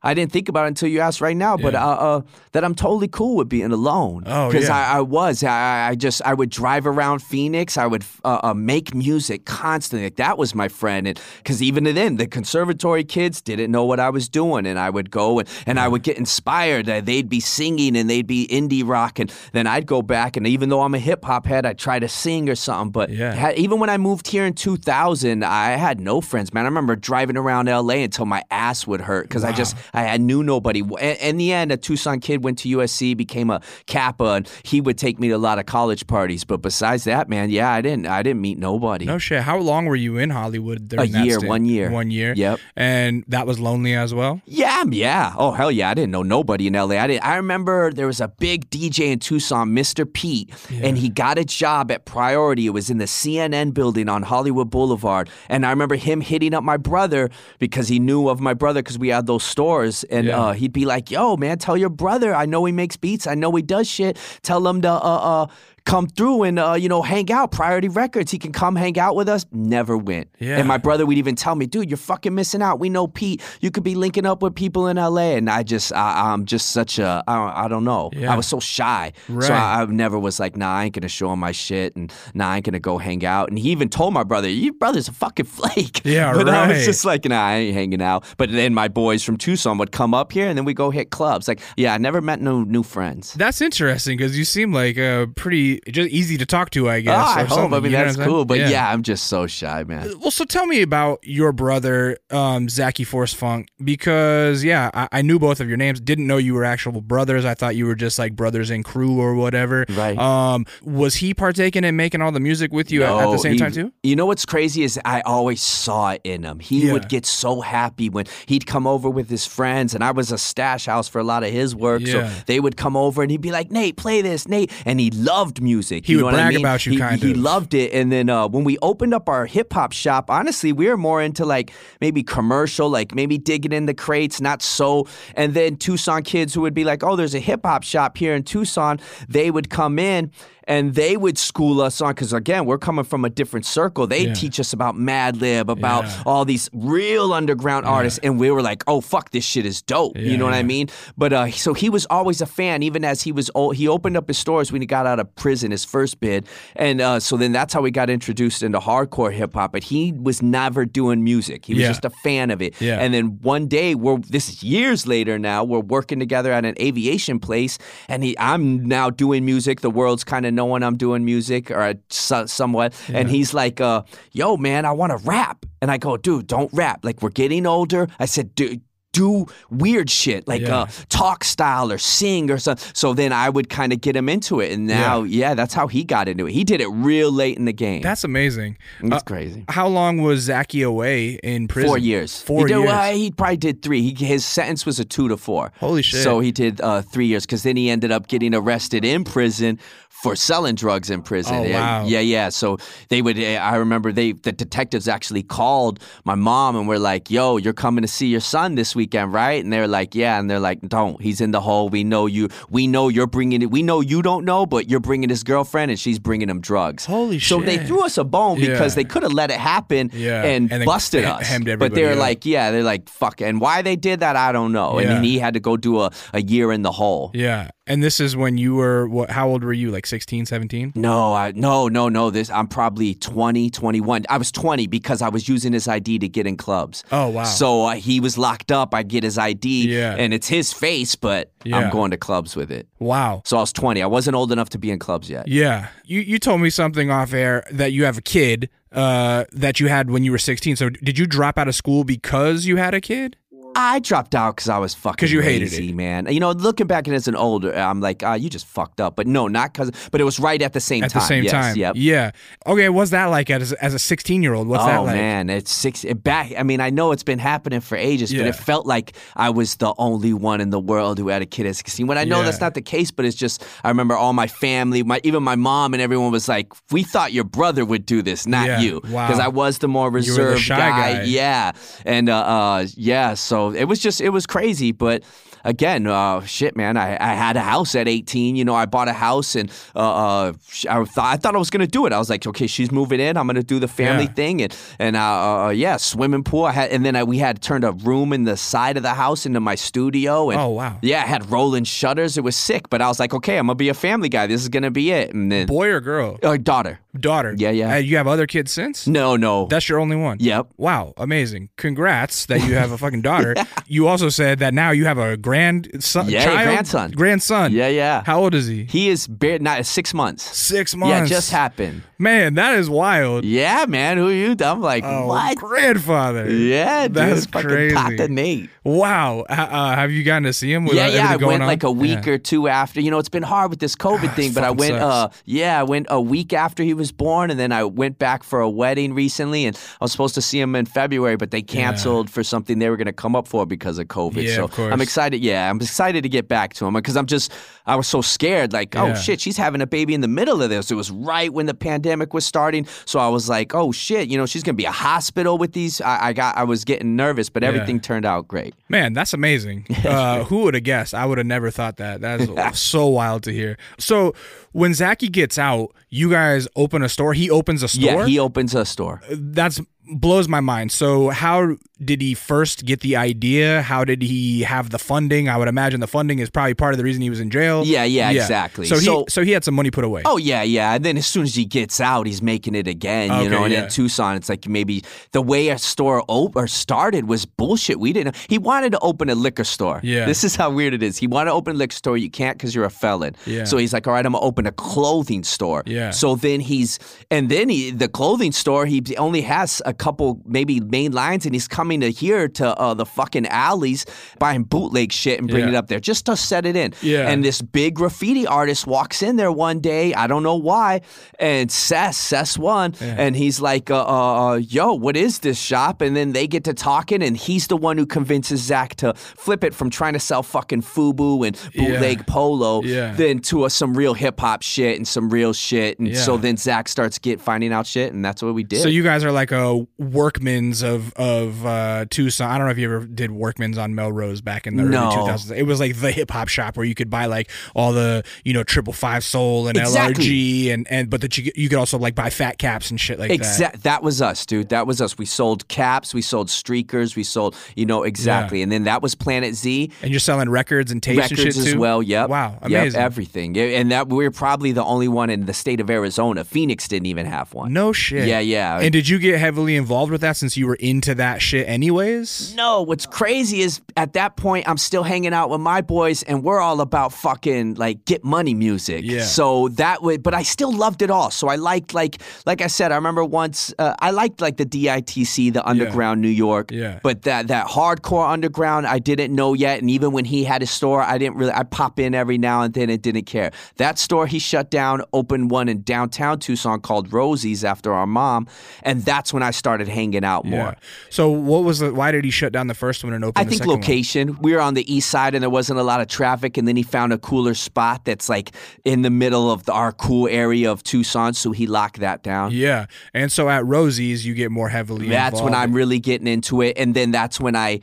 I 0.02 0.14
didn't 0.14 0.32
think 0.32 0.48
about 0.48 0.64
it 0.66 0.70
until 0.70 0.88
you 0.88 1.02
asked 1.02 1.20
right 1.20 1.36
now, 1.36 1.58
but 1.58 1.74
Yeah. 1.74 1.86
uh, 1.86 1.90
uh, 1.96 2.22
that 2.54 2.64
I'm 2.64 2.74
totally 2.74 3.10
cool 3.10 3.36
with 3.36 3.50
being 3.50 3.72
alone. 3.74 4.24
Oh, 4.26 4.50
because 4.50 4.70
yeah. 4.70 4.94
I, 4.94 4.98
I 4.98 5.02
was. 5.02 5.44
I, 5.44 5.90
I 5.90 5.96
just 5.96 6.22
I 6.26 6.34
would 6.34 6.50
drive 6.50 6.88
around 6.88 7.20
Phoenix. 7.20 7.78
I 7.78 7.86
would 7.86 8.06
uh, 8.24 8.40
uh, 8.44 8.54
make 8.54 8.96
music 8.96 9.44
constantly. 9.46 10.06
Like 10.06 10.16
that 10.16 10.38
was 10.38 10.56
my 10.56 10.70
friend. 10.70 11.06
And 11.06 11.20
because 11.40 11.62
even 11.62 11.84
then, 11.84 12.16
the 12.16 12.28
conservatory 12.28 13.04
kids 13.04 13.42
didn't 13.42 13.72
know 13.72 13.84
what 13.84 14.00
I 14.00 14.10
was 14.10 14.30
doing, 14.30 14.66
and 14.66 14.80
I 14.80 14.90
would 14.90 15.12
go 15.12 15.40
and, 15.40 15.50
and 15.66 15.80
I 15.80 15.88
would 15.90 16.04
get 16.04 16.18
inspired. 16.18 16.88
Uh, 16.88 17.02
They'd 17.02 17.28
be 17.28 17.42
singing 17.42 17.98
and 17.98 18.10
they'd 18.10 18.26
be 18.28 18.48
indie 18.48 18.88
rock, 18.88 19.20
and 19.20 19.30
then 19.52 19.68
I'd 19.68 19.86
go 19.86 20.02
back 20.02 20.38
and 20.38 20.48
even 20.48 20.70
though 20.70 20.82
I'm 20.82 20.96
a 20.96 21.00
hip 21.00 21.26
hop 21.26 21.46
head, 21.46 21.66
I'd 21.66 21.78
try 21.78 22.00
to 22.00 22.08
sing 22.08 22.48
or 22.50 22.56
something. 22.56 22.92
But 22.92 23.10
Yeah. 23.10 23.36
ha- 23.36 23.54
even 23.58 23.80
when 23.80 23.90
I 23.90 23.98
moved 23.98 24.28
here 24.28 24.46
in 24.46 24.54
2000, 24.54 25.44
I 25.44 25.72
had 25.72 26.00
no 26.00 26.22
friends, 26.22 26.54
man. 26.54 26.64
I 26.66 26.70
remember 26.70 26.96
driving 26.96 27.36
around 27.36 27.68
LA 27.68 27.96
until 28.04 28.26
my 28.26 28.44
ass 28.50 28.88
would 28.88 29.02
hurt 29.02 29.28
because 29.28 29.44
I 29.44 29.52
just 29.52 29.76
I 29.94 30.04
had 30.04 30.22
knew 30.22 30.44
nobody. 30.44 30.80
In, 30.80 30.98
in 30.98 31.38
the 31.38 31.52
end, 31.54 31.72
a 31.72 31.78
Tucson 31.78 32.20
kid 32.20 32.44
went 32.44 32.58
to 32.60 32.70
USC, 32.78 33.16
became 33.16 33.50
a 33.50 33.62
Kappa, 33.86 34.24
and 34.26 34.50
he 34.64 34.82
would 34.82 34.98
take 34.98 35.20
me 35.20 35.28
to 35.30 35.34
a 35.34 35.38
lot 35.38 35.60
of 35.60 35.66
college 35.66 36.08
parties. 36.08 36.44
But 36.44 36.58
besides 36.62 37.04
that, 37.06 37.30
man, 37.30 37.50
yeah, 37.50 37.72
I 37.72 37.82
didn't 37.82 38.08
I 38.08 38.24
didn't 38.24 38.42
meet 38.42 38.58
nobody. 38.58 39.06
No 39.06 39.18
shit. 39.18 39.44
How 39.44 39.58
long 39.58 39.86
were 39.86 39.96
you 39.96 40.18
in 40.18 40.30
Hollywood? 40.30 40.88
during 40.90 41.16
A 41.16 41.24
year, 41.24 41.36
stint? 41.36 41.50
one 41.50 41.66
year. 41.66 41.90
One 41.92 42.12
year. 42.12 42.34
Yep. 42.36 42.60
And 42.76 43.24
that 43.28 43.46
was 43.48 43.60
lonely 43.60 43.94
as 43.96 44.14
well. 44.14 44.42
Yeah, 44.46 44.84
yeah. 44.90 45.34
Oh 45.38 45.52
hell 45.52 45.72
yeah! 45.72 45.90
I 45.90 45.94
didn't 45.94 46.12
know 46.12 46.24
nobody 46.24 46.68
in 46.68 46.74
LA. 46.74 46.96
I 46.96 47.08
didn't. 47.08 47.26
I 47.26 47.36
remember 47.36 47.92
there 47.92 48.08
was 48.08 48.22
a 48.22 48.28
big 48.28 48.70
DJ 48.70 49.12
in 49.12 49.20
Tucson, 49.20 49.70
Mr. 49.70 50.12
Pete, 50.12 50.52
and 50.72 50.98
he 50.98 51.10
got 51.10 51.38
a 51.38 51.46
job 51.46 51.92
at 51.92 52.06
Priority. 52.06 52.66
It 52.68 52.72
was 52.72 52.90
in 52.90 52.98
the 52.98 53.06
CNN 53.06 53.74
building 53.74 54.10
on 54.10 54.24
Hollywood 54.24 54.70
Boulevard. 54.70 55.30
And 55.50 55.66
I 55.66 55.70
remember 55.70 55.96
him 55.96 56.22
hitting 56.22 56.54
up 56.54 56.64
my 56.64 56.78
brother 56.78 57.30
because 57.60 57.88
he 57.88 58.00
knew 58.00 58.30
of 58.30 58.40
my 58.40 58.54
brother 58.54 58.82
because 58.82 58.98
we 59.00 59.10
had 59.10 59.26
those 59.28 59.44
stores. 59.44 59.79
And 59.84 60.28
Yeah. 60.28 60.40
uh, 60.40 60.52
he'd 60.54 60.74
be 60.74 60.86
like, 60.86 61.10
"Yo, 61.12 61.38
man, 61.38 61.58
tell 61.58 61.78
your 61.78 61.90
brother. 61.90 62.34
I 62.36 62.46
know 62.46 62.66
he 62.66 62.72
makes 62.72 62.98
beats. 62.98 63.28
I 63.28 63.36
know 63.36 63.52
he 63.56 63.62
does 63.62 63.88
shit. 63.88 64.18
Tell 64.42 64.66
him 64.68 64.82
to 64.82 64.90
uh 64.92 64.98
uh." 65.34 65.48
Come 65.90 66.06
through 66.06 66.44
and 66.44 66.60
uh, 66.60 66.74
you 66.74 66.88
know 66.88 67.02
hang 67.02 67.32
out. 67.32 67.52
Priority 67.52 67.88
Records. 67.88 68.32
He 68.32 68.38
can 68.38 68.52
come 68.52 68.76
hang 68.76 69.00
out 69.00 69.16
with 69.16 69.28
us. 69.28 69.48
Never 69.52 69.98
went. 69.98 70.30
Yeah. 70.38 70.58
And 70.58 70.68
my 70.68 70.78
brother 70.78 71.04
would 71.06 71.18
even 71.18 71.34
tell 71.36 71.56
me, 71.56 71.66
dude, 71.66 71.90
you're 71.90 71.98
fucking 71.98 72.36
missing 72.36 72.62
out. 72.62 72.80
We 72.80 72.90
know 72.90 73.08
Pete. 73.08 73.42
You 73.60 73.72
could 73.72 73.84
be 73.84 73.96
linking 73.96 74.28
up 74.28 74.44
with 74.44 74.54
people 74.54 74.88
in 74.88 74.98
LA. 74.98 75.32
And 75.32 75.50
I 75.50 75.64
just, 75.64 75.92
I, 75.94 76.32
I'm 76.32 76.46
just 76.46 76.70
such 76.72 77.00
a, 77.00 77.24
I 77.28 77.36
don't, 77.36 77.58
I 77.58 77.68
don't 77.68 77.84
know. 77.86 78.12
Yeah. 78.14 78.32
I 78.32 78.38
was 78.38 78.46
so 78.46 78.60
shy. 78.60 79.14
Right. 79.28 79.48
So 79.48 79.54
I, 79.54 79.82
I 79.82 79.86
never 79.86 80.20
was 80.20 80.40
like, 80.40 80.56
nah, 80.56 80.76
I 80.76 80.86
ain't 80.86 80.94
gonna 80.94 81.08
show 81.08 81.34
him 81.34 81.40
my 81.40 81.52
shit. 81.52 81.96
And 81.96 82.14
nah, 82.36 82.50
I 82.50 82.58
ain't 82.58 82.66
gonna 82.66 82.80
go 82.80 83.00
hang 83.00 83.26
out. 83.26 83.50
And 83.50 83.58
he 83.58 83.72
even 83.72 83.90
told 83.90 84.14
my 84.14 84.24
brother, 84.24 84.48
your 84.48 84.74
brother's 84.74 85.08
a 85.08 85.14
fucking 85.14 85.46
flake. 85.48 86.02
Yeah, 86.06 86.34
But 86.34 86.50
I 86.50 86.68
was 86.68 86.86
just 86.86 87.04
like, 87.04 87.26
nah, 87.26 87.48
I 87.48 87.56
ain't 87.56 87.74
hanging 87.74 88.02
out. 88.02 88.26
But 88.38 88.52
then 88.52 88.76
my 88.76 88.90
boys 88.90 89.24
from 89.24 89.38
Tucson 89.38 89.80
would 89.80 89.92
come 89.92 90.14
up 90.14 90.32
here 90.32 90.48
and 90.48 90.56
then 90.56 90.66
we 90.66 90.76
go 90.76 90.92
hit 90.92 91.10
clubs. 91.10 91.48
Like, 91.48 91.62
yeah, 91.78 91.96
I 91.96 91.98
never 91.98 92.22
met 92.22 92.42
no 92.42 92.64
new 92.64 92.84
friends. 92.84 93.34
That's 93.34 93.60
interesting 93.60 94.18
because 94.18 94.38
you 94.38 94.46
seem 94.46 94.72
like 94.72 94.98
a 94.98 95.28
pretty 95.36 95.79
just 95.88 96.10
easy 96.10 96.38
to 96.38 96.46
talk 96.46 96.70
to. 96.72 96.90
I 96.90 97.02
guess. 97.02 97.16
oh, 97.18 97.40
I 97.40 97.44
hope. 97.44 97.50
something, 97.50 97.74
I 97.74 97.80
mean, 97.80 97.92
you 97.92 97.98
that's 97.98 98.18
cool. 98.18 98.46
But 98.46 98.60
yeah. 98.60 98.92
I'm 98.92 99.04
just 99.04 99.28
so 99.28 99.48
shy, 99.48 99.84
man. 99.84 100.20
Well, 100.20 100.32
so 100.32 100.46
tell 100.46 100.66
me 100.66 100.82
about 100.82 101.20
your 101.24 101.52
brother, 101.52 102.18
um, 102.32 102.68
Zackey 102.68 103.06
Force 103.06 103.34
Funk, 103.34 103.70
because 103.84 104.64
yeah, 104.64 104.90
I, 104.94 105.08
I 105.12 105.22
knew 105.22 105.40
both 105.40 105.60
of 105.60 105.68
your 105.68 105.78
names. 105.78 106.00
Didn't 106.00 106.28
know 106.28 106.38
you 106.38 106.54
were 106.54 106.64
actual 106.66 107.02
brothers. 107.02 107.46
I 107.46 107.54
thought 107.54 107.76
you 107.76 107.86
were 107.86 107.96
just 107.96 108.18
like 108.20 108.36
brothers 108.36 108.70
in 108.72 108.84
crew 108.84 109.20
or 109.20 109.36
whatever. 109.36 109.86
Right. 109.90 110.18
Um, 110.18 110.66
was 110.84 111.16
he 111.16 111.34
partaking 111.34 111.84
in 111.84 111.96
making 111.96 112.22
all 112.22 112.32
the 112.32 112.40
music 112.40 112.72
with 112.72 112.92
you 112.92 113.04
at, 113.04 113.12
at 113.12 113.32
the 113.32 113.38
same 113.38 113.54
he- 113.54 113.60
time 113.60 113.72
too? 113.72 113.92
You 114.04 114.16
know 114.16 114.26
what's 114.26 114.46
crazy 114.46 114.84
is 114.84 115.00
I 115.06 115.22
always 115.22 115.62
saw 115.62 116.12
it 116.12 116.22
in 116.24 116.44
him. 116.44 116.60
He 116.60 116.88
Yeah. 116.88 116.94
would 116.94 117.10
get 117.10 117.26
so 117.26 117.62
happy 117.62 118.10
when 118.10 118.26
he'd 118.46 118.66
come 118.66 118.88
over 118.88 119.10
with 119.10 119.30
his 119.30 119.46
friends, 119.46 119.94
and 119.94 120.04
I 120.04 120.12
was 120.12 120.32
a 120.32 120.38
stash 120.38 120.86
house 120.86 121.08
for 121.08 121.20
a 121.20 121.24
lot 121.24 121.44
of 121.44 121.52
his 121.52 121.76
work. 121.76 122.02
Yeah. 122.02 122.30
So 122.30 122.44
they 122.48 122.60
would 122.60 122.78
come 122.78 122.96
over 122.96 123.22
and 123.22 123.30
he'd 123.32 123.42
be 123.42 123.52
like, 123.52 123.72
"Nate, 123.72 123.98
play 123.98 124.22
this, 124.22 124.48
Nate," 124.48 124.72
and 124.86 125.00
he 125.00 125.12
loved 125.12 125.59
music. 125.62 126.06
He 126.06 126.14
you 126.14 126.26
would 126.26 126.34
know 126.34 126.40
I 126.40 126.50
mean? 126.50 126.60
about 126.60 126.86
you, 126.86 126.94
He- 126.94 126.98
kind 126.98 127.22
He 127.22 127.32
of. 127.32 127.38
loved 127.38 127.74
it. 127.74 127.92
And 127.94 128.12
then 128.12 128.30
uh, 128.30 128.48
when 128.48 128.64
we 128.64 128.78
opened 128.82 129.14
up 129.14 129.28
our 129.30 129.46
hip 129.46 129.74
hop 129.74 129.92
shop, 129.92 130.30
honestly, 130.30 130.72
we 130.74 130.88
were 130.88 130.98
more 130.98 131.22
into 131.22 131.46
like 131.46 131.72
maybe 132.02 132.24
commercial, 132.24 132.90
like 132.90 133.14
maybe 133.16 133.38
digging 133.38 133.72
in 133.72 133.86
the 133.86 133.94
crates, 133.94 134.40
not 134.42 134.62
so. 134.62 135.08
And 135.36 135.54
then 135.54 135.76
Tucson 135.78 136.24
kids 136.24 136.54
who 136.54 136.62
would 136.62 136.74
be 136.74 136.84
like, 136.84 137.04
"Oh, 137.04 137.16
there's 137.16 137.36
a 137.36 137.40
hip 137.40 137.62
hop 137.64 137.84
shop 137.84 138.18
here 138.18 138.34
in 138.34 138.44
Tucson," 138.44 139.00
they 139.28 139.52
would 139.52 139.70
come 139.70 140.00
in. 140.00 140.32
And 140.70 140.94
they 140.96 141.18
would 141.18 141.38
school 141.38 141.82
us 141.82 142.00
on 142.00 142.12
because 142.12 142.32
again, 142.32 142.66
we're 142.66 142.78
coming 142.78 143.04
from 143.04 143.26
a 143.26 143.30
different 143.30 143.66
circle. 143.66 144.08
They 144.08 144.28
Yeah. 144.28 144.34
teach 144.36 144.60
us 144.60 144.72
about 144.72 144.96
Madlib, 144.96 145.68
about 145.68 146.06
Yeah. 146.06 146.24
all 146.26 146.46
these 146.46 146.70
real 146.74 147.34
underground 147.34 147.86
artists, 147.88 148.20
and 148.24 148.40
we 148.40 148.52
were 148.52 148.62
like, 148.62 148.84
"Oh 148.88 149.02
fuck, 149.02 149.32
this 149.32 149.44
shit 149.44 149.66
is 149.66 149.82
dope." 149.82 150.16
Yeah, 150.16 150.24
you 150.30 150.38
know 150.38 150.46
what. 150.46 150.54
I 150.54 150.64
mean? 150.64 150.88
But 151.18 151.34
uh, 151.34 151.50
so 151.52 151.74
he 151.74 151.90
was 151.90 152.06
always 152.10 152.40
a 152.40 152.46
fan, 152.46 152.84
even 152.84 153.04
as 153.04 153.24
he 153.24 153.32
was 153.32 153.50
old. 153.56 153.76
He 153.76 153.88
opened 153.88 154.16
up 154.16 154.28
his 154.28 154.38
stores 154.38 154.72
when 154.72 154.82
he 154.82 154.86
got 154.86 155.06
out 155.08 155.20
of 155.20 155.34
prison, 155.36 155.72
his 155.72 155.84
first 155.86 156.20
bid, 156.20 156.46
and 156.76 157.02
uh, 157.02 157.20
so 157.20 157.36
then 157.36 157.52
that's 157.52 157.74
how 157.74 157.82
we 157.82 157.90
got 157.92 158.10
introduced 158.10 158.62
into 158.62 158.80
hardcore 158.80 159.34
hip 159.34 159.56
hop. 159.56 159.72
But 159.72 159.84
he 159.86 160.12
was 160.12 160.42
never 160.44 160.86
doing 160.86 161.24
music; 161.24 161.66
he 161.66 161.74
was 161.74 161.82
Yeah. 161.82 161.88
just 161.90 162.06
a 162.06 162.12
fan 162.24 162.52
of 162.52 162.62
it. 162.62 162.76
Yeah. 162.80 163.00
And 163.02 163.12
then 163.14 163.40
one 163.42 163.66
day, 163.68 163.96
we're 163.96 164.20
this 164.30 164.50
is 164.50 164.62
years 164.64 165.08
later 165.08 165.40
now. 165.40 165.64
We're 165.64 165.80
working 165.80 166.20
together 166.20 166.52
at 166.52 166.64
an 166.64 166.76
aviation 166.80 167.40
place, 167.40 167.80
and 168.08 168.24
he, 168.24 168.38
I'm 168.38 168.86
now 168.88 169.10
doing 169.10 169.46
music. 169.46 169.82
The 169.82 169.90
world's 169.90 170.24
kind 170.24 170.46
of 170.46 170.54
knowing 170.60 170.84
I'm 170.84 170.98
doing 170.98 171.24
music, 171.24 171.72
or 171.72 171.82
uh, 171.82 171.94
so, 172.10 172.46
somewhat. 172.46 172.94
And 173.18 173.30
he's 173.30 173.54
like, 173.54 173.80
uh, 173.82 174.04
"Yo, 174.32 174.58
man, 174.58 174.84
I 174.86 174.92
want 174.92 175.12
to 175.12 175.18
rap." 175.28 175.66
And 175.82 175.90
I 175.90 175.98
go, 175.98 176.18
"Dude, 176.18 176.48
don't 176.48 176.72
rap. 176.74 177.00
Like 177.04 177.22
we're 177.22 177.30
getting 177.44 177.66
older." 177.66 178.08
I 178.20 178.26
said, 178.26 178.54
"Dude." 178.56 178.82
Do 179.12 179.48
weird 179.72 180.08
shit 180.08 180.48
like 180.48 180.62
Yeah. 180.62 180.82
uh, 180.82 180.88
talk 181.10 181.44
style 181.44 181.92
or 181.92 181.98
sing 181.98 182.52
or 182.52 182.60
something. 182.60 182.92
So 182.94 183.16
then 183.16 183.34
I 183.34 183.50
would 183.50 183.68
kind 183.68 183.92
of 183.92 184.02
get 184.02 184.16
him 184.16 184.30
into 184.30 184.60
it, 184.60 184.72
and 184.72 184.86
now, 184.86 185.24
yeah. 185.24 185.56
that's 185.56 185.74
how 185.74 185.88
he 185.88 186.04
got 186.04 186.28
into 186.28 186.46
it. 186.46 186.52
He 186.54 186.64
did 186.64 186.80
it 186.80 186.88
real 186.90 187.32
late 187.32 187.58
in 187.58 187.66
the 187.66 187.74
game. 187.74 188.04
That's 188.04 188.24
amazing. 188.24 188.78
That's 189.02 189.24
Uh, 189.24 189.26
crazy. 189.26 189.66
how 189.68 189.88
long 189.88 190.22
was 190.22 190.48
Zackey 190.48 190.86
away 190.86 191.40
in 191.44 191.68
prison? 191.68 191.90
Four 191.90 191.98
years. 191.98 192.40
Four 192.44 192.68
he 192.68 192.74
did, 192.76 192.84
years. 192.84 193.16
He 193.18 193.32
probably 193.32 193.58
did 193.58 193.82
three. 193.82 194.02
He, 194.12 194.26
his 194.26 194.46
sentence 194.46 194.86
was 194.86 195.00
a 195.00 195.06
two 195.06 195.28
to 195.28 195.38
four. 195.38 195.72
Holy 195.80 196.04
shit. 196.04 196.22
So 196.24 196.40
he 196.40 196.52
did 196.52 196.80
uh, 196.80 197.02
three 197.02 197.26
years 197.26 197.48
because 197.48 197.64
then 197.64 197.78
he 197.78 197.90
ended 197.90 198.12
up 198.12 198.28
getting 198.28 198.54
arrested 198.54 199.04
in 199.04 199.24
prison 199.24 199.80
for 200.22 200.36
selling 200.36 200.76
drugs 200.76 201.10
in 201.10 201.22
prison. 201.22 201.56
Oh, 201.56 201.64
yeah, 201.64 202.02
wow. 202.02 202.06
yeah, 202.06 202.20
yeah. 202.20 202.50
So 202.50 202.78
they 203.10 203.22
would. 203.22 203.38
eh, 203.40 203.58
I 203.58 203.76
remember 203.78 204.12
they 204.12 204.34
the 204.34 204.52
detectives 204.52 205.08
actually 205.08 205.44
called 205.44 206.00
my 206.26 206.36
mom 206.36 206.76
and 206.76 206.88
were 206.88 207.00
like, 207.00 207.32
"Yo, 207.32 207.58
you're 207.58 207.74
coming 207.74 208.02
to 208.02 208.08
see 208.08 208.28
your 208.28 208.42
son 208.42 208.76
this 208.76 208.96
weekend, 208.96 209.34
right? 209.34 209.64
And 209.64 209.72
they're 209.72 209.88
like, 209.88 210.16
yeah, 210.16 210.40
and 210.40 210.50
they're 210.50 210.60
like, 210.60 210.82
don't. 210.82 211.22
He's 211.22 211.40
in 211.42 211.52
the 211.52 211.62
hole. 211.62 211.90
We 211.90 212.04
know 212.04 212.26
you. 212.26 212.50
We 212.70 212.88
know 212.88 213.08
you're 213.10 213.28
bringing 213.28 213.62
it. 213.62 213.72
We 213.72 213.82
know 213.84 214.02
you 214.02 214.22
don't 214.22 214.46
know, 214.46 214.66
but 214.66 214.90
you're 214.90 215.00
bringing 215.00 215.30
his 215.30 215.44
girlfriend, 215.44 215.92
and 215.92 216.00
she's 216.00 216.20
bringing 216.20 216.50
him 216.50 216.60
drugs. 216.62 217.06
Holy 217.06 217.40
So 217.40 217.62
they 217.62 217.78
threw 217.78 218.04
us 218.06 218.18
a 218.18 218.24
bone 218.24 218.60
because 218.60 218.92
Yeah. 218.94 218.96
they 218.96 219.04
could 219.06 219.24
have 219.24 219.34
let 219.34 219.52
it 219.52 219.58
happen 219.60 220.12
Yeah. 220.14 220.44
and, 220.44 220.72
And 220.72 220.86
busted 220.86 221.24
us. 221.26 221.48
but 221.78 221.94
they're 221.94 222.14
up. 222.14 222.20
like, 222.20 222.46
yeah, 222.46 222.72
they're 222.72 222.84
like, 222.84 223.08
fuck. 223.10 223.42
And 223.42 223.62
why 223.62 223.82
they 223.82 223.96
did 223.96 224.20
that, 224.20 224.36
I 224.36 224.52
don't 224.52 224.72
know. 224.72 225.00
Yeah. 225.00 225.14
And 225.16 225.26
he 225.26 225.40
had 225.40 225.54
to 225.54 225.60
go 225.60 225.78
do 225.78 226.00
a, 226.02 226.12
a 226.34 226.42
year 226.42 226.72
in 226.72 226.82
the 226.82 226.92
hole. 226.92 227.32
Yeah. 227.34 227.70
And 227.90 228.04
this 228.04 228.20
is 228.20 228.38
when 228.38 228.58
you 228.58 228.76
were 228.76 229.08
what 229.10 229.32
how 229.32 229.50
old 229.50 229.64
were 229.64 229.74
you? 229.74 229.90
Like 229.92 230.06
16, 230.06 230.46
17? 230.46 230.94
No, 230.96 231.34
I, 231.34 231.52
no, 231.56 231.88
no, 231.88 232.08
no. 232.08 232.30
This 232.30 232.50
I'm 232.52 232.68
probably 232.68 233.16
20, 233.16 233.70
21. 233.72 234.26
I 234.30 234.38
was 234.38 234.52
20 234.52 234.88
because 234.88 235.22
I 235.22 235.30
was 235.30 235.50
using 235.50 235.74
his 235.74 235.88
ID 235.88 236.20
to 236.20 236.30
get 236.30 236.46
in 236.48 236.56
clubs. 236.56 237.04
Oh, 237.12 237.28
wow. 237.30 237.44
So 237.44 237.86
uh, 237.88 237.96
he 237.96 238.20
was 238.20 238.38
locked 238.38 238.72
up. 238.72 238.94
I 238.94 239.02
get 239.04 239.24
his 239.24 239.38
ID, 239.38 239.88
Yeah. 239.90 240.16
and 240.18 240.34
it's 240.34 240.48
his 240.48 240.72
face, 240.72 241.16
but 241.16 241.52
Yeah. 241.66 241.78
I'm 241.78 241.90
going 241.92 242.12
to 242.12 242.18
clubs 242.18 242.56
with 242.56 242.72
it. 242.72 242.88
Wow. 243.00 243.42
So 243.44 243.58
I 243.58 243.62
was 243.62 243.74
20. 243.74 244.02
I 244.02 244.06
wasn't 244.08 244.36
old 244.36 244.52
enough 244.52 244.70
to 244.70 244.78
be 244.78 244.92
in 244.92 245.00
clubs 245.00 245.30
yet. 245.30 245.48
Yeah. 245.48 245.88
You 246.06 246.22
you 246.22 246.38
told 246.40 246.62
me 246.62 246.70
something 246.70 247.10
off 247.10 247.34
air 247.34 247.64
that 247.72 247.92
you 247.92 248.06
have 248.06 248.18
a 248.18 248.22
kid 248.22 248.70
uh 248.92 249.46
that 249.52 249.80
you 249.80 249.88
had 249.88 250.10
when 250.12 250.24
you 250.24 250.32
were 250.32 250.38
16. 250.38 250.76
So 250.76 250.90
did 250.90 251.18
you 251.18 251.26
drop 251.26 251.58
out 251.58 251.68
of 251.68 251.76
school 251.76 252.04
because 252.04 252.66
you 252.66 252.78
had 252.78 252.94
a 252.94 253.02
kid? 253.02 253.36
I 253.80 254.00
dropped 254.00 254.36
out 254.36 254.58
because 254.58 254.68
I 254.70 254.78
was 254.78 254.94
fucking 254.94 255.18
'Cause 255.18 255.32
you 255.32 255.40
hated 255.42 255.72
lazy, 255.72 255.94
man. 255.94 256.28
You 256.30 256.40
know, 256.42 256.52
looking 256.52 256.86
back 256.86 257.08
as 257.08 257.28
an 257.30 257.36
older, 257.36 257.74
I'm 257.74 258.02
like, 258.02 258.24
ah, 258.24 258.34
you 258.34 258.50
just 258.50 258.68
fucked 258.68 259.00
up. 259.00 259.16
But 259.16 259.26
no, 259.26 259.48
not 259.48 259.72
because. 259.74 259.92
But 260.12 260.20
it 260.20 260.26
was 260.26 260.40
right 260.40 260.62
at 260.62 260.74
the 260.74 260.82
same 260.82 261.04
At 261.06 261.12
time. 261.12 261.22
the 261.22 261.28
same 261.28 261.44
yes, 261.46 261.52
time. 261.54 261.76
Yep. 261.78 261.94
Yeah. 261.96 262.32
Okay, 262.68 262.90
what's 262.90 263.12
that 263.12 263.26
like 263.28 263.50
as 263.50 263.72
as 263.74 263.94
a 263.94 264.00
16 264.00 264.44
year 264.44 264.54
old? 264.54 264.68
What's 264.68 264.84
oh 264.84 264.88
that 264.88 264.98
like? 265.04 265.14
Oh 265.16 265.18
man, 265.18 265.50
it's 265.50 265.72
six 265.72 266.04
it 266.04 266.24
back. 266.24 266.52
I 266.58 266.64
mean, 266.64 266.82
I 266.82 266.90
know 266.90 267.12
it's 267.14 267.24
been 267.24 267.40
happening 267.40 267.80
for 267.80 267.96
ages, 267.98 268.34
but 268.34 268.46
it 268.46 268.56
felt 268.56 268.86
like 268.86 269.14
I 269.38 269.50
was 269.50 269.76
the 269.78 269.94
only 269.98 270.34
one 270.34 270.60
in 270.60 270.72
the 270.72 270.80
world 270.80 271.18
who 271.18 271.30
had 271.30 271.42
a 271.42 271.46
kid 271.46 271.66
at 271.66 271.76
16. 271.78 272.06
When 272.06 272.18
I 272.18 272.26
know 272.26 272.40
Yeah. 272.40 272.46
that's 272.46 272.60
not 272.60 272.74
the 272.74 272.82
case, 272.82 273.12
but 273.12 273.24
it's 273.26 273.36
just 273.36 273.64
I 273.86 273.88
remember 273.90 274.16
all 274.16 274.34
my 274.34 274.48
family, 274.48 275.04
my 275.04 275.22
even 275.24 275.42
my 275.42 275.56
mom 275.56 275.94
and 275.94 276.02
everyone 276.02 276.32
was 276.32 276.50
like, 276.50 276.68
"We 276.92 277.04
thought 277.04 277.32
your 277.32 277.46
brother 277.46 277.86
would 277.86 278.06
do 278.06 278.22
this, 278.22 278.46
not 278.46 278.68
Yeah. 278.68 278.80
you," 278.82 279.02
Wow. 279.10 279.28
because 279.28 279.40
I 279.40 279.48
was 279.48 279.78
the 279.78 279.88
more 279.88 280.10
the 280.10 280.16
reserved 280.16 280.62
shy 280.62 280.76
guy. 280.78 281.14
guy. 281.14 281.24
Yeah, 281.24 281.72
and 282.06 282.28
uh, 282.30 282.38
uh, 282.38 282.86
yeah, 282.98 283.36
so 283.36 283.69
it 283.76 283.86
was 283.86 284.00
just 284.00 284.22
it 284.22 284.30
was 284.30 284.46
crazy, 284.46 284.92
but. 284.92 285.24
Again, 285.66 286.08
uh, 286.08 286.40
shit, 286.46 286.78
man. 286.78 286.96
I, 286.96 287.18
I 287.20 287.34
had 287.34 287.58
a 287.58 287.62
house 287.62 287.94
at 287.94 288.08
18. 288.08 288.56
You 288.56 288.64
know, 288.64 288.76
I 288.76 288.86
bought 288.86 289.10
a 289.10 289.14
house 289.14 289.58
and 289.58 289.70
uh, 289.94 290.00
uh, 290.00 290.54
I 290.90 291.04
thought 291.04 291.34
I 291.34 291.36
thought 291.36 291.54
I 291.54 291.58
was 291.58 291.70
gonna 291.70 291.86
do 291.86 292.06
it. 292.06 292.14
I 292.14 292.18
was 292.18 292.30
like, 292.30 292.48
okay, 292.48 292.66
she's 292.66 292.94
moving 292.94 293.20
in. 293.20 293.36
I'm 293.36 293.46
gonna 293.46 293.62
do 293.62 293.78
the 293.78 293.90
family 293.90 294.24
Yeah. 294.24 294.32
thing 294.32 294.62
and 294.62 294.74
and 295.00 295.18
uh, 295.18 295.66
uh, 295.66 295.70
yeah, 295.72 295.98
swimming 295.98 296.46
pool. 296.46 296.64
I 296.64 296.72
had 296.72 296.92
and 296.92 297.06
then 297.06 297.18
I, 297.18 297.26
we 297.26 297.40
had 297.40 297.62
turned 297.62 297.84
a 297.84 297.92
room 297.92 298.32
in 298.32 298.46
the 298.46 298.56
side 298.56 298.96
of 298.96 299.04
the 299.04 299.14
house 299.14 299.46
into 299.46 299.60
my 299.60 299.76
studio. 299.76 300.50
And 300.50 300.62
Oh, 300.62 300.70
wow. 300.70 300.98
Yeah, 301.02 301.24
I 301.24 301.28
had 301.28 301.52
rolling 301.52 301.84
shutters. 301.84 302.38
It 302.38 302.44
was 302.46 302.56
sick, 302.56 302.90
but 302.90 303.02
I 303.02 303.10
was 303.10 303.20
like, 303.20 303.34
okay, 303.34 303.58
I'm 303.58 303.66
gonna 303.68 303.76
be 303.76 303.90
a 303.90 303.94
family 303.94 304.30
guy. 304.30 304.48
This 304.48 304.62
is 304.62 304.70
gonna 304.70 304.92
be 304.92 305.12
it. 305.12 305.34
And 305.34 305.52
then 305.52 305.68
Boy 305.68 305.90
or 305.90 306.00
girl? 306.00 306.40
uh, 306.42 306.56
daughter. 306.56 307.02
Daughter. 307.20 307.56
Yeah, 307.58 307.72
yeah. 307.72 307.94
Uh, 307.94 307.98
you 307.98 308.18
have 308.18 308.28
other 308.28 308.46
kids 308.46 308.72
since? 308.72 309.08
No, 309.08 309.36
no. 309.36 309.66
That's 309.66 309.90
your 309.90 310.00
only 310.00 310.16
one. 310.16 310.38
Yep. 310.40 310.68
Wow, 310.78 311.14
amazing! 311.18 311.70
Congrats 311.76 312.46
that 312.46 312.62
you 312.68 312.76
have 312.76 312.92
a 312.92 312.98
fucking 312.98 313.22
daughter. 313.22 313.56
You 313.92 314.06
also 314.08 314.30
said 314.30 314.60
that 314.60 314.76
now 314.76 314.92
you 314.92 315.06
have 315.06 315.18
a 315.18 315.36
grandson, 315.36 316.30
Yeah, 316.30 316.44
child, 316.46 316.64
grandson. 316.68 317.10
grandson. 317.12 317.72
Yeah, 317.72 317.88
yeah. 317.88 318.22
How 318.24 318.40
old 318.44 318.54
is 318.54 318.68
he? 318.68 318.84
he 318.84 319.10
is 319.10 319.26
bare, 319.28 319.58
not 319.58 319.84
six 319.88 320.14
months. 320.14 320.44
Six 320.56 320.96
months. 320.96 321.12
Yeah, 321.12 321.26
just 321.38 321.50
happened. 321.50 322.04
Man, 322.20 322.54
that 322.54 322.76
is 322.78 322.88
wild. 322.88 323.46
Yeah, 323.46 323.86
man. 323.88 324.18
Who 324.18 324.30
you? 324.30 324.56
I'm 324.60 324.80
like, 324.82 325.04
Oh, 325.04 325.26
what? 325.26 325.58
grandfather. 325.58 326.52
Yeah, 326.52 327.08
dude. 327.08 327.16
That's 327.16 327.46
fucking 327.48 327.70
crazy. 327.70 327.96
Tata 327.96 328.28
Nate. 328.28 328.70
Wow. 328.84 329.46
Uh, 329.50 329.54
uh, 329.54 329.96
have 329.96 330.12
you 330.12 330.24
gotten 330.24 330.44
to 330.44 330.54
see 330.54 330.72
him? 330.72 330.86
With 330.86 330.96
yeah, 330.96 331.06
uh, 331.08 331.12
yeah. 331.12 331.32
I 331.32 331.38
went 331.38 331.64
on? 331.64 331.68
like 331.68 331.82
a 331.84 331.92
week 331.92 332.26
Yeah. 332.28 332.34
or 332.34 332.38
two 332.38 332.68
after. 332.68 333.02
You 333.02 333.10
know, 333.10 333.18
it's 333.18 333.30
been 333.30 333.42
hard 333.44 333.72
with 333.72 333.80
this 333.80 333.96
COVID 333.96 334.34
thing, 334.36 334.54
but 334.54 334.64
I 334.64 334.70
went. 334.70 335.00
sucks. 335.00 335.36
Uh, 335.36 335.42
yeah, 335.46 335.80
I 335.80 335.84
went 335.84 336.06
a 336.12 336.22
week 336.22 336.54
after 336.54 336.84
he 336.84 336.94
was 337.00 337.12
born, 337.12 337.50
and 337.50 337.60
then 337.60 337.72
I 337.72 337.84
went 337.84 338.20
back 338.20 338.44
for 338.44 338.60
a 338.62 338.70
wedding 338.70 339.14
recently, 339.16 339.66
and 339.66 339.76
I 340.00 340.04
was 340.06 340.12
supposed 340.12 340.36
to 340.36 340.42
see 340.42 340.60
him 340.60 340.76
in 340.76 340.86
February, 340.86 341.36
but 341.38 341.50
they 341.50 341.64
canceled 341.64 342.30
for 342.30 342.44
something 342.44 342.78
they 342.78 342.90
were 342.92 342.98
going 342.98 343.08
to 343.08 343.14
come 343.14 343.36
up 343.36 343.48
for 343.48 343.66
because 343.66 343.98
of 343.98 344.08
COVID. 344.08 344.44
Yeah, 344.44 344.56
so 344.58 344.64
of 344.66 344.72
course. 344.72 344.94
I'm 344.94 345.02
excited. 345.02 345.42
Yeah, 345.42 345.70
I'm 345.70 345.78
excited 345.78 346.22
to 346.22 346.30
get 346.30 346.48
back 346.48 346.74
to 346.76 346.86
him 346.86 346.94
because 346.94 347.18
I'm 347.18 347.26
just. 347.26 347.52
I 347.88 347.96
was 347.96 348.08
so 348.08 348.22
scared. 348.22 348.72
Like, 348.72 348.96
oh 348.96 349.08
Yeah. 349.08 349.14
shit, 349.16 349.42
she's 349.42 349.58
having 349.58 349.82
a 349.82 349.88
baby 349.88 350.14
in 350.14 350.22
the 350.22 350.28
middle 350.28 350.62
of 350.62 350.70
this. 350.70 350.92
It 350.92 350.96
was 350.96 351.10
right 351.10 351.52
when 351.52 351.66
the 351.66 351.74
pandemic 351.74 352.36
was 352.36 352.46
starting, 352.46 352.86
so 353.06 353.18
I 353.20 353.30
was 353.30 353.50
like, 353.50 353.74
oh 353.74 353.92
shit, 353.92 354.30
you 354.30 354.38
know, 354.38 354.46
she's 354.46 354.62
gonna 354.62 354.76
be 354.76 354.86
a 354.86 354.92
hospital 354.92 355.58
with 355.58 355.74
these. 355.74 356.00
I, 356.02 356.28
I 356.28 356.34
got. 356.34 356.56
I 356.56 356.66
was 356.66 356.84
getting 356.86 357.16
nervous, 357.16 357.50
but 357.50 357.64
everything 357.64 358.00
turned 358.00 358.26
out 358.26 358.48
great. 358.48 358.76
Man, 358.90 359.14
that's 359.14 359.34
amazing. 359.34 359.88
Uh, 360.10 360.44
who 360.46 360.64
would 360.64 360.74
have 360.74 360.84
guessed? 360.84 361.14
I 361.14 361.26
would 361.26 361.38
have 361.38 361.46
never 361.48 361.70
thought 361.72 361.98
that. 361.98 362.20
That's 362.22 362.80
so 362.80 363.08
wild 363.08 363.44
to 363.44 363.52
hear. 363.54 363.78
So 364.00 364.34
when 364.72 364.92
Zackey 364.92 365.32
gets 365.32 365.58
out, 365.58 365.96
you 366.10 366.30
guys 366.30 366.68
open 366.76 367.02
a 367.02 367.10
store. 367.10 367.34
He 367.34 367.50
opens 367.50 367.84
a 367.84 367.88
store. 367.88 368.22
Yeah, 368.22 368.26
he 368.26 368.40
opens 368.40 368.76
a 368.76 368.86
store. 368.86 369.22
that's 369.30 369.82
blows 370.12 370.48
my 370.48 370.60
mind. 370.60 370.92
So 370.92 371.30
how 371.30 371.76
did 372.04 372.22
he 372.22 372.34
first 372.34 372.86
get 372.86 373.02
the 373.02 373.16
idea? 373.16 373.82
How 373.82 374.06
did 374.06 374.22
he 374.22 374.62
have 374.62 374.90
the 374.90 375.00
funding? 375.00 375.50
I 375.50 375.58
would 375.58 375.68
imagine 375.68 376.00
the 376.00 376.08
funding 376.08 376.40
is 376.40 376.50
probably 376.50 376.74
part 376.74 376.94
of 376.94 376.98
the 376.98 377.04
reason 377.04 377.22
he 377.22 377.30
was 377.30 377.40
in 377.40 377.50
jail. 377.50 377.84
Yeah, 377.86 378.04
yeah, 378.06 378.32
exactly. 378.32 378.86
So 378.88 378.96
he 379.00 379.06
So- 379.06 379.26
so 379.28 379.44
he 379.44 379.52
had 379.52 379.64
some 379.64 379.76
money 379.76 379.92
put 379.92 380.04
away. 380.04 380.22
Oh 380.26 380.38
yeah, 380.38 380.64
yeah. 380.64 380.94
And 380.96 381.04
then 381.04 381.18
as 381.18 381.28
soon 381.28 381.44
as 381.44 381.56
he 381.56 381.66
gets 381.66 382.00
out, 382.00 382.26
he's 382.28 382.42
making 382.42 382.76
it 382.76 382.88
again. 382.88 383.32
Okay, 383.32 383.44
you 383.44 383.50
know, 383.50 383.64
and 383.66 383.74
yeah. 383.74 383.84
in 383.84 383.90
Tucson, 383.90 384.36
it's 384.38 384.50
like 384.50 384.68
maybe 384.68 385.04
the 385.32 385.42
way 385.42 385.70
a 385.70 385.78
store 385.78 386.24
op- 386.28 386.56
or 386.56 386.68
started 386.68 387.28
was 387.28 387.46
bullshit. 387.46 388.00
We 388.00 388.14
didn't. 388.14 388.36
He 388.48 388.58
wanted 388.58 388.92
to 388.94 389.00
open 389.00 389.30
a 389.30 389.36
liquor 389.36 389.64
store. 389.66 390.00
Yeah. 390.04 390.26
This 390.26 390.44
is 390.44 390.56
how 390.56 390.70
weird 390.72 390.94
it 390.94 391.04
is. 391.04 391.18
He 391.18 391.28
wanted 391.28 391.50
to 391.50 391.56
open 391.56 391.76
a 391.76 391.78
liquor 391.80 391.96
store. 391.96 392.18
You 392.18 392.30
can't 392.30 392.58
because 392.58 392.74
you're 392.74 392.86
a 392.86 392.90
felon. 392.90 393.36
Yeah. 393.46 393.66
So 393.66 393.78
he's 393.78 393.92
like, 393.94 394.08
all 394.08 394.14
right, 394.14 394.26
I'm 394.26 394.32
gonna 394.34 394.44
open 394.46 394.66
a 394.68 394.72
clothing 394.72 395.44
store. 395.44 395.84
Yeah. 395.86 396.12
So 396.12 396.36
then 396.36 396.60
he's 396.62 396.98
and 397.30 397.50
then 397.50 397.68
he 397.70 397.92
the 397.92 398.08
clothing 398.08 398.52
store 398.54 398.86
he 398.86 399.04
only 399.18 399.42
has 399.42 399.82
a 399.86 399.94
couple 399.94 400.40
maybe 400.46 400.80
main 400.80 401.12
lines 401.12 401.46
and 401.46 401.54
he's 401.56 401.68
coming 401.68 401.89
to 401.98 402.10
here 402.10 402.48
to 402.48 402.68
uh, 402.78 402.94
the 402.94 403.06
fucking 403.06 403.48
alleys 403.48 404.06
buying 404.40 404.64
bootleg 404.64 405.12
shit 405.12 405.40
and 405.40 405.48
bringing 405.50 405.70
Yeah. 405.70 405.76
it 405.76 405.78
up 405.78 405.88
there 405.88 406.00
just 406.00 406.26
to 406.28 406.38
set 406.38 406.66
it 406.66 406.76
in. 406.76 406.94
Yeah. 407.02 407.28
And 407.30 407.44
this 407.44 407.62
big 407.62 407.96
graffiti 407.96 408.46
artist 408.48 408.86
walks 408.88 409.22
in 409.24 409.36
there 409.36 409.52
one 409.52 409.80
day. 409.80 410.14
I 410.14 410.28
don't 410.28 410.44
know 410.44 410.56
why. 410.56 411.02
And 411.40 411.72
Sess, 411.72 412.18
Sess 412.18 412.58
one, 412.58 412.94
and 413.02 413.36
he's 413.36 413.60
like, 413.62 413.90
uh, 413.90 414.04
uh, 414.06 414.50
uh, 414.52 414.56
"Yo, 414.58 414.94
what 414.94 415.16
is 415.18 415.40
this 415.40 415.58
shop?" 415.60 416.02
And 416.02 416.16
then 416.16 416.34
they 416.34 416.48
get 416.48 416.64
to 416.66 416.74
talking, 416.74 417.24
and 417.24 417.36
he's 417.36 417.68
the 417.68 417.78
one 417.78 417.98
who 417.98 418.06
convinces 418.06 418.62
Zach 418.62 418.96
to 418.98 419.14
flip 419.16 419.64
it 419.64 419.74
from 419.74 419.90
trying 419.90 420.14
to 420.14 420.20
sell 420.20 420.44
fucking 420.44 420.82
FUBU 420.84 421.48
and 421.48 421.58
bootleg 421.76 422.18
Yeah. 422.20 422.24
polo, 422.28 422.84
Yeah. 422.84 423.14
then 423.16 423.40
to 423.50 423.64
uh, 423.66 423.70
some 423.70 423.94
real 423.96 424.14
hip 424.14 424.40
hop 424.40 424.62
shit 424.62 424.98
and 424.98 425.08
some 425.08 425.30
real 425.30 425.54
shit. 425.54 425.98
And 426.00 426.08
Yeah. 426.10 426.16
so 426.22 426.38
then 426.38 426.58
Zach 426.58 426.88
starts 426.88 427.18
get 427.20 427.40
finding 427.42 427.72
out 427.74 427.88
shit, 427.88 428.14
and 428.14 428.24
that's 428.24 428.42
what 428.44 428.54
we 428.54 428.64
did. 428.64 428.82
So 428.82 428.90
you 428.90 429.04
guys 429.04 429.24
are 429.24 429.32
like 429.32 429.52
a 429.52 429.86
workman's 429.98 430.82
of 430.84 431.14
of 431.16 431.66
uh, 431.66 431.70
Uh, 431.80 432.06
Tucson. 432.10 432.50
I 432.50 432.58
don't 432.58 432.68
know 432.68 432.72
if 432.72 432.78
you 432.78 432.94
ever 432.94 433.06
did 433.06 433.32
workman's 433.32 433.78
on 433.78 433.96
Melrose 433.96 434.42
back 434.42 434.68
in 434.68 434.76
the 434.76 434.84
No. 434.84 435.08
early 435.08 435.16
2000s. 435.32 435.52
It 435.56 435.64
was 435.64 435.80
like 435.80 435.96
the 436.00 436.12
hip 436.12 436.30
hop 436.32 436.48
shop 436.50 436.76
where 436.78 436.86
you 436.86 436.96
could 436.96 437.10
buy 437.10 437.26
like 437.26 437.50
all 437.74 437.94
the 437.94 438.24
you 438.44 438.54
know 438.54 438.64
triple 438.64 438.94
five 438.94 439.24
soul 439.24 439.68
and 439.68 439.78
Exactly. 439.78 440.26
LRG 440.26 440.74
and 440.74 440.88
and 440.90 441.10
but 441.10 441.22
that 441.22 441.38
you 441.38 441.46
could- 441.46 441.58
you 441.58 441.70
could 441.70 441.78
also 441.78 441.98
like 441.98 442.16
buy 442.16 442.30
fat 442.30 442.58
caps 442.58 442.90
and 442.92 443.00
shit 443.00 443.18
like 443.20 443.30
that. 443.42 443.84
That 443.84 444.04
was 444.04 444.22
us, 444.22 444.46
dude. 444.46 444.70
That 444.70 444.88
was 444.88 445.02
us. 445.02 445.18
We 445.18 445.26
sold 445.26 445.68
caps. 445.68 446.14
We 446.14 446.22
sold 446.22 446.48
streakers. 446.50 447.16
We 447.16 447.24
sold, 447.24 447.56
you 447.76 447.86
know, 447.86 448.04
exactly. 448.04 448.62
And 448.62 448.72
then 448.72 448.84
that 448.84 449.02
was 449.02 449.16
Planet 449.16 449.56
Z. 449.56 449.92
And 450.02 450.12
you're 450.12 450.20
selling 450.20 450.50
records 450.50 450.92
and 450.92 451.02
tapes 451.02 451.30
and 451.30 451.40
records 451.40 451.56
shit 451.56 451.66
as 451.68 451.74
too. 451.74 451.80
well. 451.80 452.02
Yep. 452.04 452.30
Wow. 452.30 452.60
Yep, 452.62 452.82
Amazing. 452.82 453.00
everything. 453.02 453.58
And 453.58 453.92
that 453.92 454.10
we're 454.10 454.32
probably 454.32 454.72
the 454.72 454.84
only 454.84 455.08
one 455.08 455.30
in 455.30 455.46
the 455.46 455.54
state 455.54 455.80
of 455.80 455.90
Arizona. 455.90 456.44
Phoenix 456.44 456.88
didn't 456.88 457.06
even 457.08 457.26
have 457.26 457.54
one. 457.54 457.72
no 457.74 457.94
shit. 457.94 458.28
Yeah, 458.28 458.40
yeah. 458.40 458.80
And 458.80 458.92
did 458.92 459.08
you 459.08 459.20
get 459.20 459.40
heavily 459.40 459.76
involved 459.76 460.12
with 460.12 460.22
that 460.22 460.38
since 460.38 460.58
you 460.58 460.68
were 460.68 460.76
into 460.76 461.16
that 461.16 461.42
shit 461.42 461.68
anyways? 461.70 462.56
No, 462.56 462.82
what's 462.82 463.06
crazy 463.06 463.62
is 463.62 463.82
at 463.96 464.14
that 464.14 464.36
point 464.36 464.68
I'm 464.68 464.78
still 464.78 465.04
hanging 465.04 465.34
out 465.34 465.50
with 465.50 465.62
my 465.62 465.82
boys 465.82 466.24
and 466.24 466.44
we're 466.44 466.60
all 466.60 466.82
about 466.82 467.14
fucking 467.14 467.76
like 467.76 468.06
get 468.06 468.24
money 468.24 468.54
music. 468.54 469.06
Yeah. 469.06 469.24
So 469.24 469.70
that 469.70 470.02
way, 470.02 470.18
but 470.18 470.34
I 470.34 470.44
still 470.44 470.72
loved 470.72 471.02
it 471.02 471.12
all. 471.12 471.32
So 471.32 471.48
I 471.48 471.56
liked 471.56 471.94
like 471.94 472.22
like 472.46 472.62
I 472.62 472.68
said, 472.68 472.92
I 472.92 472.96
remember 472.96 473.24
once 473.24 473.74
uh, 473.78 473.96
I 474.00 474.12
liked 474.12 474.42
like 474.42 474.58
the 474.58 474.66
DITC, 474.66 475.54
the 475.54 475.66
underground 475.68 476.22
New 476.22 476.28
York. 476.28 476.72
Yeah. 476.72 477.00
But 477.04 477.22
that 477.24 477.48
that 477.48 477.68
hardcore 477.68 478.30
underground 478.30 478.88
I 478.88 479.00
didn't 479.00 479.34
know 479.34 479.54
yet, 479.54 479.80
and 479.80 479.90
even 479.90 480.12
when 480.12 480.26
he 480.26 480.44
had 480.44 480.62
his 480.62 480.72
store, 480.72 481.02
I 481.02 481.18
didn't 481.18 481.38
really. 481.38 481.52
I 481.52 481.64
pop 481.64 482.00
in 482.00 482.16
every 482.16 482.38
now 482.38 482.62
and 482.62 482.74
then 482.74 482.90
and 482.90 483.02
didn't 483.02 483.26
care. 483.26 483.52
That 483.78 484.00
store 484.00 484.26
he 484.28 484.40
shut 484.40 484.72
down, 484.72 485.04
opened 485.14 485.52
one 485.52 485.70
in 485.70 485.84
downtown 485.84 486.40
Tucson 486.40 486.82
called 486.82 487.14
Rosie's 487.14 487.64
after 487.64 487.94
our 487.94 488.08
mom, 488.08 488.48
and 488.84 489.04
that's 489.04 489.34
when 489.34 489.44
I 489.44 489.52
started 489.52 489.88
hanging 489.88 490.24
out 490.24 490.46
more. 490.46 490.60
Yeah. 490.60 490.76
So 491.10 491.30
what 491.30 491.59
was 491.64 491.80
the? 491.80 491.94
Why 491.94 492.12
did 492.12 492.24
he 492.26 492.32
shut 492.32 492.52
down 492.52 492.68
the 492.68 492.74
first 492.74 493.04
one 493.04 493.14
and 493.14 493.24
open? 493.24 493.40
I 493.40 493.44
the 493.44 493.50
think 493.50 493.60
second 493.60 493.72
one? 493.72 493.82
location. 493.82 494.38
We 494.42 494.54
were 494.54 494.62
on 494.62 494.74
the 494.74 494.92
east 494.94 495.10
side 495.10 495.36
and 495.36 495.42
there 495.42 495.50
wasn't 495.50 495.80
a 495.80 495.84
lot 495.84 496.02
of 496.02 496.08
traffic, 496.08 496.58
and 496.58 496.68
then 496.68 496.76
he 496.76 496.84
found 496.84 497.14
a 497.14 497.18
cooler 497.18 497.54
spot 497.54 498.06
that's 498.06 498.30
like 498.30 498.52
in 498.86 499.02
the 499.02 499.10
middle 499.10 499.52
of 499.52 499.66
the, 499.66 499.74
our 499.74 499.92
cool 499.92 500.28
area 500.28 500.72
of 500.72 500.84
Tucson, 500.84 501.34
so 501.34 501.52
he 501.52 501.68
locked 501.68 502.00
that 502.00 502.24
down. 502.24 502.52
Yeah, 502.52 502.88
and 503.14 503.32
so 503.32 503.50
at 503.50 503.66
Rosie's 503.66 504.26
you 504.26 504.34
get 504.34 504.52
more 504.52 504.70
heavily. 504.70 505.10
That's 505.10 505.42
when. 505.42 505.54
I'm 505.54 505.74
really 505.74 506.00
getting 506.00 506.28
into 506.28 506.62
it, 506.62 506.78
and 506.78 506.96
then 506.96 507.12
that's 507.12 507.40
when 507.40 507.56
I 507.56 507.82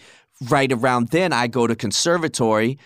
right 0.48 0.70
around 0.72 1.08
then, 1.08 1.32
I 1.32 1.46
go 1.46 1.66
to 1.66 1.74
conservatory. 1.74 2.78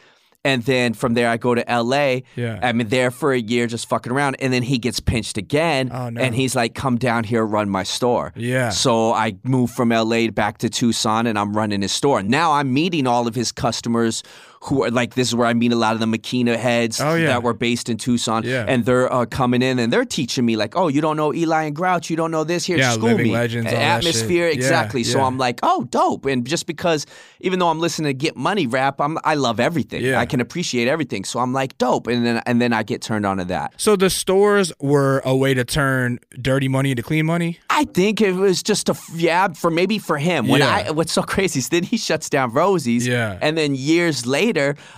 And 0.43 0.63
then 0.63 0.95
from 0.95 1.13
there, 1.15 1.29
I 1.29 1.37
go 1.37 1.55
to 1.55 1.65
LA. 1.69 2.21
Yeah. 2.35 2.59
I'm 2.63 2.79
there 2.89 3.11
for 3.11 3.33
a 3.33 3.39
year 3.39 3.67
just 3.67 3.89
fucking 3.89 4.11
around. 4.11 4.37
And 4.41 4.53
then 4.53 4.63
he 4.63 4.79
gets 4.79 4.99
pinched 4.99 5.37
again. 5.37 5.91
Oh, 5.93 6.09
no. 6.09 6.21
And 6.21 6.35
he's 6.35 6.57
like, 6.57 6.75
come 6.75 6.97
down 6.97 7.25
here, 7.25 7.45
run 7.45 7.69
my 7.69 7.83
store. 7.83 8.33
Yeah. 8.37 8.71
So 8.71 9.13
I 9.13 9.37
moved 9.43 9.75
from 9.75 9.91
LA 9.91 10.29
back 10.29 10.59
to 10.59 10.71
Tucson 10.71 11.27
and 11.27 11.39
I'm 11.39 11.55
running 11.55 11.83
his 11.83 11.93
store. 11.93 12.23
Now 12.23 12.53
I'm 12.53 12.73
meeting 12.73 13.07
all 13.07 13.27
of 13.27 13.35
his 13.35 13.53
customers 13.53 14.23
who 14.65 14.85
are 14.85 14.91
like, 14.91 15.15
this 15.15 15.29
is 15.29 15.35
where 15.35 15.47
I 15.47 15.55
meet 15.55 15.73
a 15.73 15.77
lot 15.77 15.95
of 15.95 16.01
the 16.01 16.07
Machina 16.07 16.59
heads 16.59 17.01
Oh, 17.01 17.15
yeah. 17.15 17.29
that 17.29 17.43
were 17.43 17.55
based 17.55 17.89
in 17.89 17.97
Tucson. 17.97 18.43
Yeah. 18.45 18.67
And 18.69 18.85
they're 18.85 19.11
uh, 19.11 19.25
coming 19.25 19.63
in 19.63 19.79
and 19.79 19.91
they're 19.91 20.05
teaching 20.05 20.45
me, 20.45 20.57
like, 20.57 20.77
oh, 20.77 20.89
you 20.89 21.01
don't 21.01 21.17
know 21.17 21.33
Eligh 21.33 21.63
and 21.65 21.75
Grouch. 21.75 22.11
You 22.11 22.17
don't 22.17 22.31
know 22.31 22.45
this. 22.45 22.67
Here, 22.67 22.77
Yeah, 22.77 22.93
school 22.93 23.17
me. 23.17 23.33
Legends, 23.33 23.67
all 23.69 23.73
that 23.73 24.03
shit. 24.05 24.15
Atmosphere, 24.17 24.49
exactly. 24.49 25.03
So. 25.05 25.21
I'm 25.23 25.39
like, 25.39 25.61
oh, 25.63 25.85
dope. 25.85 26.27
And 26.27 26.47
just 26.47 26.67
because, 26.67 27.07
even 27.41 27.59
though 27.59 27.69
I'm 27.69 27.81
listening 27.81 28.11
to 28.11 28.15
Get 28.15 28.37
Money 28.37 28.67
rap, 28.67 29.01
I'm, 29.01 29.17
I 29.25 29.35
love 29.35 29.61
everything. 29.61 30.03
Yeah. 30.03 30.21
I 30.21 30.27
can 30.27 30.41
appreciate 30.41 30.89
everything. 30.89 31.25
So 31.25 31.41
I'm 31.41 31.55
like, 31.55 31.79
dope. 31.79 32.07
And 32.07 32.27
then, 32.27 32.43
and 32.45 32.61
then 32.61 32.73
I 32.75 32.83
get 32.83 33.01
turned 33.01 33.25
on 33.25 33.39
to 33.39 33.45
that. 33.47 33.73
So 33.79 33.97
the 33.97 34.11
stores 34.11 34.73
were 34.81 35.21
a 35.25 35.35
way 35.35 35.55
to 35.55 35.65
turn 35.65 36.19
dirty 36.41 36.69
money 36.69 36.91
into 36.91 37.03
clean 37.03 37.25
money. 37.25 37.59
I 37.71 37.85
think 37.85 38.21
it 38.21 38.33
was 38.33 38.63
just 38.63 38.89
a 38.91 38.97
yeah 39.15 39.49
for 39.49 39.71
maybe 39.71 39.99
for 39.99 40.19
him. 40.19 40.49
When 40.49 40.61
Yeah. 40.61 40.85
I 40.87 40.91
what's 40.91 41.13
so 41.13 41.23
crazy 41.35 41.61
is 41.61 41.71
then 41.71 41.83
he 41.83 41.97
shuts 41.97 42.29
down 42.29 42.53
Rosie's. 42.53 43.07
Yeah. 43.07 43.39
And 43.41 43.57
then 43.57 43.75
years 43.75 44.27
later, 44.27 44.50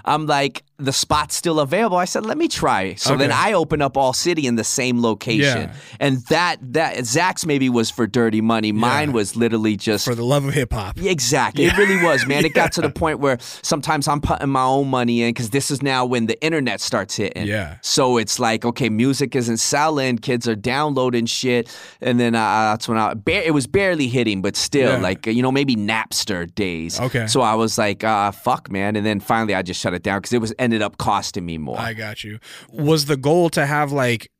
I'm 0.05 0.27
like, 0.27 0.65
the 0.85 0.93
spot's 0.93 1.35
still 1.35 1.61
available. 1.61 1.97
I 1.97 2.05
said, 2.05 2.25
let 2.27 2.37
me 2.39 2.49
try. 2.49 2.95
So 2.95 3.17
then 3.17 3.31
I 3.33 3.53
open 3.53 3.81
up 3.83 3.97
All 3.97 4.13
City 4.13 4.47
in 4.47 4.57
the 4.57 4.65
same 4.65 5.01
location. 5.03 5.69
Yeah. 5.71 5.75
And 6.01 6.19
that 6.27 6.57
that 6.75 7.05
Zach's 7.07 7.47
maybe 7.47 7.69
was 7.69 7.91
for 7.91 8.07
dirty 8.07 8.41
money. 8.41 8.73
Mine 8.73 9.09
Yeah. 9.09 9.15
was 9.15 9.37
literally 9.37 9.77
just 9.77 10.05
For 10.05 10.15
the 10.15 10.25
love 10.25 10.45
of 10.45 10.55
hip 10.55 10.73
hop. 10.73 10.99
yeah, 10.99 11.11
Exactly. 11.11 11.65
It 11.65 11.77
really 11.77 12.03
was, 12.03 12.27
man. 12.27 12.45
It 12.45 12.55
got 12.63 12.73
to 12.73 12.81
the 12.81 12.91
point 12.91 13.21
where 13.21 13.39
sometimes 13.41 14.09
I'm 14.09 14.21
putting 14.21 14.49
my 14.49 14.65
own 14.65 14.89
money 14.89 15.23
in 15.23 15.31
because 15.31 15.51
this 15.51 15.71
is 15.71 15.83
now 15.83 16.05
when 16.05 16.27
the 16.27 16.41
internet 16.43 16.81
starts 16.81 17.17
hitting. 17.17 17.47
Yeah. 17.47 17.77
So 17.83 18.17
it's 18.17 18.39
like, 18.39 18.65
okay, 18.65 18.89
music 18.89 19.35
isn't 19.37 19.59
selling, 19.59 20.19
kids 20.19 20.49
are 20.49 20.57
downloading 20.57 21.27
shit, 21.27 21.69
and 22.01 22.19
then 22.19 22.35
uh, 22.35 22.73
that's 22.73 22.89
when 22.89 22.99
I 22.99 23.15
it 23.27 23.55
was 23.55 23.67
barely 23.67 24.09
hitting, 24.09 24.43
but 24.43 24.57
still, 24.57 24.93
Yeah. 24.93 24.97
like 25.03 25.27
you 25.27 25.43
know, 25.43 25.53
maybe 25.53 25.77
Napster 25.77 26.53
days. 26.55 26.99
Okay. 27.01 27.27
So 27.27 27.41
I 27.41 27.55
was 27.55 27.79
like, 27.79 28.03
uh, 28.05 28.31
fuck, 28.33 28.71
man, 28.71 28.97
and 28.97 29.05
then 29.07 29.21
finally 29.21 29.55
I 29.55 29.63
just 29.63 29.81
shut 29.81 29.95
it 29.95 30.03
down 30.03 30.19
because 30.19 30.33
it 30.33 30.41
was 30.41 30.53
ended 30.73 30.83
up 30.83 30.97
costing 30.97 31.45
me 31.45 31.59
more. 31.59 31.79
I 31.79 31.93
got 31.93 32.25
you. 32.25 32.39
Was 32.73 33.05
the 33.05 33.17
goal 33.17 33.51
to 33.51 33.67
have 33.67 33.93
like 33.93 34.31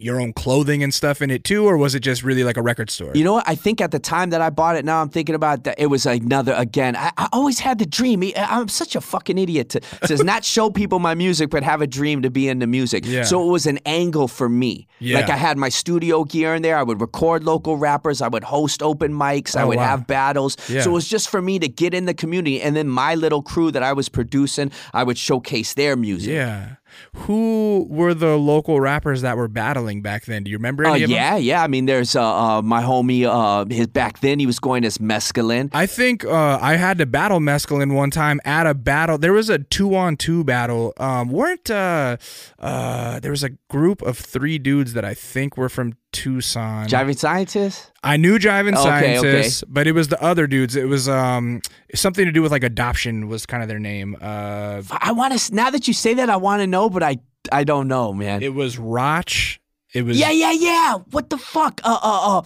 your 0.00 0.20
own 0.20 0.32
clothing 0.32 0.82
and 0.82 0.92
stuff 0.94 1.20
in 1.22 1.30
it 1.30 1.44
too, 1.44 1.64
or 1.66 1.76
was 1.76 1.94
it 1.94 2.00
just 2.00 2.22
really 2.22 2.44
like 2.44 2.56
a 2.56 2.62
record 2.62 2.90
store? 2.90 3.12
You 3.14 3.24
know 3.24 3.32
what? 3.34 3.48
I 3.48 3.54
think 3.54 3.80
at 3.80 3.90
the 3.90 3.98
time 3.98 4.30
that 4.30 4.40
I 4.40 4.50
bought 4.50 4.76
it, 4.76 4.84
now 4.84 5.00
I'm 5.02 5.08
thinking 5.08 5.34
about 5.34 5.64
that. 5.64 5.78
It 5.78 5.86
was 5.86 6.06
another 6.06 6.52
again. 6.56 6.96
I, 6.96 7.10
I 7.16 7.28
always 7.32 7.58
had 7.58 7.78
the 7.78 7.86
dream. 7.86 8.22
I- 8.22 8.32
I'm 8.36 8.68
such 8.68 8.94
a 8.96 9.00
fucking 9.00 9.38
idiot 9.38 9.70
to, 9.70 9.80
to 10.06 10.22
not 10.32 10.44
show 10.44 10.70
people 10.70 10.98
my 10.98 11.14
music, 11.14 11.50
but 11.50 11.62
have 11.62 11.82
a 11.82 11.86
dream 11.86 12.22
to 12.22 12.30
be 12.30 12.48
into 12.48 12.66
music. 12.66 13.04
Yeah. 13.06 13.24
So 13.24 13.42
it 13.46 13.50
was 13.50 13.66
an 13.66 13.78
angle 13.86 14.28
for 14.28 14.48
me. 14.48 14.86
Yeah. 15.00 15.18
Like 15.20 15.30
I 15.30 15.36
had 15.36 15.56
my 15.58 15.68
studio 15.68 16.24
gear 16.24 16.54
in 16.54 16.62
there. 16.62 16.76
I 16.76 16.82
would 16.82 17.00
record 17.00 17.44
local 17.44 17.76
rappers. 17.76 18.22
I 18.22 18.28
would 18.28 18.44
host 18.44 18.82
open 18.82 19.12
mics. 19.12 19.56
I 19.56 19.62
Oh, 19.62 19.68
would 19.68 19.76
wow. 19.78 19.84
have 19.86 20.06
battles. 20.06 20.56
Yeah. 20.68 20.82
So 20.82 20.90
it 20.90 20.94
was 20.94 21.08
just 21.08 21.28
for 21.28 21.42
me 21.42 21.58
to 21.58 21.68
get 21.68 21.94
in 21.94 22.04
the 22.06 22.14
community, 22.14 22.60
and 22.62 22.74
then 22.74 22.88
my 22.88 23.14
little 23.14 23.42
crew 23.42 23.70
that 23.72 23.82
I 23.82 23.92
was 23.92 24.08
producing, 24.08 24.72
I 24.94 25.02
would 25.04 25.18
showcase 25.18 25.74
their 25.74 25.96
music. 25.96 26.30
yeah. 26.32 26.76
Who 27.14 27.86
were 27.88 28.14
the 28.14 28.36
local 28.36 28.80
rappers 28.80 29.22
that 29.22 29.36
were 29.36 29.48
battling 29.48 30.02
back 30.02 30.24
then? 30.24 30.44
Do 30.44 30.50
you 30.50 30.56
remember 30.56 30.84
Uh, 30.86 30.94
any 30.94 31.04
of 31.04 31.10
them? 31.10 31.16
yeah, 31.16 31.36
yeah. 31.36 31.62
I 31.62 31.66
mean, 31.66 31.86
there's 31.86 32.14
uh, 32.16 32.22
uh, 32.58 32.62
my 32.62 32.82
homie. 32.82 33.24
Uh, 33.24 33.64
his 33.72 33.86
back 33.86 34.20
then 34.20 34.38
he 34.38 34.46
was 34.46 34.58
going 34.58 34.84
as 34.84 34.98
Mescaline. 34.98 35.70
I 35.72 35.86
think 35.86 36.24
uh, 36.24 36.58
I 36.60 36.76
had 36.76 36.98
to 36.98 37.06
battle 37.06 37.40
Mescaline 37.40 37.94
one 37.94 38.10
time 38.10 38.40
at 38.44 38.66
a 38.66 38.74
battle. 38.74 39.18
There 39.18 39.32
was 39.32 39.48
a 39.50 39.58
two 39.58 39.94
on 39.96 40.16
two 40.16 40.44
battle. 40.44 40.92
Um, 40.98 41.28
weren't 41.30 41.70
uh, 41.70 42.16
uh, 42.58 43.20
there 43.20 43.30
was 43.30 43.42
a 43.44 43.50
group 43.68 44.02
of 44.02 44.18
three 44.18 44.58
dudes 44.58 44.92
that 44.94 45.04
I 45.04 45.14
think 45.14 45.56
were 45.56 45.68
from 45.68 45.94
Tucson. 46.12 46.86
Driving 46.86 47.16
scientist. 47.16 47.92
I 48.02 48.16
knew 48.16 48.38
Jiving 48.38 48.76
Okay, 48.76 49.18
okay. 49.18 49.20
Scientists, 49.20 49.64
but 49.68 49.86
it 49.86 49.92
was 49.92 50.08
the 50.08 50.22
other 50.22 50.46
dudes. 50.46 50.76
It 50.76 50.88
was 50.88 51.08
um 51.08 51.60
something 51.94 52.24
to 52.24 52.32
do 52.32 52.42
with 52.42 52.50
like 52.50 52.64
adoption 52.64 53.28
was 53.28 53.46
kind 53.46 53.62
of 53.62 53.68
their 53.68 53.78
name. 53.78 54.16
Uh, 54.20 54.82
I 54.90 55.12
want 55.12 55.38
to. 55.38 55.54
Now 55.54 55.70
that 55.70 55.86
you 55.86 55.94
say 55.94 56.14
that, 56.14 56.30
I 56.30 56.36
want 56.36 56.62
to 56.62 56.66
know, 56.66 56.88
but 56.88 57.02
I 57.02 57.18
I 57.52 57.64
don't 57.64 57.88
know, 57.88 58.12
man. 58.12 58.42
it 58.42 58.54
was 58.54 58.78
Roch. 58.78 59.58
It 59.94 60.02
was 60.02 60.18
yeah, 60.18 60.30
yeah, 60.30 60.52
yeah. 60.52 60.98
What 61.10 61.30
the 61.30 61.38
fuck? 61.38 61.80
Uh, 61.82 61.98
uh, 62.02 62.38
uh. 62.38 62.42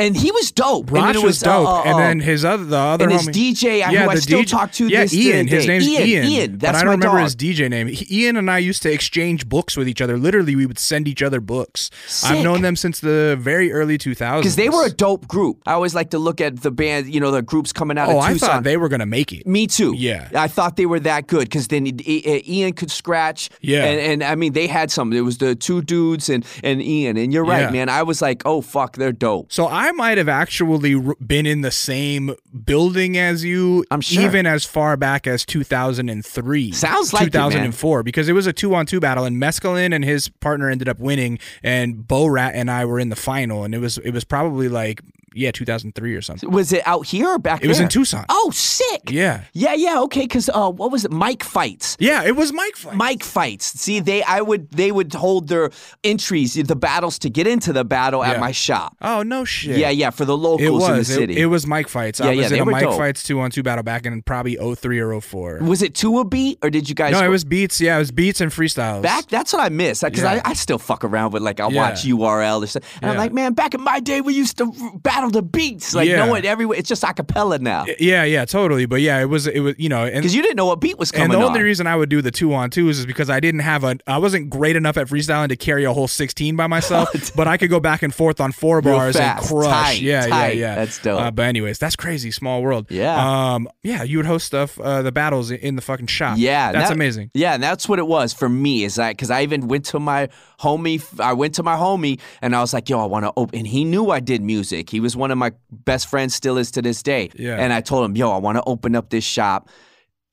And 0.00 0.16
he 0.16 0.30
was 0.30 0.52
dope. 0.52 0.86
and 0.92 0.96
then 0.96 1.14
Roch 1.16 1.24
was 1.24 1.42
uh, 1.42 1.46
dope, 1.46 1.68
uh, 1.68 1.82
and 1.82 1.94
uh, 1.94 1.98
then 1.98 2.20
his 2.20 2.44
other 2.44 2.62
the 2.64 2.76
other 2.76 3.04
and 3.10 3.12
his. 3.14 3.26
DJ, 3.28 3.82
I- 3.82 3.90
yeah, 3.90 4.04
who 4.04 4.10
I 4.10 4.14
still 4.14 4.42
DJ 4.42 4.48
talk 4.48 4.70
to 4.74 4.86
Yeah, 4.86 5.00
this 5.02 5.12
Ian. 5.12 5.48
His 5.48 5.64
day. 5.64 5.68
name's 5.72 5.88
Ian, 5.88 6.06
Ian. 6.06 6.24
Ian, 6.26 6.50
but 6.52 6.60
that's 6.60 6.78
I 6.78 6.80
don't 6.84 6.90
remember 7.00 7.16
dog. 7.18 7.24
his 7.24 7.34
DJ 7.34 7.68
name. 7.68 7.88
He, 7.88 8.22
Ian 8.24 8.36
and 8.36 8.48
I 8.48 8.58
used 8.58 8.80
to 8.84 8.92
exchange 8.92 9.48
books 9.48 9.76
with 9.76 9.88
each 9.88 10.00
other. 10.00 10.16
Literally, 10.16 10.54
we 10.54 10.66
would 10.66 10.78
send 10.78 11.08
each 11.08 11.20
other 11.20 11.40
books. 11.40 11.90
I've 12.24 12.44
known 12.44 12.62
them 12.62 12.76
since 12.76 13.00
the 13.00 13.36
very 13.40 13.72
early 13.72 13.98
2000s. 13.98 14.38
because 14.38 14.54
they 14.54 14.68
were 14.68 14.86
a 14.86 14.90
dope 14.90 15.26
group. 15.26 15.62
I 15.66 15.72
always 15.72 15.96
like 15.96 16.10
to 16.10 16.18
look 16.20 16.40
at 16.40 16.60
the 16.60 16.70
band, 16.70 17.12
you 17.12 17.18
know, 17.18 17.32
the 17.32 17.42
groups 17.42 17.72
coming 17.72 17.98
out 17.98 18.08
Oh, 18.08 18.18
of 18.18 18.24
I 18.24 18.34
thought 18.34 18.62
they 18.62 18.76
were 18.76 18.88
gonna 18.88 19.04
make 19.04 19.32
it. 19.32 19.48
Me 19.48 19.66
too. 19.66 19.94
Yeah. 19.96 20.28
I 20.32 20.46
thought 20.46 20.76
they 20.76 20.86
were 20.86 21.00
that 21.00 21.26
good 21.26 21.40
because 21.50 21.66
then 21.66 21.88
Ian 22.08 22.72
could 22.74 22.92
scratch. 22.92 23.50
Yeah. 23.62 23.84
and, 23.84 24.00
and 24.00 24.22
I 24.22 24.36
mean 24.36 24.52
they 24.52 24.68
had 24.68 24.92
some. 24.92 25.12
It 25.12 25.22
was 25.22 25.38
the 25.38 25.56
two 25.56 25.82
dudes 25.82 26.28
and 26.30 26.46
and 26.62 26.80
Ian. 26.80 27.16
And 27.16 27.32
you're 27.32 27.44
right, 27.44 27.62
Yeah. 27.62 27.70
man. 27.70 27.88
I 27.88 28.04
was 28.04 28.22
like, 28.22 28.42
oh 28.44 28.60
fuck, 28.60 28.94
they're 28.96 29.10
dope. 29.10 29.50
So 29.52 29.66
I 29.66 29.87
might 29.92 30.18
have 30.18 30.28
actually 30.28 31.00
been 31.24 31.46
in 31.46 31.60
the 31.62 31.70
same 31.70 32.34
building 32.64 33.16
as 33.16 33.44
you. 33.44 33.84
I'm 33.90 34.00
sure. 34.00 34.22
even 34.22 34.46
as 34.46 34.64
far 34.64 34.96
back 34.96 35.26
as 35.26 35.44
2003. 35.44 36.72
Sounds 36.72 37.12
like 37.12 37.28
it, 37.28 37.32
2004 37.32 38.02
because 38.02 38.28
it 38.28 38.32
was 38.32 38.46
a 38.46 38.52
two-on-two 38.52 39.00
battle, 39.00 39.24
and 39.24 39.40
Mescaline 39.40 39.94
and 39.94 40.04
his 40.04 40.28
partner 40.28 40.70
ended 40.70 40.88
up 40.88 40.98
winning, 40.98 41.38
and 41.62 42.06
Bo 42.06 42.26
Rat 42.26 42.54
and 42.54 42.70
I 42.70 42.84
were 42.84 42.98
in 42.98 43.08
the 43.08 43.16
final, 43.16 43.64
and 43.64 43.74
it 43.74 43.78
was 43.78 43.98
it 43.98 44.10
was 44.10 44.24
probably 44.24 44.68
like 44.68 45.02
yeah 45.34 45.50
2003 45.50 46.14
or 46.14 46.22
something. 46.22 46.50
Was 46.50 46.72
it 46.72 46.82
out 46.86 47.06
here 47.06 47.28
or 47.28 47.38
back 47.38 47.62
It 47.64 47.68
was 47.68 47.80
in 47.80 47.88
Tucson. 47.88 48.24
Oh, 48.28 48.50
sick. 48.54 49.10
Yeah, 49.10 49.44
Yeah, 49.52 49.74
yeah, 49.74 50.00
okay. 50.02 50.22
Because 50.22 50.48
uh, 50.48 50.70
what 50.70 50.90
was 50.92 51.04
it? 51.04 51.10
Mike 51.10 51.42
fights. 51.42 51.96
yeah, 52.00 52.24
it 52.24 52.36
was 52.36 52.52
Mike. 52.52 52.76
Fight. 52.76 52.94
Mike 52.94 53.22
fights. 53.24 53.66
See, 53.80 54.00
they 54.00 54.22
I 54.22 54.40
would 54.40 54.70
they 54.70 54.92
would 54.92 55.12
hold 55.14 55.48
their 55.48 55.70
entries, 56.04 56.54
the 56.54 56.76
battles 56.76 57.18
to 57.20 57.30
get 57.30 57.46
into 57.46 57.72
the 57.72 57.84
battle 57.84 58.20
Yeah. 58.24 58.32
at 58.32 58.40
my 58.40 58.52
shop. 58.52 58.96
Oh 59.00 59.22
no 59.22 59.44
shit. 59.44 59.78
Yeah, 59.78 59.90
yeah, 59.90 60.10
for 60.10 60.24
the 60.24 60.36
locals 60.36 60.62
It 60.66 60.70
was. 60.72 60.88
in 60.88 60.94
the 60.94 61.00
It- 61.00 61.04
city. 61.06 61.40
It, 61.40 61.46
was 61.46 61.66
Mike 61.66 61.88
fights. 61.88 62.20
Yeah, 62.20 62.26
I 62.26 62.28
was 62.30 62.38
yeah, 62.38 62.44
in 62.46 62.52
they 62.52 62.58
a 62.60 62.64
were 62.64 62.72
Mike 62.72 62.84
dope. 62.84 62.96
fights 62.98 63.22
two 63.22 63.40
on 63.40 63.50
two 63.50 63.62
battle 63.62 63.82
back 63.82 64.06
in 64.06 64.22
probably 64.22 64.56
03 64.56 64.98
or 65.00 65.20
04. 65.20 65.58
was 65.62 65.82
it 65.82 65.94
two 65.94 66.18
a 66.18 66.24
beat 66.24 66.58
or 66.62 66.70
did 66.70 66.88
you 66.88 66.94
guys? 66.94 67.12
No, 67.12 67.24
it 67.24 67.28
was 67.28 67.44
beats. 67.44 67.80
Yeah, 67.80 67.96
it 67.96 67.98
was 68.00 68.10
beats 68.10 68.40
and 68.40 68.50
freestyles. 68.52 69.02
Back, 69.02 69.26
that's 69.28 69.52
what 69.52 69.60
I 69.62 69.68
miss 69.68 70.02
because 70.02 70.22
Yeah. 70.22 70.40
I, 70.44 70.50
I 70.50 70.54
still 70.54 70.78
fuck 70.78 71.04
around 71.04 71.32
with 71.32 71.42
like 71.42 71.60
I 71.60 71.66
watch 71.66 72.04
URL 72.04 72.62
or 72.62 72.66
something, 72.66 72.88
and 73.02 73.10
I'm 73.10 73.16
like, 73.16 73.32
man, 73.32 73.52
back 73.54 73.74
in 73.74 73.80
my 73.82 74.00
day 74.00 74.20
we 74.20 74.34
used 74.34 74.58
to 74.58 74.72
battle 75.18 75.30
the 75.30 75.42
beats, 75.42 75.94
like 75.94 76.08
Yeah. 76.08 76.24
know 76.24 76.34
it 76.34 76.44
everywhere. 76.44 76.78
It's 76.78 76.88
just 76.88 77.02
acapella 77.02 77.60
now 77.60 77.84
Yeah, 77.98 78.24
yeah, 78.24 78.44
totally. 78.44 78.86
But 78.86 79.00
yeah, 79.00 79.20
it 79.20 79.24
was 79.28 79.46
it 79.46 79.60
was 79.60 79.74
you 79.78 79.88
know 79.88 80.04
because 80.06 80.34
you 80.34 80.42
didn't 80.42 80.56
know 80.56 80.66
what 80.66 80.80
beat 80.80 80.98
was 80.98 81.10
coming 81.10 81.24
and 81.24 81.32
the 81.34 81.38
on. 81.38 81.44
only 81.44 81.62
reason 81.62 81.86
I 81.86 81.96
would 81.96 82.08
do 82.08 82.22
the 82.22 82.30
two 82.30 82.54
on 82.54 82.70
twos 82.70 82.98
is 82.98 83.06
because 83.06 83.28
I 83.30 83.40
didn't 83.40 83.60
have 83.60 83.84
a 83.84 83.98
I 84.06 84.18
wasn't 84.18 84.48
great 84.50 84.76
enough 84.76 84.96
at 84.96 85.08
freestyling 85.08 85.48
to 85.48 85.56
carry 85.56 85.84
a 85.84 85.92
whole 85.92 86.08
sixteen 86.08 86.54
by 86.56 86.66
myself, 86.66 87.08
but 87.36 87.48
I 87.48 87.56
could 87.56 87.70
go 87.70 87.80
back 87.80 88.02
and 88.02 88.14
forth 88.14 88.40
on 88.40 88.52
four 88.52 88.80
bars 88.80 89.16
fast, 89.16 89.50
and 89.50 89.60
crush. 89.60 89.70
tight, 89.72 90.00
yeah, 90.02 90.26
tight. 90.26 90.56
yeah, 90.56 90.60
yeah. 90.68 90.74
That's 90.76 90.98
dope. 91.02 91.20
Uh, 91.20 91.30
but 91.30 91.42
anyways, 91.46 91.78
that's 91.78 91.96
crazy. 91.96 92.30
Small 92.30 92.62
world. 92.62 92.86
Yeah. 92.90 93.16
Um. 93.54 93.68
Yeah, 93.82 94.02
you 94.04 94.18
would 94.18 94.26
host 94.26 94.46
stuff, 94.46 94.78
uh, 94.80 95.02
the 95.02 95.12
battles 95.12 95.50
in 95.50 95.76
the 95.76 95.82
fucking 95.82 96.06
shop. 96.06 96.36
Yeah, 96.38 96.72
that's 96.72 96.88
that- 96.88 96.94
amazing. 96.94 97.30
Yeah, 97.34 97.54
and 97.54 97.62
that's 97.62 97.88
what 97.88 97.98
it 97.98 98.06
was 98.06 98.32
for 98.32 98.48
me. 98.48 98.84
Is 98.84 98.94
that 98.96 99.10
because 99.10 99.30
I 99.30 99.42
even 99.42 99.68
went 99.68 99.84
to 99.86 99.98
my 100.00 100.28
homie. 100.60 101.02
I 101.20 101.32
went 101.32 101.54
to 101.56 101.62
my 101.62 101.76
homie, 101.76 102.20
and 102.42 102.54
I 102.54 102.60
was 102.60 102.72
like, 102.72 102.88
"Yo, 102.88 102.98
I 103.00 103.06
want 103.06 103.24
to 103.24 103.32
open." 103.36 103.58
And 103.58 103.66
he 103.66 103.84
knew 103.84 104.10
I 104.10 104.20
did 104.20 104.42
music. 104.42 104.90
He 104.90 105.00
was 105.00 105.07
one 105.16 105.30
of 105.30 105.38
my 105.38 105.52
best 105.70 106.08
friends, 106.08 106.34
still 106.34 106.58
is 106.58 106.70
to 106.72 106.82
this 106.82 107.02
day. 107.02 107.30
Yeah. 107.34 107.56
And 107.56 107.72
I 107.72 107.80
told 107.80 108.04
him, 108.04 108.16
"Yo, 108.16 108.30
I 108.30 108.38
want 108.38 108.56
to 108.56 108.62
open 108.66 108.96
up 108.96 109.10
this 109.10 109.24
shop." 109.24 109.68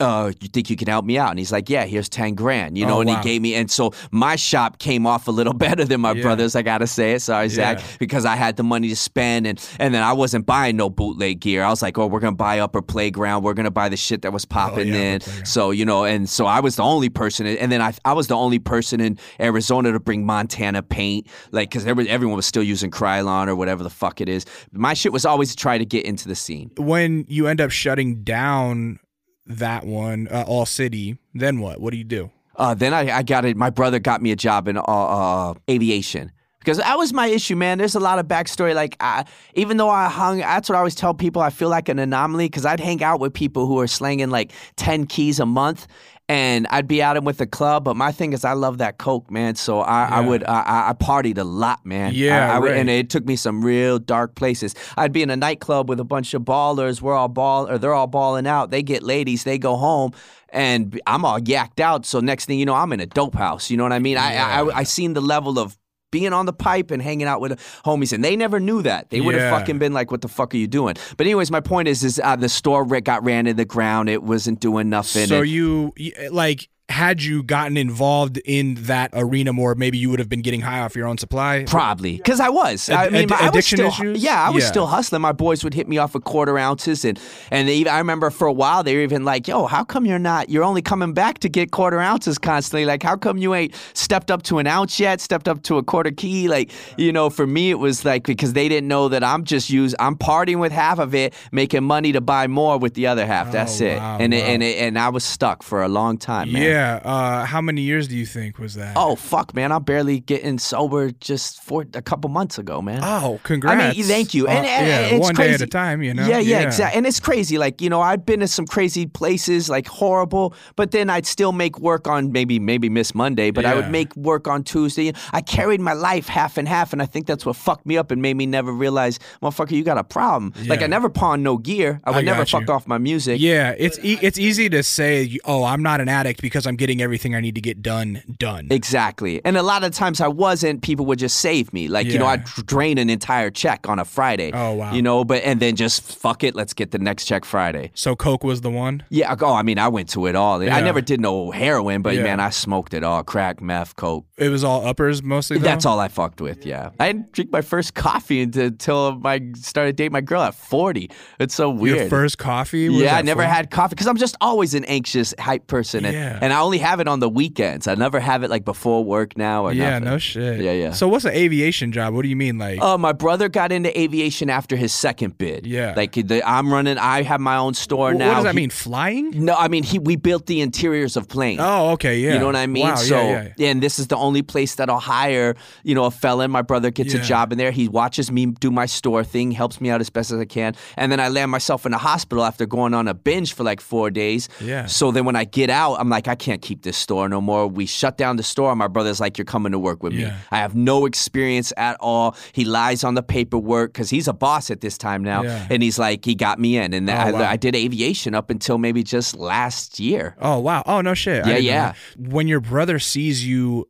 Uh, 0.02 0.34
you 0.42 0.50
think 0.50 0.70
you 0.70 0.76
can 0.76 0.90
help 0.90 1.06
me 1.06 1.18
out? 1.18 1.30
And 1.30 1.40
he's 1.40 1.54
like, 1.54 1.70
Yeah, 1.70 1.86
here's 1.86 2.10
ten 2.10 2.36
grand. 2.36 2.78
You 2.78 2.86
know, 2.86 2.98
Oh, 2.98 3.00
and 3.00 3.10
wow. 3.10 3.16
he 3.16 3.24
gave 3.24 3.42
me, 3.42 3.56
and 3.56 3.72
so 3.72 3.94
my 4.12 4.36
shop 4.36 4.78
came 4.78 5.08
off 5.08 5.30
a 5.30 5.32
little 5.32 5.54
better 5.66 5.86
than 5.86 6.02
my 6.02 6.12
Yeah. 6.12 6.22
brother's. 6.22 6.54
I 6.54 6.64
gotta 6.64 6.86
say 6.86 7.14
it, 7.14 7.22
sorry, 7.22 7.48
Zach, 7.48 7.80
Yeah. 7.80 7.86
because 7.98 8.26
I 8.26 8.36
had 8.36 8.58
the 8.58 8.64
money 8.64 8.90
to 8.90 8.96
spend, 8.98 9.48
and 9.48 9.58
and 9.80 9.94
then 9.94 10.04
I 10.04 10.12
wasn't 10.12 10.46
buying 10.46 10.76
no 10.76 10.90
bootleg 10.90 11.40
gear. 11.40 11.64
I 11.64 11.70
was 11.70 11.82
like, 11.82 11.98
Oh, 11.98 12.08
we're 12.08 12.20
gonna 12.20 12.36
buy 12.36 12.60
Upper 12.60 12.82
Playground. 12.82 13.44
We're 13.44 13.54
gonna 13.54 13.72
buy 13.72 13.88
the 13.88 13.96
shit 13.96 14.22
that 14.24 14.34
was 14.34 14.44
popping 14.44 14.94
Oh, 14.94 14.98
yeah, 14.98 15.18
Playground. 15.20 15.48
So 15.48 15.72
you 15.72 15.86
know, 15.86 16.04
and 16.04 16.30
so 16.30 16.46
I 16.46 16.60
was 16.60 16.76
the 16.76 16.84
only 16.84 17.08
person, 17.08 17.48
and 17.48 17.72
then 17.72 17.82
I 17.82 17.94
I 18.04 18.12
was 18.12 18.28
the 18.28 18.36
only 18.36 18.60
person 18.60 19.00
in 19.00 19.18
Arizona 19.40 19.94
to 19.94 20.00
bring 20.02 20.26
Montana 20.26 20.84
paint, 20.84 21.26
like 21.54 21.70
because 21.70 21.86
everyone 21.88 22.36
was 22.36 22.46
still 22.46 22.64
using 22.64 22.92
Krylon 22.92 23.48
or 23.48 23.56
whatever 23.56 23.82
the 23.82 23.90
fuck 23.90 24.20
it 24.20 24.28
is. 24.28 24.46
My 24.74 24.94
shit 24.94 25.14
was 25.14 25.26
always 25.26 25.52
to 25.52 25.56
try 25.56 25.78
to 25.78 25.86
get 25.86 26.06
into 26.06 26.28
the 26.28 26.36
scene. 26.36 26.70
When 26.78 27.24
you 27.30 27.48
end 27.48 27.62
up 27.62 27.72
shutting 27.72 28.24
down 28.24 29.00
that 29.46 29.86
one, 29.86 30.28
uh, 30.30 30.44
All 30.48 30.66
City, 30.66 31.18
then 31.34 31.60
what? 31.60 31.80
What 31.80 31.92
do 31.92 31.98
you 31.98 32.04
do? 32.04 32.32
Uh, 32.56 32.74
then 32.74 32.94
I, 32.94 33.18
I 33.18 33.24
got 33.24 33.46
it. 33.46 33.58
My 33.58 33.70
brother 33.70 34.00
got 34.00 34.22
me 34.22 34.32
a 34.32 34.36
job 34.36 34.68
in 34.68 34.78
uh, 34.78 34.82
uh, 34.82 35.54
aviation 35.70 36.32
because 36.60 36.78
that 36.78 36.98
was 36.98 37.14
my 37.14 37.28
issue, 37.28 37.56
man. 37.56 37.78
There's 37.78 37.96
a 37.96 38.00
lot 38.00 38.18
of 38.18 38.28
backstory. 38.28 38.74
Like, 38.74 38.96
I, 39.00 39.26
even 39.54 39.78
though 39.78 39.90
I 39.90 40.08
hung, 40.08 40.40
that's 40.40 40.70
what 40.70 40.76
I 40.76 40.80
always 40.80 40.96
tell 40.96 41.14
people. 41.14 41.42
I 41.42 41.50
feel 41.50 41.70
like 41.70 41.90
an 41.90 42.00
anomaly 42.00 42.48
because 42.48 42.66
I'd 42.66 42.80
hang 42.80 43.04
out 43.04 43.20
with 43.20 43.34
people 43.34 43.68
who 43.68 43.80
are 43.80 43.88
slanging 43.88 44.30
like 44.30 44.52
ten 44.78 45.06
keys 45.06 45.40
a 45.40 45.46
month, 45.46 45.86
and 46.28 46.66
I'd 46.70 46.88
be 46.88 47.04
out 47.04 47.18
in 47.18 47.24
with 47.24 47.38
the 47.38 47.46
club. 47.46 47.84
But 47.84 47.96
my 47.96 48.12
thing 48.12 48.34
is, 48.34 48.44
I 48.44 48.54
love 48.54 48.80
that 48.80 48.98
coke, 48.98 49.30
man. 49.30 49.56
So 49.56 49.82
I, 49.82 50.06
I 50.06 50.22
would, 50.22 50.44
I, 50.44 50.90
I 50.90 50.94
partied 50.94 51.38
a 51.38 51.44
lot, 51.44 51.86
man. 51.86 52.14
Yeah, 52.16 52.52
I, 52.52 52.56
I 52.56 52.60
right. 52.60 52.78
and 52.78 52.90
it 52.90 53.10
took 53.10 53.26
me 53.26 53.36
some 53.36 53.64
real 53.64 54.00
dark 54.00 54.36
places. 54.36 54.74
I'd 54.98 55.12
be 55.12 55.22
in 55.22 55.30
a 55.30 55.36
nightclub 55.36 55.88
with 55.88 56.00
a 56.00 56.04
bunch 56.04 56.34
of 56.34 56.42
ballers. 56.42 57.02
We're 57.02 57.16
all 57.16 57.28
ball, 57.28 57.70
or 57.70 57.78
they're 57.78 57.94
all 57.94 58.08
balling 58.08 58.48
out. 58.48 58.72
They 58.72 58.82
get 58.82 59.04
ladies. 59.04 59.44
They 59.44 59.58
go 59.58 59.76
home. 59.76 60.14
And 60.50 61.00
I'm 61.06 61.26
all 61.26 61.40
yacked 61.40 61.80
out. 61.80 62.06
So 62.06 62.22
next 62.22 62.46
thing 62.46 62.60
you 62.60 62.66
know, 62.66 62.76
I'm 62.76 62.94
in 62.94 63.02
a 63.02 63.06
dope 63.06 63.36
house. 63.36 63.70
You 63.70 63.78
know 63.78 63.84
what 63.84 63.92
I 63.92 64.00
mean? 64.00 64.18
I, 64.18 64.36
I, 64.36 64.62
I, 64.62 64.78
I 64.78 64.84
seen 64.84 65.14
the 65.14 65.22
level 65.22 65.60
of 65.60 65.78
being 66.16 66.32
on 66.32 66.46
the 66.46 66.54
pipe 66.54 66.92
and 66.92 67.02
hanging 67.02 67.28
out 67.28 67.42
with 67.42 67.60
homies, 67.84 68.14
and 68.14 68.24
they 68.24 68.36
never 68.38 68.58
knew 68.60 68.82
that. 68.82 69.10
They 69.10 69.20
would 69.20 69.36
have 69.36 69.52
Yeah. 69.52 69.60
fucking 69.60 69.80
been 69.80 69.92
like, 69.94 70.12
"What 70.12 70.22
the 70.22 70.30
fuck 70.30 70.54
are 70.54 70.58
you 70.58 70.68
doing?" 70.68 70.96
But 71.18 71.28
anyways, 71.28 71.52
my 71.52 71.60
point 71.60 71.88
is, 71.90 72.04
is 72.04 72.22
uh, 72.24 72.38
the 72.38 72.48
store 72.50 72.86
got 73.02 73.24
ran 73.26 73.48
in 73.48 73.58
the 73.58 73.66
ground. 73.66 74.08
It 74.10 74.24
wasn't 74.24 74.62
doing 74.62 74.90
nothing. 74.90 75.28
So 75.28 75.40
and- 75.42 75.50
you 75.50 75.92
like 76.32 76.70
had 76.90 77.24
you 77.24 77.42
gotten 77.42 77.78
involved 77.78 78.38
in 78.46 78.76
that 78.76 79.10
arena 79.14 79.52
more, 79.52 79.74
maybe 79.74 79.98
you 79.98 80.10
would 80.12 80.20
have 80.20 80.30
been 80.30 80.44
getting 80.44 80.62
high 80.62 80.82
off 80.82 80.96
your 80.96 81.08
own 81.08 81.18
supply. 81.18 81.66
Probably 81.68 82.18
because 82.18 82.40
I 82.40 82.50
was. 82.50 82.90
I 82.90 83.10
mean, 83.10 83.32
ad- 83.34 83.42
I 83.42 83.50
was 83.50 83.66
still. 83.66 83.88
issues? 83.88 84.24
Yeah, 84.24 84.40
I 84.42 84.52
was 84.52 84.64
Yeah. 84.64 84.70
still 84.70 84.86
hustling. 84.86 85.22
My 85.24 85.32
boys 85.32 85.64
would 85.64 85.74
hit 85.74 85.88
me 85.88 85.98
off 85.98 86.14
with 86.14 86.24
quarter 86.26 86.58
ounces, 86.60 87.04
and 87.04 87.20
and 87.50 87.68
they, 87.68 87.86
I 87.88 87.98
remember 87.98 88.30
for 88.30 88.46
a 88.48 88.54
while 88.54 88.84
they 88.84 88.96
were 88.96 89.02
even 89.02 89.26
like, 89.26 89.48
"Yo, 89.48 89.66
how 89.66 89.84
come 89.84 90.06
you're 90.06 90.20
not? 90.20 90.50
You're 90.50 90.64
only 90.64 90.84
coming 90.84 91.14
back 91.14 91.40
to 91.40 91.50
get 91.50 91.72
quarter 91.72 92.00
ounces 92.00 92.38
constantly. 92.38 92.86
Like, 92.86 93.02
how 93.02 93.16
come 93.18 93.38
you 93.40 93.56
ain't 93.56 93.74
stepped 93.94 94.30
up 94.30 94.44
to 94.44 94.60
an 94.60 94.68
ounce 94.68 95.00
yet? 95.00 95.22
Stepped 95.22 95.48
up 95.48 95.64
to 95.64 95.78
a 95.78 95.84
quarter 95.84 96.12
key? 96.12 96.48
Like, 96.48 96.72
you 96.98 97.12
know, 97.12 97.32
for 97.32 97.48
me 97.48 97.72
it 97.72 97.80
was 97.80 98.06
like 98.06 98.26
because 98.28 98.54
they 98.54 98.70
didn't 98.70 98.88
know 98.88 99.10
that 99.10 99.24
I'm 99.24 99.44
just 99.44 99.72
use. 99.72 99.96
I'm 100.00 100.16
partying 100.16 100.60
with 100.60 100.72
half 100.72 101.00
of 101.00 101.16
it, 101.16 101.34
making 101.52 101.84
money 101.84 102.12
to 102.12 102.22
buy 102.22 102.46
more 102.46 102.78
with 102.78 102.94
the 102.94 103.08
other 103.08 103.26
half. 103.26 103.48
Oh, 103.48 103.52
That's 103.52 103.82
Oh, 103.82 103.86
it. 103.86 103.98
wow, 103.98 104.18
and 104.20 104.34
it, 104.36 104.44
and 104.44 104.62
it, 104.62 104.78
and 104.78 105.00
I 105.00 105.10
was 105.10 105.24
stuck 105.24 105.64
for 105.64 105.82
a 105.82 105.88
long 105.90 106.18
time, 106.20 106.52
man. 106.54 106.62
Yeah. 106.62 106.75
Uh, 107.04 107.46
how 107.46 107.62
many 107.62 107.82
years 107.82 108.08
do 108.08 108.16
you 108.16 108.26
think 108.26 108.60
was 108.60 108.76
that? 108.76 108.94
Oh 108.96 109.16
fuck, 109.16 109.54
man! 109.54 109.72
I'm 109.72 109.84
barely 109.84 110.20
getting 110.20 110.60
sober 110.60 111.12
just 111.12 111.62
for 111.64 111.86
a 111.94 112.02
couple 112.02 112.30
months 112.30 112.58
ago, 112.58 112.82
man. 112.82 113.00
Oh, 113.04 113.40
congrats. 113.44 113.82
I 113.82 113.98
mean, 113.98 114.04
thank 114.06 114.34
you. 114.34 114.48
And, 114.48 114.66
Uh, 114.66 114.70
and 114.70 114.88
yeah, 114.88 115.00
it's 115.16 115.22
one 115.26 115.36
crazy. 115.36 115.50
day 115.50 115.54
at 115.56 115.62
a 115.62 115.68
time, 115.68 116.02
you 116.04 116.14
know. 116.14 116.28
Yeah, 116.28 116.40
yeah, 116.40 116.62
exactly. 116.62 116.98
And 116.98 117.06
it's 117.08 117.20
crazy. 117.20 117.58
Like 117.58 117.82
you 117.82 117.90
know, 117.90 118.02
I've 118.02 118.26
been 118.26 118.40
to 118.42 118.48
some 118.48 118.66
crazy 118.66 119.06
places, 119.06 119.70
like 119.70 119.88
horrible. 119.88 120.54
But 120.76 120.92
then 120.92 121.10
I'd 121.10 121.26
still 121.26 121.52
make 121.52 121.80
work 121.80 122.08
on 122.08 122.32
maybe 122.32 122.60
maybe 122.60 122.90
miss 122.90 123.14
Monday, 123.16 123.52
but 123.52 123.66
I 123.66 123.76
would 123.76 123.90
make 123.92 124.16
work 124.16 124.48
on 124.48 124.64
Tuesday. 124.64 125.14
I 125.34 125.42
carried 125.42 125.82
my 125.82 125.94
life 125.94 126.28
half 126.28 126.58
and 126.58 126.68
half, 126.68 126.94
and 126.94 127.02
I 127.02 127.06
think 127.06 127.28
that's 127.28 127.46
what 127.46 127.56
fucked 127.56 127.86
me 127.86 127.98
up 127.98 128.12
and 128.12 128.22
made 128.22 128.36
me 128.36 128.46
never 128.46 128.72
realize, 128.72 129.20
motherfucker, 129.42 129.72
you 129.72 129.84
got 129.84 129.98
a 129.98 130.04
problem. 130.04 130.54
Like 130.68 130.82
I 130.82 130.88
never 130.88 131.10
pawned 131.10 131.44
no 131.44 131.58
gear. 131.58 132.02
I 132.04 132.12
would 132.12 132.18
I 132.20 132.22
never 132.22 132.42
you. 132.42 132.46
fuck 132.46 132.70
off 132.70 132.88
my 132.88 132.98
music. 132.98 133.40
Yeah, 133.40 133.76
it's 133.78 134.00
e- 134.04 134.20
it's 134.22 134.38
easy 134.40 134.70
to 134.70 134.84
say, 134.84 135.38
"Oh, 135.46 135.64
I'm 135.64 135.82
not 135.84 136.02
an 136.02 136.10
addict 136.10 136.42
because 136.42 136.65
I'm 136.68 136.76
getting 136.76 137.02
everything 137.02 137.36
I 137.36 137.40
need 137.40 137.56
to 137.56 137.62
get 137.62 137.82
done 137.82 138.22
done." 138.38 138.68
Exactly. 138.72 139.42
And 139.46 139.58
a 139.58 139.64
lot 139.64 139.84
of 139.84 139.92
times 139.92 140.22
I 140.22 140.28
wasn't, 140.28 140.82
people 140.82 141.06
would 141.08 141.20
just 141.20 141.38
save 141.38 141.74
me. 141.74 141.88
Like, 141.88 142.08
you 142.08 142.18
know, 142.20 142.26
I'd 142.28 142.46
drain 142.46 142.98
an 142.98 143.10
entire 143.10 143.50
check 143.52 143.88
on 143.90 144.00
a 144.00 144.06
Friday. 144.06 144.52
Oh, 144.54 144.74
wow. 144.74 144.94
You 144.94 145.02
know, 145.02 145.24
but 145.26 145.44
and 145.44 145.60
then 145.60 145.76
just 145.76 146.02
fuck 146.02 146.44
it, 146.44 146.56
let's 146.56 146.74
get 146.74 146.92
the 146.92 147.00
next 147.00 147.26
check 147.26 147.46
Friday. 147.46 147.92
so 147.94 148.16
Coke 148.16 148.44
was 148.44 148.62
the 148.62 148.70
one. 148.72 149.04
Yeah, 149.10 149.36
oh, 149.42 149.54
I 149.54 149.64
mean, 149.64 149.78
I 149.80 149.88
went 149.88 150.10
to 150.10 150.26
it 150.28 150.36
all. 150.36 150.64
Yeah. 150.64 150.76
I 150.76 150.82
never 150.82 151.02
did 151.02 151.20
no 151.20 151.52
heroin, 151.52 152.02
but 152.02 152.16
Yeah. 152.16 152.24
man, 152.24 152.40
I 152.40 152.50
smoked 152.50 152.94
it 152.94 153.04
all. 153.04 153.24
Crack, 153.24 153.62
meth, 153.62 153.96
coke. 153.96 154.26
It 154.38 154.50
was 154.50 154.64
all 154.64 154.86
uppers 154.86 155.22
mostly. 155.24 155.58
Though? 155.58 155.64
That's 155.66 155.86
all 155.86 156.00
I 156.00 156.08
fucked 156.08 156.42
with, 156.42 156.66
yeah. 156.66 156.90
I 157.00 157.12
didn't 157.12 157.32
drink 157.32 157.52
my 157.52 157.62
first 157.62 157.94
coffee 157.96 158.42
until, 158.42 159.22
I 159.26 159.42
started 159.56 159.96
dating 159.96 160.14
my 160.14 160.22
girl 160.22 160.42
at 160.42 160.56
40. 160.56 161.10
It's 161.40 161.56
so 161.56 161.70
weird. 161.70 161.98
Your 161.98 162.10
first 162.10 162.38
coffee. 162.38 162.90
was 162.90 163.00
yeah, 163.02 163.16
I 163.18 163.22
never 163.22 163.42
40? 163.44 163.54
had 163.56 163.72
coffee 163.72 163.96
because 163.96 164.08
I'm 164.08 164.18
just 164.18 164.36
always 164.42 164.74
an 164.74 164.86
anxious, 164.86 165.34
hype 165.40 165.68
person, 165.68 166.06
and, 166.06 166.14
Yeah. 166.14 166.40
and 166.42 166.52
I 166.56 166.60
only 166.62 166.78
have 166.80 167.00
it 167.00 167.08
on 167.08 167.20
the 167.20 167.30
weekends. 167.30 167.88
I 167.88 167.96
never 167.96 168.20
have 168.20 168.44
it 168.44 168.50
like 168.50 168.66
before 168.66 169.04
work 169.04 169.38
now 169.38 169.66
or 169.66 169.74
Yeah, 169.74 169.90
nothing. 170.00 170.06
no 170.06 170.18
shit. 170.18 170.62
Yeah, 170.62 170.72
yeah. 170.72 170.92
So 170.92 171.08
what's 171.08 171.26
an 171.26 171.34
aviation 171.34 171.92
job? 171.92 172.14
What 172.14 172.24
do 172.24 172.30
you 172.30 172.36
mean, 172.36 172.58
like? 172.58 172.80
Uh, 172.82 172.98
my 172.98 173.12
brother 173.12 173.50
got 173.50 173.72
into 173.72 173.98
aviation 174.00 174.50
after 174.50 174.76
his 174.76 174.94
second 174.94 175.38
bid. 175.38 175.68
Yeah. 175.68 175.94
like 175.96 176.14
the, 176.14 176.42
I'm 176.48 176.72
running. 176.74 176.98
I 176.98 177.24
have 177.24 177.42
my 177.42 177.58
own 177.58 177.74
store 177.74 178.14
now. 178.14 178.30
what 178.30 178.36
does 178.36 178.44
that 178.46 178.54
He- 178.54 178.62
mean? 178.62 178.70
Flying? 178.70 179.46
No, 179.46 179.54
I 179.56 179.68
mean 179.68 179.84
he. 179.84 180.00
We 180.00 180.16
built 180.16 180.46
the 180.46 180.62
interiors 180.62 181.18
of 181.18 181.28
planes. 181.28 181.60
Oh, 181.62 181.92
okay, 181.92 182.20
yeah. 182.20 182.34
You 182.34 182.40
know 182.40 182.46
what 182.46 182.56
I 182.56 182.68
mean? 182.68 182.84
Wow, 182.88 182.96
so, 182.96 183.22
yeah, 183.22 183.50
yeah. 183.58 183.70
and 183.70 183.82
this 183.84 184.00
is 184.00 184.08
the 184.08 184.16
only 184.18 184.42
place 184.42 184.76
that 184.76 184.90
I'll 184.90 185.00
hire, 185.00 185.56
you 185.84 185.94
know, 185.96 186.06
a 186.06 186.12
felon. 186.12 186.52
My 186.52 186.62
brother 186.62 186.92
gets 186.92 187.14
Yeah. 187.14 187.22
a 187.22 187.24
job 187.24 187.52
in 187.52 187.58
there. 187.58 187.72
He 187.72 187.88
watches 187.88 188.32
me 188.32 188.46
do 188.48 188.72
my 188.72 188.86
store 188.86 189.24
thing, 189.24 189.52
helps 189.52 189.82
me 189.82 189.90
out 189.90 190.02
as 190.02 190.10
best 190.10 190.32
as 190.32 190.40
I 190.40 190.46
can. 190.46 190.76
And 190.98 191.12
then 191.12 191.20
I 191.20 191.28
land 191.30 191.52
myself 191.52 191.86
in 191.86 191.92
the 191.92 191.98
hospital 191.98 192.44
after 192.46 192.66
going 192.66 192.94
on 192.94 193.08
a 193.08 193.14
binge 193.14 193.54
for 193.54 193.64
like 193.64 193.82
four 193.82 194.10
days. 194.12 194.48
Yeah. 194.62 194.86
So 194.86 195.12
then 195.12 195.26
when 195.26 195.36
I 195.36 195.44
get 195.46 195.70
out, 195.70 195.96
I'm 196.00 196.10
like, 196.10 196.28
I 196.28 196.36
can't 196.46 196.62
keep 196.62 196.84
this 196.84 196.96
store 196.96 197.28
no 197.28 197.42
more. 197.42 197.68
We 197.68 197.86
shut 197.86 198.18
down 198.18 198.36
the 198.38 198.44
store. 198.44 198.76
My 198.76 198.88
brother's 198.88 199.20
like, 199.20 199.38
You're 199.38 199.46
coming 199.46 199.72
to 199.72 199.80
work 199.80 200.04
with 200.04 200.14
me. 200.14 200.26
I 200.52 200.58
have 200.58 200.76
no 200.76 201.06
experience 201.06 201.74
at 201.76 201.98
all. 202.00 202.36
He 202.54 202.64
lies 202.66 203.04
on 203.04 203.16
the 203.16 203.24
paperwork 203.24 203.92
because 203.94 204.10
he's 204.10 204.28
a 204.28 204.34
boss 204.34 204.70
at 204.72 204.82
this 204.82 204.98
time 204.98 205.24
now. 205.24 205.44
Yeah. 205.44 205.68
And 205.70 205.82
he's 205.84 205.98
like, 206.00 206.24
He 206.24 206.36
got 206.36 206.60
me 206.60 206.78
in. 206.78 206.94
And 206.94 207.10
Oh, 207.10 207.14
I, 207.14 207.32
wow. 207.32 207.50
I 207.50 207.58
did 207.58 207.76
aviation 207.76 208.34
up 208.36 208.50
until 208.50 208.78
maybe 208.78 209.04
just 209.04 209.36
last 209.36 210.00
year. 210.00 210.36
Oh 210.40 210.60
wow. 210.60 210.84
Oh 210.86 211.02
no 211.02 211.14
shit. 211.14 211.46
Yeah, 211.48 211.58
yeah. 211.58 211.94
When 212.18 212.48
your 212.48 212.62
brother 212.62 213.00
sees 213.00 213.46
you 213.46 213.88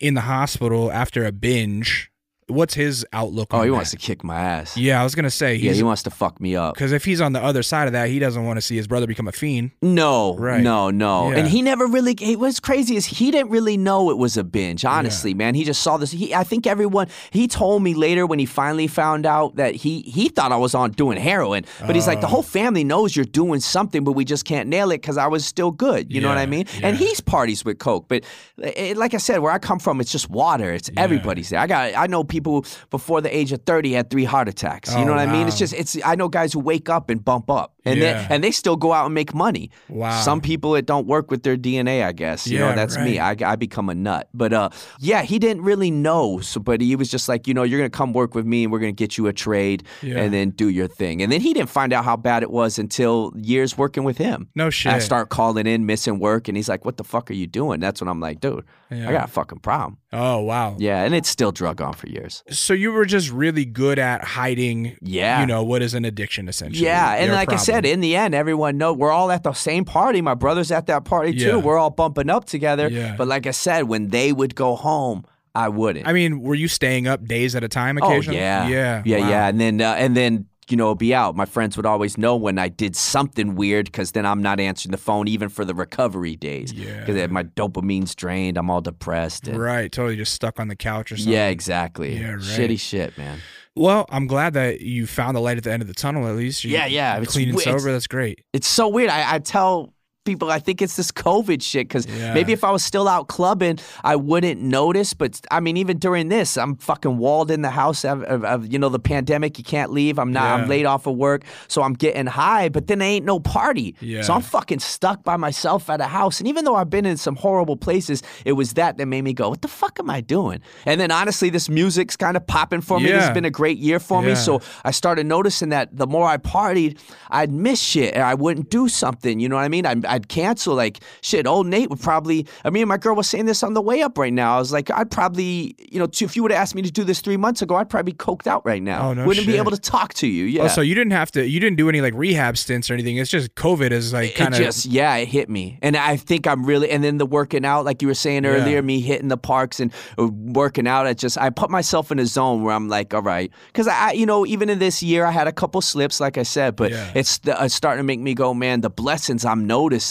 in 0.00 0.14
the 0.14 0.22
hospital 0.22 0.90
after 0.92 1.24
a 1.24 1.32
binge, 1.32 2.10
what's 2.52 2.74
his 2.74 3.06
outlook? 3.12 3.48
Oh, 3.52 3.58
on 3.58 3.64
he 3.64 3.70
that? 3.70 3.74
wants 3.74 3.90
to 3.92 3.96
kick 3.96 4.22
my 4.24 4.38
ass. 4.38 4.76
Yeah, 4.76 5.00
I 5.00 5.04
was 5.04 5.14
gonna 5.14 5.30
say 5.30 5.54
Yeah, 5.56 5.72
he 5.72 5.82
wants 5.82 6.02
to 6.04 6.10
fuck 6.10 6.40
me 6.40 6.54
up. 6.56 6.74
because 6.74 6.92
if 6.92 7.04
he's 7.04 7.20
on 7.20 7.32
the 7.32 7.42
other 7.42 7.62
side 7.62 7.86
of 7.86 7.92
that, 7.94 8.08
he 8.08 8.18
doesn't 8.18 8.44
want 8.44 8.56
to 8.58 8.60
see 8.62 8.76
his 8.76 8.86
brother 8.86 9.06
become 9.06 9.28
a 9.28 9.32
fiend. 9.32 9.70
No, 9.80 10.36
Right. 10.36 10.62
no, 10.62 10.90
no. 10.90 11.30
Yeah. 11.30 11.38
And 11.38 11.48
he 11.48 11.62
never 11.62 11.86
really. 11.86 12.12
It 12.20 12.38
was 12.38 12.60
crazy 12.60 12.96
is 12.96 13.06
he 13.06 13.30
didn't 13.30 13.50
really 13.50 13.76
know 13.76 14.10
it 14.10 14.18
was 14.18 14.36
a 14.36 14.44
binge. 14.44 14.84
Honestly, 14.84 15.34
man, 15.34 15.54
he 15.54 15.64
just 15.64 15.82
saw 15.82 15.96
this. 15.96 16.10
He, 16.12 16.34
I 16.34 16.44
think 16.44 16.66
everyone. 16.66 17.08
He 17.30 17.48
told 17.48 17.82
me 17.82 17.94
later 17.94 18.26
when 18.26 18.38
he 18.38 18.46
finally 18.46 18.86
found 18.86 19.26
out 19.26 19.56
that 19.56 19.74
he 19.74 20.00
he 20.02 20.28
thought 20.28 20.52
I 20.52 20.56
was 20.56 20.74
on 20.74 20.90
doing 20.92 21.18
heroin, 21.18 21.64
but 21.86 21.94
he's 21.94 22.06
like 22.06 22.18
Oh. 22.18 22.20
the 22.22 22.26
whole 22.26 22.42
family 22.42 22.84
knows 22.84 23.14
you're 23.16 23.24
doing 23.24 23.60
something, 23.60 24.04
but 24.04 24.12
we 24.12 24.24
just 24.24 24.44
can't 24.44 24.68
nail 24.68 24.90
it 24.90 24.98
because 25.00 25.16
I 25.16 25.26
was 25.28 25.44
still 25.44 25.70
good. 25.70 26.12
You 26.12 26.20
know 26.20 26.28
what 26.28 26.38
I 26.38 26.42
Yeah, 26.42 26.46
mean? 26.46 26.66
And 26.82 26.96
he's 26.96 27.20
parties 27.20 27.64
with 27.64 27.78
coke, 27.78 28.06
but 28.08 28.24
eh, 28.62 28.94
like 28.96 29.14
I 29.14 29.18
said, 29.18 29.38
where 29.38 29.52
I 29.52 29.58
come 29.58 29.78
from, 29.78 30.00
it's 30.00 30.10
just 30.12 30.28
water. 30.30 30.72
It's 30.72 30.90
everybody's 30.96 31.48
there. 31.50 31.60
I 31.60 31.66
got. 31.66 31.92
I 31.96 32.06
know 32.06 32.24
people 32.24 32.41
before 32.90 33.20
the 33.20 33.34
age 33.34 33.52
of 33.52 33.62
thirty 33.64 33.92
had 33.92 34.10
three 34.10 34.24
heart 34.24 34.48
attacks. 34.48 34.92
You 34.92 34.98
Oh, 34.98 35.04
know 35.04 35.12
what 35.12 35.20
I 35.28 35.32
mean? 35.32 35.46
It's 35.48 35.58
just. 35.58 35.72
It's. 35.74 35.96
I 36.04 36.14
know 36.16 36.28
guys 36.28 36.52
who 36.52 36.60
wake 36.60 36.88
up 36.90 37.08
and 37.10 37.24
bump 37.24 37.48
up, 37.50 37.74
and 37.84 37.98
Yeah. 37.98 38.26
they 38.28 38.34
and 38.34 38.44
they 38.44 38.50
still 38.50 38.76
go 38.76 38.92
out 38.92 39.06
and 39.06 39.14
make 39.14 39.34
money. 39.34 39.70
Wow. 39.88 40.20
Some 40.20 40.40
people 40.40 40.74
it 40.76 40.86
don't 40.86 41.06
work 41.06 41.30
with 41.30 41.42
their 41.42 41.56
DNA, 41.56 42.04
I 42.04 42.12
guess. 42.12 42.46
You 42.46 42.58
Yeah, 42.58 42.70
know, 42.70 42.76
that's 42.76 42.96
me. 42.98 43.18
I, 43.18 43.36
I 43.44 43.56
become 43.56 43.88
a 43.88 43.94
nut. 43.94 44.28
But 44.34 44.52
uh, 44.52 44.70
yeah, 44.98 45.22
he 45.22 45.38
didn't 45.38 45.62
really 45.62 45.90
know. 45.90 46.40
So, 46.40 46.60
but 46.60 46.80
he 46.80 46.96
was 46.96 47.10
just 47.10 47.28
like, 47.28 47.46
you 47.46 47.54
know, 47.54 47.62
you're 47.62 47.78
gonna 47.78 47.90
come 47.90 48.12
work 48.12 48.34
with 48.34 48.46
me, 48.46 48.64
and 48.64 48.72
we're 48.72 48.80
gonna 48.80 48.92
get 48.92 49.16
you 49.16 49.26
a 49.28 49.32
trade, 49.32 49.84
Yeah. 50.02 50.18
and 50.20 50.32
then 50.34 50.50
do 50.50 50.68
your 50.68 50.88
thing. 50.88 51.22
And 51.22 51.30
then 51.32 51.40
he 51.40 51.52
didn't 51.54 51.70
find 51.70 51.92
out 51.92 52.04
how 52.04 52.16
bad 52.16 52.42
it 52.42 52.50
was 52.50 52.78
until 52.78 53.32
years 53.36 53.78
working 53.78 54.04
with 54.04 54.18
him. 54.18 54.48
No 54.54 54.70
shit. 54.70 54.92
I 54.92 54.98
start 54.98 55.28
calling 55.28 55.66
in, 55.66 55.86
missing 55.86 56.18
work, 56.18 56.48
and 56.48 56.56
he's 56.56 56.68
like, 56.68 56.84
"What 56.84 56.96
the 56.96 57.04
fuck 57.04 57.30
are 57.30 57.34
you 57.34 57.46
doing?" 57.46 57.80
That's 57.80 58.00
when 58.00 58.08
I'm 58.08 58.20
like, 58.20 58.40
"Dude. 58.40 58.64
I 58.90 59.10
got 59.10 59.24
a 59.24 59.32
fucking 59.32 59.60
problem." 59.60 59.98
Oh 60.12 60.40
wow. 60.40 60.76
Yeah, 60.78 61.02
and 61.04 61.14
it's 61.14 61.28
still 61.28 61.52
drug 61.52 61.80
on 61.80 61.94
for 61.94 62.06
years. 62.08 62.42
So 62.50 62.74
you 62.74 62.92
were 62.92 63.06
just 63.06 63.30
really 63.30 63.64
good 63.64 63.98
at 63.98 64.22
hiding. 64.22 64.96
Yeah. 65.00 65.40
You 65.40 65.46
know 65.46 65.62
what 65.62 65.80
is 65.80 65.94
an 65.94 66.04
addiction 66.04 66.48
essentially. 66.48 66.84
Yeah, 66.84 67.14
and 67.14 67.32
like 67.32 67.50
I 67.52 67.56
said, 67.56 67.86
in 67.86 68.00
the 68.00 68.14
end, 68.16 68.34
everyone 68.34 68.76
know 68.76 68.92
we're 68.92 69.10
all 69.10 69.30
at 69.30 69.42
the 69.42 69.52
same 69.54 69.84
party. 69.86 70.20
My 70.20 70.34
brother's 70.34 70.70
at 70.70 70.86
that 70.86 71.04
party 71.04 71.32
too. 71.32 71.38
Yeah. 71.38 71.56
We're 71.56 71.78
all 71.78 71.90
bumping 71.90 72.28
up 72.30 72.44
together. 72.44 72.88
Yeah. 72.88 73.16
But 73.16 73.26
like 73.28 73.46
I 73.46 73.52
said, 73.52 73.84
when 73.84 74.08
they 74.08 74.32
would 74.32 74.54
go 74.54 74.76
home, 74.76 75.24
I 75.54 75.68
wouldn't. 75.68 76.06
I 76.06 76.12
mean, 76.12 76.40
were 76.40 76.54
you 76.54 76.68
staying 76.68 77.06
up 77.06 77.24
days 77.24 77.54
at 77.54 77.62
a 77.64 77.68
time 77.68 77.98
oh 78.00 78.06
occasionally? 78.06 78.38
yeah, 78.38 78.68
Yeah. 78.68 79.02
yeah, 79.04 79.18
Wow. 79.18 79.28
yeah. 79.28 79.48
And 79.48 79.60
then 79.60 79.80
uh, 79.80 79.94
and 79.94 80.16
then 80.16 80.46
you 80.68 80.76
know 80.76 80.94
be 80.94 81.12
out. 81.14 81.34
My 81.36 81.44
friends 81.44 81.76
would 81.76 81.86
always 81.86 82.16
know 82.16 82.36
when 82.36 82.58
I 82.58 82.68
did 82.68 82.94
something 82.96 83.54
weird 83.56 83.86
because 83.86 84.12
then 84.12 84.24
I'm 84.24 84.40
not 84.42 84.60
answering 84.60 84.92
the 84.92 84.96
phone 84.98 85.28
even 85.28 85.48
for 85.48 85.64
the 85.64 85.74
recovery 85.74 86.36
days. 86.36 86.72
Yeah. 86.72 87.00
because 87.04 87.30
my 87.30 87.42
dopamine's 87.44 88.14
drained. 88.14 88.56
I'm 88.56 88.70
all 88.70 88.80
depressed. 88.80 89.48
and- 89.48 89.58
Right. 89.60 89.90
Totally 89.90 90.16
just 90.16 90.32
stuck 90.32 90.60
on 90.60 90.68
the 90.68 90.76
couch 90.76 91.12
or 91.12 91.16
something. 91.16 91.32
Yeah, 91.32 91.48
exactly. 91.48 92.16
Yeah, 92.18 92.32
right. 92.32 92.40
Shitty 92.40 92.78
shit, 92.80 93.16
man. 93.18 93.38
Well, 93.74 94.04
I'm 94.10 94.26
glad 94.26 94.52
that 94.54 94.82
you 94.82 95.06
found 95.06 95.34
the 95.36 95.40
light 95.40 95.56
at 95.56 95.64
the 95.64 95.72
end 95.72 95.80
of 95.82 95.88
the 95.88 95.94
tunnel. 95.94 96.26
At 96.26 96.36
least. 96.36 96.62
You, 96.62 96.70
Yeah, 96.72 96.86
yeah, 96.86 97.16
it's 97.18 97.32
clean 97.32 97.48
and 97.48 97.58
sober. 97.60 97.90
That's 97.92 98.06
great. 98.06 98.44
It's 98.52 98.68
so 98.68 98.86
weird. 98.88 99.08
I, 99.10 99.34
I 99.36 99.38
tell 99.38 99.94
people 100.24 100.50
I 100.50 100.58
think 100.58 100.80
it's 100.80 100.96
this 100.96 101.10
COVID 101.10 101.62
shit 101.62 101.88
because 101.88 102.06
Yeah. 102.06 102.34
maybe 102.34 102.52
if 102.52 102.64
I 102.64 102.70
was 102.70 102.82
still 102.84 103.08
out 103.08 103.28
clubbing, 103.28 103.78
I 104.04 104.16
wouldn't 104.16 104.60
notice. 104.60 105.14
But 105.14 105.40
I 105.50 105.60
mean, 105.60 105.76
even 105.76 105.98
during 105.98 106.28
this, 106.28 106.56
I'm 106.56 106.76
fucking 106.76 107.18
walled 107.18 107.50
in 107.50 107.62
the 107.62 107.70
house. 107.70 108.04
Of, 108.04 108.22
of, 108.24 108.44
of, 108.44 108.72
you 108.72 108.78
know, 108.78 108.88
the 108.88 108.98
pandemic, 108.98 109.58
you 109.58 109.64
can't 109.64 109.90
leave. 109.92 110.18
I'm 110.18 110.32
not. 110.32 110.42
Yeah. 110.42 110.54
I'm 110.62 110.68
laid 110.68 110.86
off 110.86 111.06
of 111.06 111.16
work, 111.16 111.44
so 111.68 111.82
I'm 111.82 111.94
getting 111.94 112.26
high. 112.26 112.68
But 112.68 112.86
then 112.86 112.98
there 113.00 113.08
ain't 113.08 113.24
no 113.24 113.40
party. 113.40 113.94
Yeah. 114.00 114.22
So 114.22 114.34
I'm 114.34 114.42
fucking 114.42 114.78
stuck 114.80 115.24
by 115.24 115.36
myself 115.36 115.90
at 115.90 116.00
a 116.00 116.04
house. 116.06 116.38
And 116.38 116.48
even 116.48 116.64
though 116.64 116.74
I've 116.76 116.90
been 116.90 117.06
in 117.06 117.16
some 117.16 117.36
horrible 117.36 117.76
places, 117.76 118.22
it 118.44 118.52
was 118.52 118.74
that 118.74 118.98
that 118.98 119.06
made 119.06 119.22
me 119.22 119.32
go, 119.32 119.48
"What 119.50 119.62
the 119.62 119.68
fuck 119.68 119.98
am 119.98 120.10
I 120.10 120.20
doing?" 120.20 120.60
And 120.86 121.00
then 121.00 121.10
honestly, 121.10 121.50
this 121.50 121.68
music's 121.68 122.16
kind 122.16 122.36
of 122.36 122.46
popping 122.46 122.80
for 122.80 122.98
me. 123.00 123.10
Has 123.10 123.30
been 123.34 123.44
a 123.44 123.50
great 123.50 123.78
year 123.78 123.98
for 123.98 124.22
me. 124.22 124.34
So 124.34 124.60
I 124.84 124.90
started 124.92 125.26
noticing 125.26 125.70
that 125.70 125.96
the 125.96 126.06
more 126.06 126.28
I 126.28 126.36
partied, 126.36 126.98
I'd 127.30 127.52
miss 127.52 127.80
shit 127.80 128.14
and 128.14 128.22
I 128.22 128.34
wouldn't 128.34 128.70
do 128.70 128.88
something. 128.88 129.40
You 129.40 129.48
know 129.48 129.56
what 129.56 129.62
I 129.62 129.68
mean? 129.68 129.86
I'd, 129.86 130.04
I'd 130.12 130.28
cancel 130.28 130.74
like 130.74 131.00
shit. 131.22 131.46
Old 131.46 131.66
Nate 131.66 131.90
would 131.90 132.00
probably. 132.00 132.46
I 132.64 132.70
mean, 132.70 132.86
my 132.88 132.96
girl 132.98 133.14
was 133.16 133.28
saying 133.28 133.46
this 133.46 133.62
on 133.62 133.74
the 133.74 133.82
way 133.82 134.02
up 134.02 134.18
right 134.18 134.32
now. 134.32 134.56
I 134.56 134.58
was 134.58 134.72
like, 134.72 134.90
I'd 134.90 135.10
probably, 135.10 135.74
you 135.78 135.98
know, 135.98 136.08
if 136.20 136.36
you 136.36 136.42
would 136.42 136.52
have 136.52 136.60
asked 136.60 136.74
me 136.74 136.82
to 136.82 136.90
do 136.90 137.04
this 137.04 137.20
three 137.20 137.36
months 137.36 137.62
ago, 137.62 137.74
I'd 137.76 137.88
probably 137.90 138.12
be 138.12 138.16
coked 138.18 138.46
out 138.46 138.64
right 138.64 138.82
now. 138.82 139.10
Oh, 139.10 139.14
no 139.14 139.26
wouldn't 139.26 139.46
be 139.46 139.56
able 139.56 139.70
to 139.72 139.80
talk 139.80 140.14
to 140.14 140.26
you. 140.26 140.44
Yeah. 140.44 140.62
Oh, 140.64 140.68
so 140.68 140.80
you 140.80 140.94
didn't 140.94 141.12
have 141.12 141.30
to. 141.32 141.46
You 141.48 141.60
didn't 141.60 141.76
do 141.76 141.88
any 141.88 142.00
like 142.00 142.14
rehab 142.14 142.56
stints 142.58 142.90
or 142.90 142.94
anything. 142.94 143.16
It's 143.16 143.30
just 143.30 143.54
COVID 143.54 143.90
is 143.90 144.12
like 144.12 144.34
kind 144.34 144.54
it 144.54 144.60
of. 144.60 144.66
just 144.66 144.86
yeah 144.86 145.16
it 145.16 145.28
hit 145.28 145.48
me 145.48 145.78
and 145.82 145.96
i 145.96 146.16
think 146.16 146.46
i'm 146.46 146.64
really 146.64 146.90
and 146.90 147.02
then 147.04 147.18
the 147.18 147.26
working 147.26 147.64
out 147.64 147.84
like 147.84 148.02
you 148.02 148.08
were 148.08 148.14
saying 148.14 148.44
earlier 148.44 148.82
me 148.82 149.00
hitting 149.00 149.28
the 149.28 149.36
parks 149.36 149.80
and 149.80 149.92
uh, 150.18 150.26
working 150.28 150.86
out 150.86 151.06
i 151.06 151.14
just 151.14 151.38
i 151.38 151.48
put 151.50 151.70
myself 151.70 152.10
in 152.10 152.18
a 152.18 152.26
zone 152.26 152.62
where 152.62 152.74
i'm 152.74 152.88
like 152.88 153.14
all 153.14 153.22
right 153.22 153.50
because 153.68 153.86
I, 153.88 154.12
you 154.12 154.26
know 154.26 154.44
even 154.46 154.68
in 154.68 154.78
this 154.78 155.02
year 155.02 155.24
i 155.24 155.30
had 155.30 155.46
a 155.46 155.52
couple 155.52 155.80
slips 155.80 156.20
like 156.20 156.36
i 156.38 156.42
said 156.42 156.76
but 156.76 156.90
Yeah. 156.90 157.12
it's, 157.14 157.40
it's 157.44 157.74
starting 157.74 158.00
to 158.00 158.04
make 158.04 158.20
me 158.20 158.34
go 158.34 158.52
man 158.54 158.80
the 158.80 158.90
blessings 158.90 159.44
i'm 159.44 159.66
noticing 159.66 160.01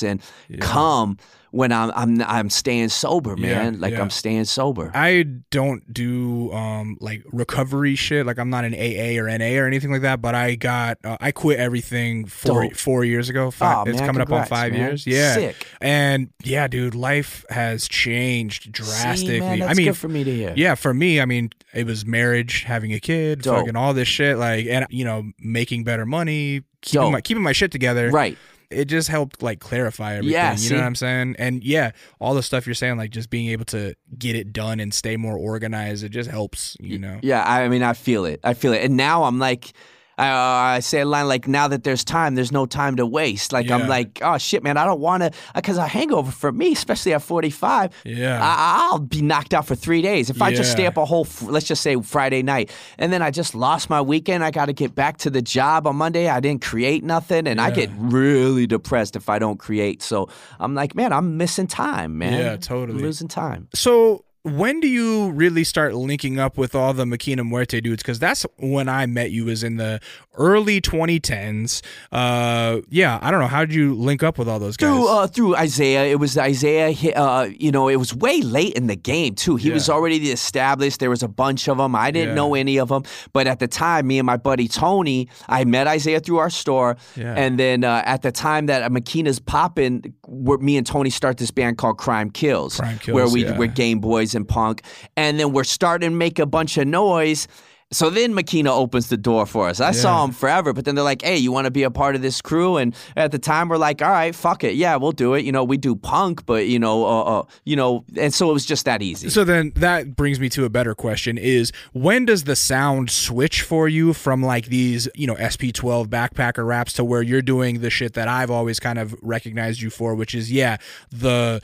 come 0.60 1.18
when 1.52 1.72
i'm 1.74 1.92
i'm 1.96 2.22
i'm 2.22 2.50
staying 2.50 2.88
sober 2.88 3.36
Yeah, 3.38 3.56
man 3.64 3.80
like 3.82 3.92
yeah. 3.92 4.02
i'm 4.02 4.10
staying 4.10 4.46
sober 4.46 4.90
I 4.96 5.24
don't 5.50 5.94
do 5.94 6.52
um 6.54 6.98
like 7.02 7.24
recovery 7.34 7.96
shit. 7.96 8.26
Like 8.26 8.40
I'm 8.40 8.50
not 8.50 8.64
an 8.64 8.74
AA 8.74 9.20
or 9.22 9.26
NA 9.38 9.60
or 9.62 9.68
anything 9.68 9.92
like 9.92 10.02
that. 10.04 10.22
But 10.22 10.34
I 10.34 10.56
got 10.56 10.98
uh, 11.04 11.18
I 11.20 11.32
quit 11.32 11.60
everything 11.60 12.26
four 12.26 12.64
Dope. 12.64 12.76
four 12.76 13.04
years 13.04 13.28
ago. 13.30 13.52
Five, 13.52 13.88
it's 13.88 13.98
man, 14.00 14.08
coming 14.08 14.22
up 14.22 14.32
on 14.32 14.46
five 14.46 14.72
man. 14.72 14.80
years. 14.82 15.06
Yeah, 15.06 15.34
Sick. 15.34 15.68
and 15.82 16.30
yeah, 16.44 16.68
dude, 16.68 16.96
life 16.96 17.44
has 17.50 17.88
changed 17.88 18.72
drastically. 18.72 19.36
See, 19.36 19.40
man, 19.42 19.60
that's 19.60 19.72
I 19.72 19.74
mean, 19.74 19.88
good 19.88 19.98
for 19.98 20.08
me 20.08 20.24
to 20.24 20.34
hear 20.34 20.54
yeah, 20.56 20.76
for 20.76 20.94
me, 20.94 21.20
I 21.20 21.26
mean, 21.26 21.50
it 21.74 21.86
was 21.86 22.06
marriage, 22.06 22.64
having 22.64 22.94
a 22.94 23.00
kid, 23.00 23.42
Dope. 23.42 23.58
fucking 23.60 23.76
all 23.76 23.94
this 23.94 24.08
shit, 24.08 24.38
like, 24.38 24.66
and 24.68 24.86
you 24.90 25.04
know, 25.06 25.32
making 25.40 25.84
better 25.84 26.06
money, 26.06 26.64
keeping 26.82 27.02
Dope. 27.02 27.12
my 27.12 27.22
keeping 27.22 27.44
my 27.44 27.52
shit 27.54 27.72
together. 27.72 28.10
right 28.10 28.38
It 28.72 28.86
just 28.86 29.10
helped 29.10 29.42
like 29.42 29.60
clarify 29.60 30.14
everything. 30.16 30.34
Yeah, 30.34 30.52
you 30.54 30.58
see? 30.58 30.74
know 30.74 30.82
what 30.82 30.88
I'm 30.88 30.96
saying? 30.96 31.36
And 31.40 31.64
yeah, 31.64 31.92
all 32.20 32.34
the 32.34 32.44
stuff 32.44 32.66
you're 32.66 32.74
saying, 32.74 32.98
like 32.98 33.12
just 33.12 33.30
being 33.30 33.50
able 33.50 33.66
to 33.66 33.96
get 34.18 34.36
it 34.36 34.54
done 34.54 34.80
and 34.80 34.94
stay 34.94 35.18
more 35.18 35.38
organized, 35.38 36.04
it 36.04 36.10
just 36.10 36.30
helps. 36.30 36.78
You 36.80 37.00
know? 37.00 37.20
Yeah, 37.22 37.44
I 37.44 37.68
mean, 37.68 37.84
I 37.84 37.94
feel 37.94 38.26
it. 38.26 38.40
I 38.44 38.54
feel 38.54 38.74
it. 38.74 38.84
And 38.84 38.98
now 38.98 39.24
I'm 39.24 39.40
like, 39.40 39.74
I, 40.22 40.76
I 40.76 40.80
say 40.82 41.02
a 41.02 41.06
line 41.06 41.28
like, 41.28 41.48
now 41.48 41.68
that 41.68 41.84
there's 41.84 42.04
time, 42.04 42.36
there's 42.36 42.52
no 42.52 42.66
time 42.66 42.96
to 42.98 43.06
waste. 43.06 43.52
Like, 43.52 43.68
Yeah. 43.68 43.76
I'm 43.76 43.88
like, 43.88 44.20
oh 44.22 44.38
shit, 44.38 44.64
man, 44.64 44.78
I 44.78 44.86
don't 44.86 45.00
want 45.00 45.24
to, 45.24 45.32
because 45.56 45.78
a 45.78 45.88
hangover 45.88 46.32
for 46.32 46.52
me, 46.52 46.74
especially 46.74 47.14
at 47.14 47.22
45, 47.22 47.92
Yeah. 48.06 48.40
I, 48.42 48.90
I'll 48.92 49.00
be 49.00 49.22
knocked 49.22 49.54
out 49.54 49.66
for 49.68 49.76
three 49.76 50.02
days. 50.02 50.30
If 50.30 50.42
I 50.42 50.54
just 50.54 50.72
stay 50.72 50.86
up 50.86 50.98
a 50.98 51.06
whole, 51.06 51.28
let's 51.44 51.68
just 51.68 51.82
say 51.82 52.00
Friday 52.02 52.44
night, 52.44 52.72
and 52.98 53.12
then 53.12 53.22
I 53.22 53.32
just 53.32 53.56
lost 53.56 53.90
my 53.90 54.02
weekend, 54.02 54.44
I 54.44 54.52
got 54.52 54.66
to 54.66 54.74
get 54.74 54.94
back 54.96 55.18
to 55.20 55.30
the 55.30 55.42
job 55.42 55.88
on 55.88 55.96
Monday. 55.96 56.30
I 56.30 56.40
didn't 56.40 56.62
create 56.62 57.04
nothing, 57.04 57.48
and 57.48 57.60
I 57.60 57.72
get 57.72 57.90
really 57.98 58.68
depressed 58.68 59.16
if 59.16 59.30
I 59.30 59.40
don't 59.40 59.58
create. 59.58 60.02
So 60.02 60.30
I'm 60.60 60.76
like, 60.76 60.96
man, 60.96 61.14
I'm 61.14 61.38
missing 61.38 61.68
time, 61.68 62.18
man. 62.18 62.34
Yeah, 62.40 62.54
I'm 62.54 62.60
totally. 62.60 63.02
losing 63.02 63.28
time. 63.28 63.68
So 63.74 64.24
when 64.44 64.80
do 64.80 64.88
you 64.88 65.30
really 65.32 65.64
start 65.64 65.94
linking 65.94 66.40
up 66.40 66.58
with 66.58 66.74
all 66.74 66.94
the 66.94 67.06
Machina 67.06 67.44
Muerte 67.44 67.80
dudes? 67.82 68.02
Because 68.02 68.20
that's 68.20 68.44
when 68.58 68.90
I 68.90 69.06
met 69.06 69.32
you. 69.32 69.46
Was 69.46 69.64
in 69.64 69.78
the 69.78 70.00
early 70.36 70.80
2010s. 70.82 71.82
Uh, 72.12 72.82
yeah, 72.90 73.20
I 73.22 73.30
don't 73.32 73.40
know. 73.40 73.48
How 73.48 73.66
did 73.66 73.76
you 73.76 73.94
link 73.94 74.24
up 74.24 74.38
with 74.38 74.48
all 74.48 74.58
those 74.60 74.78
guys? 74.78 74.90
Through 74.90 75.08
uh, 75.08 75.28
through 75.28 75.56
Isaiah, 75.56 76.06
it 76.06 76.16
was 76.20 76.38
Isaiah. 76.38 76.90
Uh, 77.16 77.50
you 77.56 77.72
know, 77.72 77.88
it 77.88 77.98
was 77.98 78.16
way 78.16 78.42
late 78.42 78.74
in 78.74 78.88
the 78.88 78.96
game 78.96 79.36
too. 79.36 79.58
He 79.58 79.70
was 79.70 79.90
already 79.90 80.18
established. 80.32 81.00
There 81.00 81.10
was 81.10 81.24
a 81.24 81.28
bunch 81.28 81.68
of 81.68 81.78
them. 81.78 81.96
I 81.96 82.10
didn't 82.12 82.30
Yeah. 82.30 82.36
know 82.36 82.56
any 82.56 82.78
of 82.80 82.90
them, 82.90 83.04
but 83.34 83.46
at 83.48 83.60
the 83.60 83.68
time, 83.68 84.08
me 84.08 84.20
and 84.20 84.26
my 84.26 84.38
buddy 84.38 84.68
Tony, 84.68 85.28
I 85.50 85.66
met 85.66 85.88
Isaiah 85.88 86.20
through 86.20 86.38
our 86.38 86.50
store, 86.50 86.98
Yeah. 87.16 87.36
and 87.36 87.60
then 87.60 87.84
uh, 87.84 88.02
at 88.06 88.22
the 88.24 88.32
time 88.32 88.66
that 88.68 88.92
Machina's 88.92 89.40
popping, 89.40 90.14
me 90.28 90.78
and 90.78 90.88
Tony 90.88 91.10
start 91.10 91.38
this 91.38 91.52
band 91.52 91.78
called 91.78 91.98
Crime 91.98 92.32
Kills, 92.32 92.78
Crime 92.80 92.98
Kills, 93.00 93.16
where 93.16 93.28
we 93.30 93.44
yeah. 93.46 93.58
we're 93.58 93.68
Game 93.68 94.00
Boys 94.00 94.31
and 94.36 94.48
punk, 94.48 94.84
and 95.16 95.40
then 95.40 95.52
we're 95.52 95.64
starting 95.64 96.12
to 96.12 96.16
make 96.16 96.40
a 96.40 96.46
bunch 96.46 96.78
of 96.78 96.88
noise. 96.88 97.48
So 97.94 98.10
then 98.10 98.34
Machina 98.34 98.74
opens 98.74 99.10
the 99.10 99.18
door 99.18 99.46
for 99.46 99.68
us. 99.68 99.82
I 99.82 99.92
saw 99.92 100.24
him 100.24 100.32
forever, 100.32 100.72
but 100.72 100.86
then 100.86 100.96
they're 100.96 101.04
like, 101.04 101.22
"Hey, 101.22 101.36
you 101.36 101.52
want 101.52 101.66
to 101.66 101.72
be 101.72 101.84
a 101.84 101.92
part 101.92 102.16
of 102.16 102.22
this 102.22 102.42
crew?" 102.42 102.78
And 102.78 102.96
at 103.18 103.34
the 103.34 103.40
time, 103.40 103.68
we're 103.68 103.78
like, 103.78 104.02
"All 104.02 104.10
right, 104.10 104.34
fuck 104.34 104.64
it, 104.64 104.76
yeah, 104.76 104.96
we'll 104.96 105.12
do 105.12 105.34
it." 105.34 105.44
You 105.44 105.52
know, 105.52 105.66
we 105.66 105.76
do 105.76 105.98
punk, 105.98 106.46
but 106.46 106.68
you 106.68 106.80
know, 106.80 107.06
uh, 107.06 107.24
uh, 107.24 107.44
you 107.66 107.76
know, 107.76 108.06
and 108.18 108.34
so 108.34 108.50
it 108.50 108.54
was 108.54 108.66
just 108.66 108.86
that 108.86 109.02
easy. 109.02 109.30
So 109.30 109.44
then 109.44 109.74
that 109.76 110.16
brings 110.16 110.40
me 110.40 110.48
to 110.50 110.64
a 110.64 110.70
better 110.70 110.96
question 110.96 111.38
is 111.38 111.74
when 111.92 112.26
does 112.26 112.46
the 112.46 112.56
sound 112.56 113.12
switch 113.12 113.62
for 113.62 113.90
you 113.90 114.14
from 114.14 114.42
like 114.42 114.68
these, 114.68 115.10
you 115.14 115.28
know, 115.28 115.36
SP12 115.36 116.08
backpacker 116.08 116.66
raps 116.66 116.94
to 116.94 117.04
where 117.04 117.22
you're 117.22 117.42
doing 117.42 117.82
the 117.82 117.90
shit 117.90 118.14
that 118.14 118.30
I've 118.30 118.52
always 118.52 118.80
kind 118.80 119.00
of 119.00 119.14
recognized 119.22 119.82
you 119.82 119.90
for, 119.90 120.16
which 120.16 120.34
is 120.34 120.50
yeah, 120.50 120.78
the 121.12 121.62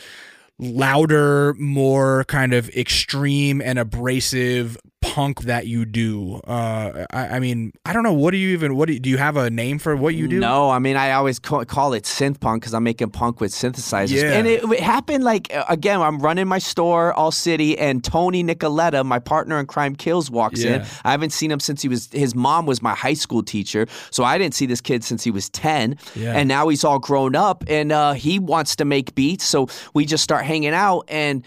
louder, 0.59 1.53
more 1.55 2.23
kind 2.25 2.53
of 2.53 2.69
extreme 2.69 3.61
and 3.61 3.77
abrasive 3.79 4.77
punk 5.17 5.41
that 5.41 5.65
you 5.65 5.83
do. 5.83 6.39
Uh 6.47 7.05
I, 7.11 7.37
I 7.37 7.39
mean, 7.39 7.73
I 7.87 7.91
don't 7.93 8.03
know 8.03 8.13
what 8.13 8.31
do 8.31 8.37
you 8.37 8.49
even 8.49 8.75
what 8.77 8.85
do 8.87 8.93
you, 8.93 8.99
do 8.99 9.09
you 9.09 9.17
have 9.17 9.35
a 9.35 9.49
name 9.49 9.79
for 9.79 9.95
what 9.95 10.13
you 10.13 10.27
do? 10.27 10.39
No, 10.39 10.69
I 10.69 10.77
mean 10.77 10.95
I 10.95 11.13
always 11.13 11.39
call, 11.39 11.65
call 11.65 11.93
it 11.93 12.03
synth 12.03 12.39
punk 12.39 12.61
because 12.61 12.75
I'm 12.75 12.83
making 12.83 13.09
punk 13.09 13.41
with 13.41 13.51
synthesizers. 13.51 14.21
Yeah. 14.21 14.37
And 14.37 14.45
it, 14.45 14.63
it 14.63 14.79
happened 14.79 15.23
like 15.23 15.51
again, 15.69 15.99
I'm 16.01 16.19
running 16.19 16.47
my 16.47 16.59
store, 16.59 17.13
All 17.13 17.31
City, 17.31 17.77
and 17.79 18.03
Tony 18.03 18.43
Nicoletta, 18.43 19.03
my 19.03 19.17
partner 19.17 19.59
in 19.59 19.65
Crime 19.65 19.95
Kills, 19.95 20.29
walks 20.29 20.63
in. 20.63 20.85
I 21.03 21.11
haven't 21.11 21.31
seen 21.31 21.49
him 21.49 21.59
since 21.59 21.81
he 21.81 21.89
was 21.89 22.09
his 22.11 22.35
mom 22.35 22.67
was 22.67 22.83
my 22.83 22.93
high 22.93 23.15
school 23.15 23.41
teacher, 23.41 23.87
so 24.11 24.23
I 24.23 24.37
didn't 24.37 24.53
see 24.53 24.67
this 24.67 24.81
kid 24.81 25.03
since 25.03 25.23
he 25.23 25.31
was 25.31 25.49
ten. 25.49 25.97
Yeah. 26.15 26.33
And 26.37 26.47
now 26.47 26.67
he's 26.67 26.83
all 26.83 26.99
grown 26.99 27.35
up, 27.35 27.63
and 27.67 27.91
uh, 27.91 28.13
he 28.13 28.37
wants 28.37 28.75
to 28.75 28.85
make 28.85 29.15
beats, 29.15 29.45
so 29.45 29.67
we 29.95 30.05
just 30.05 30.23
start 30.23 30.45
hanging 30.45 30.75
out 30.75 31.05
and. 31.07 31.43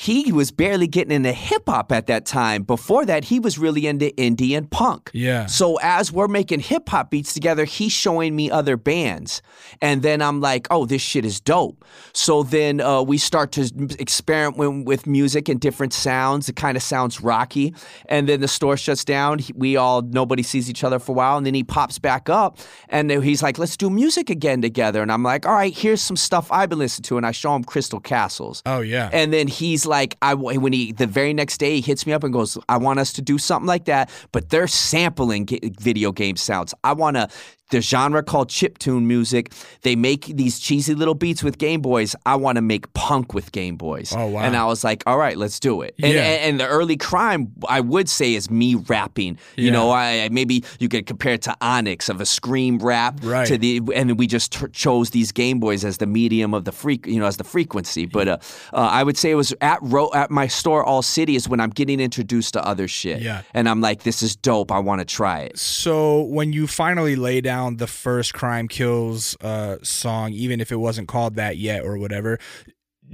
He 0.00 0.30
was 0.30 0.52
barely 0.52 0.86
getting 0.86 1.10
into 1.10 1.32
hip 1.32 1.64
hop 1.66 1.90
at 1.90 2.06
that 2.06 2.24
time. 2.24 2.62
Before 2.62 3.04
that, 3.06 3.24
he 3.24 3.40
was 3.40 3.58
really 3.58 3.88
into 3.88 4.12
indie 4.12 4.56
and 4.56 4.70
punk. 4.70 5.10
Yeah. 5.12 5.46
So 5.46 5.76
as 5.82 6.12
we're 6.12 6.28
making 6.28 6.60
hip 6.60 6.88
hop 6.88 7.10
beats 7.10 7.34
together, 7.34 7.64
he's 7.64 7.90
showing 7.90 8.36
me 8.36 8.48
other 8.48 8.76
bands, 8.76 9.42
and 9.82 10.02
then 10.02 10.22
I'm 10.22 10.40
like, 10.40 10.68
"Oh, 10.70 10.86
this 10.86 11.02
shit 11.02 11.24
is 11.24 11.40
dope." 11.40 11.84
So 12.12 12.44
then 12.44 12.80
uh, 12.80 13.02
we 13.02 13.18
start 13.18 13.50
to 13.52 13.68
experiment 13.98 14.86
with 14.86 15.08
music 15.08 15.48
and 15.48 15.58
different 15.58 15.92
sounds. 15.92 16.48
It 16.48 16.54
kind 16.54 16.76
of 16.76 16.82
sounds 16.84 17.20
rocky, 17.20 17.74
and 18.08 18.28
then 18.28 18.40
the 18.40 18.46
store 18.46 18.76
shuts 18.76 19.04
down. 19.04 19.40
We 19.56 19.76
all 19.76 20.02
nobody 20.02 20.44
sees 20.44 20.70
each 20.70 20.84
other 20.84 21.00
for 21.00 21.10
a 21.10 21.14
while, 21.16 21.38
and 21.38 21.44
then 21.44 21.54
he 21.54 21.64
pops 21.64 21.98
back 21.98 22.28
up, 22.28 22.58
and 22.88 23.10
he's 23.10 23.42
like, 23.42 23.58
"Let's 23.58 23.76
do 23.76 23.90
music 23.90 24.30
again 24.30 24.62
together." 24.62 25.02
And 25.02 25.10
I'm 25.10 25.24
like, 25.24 25.44
"All 25.44 25.54
right, 25.54 25.76
here's 25.76 26.02
some 26.02 26.16
stuff 26.16 26.46
I've 26.52 26.68
been 26.68 26.78
listening 26.78 27.02
to," 27.06 27.16
and 27.16 27.26
I 27.26 27.32
show 27.32 27.56
him 27.56 27.64
Crystal 27.64 27.98
Castles. 27.98 28.62
Oh 28.64 28.80
yeah. 28.80 29.10
And 29.12 29.32
then 29.32 29.48
he's 29.48 29.87
like, 29.88 30.16
I 30.22 30.34
when 30.34 30.72
he 30.72 30.92
the 30.92 31.06
very 31.06 31.34
next 31.34 31.58
day 31.58 31.76
he 31.76 31.80
hits 31.80 32.06
me 32.06 32.12
up 32.12 32.22
and 32.24 32.32
goes, 32.32 32.56
I 32.68 32.76
want 32.76 32.98
us 33.00 33.12
to 33.14 33.22
do 33.22 33.38
something 33.38 33.66
like 33.66 33.86
that, 33.86 34.10
but 34.32 34.50
they're 34.50 34.68
sampling 34.68 35.48
video 35.80 36.12
game 36.12 36.36
sounds. 36.36 36.74
I 36.84 36.92
want 36.92 37.16
to. 37.16 37.28
The 37.70 37.80
genre 37.82 38.22
called 38.22 38.48
chiptune 38.48 39.04
music. 39.04 39.52
They 39.82 39.94
make 39.94 40.24
these 40.24 40.58
cheesy 40.58 40.94
little 40.94 41.14
beats 41.14 41.42
with 41.42 41.58
Game 41.58 41.82
Boys. 41.82 42.16
I 42.24 42.34
want 42.36 42.56
to 42.56 42.62
make 42.62 42.90
punk 42.94 43.34
with 43.34 43.52
Game 43.52 43.76
Boys. 43.76 44.12
Oh, 44.16 44.26
wow. 44.28 44.40
And 44.40 44.56
I 44.56 44.64
was 44.64 44.84
like, 44.84 45.02
all 45.06 45.18
right, 45.18 45.36
let's 45.36 45.60
do 45.60 45.82
it. 45.82 45.94
And, 46.02 46.14
Yeah. 46.14 46.22
and, 46.22 46.42
and 46.52 46.60
the 46.60 46.66
early 46.66 46.96
crime, 46.96 47.52
I 47.68 47.80
would 47.80 48.08
say, 48.08 48.34
is 48.34 48.50
me 48.50 48.74
rapping. 48.74 49.38
You 49.56 49.66
Yeah. 49.66 49.72
know, 49.72 49.90
I 49.90 50.08
I- 50.24 50.28
maybe 50.30 50.64
you 50.78 50.88
could 50.88 51.04
compare 51.06 51.34
it 51.34 51.42
to 51.42 51.54
Onyx 51.60 52.08
of 52.08 52.20
a 52.22 52.26
scream 52.26 52.78
rap 52.78 53.20
Right. 53.22 53.46
to 53.46 53.58
the 53.58 53.82
and 53.94 54.18
we 54.18 54.26
just 54.26 54.52
t- 54.52 54.66
chose 54.72 55.10
these 55.10 55.30
Game 55.32 55.60
Boys 55.60 55.84
as 55.84 55.98
the 55.98 56.06
medium 56.06 56.54
of 56.54 56.64
the 56.64 56.72
freak, 56.72 57.06
you 57.06 57.20
know, 57.20 57.26
as 57.26 57.36
the 57.36 57.44
frequency. 57.44 58.06
But 58.06 58.28
uh, 58.28 58.38
uh, 58.72 58.76
I 58.90 59.02
would 59.02 59.18
say 59.18 59.30
it 59.30 59.34
was 59.34 59.52
at 59.60 59.78
ro- 59.82 60.10
at 60.14 60.30
my 60.30 60.46
store, 60.46 60.82
All 60.84 61.02
City, 61.02 61.36
is 61.36 61.48
when 61.50 61.60
I'm 61.60 61.70
getting 61.70 62.00
introduced 62.00 62.54
to 62.54 62.64
other 62.66 62.88
shit. 62.88 63.20
Yeah. 63.20 63.42
and 63.52 63.68
I'm 63.68 63.80
like, 63.82 64.04
this 64.04 64.22
is 64.22 64.34
dope. 64.36 64.72
I 64.72 64.78
want 64.78 65.00
to 65.00 65.04
try 65.04 65.40
it. 65.40 65.58
So 65.58 66.22
when 66.22 66.54
you 66.54 66.66
finally 66.66 67.14
lay 67.14 67.42
down 67.42 67.57
the 67.76 67.86
first 67.86 68.34
Crime 68.34 68.68
Kills 68.68 69.36
uh, 69.40 69.76
song, 69.82 70.32
even 70.32 70.60
if 70.60 70.72
it 70.72 70.76
wasn't 70.76 71.08
called 71.08 71.34
that 71.36 71.56
yet 71.56 71.84
or 71.84 71.98
whatever, 71.98 72.38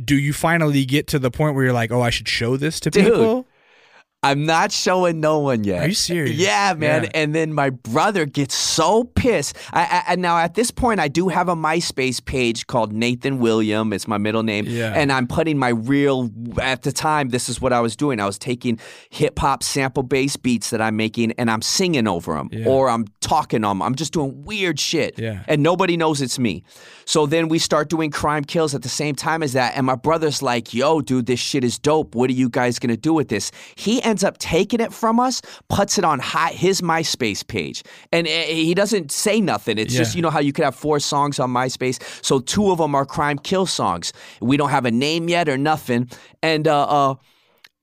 do 0.03 0.17
you 0.17 0.33
finally 0.33 0.85
get 0.85 1.07
to 1.09 1.19
the 1.19 1.31
point 1.31 1.55
where 1.55 1.65
you're 1.65 1.73
like, 1.73 1.93
oh, 1.93 2.01
I 2.01 2.11
should 2.11 2.29
show 2.29 2.57
this 2.57 2.81
to 2.81 2.91
Dude. 2.91 3.05
people? 3.05 3.47
I'm 4.25 4.47
not 4.47 4.73
showing 4.73 5.21
no 5.21 5.39
one 5.39 5.65
yet. 5.65 5.83
Are 5.85 5.89
you 5.89 5.95
serious? 5.95 6.37
Yeah, 6.37 6.75
man. 6.77 7.05
Yeah. 7.05 7.11
And 7.15 7.35
then 7.35 7.53
my 7.53 7.71
brother 7.71 8.27
gets 8.27 8.55
so 8.55 9.05
pissed. 9.05 9.57
I, 9.73 9.83
I, 9.83 10.13
and 10.13 10.23
now 10.23 10.39
at 10.39 10.55
this 10.55 10.71
point, 10.71 11.01
I 11.01 11.09
do 11.09 11.29
have 11.29 11.49
a 11.49 11.55
MySpace 11.57 12.25
page 12.25 12.67
called 12.67 12.93
Nathan 12.93 13.39
William. 13.39 13.93
It's 13.93 14.09
my 14.09 14.19
middle 14.19 14.43
name. 14.43 14.65
Yeah. 14.67 14.93
And 14.95 15.13
I'm 15.13 15.27
putting 15.27 15.59
my 15.59 15.69
real. 15.69 16.31
At 16.61 16.83
the 16.83 16.93
time, 16.93 17.29
this 17.31 17.49
is 17.49 17.61
what 17.61 17.73
I 17.73 17.81
was 17.81 17.97
doing. 17.97 18.21
I 18.21 18.27
was 18.27 18.39
taking 18.39 18.79
hip 19.11 19.39
hop 19.39 19.63
sample 19.63 20.03
based 20.03 20.43
beats 20.43 20.71
that 20.71 20.81
I'm 20.81 20.97
making, 20.97 21.33
and 21.33 21.51
I'm 21.51 21.63
singing 21.63 22.07
over 22.07 22.35
them, 22.35 22.49
Yeah. 22.53 22.67
or 22.67 22.89
I'm 22.89 23.07
talking 23.21 23.65
on 23.65 23.79
them. 23.79 23.83
I'm 23.83 23.95
just 23.95 24.13
doing 24.13 24.45
weird 24.45 24.79
shit. 24.79 25.19
Yeah. 25.19 25.43
And 25.49 25.63
nobody 25.63 25.97
knows 25.97 26.21
it's 26.23 26.39
me. 26.39 26.63
So 27.05 27.27
then 27.27 27.49
we 27.49 27.59
start 27.59 27.89
doing 27.91 28.11
crime 28.11 28.45
kills 28.45 28.75
at 28.75 28.83
the 28.83 28.89
same 28.89 29.15
time 29.15 29.43
as 29.43 29.53
that. 29.55 29.77
And 29.77 29.85
my 29.87 29.95
brother's 29.97 30.43
like, 30.43 30.73
yo, 30.73 31.01
dude, 31.01 31.27
this 31.27 31.41
shit 31.41 31.65
is 31.65 31.79
dope. 31.79 32.15
What 32.15 32.31
are 32.31 32.35
you 32.35 32.49
guys 32.49 32.79
gonna 32.79 32.97
do 32.97 33.13
with 33.13 33.29
this? 33.29 33.51
He 33.75 34.03
ends 34.03 34.14
up 34.23 34.39
taking 34.39 34.81
it 34.81 34.93
from 34.93 35.19
us, 35.19 35.43
puts 35.69 35.99
it 35.99 36.05
on 36.05 36.21
hi- 36.21 36.53
his 36.53 36.83
MySpace 36.83 37.45
page. 37.47 37.83
And 38.13 38.27
uh, 38.27 38.31
he 38.31 38.75
doesn't 38.75 39.11
say 39.11 39.41
nothing. 39.41 39.79
It's 39.79 39.95
just, 39.95 40.15
you 40.15 40.23
know 40.23 40.31
how 40.31 40.41
you 40.41 40.53
could 40.53 40.65
have 40.65 40.75
four 40.77 41.01
songs 41.01 41.41
on 41.41 41.51
MySpace. 41.51 42.01
So 42.23 42.39
two 42.39 42.71
of 42.71 42.79
them 42.79 42.95
are 42.95 43.07
crime 43.07 43.39
kill 43.39 43.67
songs. 43.67 44.13
We 44.41 44.57
don't 44.57 44.71
have 44.71 44.85
a 44.85 44.91
name 44.91 45.29
yet 45.29 45.49
or 45.49 45.57
nothing. 45.57 46.11
And, 46.43 46.69
uh, 46.69 46.85
uh, 46.87 47.15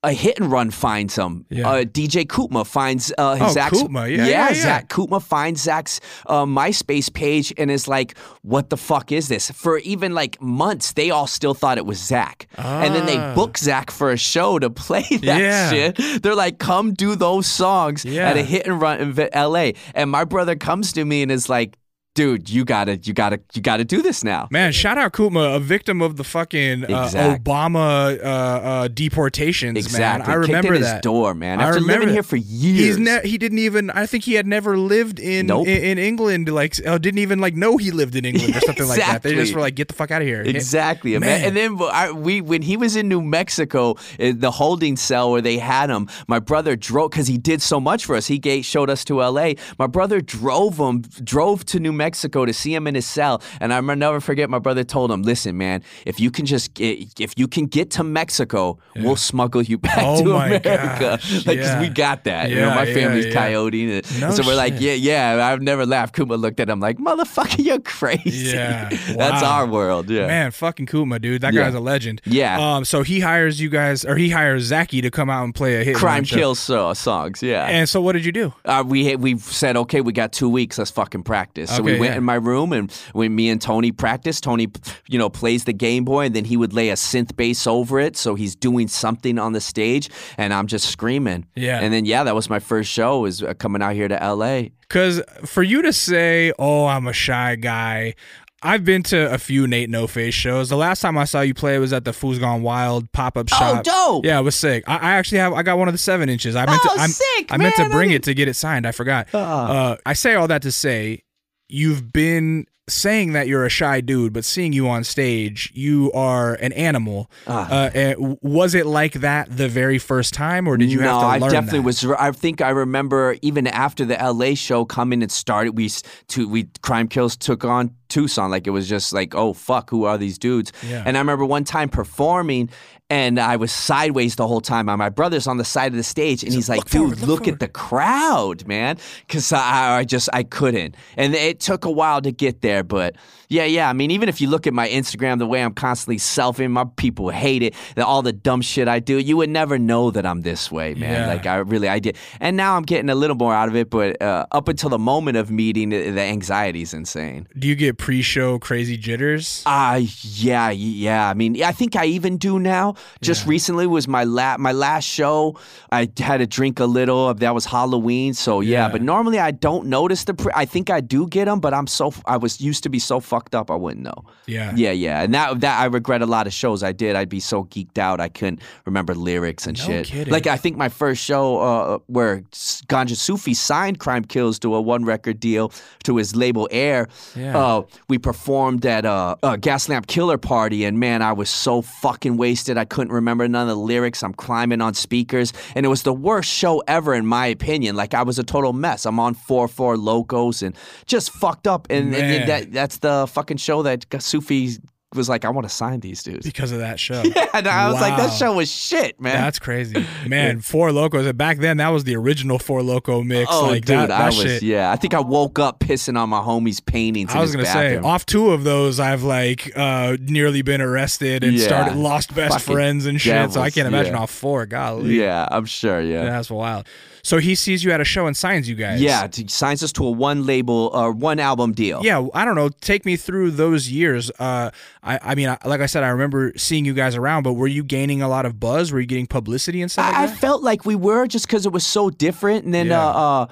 a 0.03 0.11
hit 0.13 0.39
and 0.39 0.51
run 0.51 0.71
finds 0.71 1.15
him. 1.15 1.45
Yeah. 1.49 1.69
Uh, 1.69 1.83
DJ 1.83 2.25
Kutmah 2.25 2.65
finds 2.65 3.11
uh, 3.19 3.37
Oh, 3.39 3.51
Zach's. 3.53 3.83
Kutmah. 3.83 4.09
Yeah, 4.09 4.25
yeah, 4.25 4.47
yeah. 4.49 4.53
Zach 4.53 4.89
Kutmah 4.89 5.21
finds 5.21 5.61
Zach's 5.61 5.99
uh, 6.25 6.43
MySpace 6.45 7.13
page 7.13 7.53
and 7.57 7.69
is 7.69 7.87
like, 7.87 8.17
"What 8.41 8.71
the 8.71 8.77
fuck 8.77 9.11
is 9.11 9.27
this?" 9.27 9.51
For 9.51 9.77
even 9.79 10.13
like 10.15 10.41
months, 10.41 10.93
they 10.93 11.11
all 11.11 11.27
still 11.27 11.53
thought 11.53 11.77
it 11.77 11.85
was 11.85 11.99
Zach, 11.99 12.47
and 12.57 12.95
then 12.95 13.05
they 13.05 13.17
Ah. 13.17 13.35
book 13.35 13.57
Zach 13.59 13.91
for 13.91 14.09
a 14.11 14.17
show 14.17 14.57
to 14.57 14.69
play 14.71 15.03
that 15.11 15.39
Yeah. 15.39 15.69
shit. 15.69 16.23
They're 16.23 16.35
like, 16.35 16.57
"Come 16.57 16.93
do 16.93 17.15
those 17.15 17.45
songs 17.45 18.03
at 18.05 18.37
a 18.37 18.41
hit 18.43 18.65
and 18.65 18.81
run 18.81 18.99
in 19.01 19.29
L.A." 19.33 19.75
And 19.93 20.09
my 20.09 20.23
brother 20.23 20.55
comes 20.55 20.93
to 20.93 21.05
me 21.05 21.21
and 21.21 21.31
is 21.31 21.47
like, 21.47 21.77
"Dude, 22.13 22.49
you 22.49 22.65
gotta, 22.65 22.97
you 22.97 23.13
gotta, 23.13 23.39
you 23.53 23.61
gotta 23.61 23.83
do 23.85 24.01
this 24.01 24.23
now." 24.23 24.47
Man, 24.51 24.71
shout 24.71 24.97
out 24.97 25.13
Kutmah, 25.13 25.55
a 25.55 25.59
victim 25.59 26.01
of 26.01 26.17
the 26.17 26.23
fucking 26.23 26.83
uh, 26.91 27.03
Exact. 27.05 27.43
Obama 27.43 28.17
uh, 28.19 28.27
uh, 28.27 28.87
deportations. 28.89 29.77
Exactly. 29.77 30.27
man. 30.27 30.29
I 30.31 30.33
remember 30.39 30.67
Kicked 30.69 30.75
in 30.77 30.81
that. 30.83 30.93
his 30.95 31.01
door, 31.01 31.33
man. 31.33 31.59
I 31.59 31.63
After 31.69 31.75
remember 31.79 31.93
living 31.93 32.07
that. 32.09 32.13
here 32.13 32.23
for 32.23 32.35
years. 32.35 32.79
He's 32.79 32.97
ne- 32.97 33.27
he 33.27 33.37
didn't 33.37 33.59
even. 33.59 33.89
I 33.91 34.05
think 34.05 34.23
he 34.23 34.33
had 34.33 34.45
never 34.47 34.77
lived 34.77 35.19
in 35.19 35.47
Nope. 35.47 35.67
in, 35.67 35.83
in 35.83 35.97
England. 35.97 36.49
Like, 36.49 36.75
uh, 36.85 36.97
didn't 36.97 37.19
even 37.19 37.39
like 37.39 37.55
know 37.55 37.77
he 37.77 37.91
lived 37.91 38.15
in 38.15 38.25
England 38.25 38.55
or 38.55 38.59
something 38.61 38.87
like 38.87 38.99
that. 38.99 39.23
They 39.23 39.35
just 39.35 39.53
were 39.53 39.61
like, 39.61 39.75
get 39.75 39.87
the 39.87 39.93
fuck 39.93 40.11
out 40.11 40.21
of 40.21 40.27
here. 40.27 40.41
Exactly, 40.41 41.11
man. 41.13 41.21
Man. 41.21 41.45
And 41.47 41.55
then 41.57 41.77
I, 41.91 42.11
we, 42.11 42.41
when 42.41 42.61
he 42.61 42.75
was 42.77 42.95
in 42.95 43.07
New 43.07 43.21
Mexico, 43.21 43.91
uh, 44.19 44.33
the 44.35 44.51
holding 44.51 44.97
cell 44.97 45.31
where 45.31 45.41
they 45.41 45.57
had 45.57 45.89
him, 45.89 46.07
my 46.27 46.39
brother 46.39 46.75
drove 46.75 47.11
because 47.11 47.27
he 47.27 47.37
did 47.37 47.61
so 47.61 47.79
much 47.79 48.05
for 48.05 48.15
us. 48.15 48.27
He 48.27 48.37
gave, 48.37 48.65
showed 48.65 48.89
us 48.89 49.05
to 49.05 49.21
L.A. 49.23 49.55
My 49.79 49.87
brother 49.87 50.19
drove 50.21 50.77
him, 50.77 51.01
drove 51.23 51.63
to 51.65 51.79
New 51.79 51.91
Mexico 51.91 52.00
to 52.09 52.53
see 52.53 52.73
him 52.73 52.87
in 52.87 52.95
his 52.95 53.05
cell. 53.05 53.41
And 53.59 53.73
I'll 53.73 53.81
never 53.81 54.19
forget. 54.19 54.49
My 54.49 54.59
brother 54.59 54.83
told 54.83 55.11
him, 55.11 55.21
"Listen, 55.23 55.57
man, 55.57 55.83
if 56.05 56.19
you 56.19 56.31
can 56.31 56.45
just 56.45 56.73
get, 56.73 57.19
if 57.19 57.33
you 57.37 57.47
can 57.47 57.65
get 57.65 57.91
to 57.91 58.03
Mexico, 58.03 58.79
we'll 58.95 59.15
smuggle 59.15 59.61
you 59.61 59.77
back 59.87 59.97
Oh 59.99 60.23
to 60.23 60.35
America. 60.35 60.61
gosh, 60.99 61.45
like, 61.45 61.57
yeah. 61.59 61.79
we 61.81 61.89
got 61.89 62.23
that. 62.25 62.49
you 62.49 62.55
know, 62.55 62.69
my 62.75 62.83
yeah, 62.83 62.93
family's 62.93 63.25
yeah. 63.27 63.33
coyote, 63.33 63.97
and 63.97 64.21
No 64.21 64.31
so 64.31 64.43
we're 64.45 64.55
like, 64.55 64.75
yeah, 64.79 64.93
yeah. 64.93 65.45
I've 65.47 65.61
never 65.61 65.85
laughed. 65.85 66.15
Kutmah 66.15 66.39
looked 66.39 66.59
at 66.59 66.69
him 66.69 66.79
like, 66.79 66.97
motherfucker, 66.97 67.63
you're 67.63 67.79
crazy. 67.79 68.55
Yeah. 68.55 68.89
that's 69.15 69.41
Wow. 69.41 69.59
our 69.59 69.65
world. 69.67 70.09
Yeah. 70.09 70.27
Man, 70.27 70.51
fucking 70.51 70.85
Kutmah, 70.85 71.21
dude. 71.21 71.41
That 71.41 71.53
Yeah. 71.53 71.63
guy's 71.65 71.73
a 71.75 71.79
legend. 71.79 72.21
Yeah. 72.25 72.59
Um. 72.75 72.85
So 72.85 73.03
he 73.03 73.19
hires 73.19 73.59
you 73.61 73.69
guys, 73.69 74.03
or 74.05 74.15
he 74.15 74.29
hires 74.29 74.69
Zackey 74.71 75.01
to 75.01 75.11
come 75.11 75.29
out 75.29 75.43
and 75.43 75.53
play 75.55 75.79
a 75.81 75.83
hit 75.83 75.95
crime 75.95 76.23
kill 76.23 76.55
so, 76.55 76.93
songs. 76.93 77.41
Yeah. 77.43 77.65
And 77.65 77.87
so 77.87 78.01
what 78.01 78.13
did 78.13 78.25
you 78.25 78.31
do? 78.31 78.53
uh, 78.65 78.83
we 78.85 79.15
we 79.15 79.37
said 79.37 79.75
okay, 79.77 80.01
we 80.01 80.11
got 80.13 80.31
two 80.31 80.49
weeks. 80.49 80.77
Let's 80.77 80.91
fucking 80.91 81.23
practice. 81.23 81.75
So 81.75 81.81
we 81.83 81.90
Okay, 81.91 81.99
went 81.99 82.11
yeah. 82.13 82.17
in 82.17 82.23
my 82.23 82.35
room 82.35 82.73
and 82.73 82.91
when 83.13 83.35
me 83.35 83.49
and 83.49 83.61
Tony 83.61 83.91
practiced, 83.91 84.43
Tony, 84.43 84.67
you 85.07 85.17
know, 85.19 85.29
plays 85.29 85.65
the 85.65 85.73
Game 85.73 86.05
Boy 86.05 86.25
and 86.25 86.35
then 86.35 86.45
he 86.45 86.57
would 86.57 86.73
lay 86.73 86.89
a 86.89 86.95
synth 86.95 87.35
bass 87.35 87.65
over 87.67 87.99
it, 87.99 88.17
so 88.17 88.35
he's 88.35 88.55
doing 88.55 88.87
something 88.87 89.37
on 89.39 89.53
the 89.53 89.61
stage, 89.61 90.09
and 90.37 90.53
I'm 90.53 90.67
just 90.67 90.89
screaming. 90.89 91.45
Yeah. 91.55 91.79
And 91.79 91.93
then 91.93 92.05
yeah, 92.05 92.23
that 92.23 92.35
was 92.35 92.49
my 92.49 92.59
first 92.59 92.89
show. 92.91 93.19
Was 93.19 93.43
uh, 93.43 93.53
coming 93.55 93.81
out 93.81 93.93
here 93.95 94.07
to 94.07 94.21
L.A. 94.21 94.71
Because 94.81 95.21
for 95.45 95.63
you 95.63 95.81
to 95.83 95.93
say, 95.93 96.51
"Oh, 96.59 96.85
I'm 96.85 97.07
a 97.07 97.13
shy 97.13 97.55
guy," 97.55 98.15
I've 98.63 98.85
been 98.85 99.01
to 99.03 99.33
a 99.33 99.37
few 99.39 99.65
Nate 99.67 99.89
No 99.89 100.05
Face 100.05 100.33
shows. 100.35 100.69
The 100.69 100.77
last 100.77 101.01
time 101.01 101.17
I 101.17 101.23
saw 101.23 101.41
you 101.41 101.53
play 101.55 101.79
was 101.79 101.93
at 101.93 102.05
the 102.05 102.13
Fools 102.13 102.37
Gone 102.37 102.61
Wild 102.61 103.11
pop 103.11 103.35
up 103.37 103.49
shop. 103.49 103.79
Oh, 103.79 103.81
dope. 103.81 104.25
Yeah, 104.25 104.37
it 104.39 104.43
was 104.43 104.55
sick. 104.55 104.83
I, 104.87 104.97
I 104.97 105.11
actually 105.13 105.39
have. 105.39 105.53
I 105.53 105.63
got 105.63 105.77
one 105.79 105.87
of 105.87 105.93
the 105.93 105.97
seven 105.97 106.29
inches. 106.29 106.55
I 106.55 106.65
meant 106.65 106.81
Oh, 106.85 106.95
to. 106.95 107.01
I'm, 107.01 107.09
sick, 107.09 107.51
I 107.51 107.57
meant 107.57 107.75
to. 107.77 107.83
I 107.85 107.89
bring 107.89 108.11
it 108.11 108.23
to 108.23 108.33
get 108.35 108.47
it 108.47 108.53
signed. 108.55 108.85
I 108.85 108.91
forgot. 108.91 109.27
Ah. 109.33 109.71
Uh, 109.91 109.97
I 110.05 110.13
say 110.13 110.35
all 110.35 110.47
that 110.49 110.61
to 110.63 110.71
say, 110.71 111.23
you've 111.71 112.11
been 112.11 112.67
saying 112.91 113.33
that 113.33 113.47
you're 113.47 113.65
a 113.65 113.69
shy 113.69 114.01
dude, 114.01 114.33
but 114.33 114.43
seeing 114.43 114.73
you 114.73 114.87
on 114.89 115.03
stage, 115.03 115.71
you 115.73 116.11
are 116.13 116.55
an 116.55 116.73
animal. 116.73 117.31
Ah. 117.47 117.69
Uh, 117.69 117.89
and 117.93 118.37
was 118.41 118.75
it 118.75 118.85
like 118.85 119.13
that 119.13 119.55
the 119.55 119.69
very 119.69 119.97
first 119.97 120.33
time, 120.33 120.67
or 120.67 120.77
did 120.77 120.91
you 120.91 120.99
no, 120.99 121.19
have 121.19 121.39
to 121.39 121.45
I 121.45 121.49
definitely 121.49 121.79
that? 121.79 121.85
was. 121.85 122.05
I 122.05 122.31
think 122.31 122.61
I 122.61 122.69
remember 122.69 123.35
even 123.41 123.67
after 123.67 124.05
the 124.05 124.15
LA 124.15 124.55
show 124.55 124.85
coming 124.85 125.21
and 125.21 125.31
started, 125.31 125.77
we 125.77 125.89
to 126.29 126.47
we 126.47 126.65
Crime 126.81 127.07
Kills 127.07 127.37
took 127.37 127.63
on 127.63 127.95
Tucson 128.09 128.51
like 128.51 128.67
it 128.67 128.71
was 128.71 128.89
just 128.89 129.13
like 129.13 129.33
oh 129.35 129.53
fuck, 129.53 129.89
who 129.89 130.03
are 130.05 130.17
these 130.17 130.37
dudes? 130.37 130.73
Yeah. 130.87 131.03
And 131.05 131.17
I 131.17 131.21
remember 131.21 131.45
one 131.45 131.63
time 131.63 131.89
performing. 131.89 132.69
And 133.11 133.39
I 133.41 133.57
was 133.57 133.73
sideways 133.73 134.35
the 134.35 134.47
whole 134.47 134.61
time. 134.61 134.87
And 134.87 134.97
my 134.97 135.09
brother's 135.09 135.45
on 135.45 135.57
the 135.57 135.65
side 135.65 135.91
of 135.91 135.97
the 135.97 136.03
stage, 136.03 136.43
and 136.43 136.53
he's 136.53 136.69
like, 136.69 136.77
"Look 136.77 136.89
forward, 136.89 137.17
"Dude, 137.17 137.27
look 137.27 137.39
look, 137.41 137.47
at 137.49 137.59
the 137.59 137.67
crowd, 137.67 138.65
man!" 138.65 138.97
Because 139.27 139.51
I, 139.51 139.97
I 139.97 140.03
just 140.05 140.29
I 140.31 140.43
couldn't, 140.43 140.95
and 141.17 141.35
it 141.35 141.59
took 141.59 141.83
a 141.83 141.91
while 141.91 142.21
to 142.21 142.31
get 142.31 142.61
there. 142.61 142.83
But 142.83 143.17
yeah, 143.51 143.65
yeah. 143.65 143.89
I 143.89 143.93
mean, 143.93 144.11
even 144.11 144.29
if 144.29 144.39
you 144.39 144.47
look 144.47 144.65
at 144.65 144.73
my 144.73 144.87
Instagram, 144.87 145.37
the 145.37 145.45
way 145.45 145.61
I'm 145.61 145.73
constantly 145.73 146.17
selfing, 146.17 146.71
my 146.71 146.85
people 146.95 147.29
hate 147.29 147.63
it. 147.63 147.75
All 147.97 148.21
the 148.21 148.31
dumb 148.31 148.61
shit 148.61 148.87
I 148.87 148.99
do, 148.99 149.17
you 149.17 149.35
would 149.37 149.49
never 149.49 149.77
know 149.77 150.09
that 150.11 150.25
I'm 150.25 150.41
this 150.41 150.71
way, 150.71 150.93
man. 150.93 151.11
Yeah. 151.11 151.27
Like 151.27 151.45
I 151.45 151.55
really, 151.57 151.89
I 151.89 151.99
did, 151.99 152.17
and 152.39 152.55
now 152.55 152.77
I'm 152.77 152.83
getting 152.83 153.09
a 153.09 153.15
little 153.15 153.35
more 153.35 153.53
out 153.53 153.67
of 153.67 153.75
it. 153.75 153.89
But 153.89 154.21
uh, 154.21 154.45
up 154.53 154.69
until 154.69 154.89
the 154.89 154.97
moment 154.97 155.35
of 155.35 155.51
meeting, 155.51 155.89
the, 155.89 156.21
anxiety 156.21 156.81
is 156.81 156.93
insane. 156.93 157.47
Do 157.59 157.67
you 157.67 157.75
get 157.75 157.97
pre-show 157.97 158.57
crazy 158.59 158.95
jitters? 158.95 159.63
Ah, 159.65 159.95
yeah, 159.95 160.69
yeah. 160.69 161.27
I 161.27 161.33
mean, 161.33 161.61
I 161.61 161.73
think 161.73 161.95
I 161.95 162.05
even 162.05 162.37
do 162.37 162.57
now. 162.57 162.95
Just 163.21 163.45
recently 163.45 163.85
was 163.85 164.07
my 164.07 164.23
la- 164.23 164.57
my 164.57 164.71
last 164.71 165.03
show. 165.03 165.57
I 165.91 166.09
had 166.17 166.37
to 166.37 166.47
drink 166.47 166.79
a 166.79 166.85
little. 166.85 167.33
That 167.33 167.53
was 167.53 167.65
Halloween, 167.65 168.33
so 168.33 168.61
yeah. 168.61 168.71
Yeah. 168.85 168.89
But 168.89 169.01
normally 169.01 169.39
I 169.39 169.51
don't 169.51 169.87
notice 169.87 170.23
the. 170.23 170.35
Pre- 170.35 170.53
I 170.55 170.63
think 170.63 170.89
I 170.89 171.01
do 171.01 171.27
get 171.27 171.45
them, 171.45 171.59
but 171.59 171.73
I'm 171.73 171.87
so 171.87 172.13
I 172.25 172.37
was 172.37 172.61
used 172.61 172.83
to 172.83 172.89
be 172.89 172.99
so 172.99 173.19
fucked 173.41 173.55
up 173.55 173.71
I 173.71 173.75
wouldn't 173.75 174.03
know. 174.03 174.23
Yeah. 174.45 174.71
Yeah, 174.75 174.91
yeah, 174.91 175.21
and 175.23 175.33
that 175.33 175.59
that 175.61 175.79
I 175.79 175.85
regret 175.85 176.21
a 176.21 176.25
lot 176.25 176.45
of 176.47 176.53
shows 176.53 176.83
I 176.83 176.91
did. 176.91 177.15
I'd 177.15 177.29
be 177.29 177.39
so 177.39 177.63
geeked 177.65 177.97
out 177.97 178.19
I 178.19 178.29
couldn't 178.29 178.61
remember 178.85 179.15
lyrics 179.15 179.65
and 179.67 179.77
No 179.77 179.85
shit. 179.85 180.05
kidding. 180.07 180.31
Like 180.31 180.45
I 180.47 180.57
think 180.57 180.77
my 180.77 180.89
first 180.89 181.23
show 181.23 181.59
uh, 181.59 181.97
where 182.07 182.41
Gonjasufi 182.87 183.55
signed 183.55 183.99
Crime 183.99 184.23
Kills 184.25 184.59
to 184.59 184.75
a 184.75 184.81
one 184.81 185.05
record 185.05 185.39
deal 185.39 185.71
to 186.03 186.17
his 186.17 186.35
label 186.35 186.67
Air. 186.71 187.07
Yeah. 187.35 187.57
Uh, 187.57 187.83
we 188.09 188.17
performed 188.19 188.85
at 188.85 189.05
a, 189.05 189.37
a 189.43 189.57
Gaslamp 189.57 190.05
Killer 190.07 190.37
party, 190.37 190.85
and 190.85 190.99
man, 190.99 191.21
I 191.21 191.33
was 191.33 191.49
so 191.49 191.81
fucking 191.81 192.37
wasted. 192.37 192.77
I 192.77 192.85
couldn't 192.85 193.13
remember 193.13 193.47
none 193.47 193.67
of 193.69 193.75
the 193.75 193.81
lyrics. 193.81 194.23
I'm 194.23 194.33
climbing 194.33 194.81
on 194.81 194.93
speakers, 194.93 195.53
and 195.75 195.85
it 195.85 195.89
was 195.89 196.03
the 196.03 196.13
worst 196.13 196.49
show 196.51 196.83
ever, 196.87 197.13
in 197.15 197.25
my 197.25 197.47
opinion. 197.47 197.95
Like 197.95 198.13
I 198.13 198.23
was 198.23 198.37
a 198.39 198.43
total 198.43 198.73
mess. 198.73 199.05
I'm 199.05 199.19
on 199.19 199.33
four 199.33 199.67
four 199.67 199.97
locos 199.97 200.61
and 200.61 200.75
just 201.05 201.31
fucked 201.31 201.67
up, 201.67 201.87
and, 201.89 202.13
and 202.13 202.47
that 202.49 202.71
that's 202.71 202.97
the 202.99 203.25
fucking 203.31 203.57
show 203.57 203.83
that 203.83 204.05
Sufi 204.21 204.77
was 205.13 205.27
like, 205.27 205.43
I 205.43 205.49
want 205.49 205.67
to 205.67 205.73
sign 205.73 205.99
these 205.99 206.23
dudes. 206.23 206.45
Because 206.45 206.71
of 206.71 206.79
that 206.79 206.97
show. 206.97 207.21
And 207.53 207.67
I 207.67 207.91
was 207.91 207.99
like, 207.99 208.15
that 208.15 208.31
show 208.31 208.53
was 208.55 208.71
shit, 208.71 209.19
man. 209.19 209.35
That's 209.35 209.59
crazy, 209.59 210.05
man. 210.25 210.61
Four 210.61 210.93
Locos. 210.93 211.25
and 211.25 211.37
Back 211.37 211.57
then, 211.57 211.77
that 211.77 211.89
was 211.89 212.05
the 212.05 212.15
original 212.15 212.57
Four 212.59 212.81
Loco 212.81 213.21
mix. 213.23 213.49
oh, 213.51 213.65
like 213.65 213.83
dude, 213.83 213.97
that, 213.97 214.07
that 214.07 214.21
I 214.21 214.25
was 214.27 214.35
shit. 214.37 214.63
yeah. 214.63 214.89
I 214.89 214.95
think 214.95 215.13
I 215.13 215.19
woke 215.19 215.59
up 215.59 215.79
pissing 215.81 216.17
on 216.17 216.29
my 216.29 216.39
homie's 216.39 216.79
paintings. 216.79 217.35
I 217.35 217.41
was 217.41 217.51
gonna 217.53 217.65
say, 217.65 217.97
off 217.97 218.25
two 218.25 218.51
of 218.51 218.63
those, 218.63 219.01
I've 219.01 219.23
like 219.23 219.69
uh, 219.75 220.15
nearly 220.21 220.61
been 220.61 220.79
arrested 220.79 221.43
and 221.43 221.53
Yeah. 221.55 221.65
started 221.67 221.97
lost 221.97 222.33
best 222.33 222.53
Fucking 222.61 222.73
friends 222.73 223.05
and 223.05 223.19
shit. 223.19 223.51
so 223.51 223.59
I 223.59 223.69
can't 223.69 223.87
imagine 223.89 224.13
yeah. 224.13 224.19
off 224.21 224.31
four. 224.31 224.65
Golly, 224.65 225.19
Yeah, 225.19 225.45
I'm 225.51 225.65
sure. 225.65 225.99
Yeah. 226.01 226.23
that's 226.23 226.49
wild. 226.49 226.87
So 227.23 227.37
he 227.37 227.55
sees 227.55 227.83
you 227.83 227.91
at 227.91 228.01
a 228.01 228.03
show 228.03 228.25
and 228.27 228.35
signs 228.35 228.67
you 228.67 228.75
guys. 228.75 229.01
Yeah, 229.01 229.27
t- 229.27 229.47
signs 229.47 229.83
us 229.83 229.91
to 229.93 230.05
a 230.05 230.11
one 230.11 230.45
label 230.45 230.89
or 230.93 231.11
one 231.11 231.39
album 231.39 231.71
deal. 231.73 232.01
Yeah, 232.03 232.27
I 232.33 232.45
don't 232.45 232.55
know. 232.55 232.69
Take 232.69 233.05
me 233.05 233.15
through 233.15 233.51
those 233.51 233.89
years. 233.89 234.31
Uh, 234.39 234.71
I, 235.03 235.19
I 235.21 235.35
mean, 235.35 235.49
I, 235.49 235.57
like 235.65 235.81
I 235.81 235.85
said, 235.85 236.03
I 236.03 236.09
remember 236.09 236.53
seeing 236.57 236.85
you 236.85 236.93
guys 236.93 237.15
around, 237.15 237.43
but 237.43 237.53
were 237.53 237.67
you 237.67 237.83
gaining 237.83 238.21
a 238.21 238.27
lot 238.27 238.45
of 238.45 238.59
buzz? 238.59 238.91
Were 238.91 238.99
you 238.99 239.05
getting 239.05 239.27
publicity 239.27 239.81
and 239.81 239.91
stuff 239.91 240.05
like 240.11 240.15
I, 240.15 240.23
I 240.23 240.27
felt 240.27 240.63
like 240.63 240.85
we 240.85 240.95
were 240.95 241.27
just 241.27 241.47
because 241.47 241.65
it 241.65 241.71
was 241.71 241.85
so 241.85 242.09
different. 242.09 242.65
And 242.65 242.73
then 242.73 242.87
Yeah. 242.87 243.05
uh, 243.05 243.11
uh, 243.11 243.47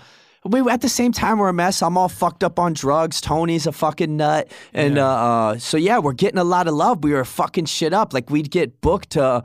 we 0.45 0.61
at 0.69 0.79
the 0.81 0.89
same 0.89 1.11
time 1.11 1.37
we're 1.39 1.49
a 1.49 1.53
mess. 1.53 1.81
I'm 1.81 1.97
all 1.97 2.07
fucked 2.09 2.43
up 2.45 2.59
on 2.59 2.71
drugs. 2.73 3.19
Tony's 3.19 3.67
a 3.67 3.73
fucking 3.73 4.15
nut, 4.15 4.49
and 4.73 4.95
Yeah. 4.95 5.05
uh, 5.05 5.09
uh, 5.53 5.57
so 5.57 5.75
yeah, 5.77 5.99
we're 5.99 6.13
getting 6.13 6.39
a 6.39 6.43
lot 6.45 6.67
of 6.67 6.73
love. 6.73 7.03
We 7.03 7.11
were 7.11 7.25
fucking 7.25 7.65
shit 7.65 7.93
up. 7.93 8.13
Like 8.13 8.29
we'd 8.29 8.49
get 8.49 8.79
booked 8.81 9.11
to. 9.11 9.43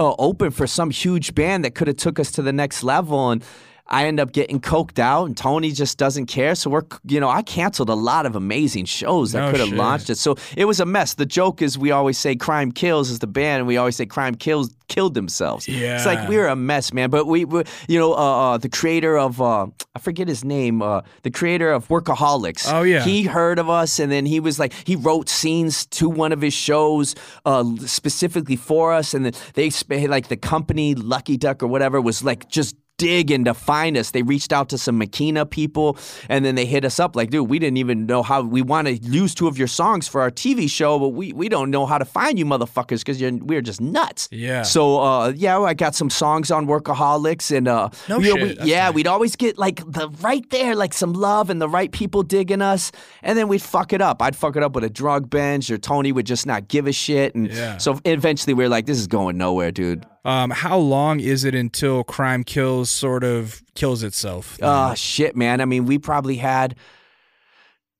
Uh, 0.00 0.14
open 0.18 0.50
for 0.50 0.66
some 0.66 0.90
huge 0.90 1.34
band 1.34 1.64
that 1.64 1.74
could 1.74 1.86
have 1.86 1.98
took 1.98 2.18
us 2.18 2.32
to 2.32 2.42
the 2.42 2.52
next 2.52 2.82
level 2.82 3.30
and 3.30 3.44
I 3.90 4.06
end 4.06 4.20
up 4.20 4.32
getting 4.32 4.60
coked 4.60 5.00
out, 5.00 5.24
and 5.24 5.36
Tony 5.36 5.72
just 5.72 5.98
doesn't 5.98 6.26
care. 6.26 6.54
So 6.54 6.70
we're, 6.70 6.84
you 7.06 7.18
know, 7.18 7.28
I 7.28 7.42
canceled 7.42 7.88
a 7.88 7.94
lot 7.94 8.24
of 8.24 8.36
amazing 8.36 8.84
shows 8.84 9.32
that 9.32 9.40
No 9.40 9.50
could 9.50 9.60
have 9.60 9.72
launched 9.72 10.10
it. 10.10 10.16
So 10.16 10.36
it 10.56 10.64
was 10.66 10.78
a 10.78 10.86
mess. 10.86 11.14
The 11.14 11.26
joke 11.26 11.60
is 11.60 11.76
we 11.76 11.90
always 11.90 12.16
say 12.16 12.36
"Crime 12.36 12.70
Kills" 12.70 13.10
is 13.10 13.18
the 13.18 13.26
band, 13.26 13.60
and 13.60 13.66
we 13.66 13.76
always 13.76 13.96
say 13.96 14.06
"Crime 14.06 14.36
Kills" 14.36 14.74
killed 14.88 15.14
themselves. 15.14 15.66
Yeah, 15.68 15.96
it's 15.96 16.06
like 16.06 16.28
we 16.28 16.36
were 16.36 16.46
a 16.46 16.56
mess, 16.56 16.92
man. 16.92 17.10
But 17.10 17.26
we, 17.26 17.44
we 17.44 17.64
you 17.88 17.98
know, 17.98 18.12
uh, 18.14 18.54
uh, 18.54 18.58
the 18.58 18.68
creator 18.68 19.18
of 19.18 19.40
uh, 19.42 19.66
I 19.94 19.98
forget 19.98 20.28
his 20.28 20.44
name, 20.44 20.82
uh, 20.82 21.00
the 21.22 21.30
creator 21.30 21.72
of 21.72 21.88
Workaholics. 21.88 22.72
Oh, 22.72 22.82
yeah. 22.82 23.02
he 23.02 23.24
heard 23.24 23.58
of 23.58 23.68
us, 23.68 23.98
and 23.98 24.10
then 24.10 24.24
he 24.24 24.38
was 24.38 24.58
like, 24.58 24.72
he 24.84 24.94
wrote 24.94 25.28
scenes 25.28 25.86
to 25.86 26.08
one 26.08 26.32
of 26.32 26.40
his 26.40 26.54
shows 26.54 27.16
uh, 27.44 27.64
specifically 27.86 28.56
for 28.56 28.92
us, 28.92 29.14
and 29.14 29.24
then 29.26 29.32
they 29.54 29.70
like 30.06 30.28
the 30.28 30.36
company 30.36 30.94
Lucky 30.94 31.36
Duck 31.36 31.62
or 31.62 31.66
whatever 31.66 32.00
was 32.00 32.22
like 32.22 32.48
just 32.48 32.76
digging 33.00 33.44
to 33.46 33.54
find 33.54 33.96
us. 33.96 34.10
They 34.12 34.22
reached 34.22 34.52
out 34.52 34.68
to 34.70 34.78
some 34.78 34.98
Machina 34.98 35.46
people 35.46 35.96
and 36.28 36.44
then 36.44 36.54
they 36.54 36.66
hit 36.66 36.84
us 36.84 37.00
up 37.00 37.16
like, 37.16 37.30
dude, 37.30 37.48
we 37.48 37.58
didn't 37.58 37.78
even 37.78 38.06
know 38.06 38.22
how 38.22 38.42
we 38.42 38.62
want 38.62 38.86
to 38.88 38.94
use 38.96 39.34
two 39.34 39.48
of 39.48 39.56
your 39.58 39.68
songs 39.68 40.06
for 40.08 40.20
our 40.20 40.30
TV 40.30 40.68
show, 40.70 40.98
but 40.98 41.08
we, 41.10 41.32
we 41.32 41.48
don't 41.48 41.70
know 41.70 41.86
how 41.86 41.98
to 41.98 42.04
find 42.04 42.38
you 42.38 42.44
motherfuckers 42.44 42.98
because 43.00 43.20
you're 43.20 43.32
we're 43.36 43.62
just 43.62 43.80
nuts. 43.80 44.28
Yeah. 44.30 44.62
So 44.62 45.00
uh, 45.00 45.32
yeah, 45.34 45.58
I 45.60 45.74
got 45.74 45.94
some 45.94 46.10
songs 46.10 46.50
on 46.50 46.66
Workaholics 46.66 47.56
and 47.56 47.68
uh, 47.68 47.88
No 48.08 48.18
you 48.18 48.34
know, 48.36 48.42
we- 48.44 48.58
yeah, 48.62 48.86
tight. 48.86 48.94
we'd 48.94 49.06
always 49.06 49.36
get 49.36 49.58
like 49.58 49.78
the 49.90 50.08
right 50.20 50.48
there, 50.50 50.74
like 50.74 50.92
some 50.92 51.12
love 51.12 51.50
and 51.50 51.60
the 51.60 51.68
right 51.68 51.90
people 51.90 52.22
digging 52.22 52.62
us, 52.62 52.92
and 53.22 53.38
then 53.38 53.48
we'd 53.48 53.62
fuck 53.62 53.92
it 53.92 54.02
up. 54.02 54.20
I'd 54.22 54.36
fuck 54.36 54.56
it 54.56 54.62
up 54.62 54.74
with 54.74 54.84
a 54.84 54.90
drug 54.90 55.30
binge, 55.30 55.70
or 55.70 55.78
Tony 55.78 56.12
would 56.12 56.26
just 56.26 56.46
not 56.46 56.68
give 56.68 56.86
a 56.86 56.92
shit, 56.92 57.34
and 57.34 57.48
Yeah. 57.50 57.78
so 57.78 57.98
eventually 58.04 58.54
we're 58.54 58.68
like, 58.68 58.86
this 58.86 58.98
is 58.98 59.06
going 59.06 59.36
nowhere, 59.38 59.70
dude. 59.72 60.04
Um, 60.24 60.50
how 60.50 60.76
long 60.78 61.20
is 61.20 61.44
it 61.44 61.54
until 61.54 62.04
Crime 62.04 62.44
Kills 62.44 62.90
sort 62.90 63.24
of 63.24 63.62
kills 63.74 64.02
itself? 64.02 64.58
Oh 64.60 64.94
shit, 64.94 65.34
man. 65.34 65.60
I 65.60 65.64
mean, 65.64 65.86
we 65.86 65.98
probably 65.98 66.36
had. 66.36 66.74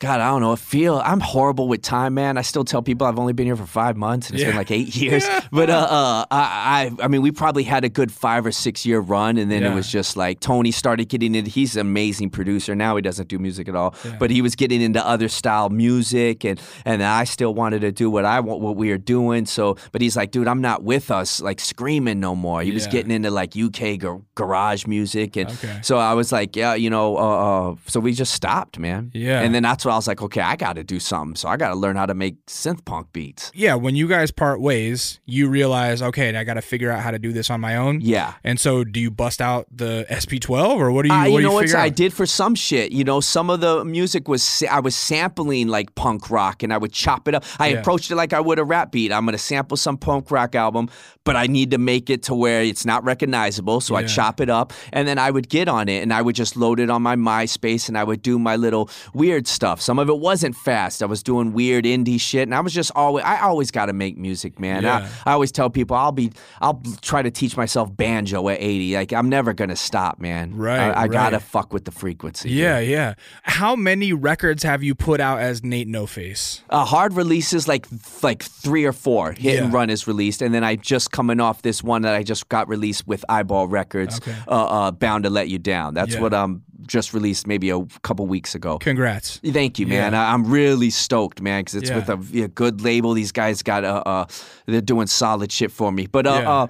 God, 0.01 0.19
I 0.19 0.29
don't 0.31 0.41
know. 0.41 0.53
I 0.53 0.57
feel 0.57 0.97
I'm 1.05 1.21
horrible 1.21 1.69
with 1.69 1.83
time, 1.83 2.15
man. 2.15 2.39
I 2.39 2.41
still 2.43 2.65
tell 2.65 2.81
people 2.81 3.07
I've 3.07 3.19
only 3.19 3.35
been 3.35 3.45
here 3.45 3.55
for 3.55 3.67
five 3.67 3.99
months, 3.99 4.29
and 4.29 4.35
it's 4.35 4.41
Yeah. 4.43 4.49
been 4.49 4.57
like 4.57 4.71
eight 4.71 4.97
years. 5.03 5.27
But 5.53 5.69
uh, 5.69 5.75
uh, 5.75 6.25
I, 6.31 6.91
I, 6.99 7.05
I 7.05 7.09
mean, 7.09 7.21
we 7.21 7.31
probably 7.33 7.65
had 7.65 7.85
a 7.85 7.91
good 7.91 8.11
five 8.11 8.47
or 8.47 8.51
six 8.51 8.87
year 8.87 8.99
run, 8.99 9.37
and 9.37 9.51
then 9.51 9.61
Yeah. 9.61 9.73
it 9.73 9.75
was 9.75 9.93
just 9.93 10.17
like 10.17 10.41
Tony 10.41 10.71
started 10.71 11.11
getting 11.11 11.35
into. 11.35 11.51
He's 11.51 11.77
an 11.77 11.83
amazing 11.83 12.31
producer 12.31 12.75
now. 12.75 12.97
He 12.97 13.03
doesn't 13.03 13.29
do 13.29 13.39
music 13.39 13.69
at 13.69 13.77
all, 13.77 13.95
but 14.19 14.31
he 14.31 14.41
was 14.41 14.57
getting 14.57 14.81
into 14.81 15.07
other 15.07 15.29
style 15.29 15.69
music, 15.69 16.45
and 16.47 16.59
and 16.87 17.03
I 17.03 17.25
still 17.25 17.53
wanted 17.55 17.81
to 17.83 17.93
do 17.93 18.09
what 18.09 18.25
I 18.25 18.41
want, 18.41 18.63
what 18.63 18.77
we 18.77 18.93
are 18.93 18.99
doing. 18.99 19.45
So, 19.45 19.77
but 19.93 20.01
he's 20.01 20.17
like, 20.17 20.31
dude, 20.31 20.49
I'm 20.49 20.63
not 20.63 20.83
with 20.83 21.11
us, 21.11 21.43
like 21.43 21.61
screaming 21.61 22.21
no 22.21 22.35
more. 22.35 22.63
He 22.63 22.71
was 22.73 22.87
getting 22.87 23.11
into 23.11 23.31
like 23.31 23.55
UK 23.55 23.99
gar- 23.99 24.23
garage 24.35 24.87
music, 24.87 25.37
and 25.37 25.51
Okay. 25.51 25.81
so 25.83 25.99
I 25.99 26.15
was 26.15 26.33
like, 26.33 26.57
yeah, 26.57 26.73
you 26.73 26.89
know, 26.89 27.19
uh, 27.19 27.73
uh, 27.73 27.75
so 27.87 28.01
we 28.01 28.15
just 28.15 28.33
stopped, 28.33 28.79
man. 28.79 29.11
Yeah. 29.13 29.41
And 29.43 29.55
then 29.55 29.63
that's 29.65 29.85
when 29.91 29.95
I 29.95 29.99
was 29.99 30.07
like, 30.09 30.23
okay, 30.23 30.41
I 30.41 30.57
got 30.57 30.75
to 30.75 30.85
do 30.85 31.01
something. 31.01 31.35
So 31.37 31.49
I 31.49 31.57
got 31.57 31.69
to 31.69 31.75
learn 31.75 31.97
how 31.97 32.07
to 32.07 32.15
make 32.15 32.45
synth 32.47 32.85
punk 32.85 33.13
beats. 33.13 33.51
yeah, 33.55 33.75
when 33.75 33.95
you 33.97 34.07
guys 34.09 34.31
part 34.31 34.61
ways, 34.61 35.21
you 35.27 35.49
realize, 35.49 36.01
okay, 36.03 36.35
I 36.37 36.45
got 36.45 36.55
to 36.55 36.63
figure 36.63 36.91
out 36.91 37.01
how 37.01 37.11
to 37.11 37.19
do 37.19 37.33
this 37.33 37.51
on 37.51 37.61
my 37.61 37.77
own. 37.77 38.01
Yeah. 38.01 38.35
And 38.45 38.59
so, 38.61 38.85
do 38.85 39.01
you 39.01 39.11
bust 39.11 39.41
out 39.41 39.67
the 39.71 40.07
SP12, 40.11 40.77
or 40.77 40.93
what 40.93 41.03
do 41.03 41.09
you? 41.09 41.15
Uh, 41.15 41.23
what 41.23 41.29
you 41.29 41.37
do 41.39 41.43
know 41.43 41.53
what? 41.53 41.75
I 41.75 41.89
did 41.89 42.13
for 42.13 42.27
some 42.27 42.55
shit. 42.55 42.93
You 42.93 43.05
know, 43.05 43.21
some 43.21 43.51
of 43.51 43.61
the 43.61 43.85
music 43.85 44.29
was 44.29 44.63
I 44.71 44.81
was 44.81 44.95
sampling 44.95 45.69
like 45.69 45.95
punk 45.95 46.31
rock, 46.31 46.63
and 46.63 46.73
I 46.73 46.79
would 46.79 46.93
chop 46.93 47.27
it 47.29 47.35
up. 47.35 47.45
I 47.59 47.69
Yeah. 47.69 47.79
approached 47.81 48.11
it 48.11 48.17
like 48.17 48.33
I 48.33 48.41
would 48.41 48.59
a 48.59 48.65
rap 48.65 48.93
beat. 48.93 49.13
I'm 49.13 49.25
gonna 49.25 49.39
sample 49.39 49.77
some 49.77 49.97
punk 49.97 50.31
rock 50.31 50.55
album, 50.55 50.89
but 51.25 51.37
I 51.37 51.47
need 51.47 51.71
to 51.73 51.79
make 51.79 52.11
it 52.11 52.23
to 52.25 52.35
where 52.35 52.63
it's 52.63 52.85
not 52.85 53.03
recognizable. 53.05 53.81
So 53.81 53.95
I 53.97 54.05
chop 54.05 54.41
it 54.41 54.49
up, 54.51 54.73
and 54.93 55.07
then 55.09 55.19
I 55.19 55.31
would 55.31 55.49
get 55.49 55.69
on 55.69 55.89
it, 55.89 56.03
and 56.03 56.13
I 56.13 56.23
would 56.23 56.35
just 56.37 56.57
load 56.57 56.81
it 56.81 56.91
on 56.91 57.03
my 57.03 57.17
MySpace, 57.17 57.89
and 57.89 57.97
I 57.99 58.05
would 58.05 58.23
do 58.23 58.39
my 58.39 58.57
little 58.57 58.89
weird 59.15 59.47
stuff. 59.49 59.80
Some 59.81 59.99
of 59.99 60.09
it 60.09 60.19
wasn't 60.19 60.55
fast. 60.57 61.03
I 61.03 61.07
was 61.07 61.23
doing 61.23 61.53
weird 61.53 61.85
indie 61.85 62.21
shit, 62.21 62.43
and 62.43 62.55
I 62.55 62.61
was 62.61 62.73
just 62.73 62.93
always 62.95 63.25
I 63.25 63.41
always 63.41 63.71
got 63.71 63.87
to 63.87 63.93
make 63.93 64.17
music, 64.19 64.61
man. 64.61 64.83
Yeah. 64.83 65.09
I, 65.27 65.31
I 65.31 65.33
always 65.33 65.51
tell 65.51 65.71
people 65.71 65.97
I'll 65.97 66.13
be 66.13 66.33
I'll 66.61 66.83
try 67.03 67.23
to 67.23 67.31
teach 67.31 67.57
myself 67.57 67.95
banjo 67.97 68.49
at 68.49 68.59
80. 68.61 68.95
Like 68.95 69.13
I'm 69.13 69.29
never 69.29 69.53
gonna 69.53 69.77
stop, 69.77 70.21
man. 70.21 70.55
Right, 70.57 70.91
I, 70.91 71.03
I 71.03 71.09
gotta 71.09 71.41
fuck 71.41 71.73
with 71.73 71.85
the 71.85 71.91
frequency. 71.93 72.51
Yeah, 72.51 72.79
yeah. 72.79 73.15
How 73.43 73.75
many 73.75 74.13
records 74.13 74.63
have 74.63 74.83
you 74.83 74.95
put 74.95 75.21
out 75.21 75.41
as 75.41 75.65
Nate 75.65 75.89
No 75.89 76.07
Face? 76.07 76.63
Uh, 76.71 76.85
hard 76.85 77.15
releases 77.15 77.67
like 77.67 77.87
like 78.23 78.43
three 78.43 78.85
or 78.85 78.93
four. 78.93 79.33
Hit 79.33 79.63
and 79.63 79.73
Run 79.73 79.91
is 79.91 80.07
released, 80.07 80.43
and 80.43 80.55
then 80.55 80.65
I 80.65 80.77
just 80.77 81.11
coming 81.11 81.41
off 81.41 81.63
this 81.63 81.83
one 81.83 82.03
that 82.03 82.15
I 82.15 82.23
just 82.23 82.49
got 82.49 82.69
released 82.69 83.07
with 83.07 83.25
Eyeball 83.29 83.69
Records. 83.69 84.19
Okay. 84.19 84.35
Uh, 84.47 84.51
uh, 84.51 84.91
Bound 84.91 85.25
to 85.25 85.31
Let 85.31 85.49
You 85.49 85.59
Down. 85.59 85.95
That's 85.95 86.15
Yeah. 86.15 86.21
what 86.21 86.35
um 86.35 86.63
just 86.87 87.15
released 87.15 87.47
maybe 87.47 87.71
a 87.71 87.85
couple 88.03 88.27
weeks 88.27 88.55
ago. 88.55 88.79
Congrats. 88.79 89.39
Thank 89.45 89.70
you, 89.79 89.87
man. 89.87 90.13
Yeah. 90.13 90.23
I, 90.29 90.33
I'm 90.33 90.45
really 90.47 90.91
stoked, 90.91 91.41
man, 91.41 91.61
because 91.61 91.77
it's 91.77 91.91
Yeah. 91.91 91.97
with 91.97 92.09
a, 92.35 92.43
a 92.45 92.49
good 92.49 92.81
label. 92.81 93.13
These 93.15 93.33
guys 93.33 93.63
got 93.63 93.85
uh, 93.85 94.03
uh 94.05 94.25
they're 94.67 94.81
doing 94.81 95.07
solid 95.07 95.53
shit 95.53 95.71
for 95.71 95.93
me. 95.93 96.07
But 96.07 96.27
uh, 96.27 96.41
Yeah. 96.43 96.51
uh 96.53 96.67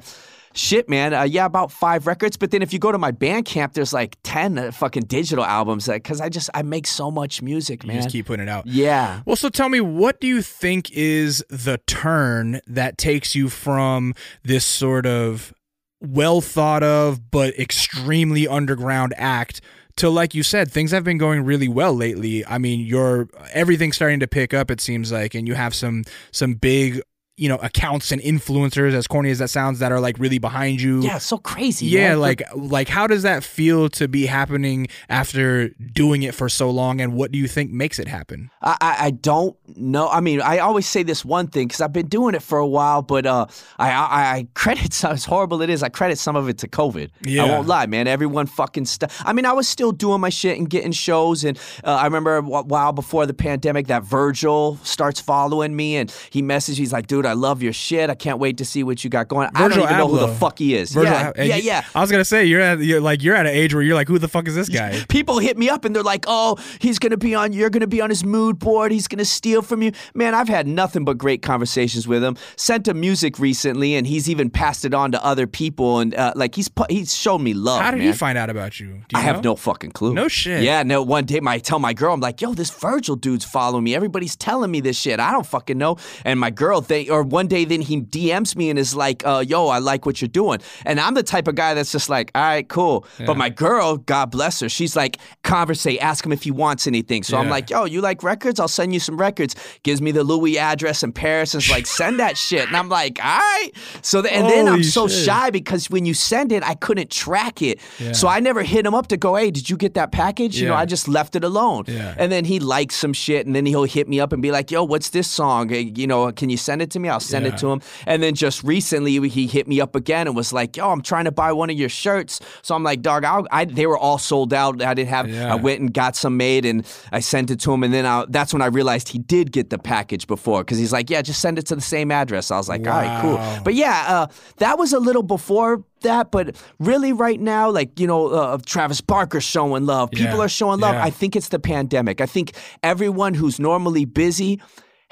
shit, 0.53 0.88
man. 0.88 1.14
Uh, 1.14 1.22
yeah, 1.22 1.44
about 1.44 1.70
five 1.70 2.09
records. 2.09 2.36
But 2.36 2.51
then 2.51 2.61
if 2.61 2.72
you 2.72 2.80
go 2.80 2.90
to 2.90 2.98
my 2.98 3.12
Bandcamp, 3.12 3.72
there's 3.72 3.92
like 3.92 4.16
ten 4.24 4.59
uh, 4.59 4.72
fucking 4.72 5.05
digital 5.05 5.44
albums. 5.44 5.86
Because 5.86 6.20
I 6.20 6.28
just 6.28 6.51
I 6.55 6.62
make 6.62 6.86
so 6.88 7.11
much 7.11 7.40
music, 7.40 7.84
You 7.84 7.88
man. 7.88 7.96
just 8.03 8.11
keep 8.11 8.26
putting 8.26 8.46
it 8.46 8.51
out. 8.51 8.66
yeah. 8.66 9.20
Well, 9.26 9.36
so 9.36 9.48
tell 9.48 9.68
me, 9.68 9.80
what 9.80 10.20
do 10.20 10.26
you 10.26 10.42
think 10.42 10.90
is 10.92 11.44
the 11.48 11.78
turn 11.86 12.61
that 12.66 12.98
takes 12.98 13.34
you 13.36 13.48
from 13.48 14.14
this 14.42 14.64
sort 14.64 15.07
of 15.07 15.53
well 16.01 16.40
thought 16.40 16.82
of 16.82 17.30
but 17.30 17.59
extremely 17.59 18.48
underground 18.48 19.14
act 19.16 19.61
to, 19.96 20.09
like 20.09 20.34
you 20.34 20.42
said, 20.42 20.70
things 20.70 20.92
have 20.92 21.05
been 21.05 21.18
going 21.18 21.44
really 21.44 21.68
well 21.68 21.92
lately. 21.92 22.44
I 22.46 22.59
mean, 22.59 22.80
you're 22.80 23.28
everything's 23.53 23.96
starting 23.96 24.20
to 24.20 24.26
pick 24.26 24.55
up. 24.55 24.70
It 24.70 24.80
seems 24.80 25.12
like, 25.12 25.34
and 25.34 25.46
you 25.46 25.55
have 25.55 25.74
some 25.74 26.05
some 26.30 26.55
big. 26.55 27.03
You 27.41 27.49
know, 27.49 27.57
accounts 27.57 28.12
and 28.12 28.20
influencers, 28.20 28.93
as 28.93 29.07
corny 29.07 29.30
as 29.30 29.38
that 29.38 29.49
sounds, 29.49 29.78
that 29.78 29.93
are 29.93 30.01
like 30.01 30.18
really 30.18 30.38
behind 30.38 30.80
you. 30.80 31.01
Yeah, 31.01 31.18
so 31.18 31.38
crazy. 31.38 31.86
Yeah, 31.86 32.11
man. 32.11 32.20
like 32.20 32.43
like 32.55 32.88
how 32.88 33.07
does 33.07 33.22
that 33.22 33.43
feel 33.43 33.88
to 33.91 34.09
be 34.09 34.26
happening 34.26 34.88
after 35.09 35.70
doing 35.70 36.22
it 36.22 36.34
for 36.34 36.49
so 36.49 36.70
long, 36.70 37.01
and 37.01 37.14
what 37.14 37.32
do 37.32 37.38
you 37.38 37.49
think 37.49 37.70
makes 37.70 37.99
it 37.99 38.09
happen? 38.09 38.51
I, 38.62 38.97
I 39.01 39.11
don't 39.11 39.57
know. 39.76 40.09
I 40.09 40.20
mean, 40.20 40.43
I 40.43 40.59
always 40.59 40.86
say 40.86 41.03
this 41.03 41.24
one 41.24 41.47
thing 41.47 41.68
because 41.68 41.80
I've 41.80 41.93
been 41.95 42.09
doing 42.09 42.34
it 42.34 42.43
for 42.43 42.59
a 42.59 42.66
while, 42.66 43.01
but 43.01 43.24
uh, 43.24 43.47
I, 43.78 43.91
I 43.91 44.30
I 44.36 44.49
credit 44.55 44.93
some, 44.93 45.12
as 45.14 45.24
horrible 45.24 45.62
it 45.62 45.70
is. 45.70 45.82
I 45.82 45.88
credit 45.88 46.18
some 46.18 46.36
of 46.36 46.49
it 46.49 46.59
to 46.59 46.68
COVID. 46.68 47.11
Yeah. 47.24 47.45
I 47.45 47.49
won't 47.49 47.66
lie, 47.66 47.86
man. 47.86 48.07
Everyone 48.07 48.47
fucking 48.47 48.84
stuff. 48.84 49.22
I 49.24 49.32
mean, 49.32 49.47
I 49.47 49.53
was 49.53 49.68
still 49.68 49.93
doing 49.93 50.20
my 50.20 50.28
shit 50.28 50.59
and 50.59 50.68
getting 50.68 50.93
shows, 50.93 51.45
and 51.45 51.59
uh, 51.84 51.95
I 51.95 52.05
remember 52.05 52.36
a 52.36 52.43
while 52.43 52.93
before 52.93 53.26
the 53.26 53.34
pandemic 53.34 53.86
that 53.86 54.03
Virgil 54.03 54.76
starts 54.82 55.20
following 55.20 55.74
me, 55.74 55.97
and 55.97 56.14
he 56.30 56.43
messaged. 56.43 56.76
He's 56.76 56.93
like, 56.93 57.07
"Dude, 57.07 57.26
I 57.31 57.35
love 57.35 57.62
your 57.62 57.72
shit. 57.72 58.11
I 58.11 58.14
can't 58.14 58.39
wait 58.39 58.59
to 58.59 58.64
see 58.64 58.83
what 58.83 59.05
you 59.05 59.11
got 59.11 59.28
going." 59.28 59.49
I 59.55 59.68
don't 59.68 59.81
even 59.81 59.97
know 59.97 60.09
who 60.09 60.18
the 60.18 60.28
fuck 60.28 60.59
he 60.59 60.74
is. 60.74 60.93
Virgil, 60.93 61.12
yeah, 61.12 61.33
and 61.37 61.49
yeah, 61.49 61.57
yeah. 61.57 61.85
I 61.95 62.01
was 62.01 62.11
gonna 62.11 62.24
say 62.24 62.45
you're 62.47 62.61
at 62.61 62.81
you're 62.81 63.01
like 63.01 63.22
you're 63.22 63.37
at 63.37 63.47
an 63.47 63.55
age 63.55 63.74
where 63.74 63.83
you're 63.83 63.95
like, 63.95 64.09
who 64.09 64.18
the 64.18 64.28
fuck 64.28 64.49
is 64.49 64.55
this 64.55 64.68
guy? 64.68 65.05
People 65.09 65.39
hit 65.39 65.57
me 65.57 65.68
up 65.68 65.85
and 65.85 65.95
they're 65.95 66.03
like, 66.03 66.24
"Oh, 66.26 66.59
he's 66.81 66.99
gonna 66.99 67.16
be 67.16 67.35
on. 67.35 67.53
You're 67.53 67.70
gonna 67.70 67.87
be 67.87 68.01
on 68.01 68.11
his 68.11 68.24
mood 68.24 68.59
board. 68.59 68.91
He's 68.91 69.07
gonna 69.07 69.24
steal 69.24 69.62
from 69.62 69.83
you." 69.83 69.93
Man, 70.14 70.35
I've 70.35 70.49
had 70.49 70.66
nothing 70.66 71.05
but 71.05 71.18
great 71.18 71.43
conversations 71.43 72.09
with 72.09 72.24
him. 72.24 72.37
Sent 72.57 72.89
him 72.89 72.99
music 73.01 73.39
recently, 73.39 73.95
and 73.95 74.07
he's 74.07 74.28
even 74.28 74.51
passed 74.51 74.85
it 74.85 74.95
on 74.95 75.12
to 75.12 75.24
other 75.24 75.47
people. 75.47 76.01
And 76.01 76.14
uh, 76.14 76.33
like 76.35 76.55
he's 76.55 76.70
he's 76.89 77.14
shown 77.14 77.43
me 77.43 77.55
love. 77.55 77.83
How 77.83 77.91
did 77.91 77.99
man. 77.99 78.07
he 78.07 78.12
find 78.12 78.37
out 78.37 78.51
about 78.51 78.81
you? 78.81 78.87
Do 78.87 78.93
you 79.12 79.18
I 79.18 79.20
have 79.20 79.45
no 79.45 79.57
fucking 79.57 79.93
clue. 79.93 80.14
No 80.14 80.28
shit. 80.28 80.62
Yeah, 80.62 80.83
no. 80.83 81.03
One 81.03 81.24
day, 81.24 81.41
my 81.41 81.51
I 81.51 81.59
tell 81.59 81.78
my 81.78 81.93
girl, 81.93 82.14
I'm 82.14 82.20
like, 82.20 82.41
"Yo, 82.41 82.55
this 82.55 82.70
Virgil 82.70 83.16
dude's 83.16 83.45
following 83.45 83.85
me. 83.85 83.95
Everybody's 83.95 84.35
telling 84.35 84.70
me 84.70 84.81
this 84.81 84.97
shit. 84.97 85.20
I 85.20 85.31
don't 85.31 85.45
fucking 85.45 85.76
know." 85.76 85.99
And 86.24 86.41
my 86.41 86.51
girl, 86.51 86.81
they 86.81 87.09
or 87.09 87.20
one 87.23 87.47
day, 87.47 87.64
then 87.64 87.81
he 87.81 88.01
DMs 88.01 88.57
me 88.57 88.71
and 88.71 88.79
is 88.79 88.95
like, 88.95 89.25
uh, 89.27 89.45
"Yo, 89.47 89.68
I 89.68 89.79
like 89.79 90.07
what 90.07 90.21
you're 90.21 90.29
doing." 90.29 90.61
And 90.85 90.99
I'm 91.01 91.14
the 91.14 91.23
type 91.23 91.49
of 91.49 91.55
guy 91.55 91.75
that's 91.75 91.93
just 91.93 92.09
like, 92.09 92.31
"All 92.35 92.43
right, 92.43 92.68
cool." 92.68 93.07
But 93.27 93.37
my 93.37 93.49
girl, 93.49 93.97
God 93.99 94.31
bless 94.31 94.61
her, 94.61 94.68
she's 94.68 94.97
like, 94.97 95.18
"Conversate, 95.43 96.01
ask 96.01 96.25
him 96.25 96.33
if 96.33 96.43
he 96.43 96.51
wants 96.51 96.87
anything." 96.87 97.23
So 97.23 97.37
I'm 97.37 97.49
like, 97.49 97.71
"Yo, 97.71 97.85
you 97.85 98.01
like 98.01 98.23
records? 98.23 98.61
I'll 98.61 98.68
send 98.68 98.93
you 98.95 99.01
some 99.01 99.16
records." 99.16 99.55
Gives 99.83 100.01
me 100.03 100.12
the 100.12 100.25
Louis 100.25 100.59
address 100.59 101.03
in 101.03 101.12
Paris 101.12 101.55
and 101.55 101.62
is 101.62 101.71
like, 101.71 101.87
"Send 101.87 102.21
that 102.21 102.37
shit." 102.47 102.66
And 102.66 102.77
I'm 102.77 102.89
like, 102.89 103.18
"All 103.23 103.39
right." 103.39 103.71
So 104.03 104.23
the, 104.23 104.33
and 104.33 104.47
then 104.49 104.68
I'm 104.68 104.83
so 104.83 105.09
shit. 105.09 105.25
shy 105.27 105.51
because 105.51 105.91
when 105.91 106.07
you 106.07 106.14
send 106.14 106.53
it, 106.53 106.62
I 106.62 106.75
couldn't 106.75 107.11
track 107.11 107.62
it. 107.62 107.81
So 108.12 108.29
I 108.29 108.41
never 108.41 108.62
hit 108.62 108.87
him 108.87 108.95
up 108.95 109.09
to 109.09 109.16
go, 109.16 109.35
"Hey, 109.37 109.51
did 109.51 109.68
you 109.71 109.77
get 109.77 109.95
that 109.95 110.12
package?" 110.12 110.61
You 110.61 110.68
know, 110.68 110.75
I 110.75 110.85
just 110.87 111.09
left 111.09 111.37
it 111.37 111.45
alone. 111.45 111.85
Yeah. 111.87 112.14
And 112.18 112.31
then 112.33 112.45
he 112.45 112.61
likes 112.61 112.95
some 112.97 113.12
shit, 113.12 113.47
and 113.47 113.55
then 113.55 113.66
he'll 113.66 113.85
hit 113.85 114.09
me 114.09 114.21
up 114.21 114.33
and 114.33 114.41
be 114.43 114.51
like, 114.51 114.71
"Yo, 114.71 114.85
what's 114.85 115.11
this 115.11 115.29
song? 115.29 115.73
Eh, 115.73 115.91
You 116.01 116.07
know, 116.07 116.31
can 116.33 116.49
you 116.51 116.57
send 116.57 116.81
it 116.83 116.91
to 116.93 116.99
me?" 116.99 117.09
I'll 117.11 117.21
send 117.21 117.45
Yeah. 117.45 117.53
it 117.55 117.59
to 117.59 117.71
him. 117.73 117.83
And 118.07 118.23
then 118.23 118.35
just 118.35 118.65
recently, 118.65 119.29
he 119.29 119.47
hit 119.47 119.69
me 119.69 119.81
up 119.81 119.95
again 119.95 120.27
and 120.27 120.35
was 120.35 120.53
like, 120.53 120.77
"Yo, 120.77 120.91
I'm 120.91 121.03
trying 121.03 121.27
to 121.27 121.33
buy 121.33 121.53
one 121.53 121.69
of 121.69 121.77
your 121.79 121.89
shirts." 121.91 122.41
So 122.63 122.75
I'm 122.75 122.83
like, 122.83 123.03
"Dog, 123.03 123.25
I'll, 123.25 123.47
I 123.51 123.65
they 123.67 123.87
were 123.87 123.99
all 123.99 124.19
sold 124.19 124.55
out. 124.55 124.81
I 124.83 124.95
didn't 124.95 125.11
have. 125.11 125.29
Yeah. 125.29 125.53
I 125.53 125.57
went 125.57 125.81
and 125.81 125.93
got 125.93 126.17
some 126.17 126.37
made, 126.37 126.65
and 126.65 126.87
I 127.13 127.21
sent 127.21 127.51
it 127.51 127.61
to 127.61 127.73
him. 127.73 127.83
And 127.83 127.93
then 127.93 128.07
I, 128.07 128.25
that's 128.29 128.53
when 128.53 128.63
I 128.63 128.67
realized 128.67 129.09
he 129.11 129.19
did 129.19 129.53
get 129.53 129.71
the 129.71 129.79
package 129.79 130.27
before 130.27 130.63
because 130.65 130.79
he's 130.79 130.93
like, 130.93 131.11
"Yeah, 131.11 131.21
just 131.23 131.41
send 131.41 131.59
it 131.59 131.67
to 131.67 131.75
the 131.75 131.81
same 131.83 132.11
address." 132.11 132.51
I 132.51 132.57
was 132.57 132.69
like, 132.69 132.87
"All 132.87 132.93
right, 132.95 133.21
cool." 133.21 133.39
But 133.65 133.75
yeah, 133.75 134.05
uh, 134.09 134.27
that 134.59 134.79
was 134.79 134.93
a 134.93 134.99
little 135.01 135.23
before 135.25 135.85
that, 136.03 136.31
but 136.31 136.57
really 136.79 137.13
right 137.13 137.41
now, 137.41 137.71
like 137.71 138.01
you 138.01 138.07
know, 138.07 138.29
uh, 138.29 138.59
Travis 138.65 139.01
Barker 139.03 139.41
showing 139.41 139.85
love. 139.85 140.11
People 140.13 140.39
Yeah. 140.39 140.45
are 140.45 140.49
showing 140.49 140.81
love. 140.81 140.95
Yeah. 140.95 141.05
I 141.05 141.11
think 141.11 141.37
it's 141.37 141.49
the 141.49 141.59
pandemic. 141.59 142.21
I 142.23 142.27
think 142.27 142.53
everyone 142.83 143.35
who's 143.35 143.59
normally 143.59 144.05
busy 144.07 144.61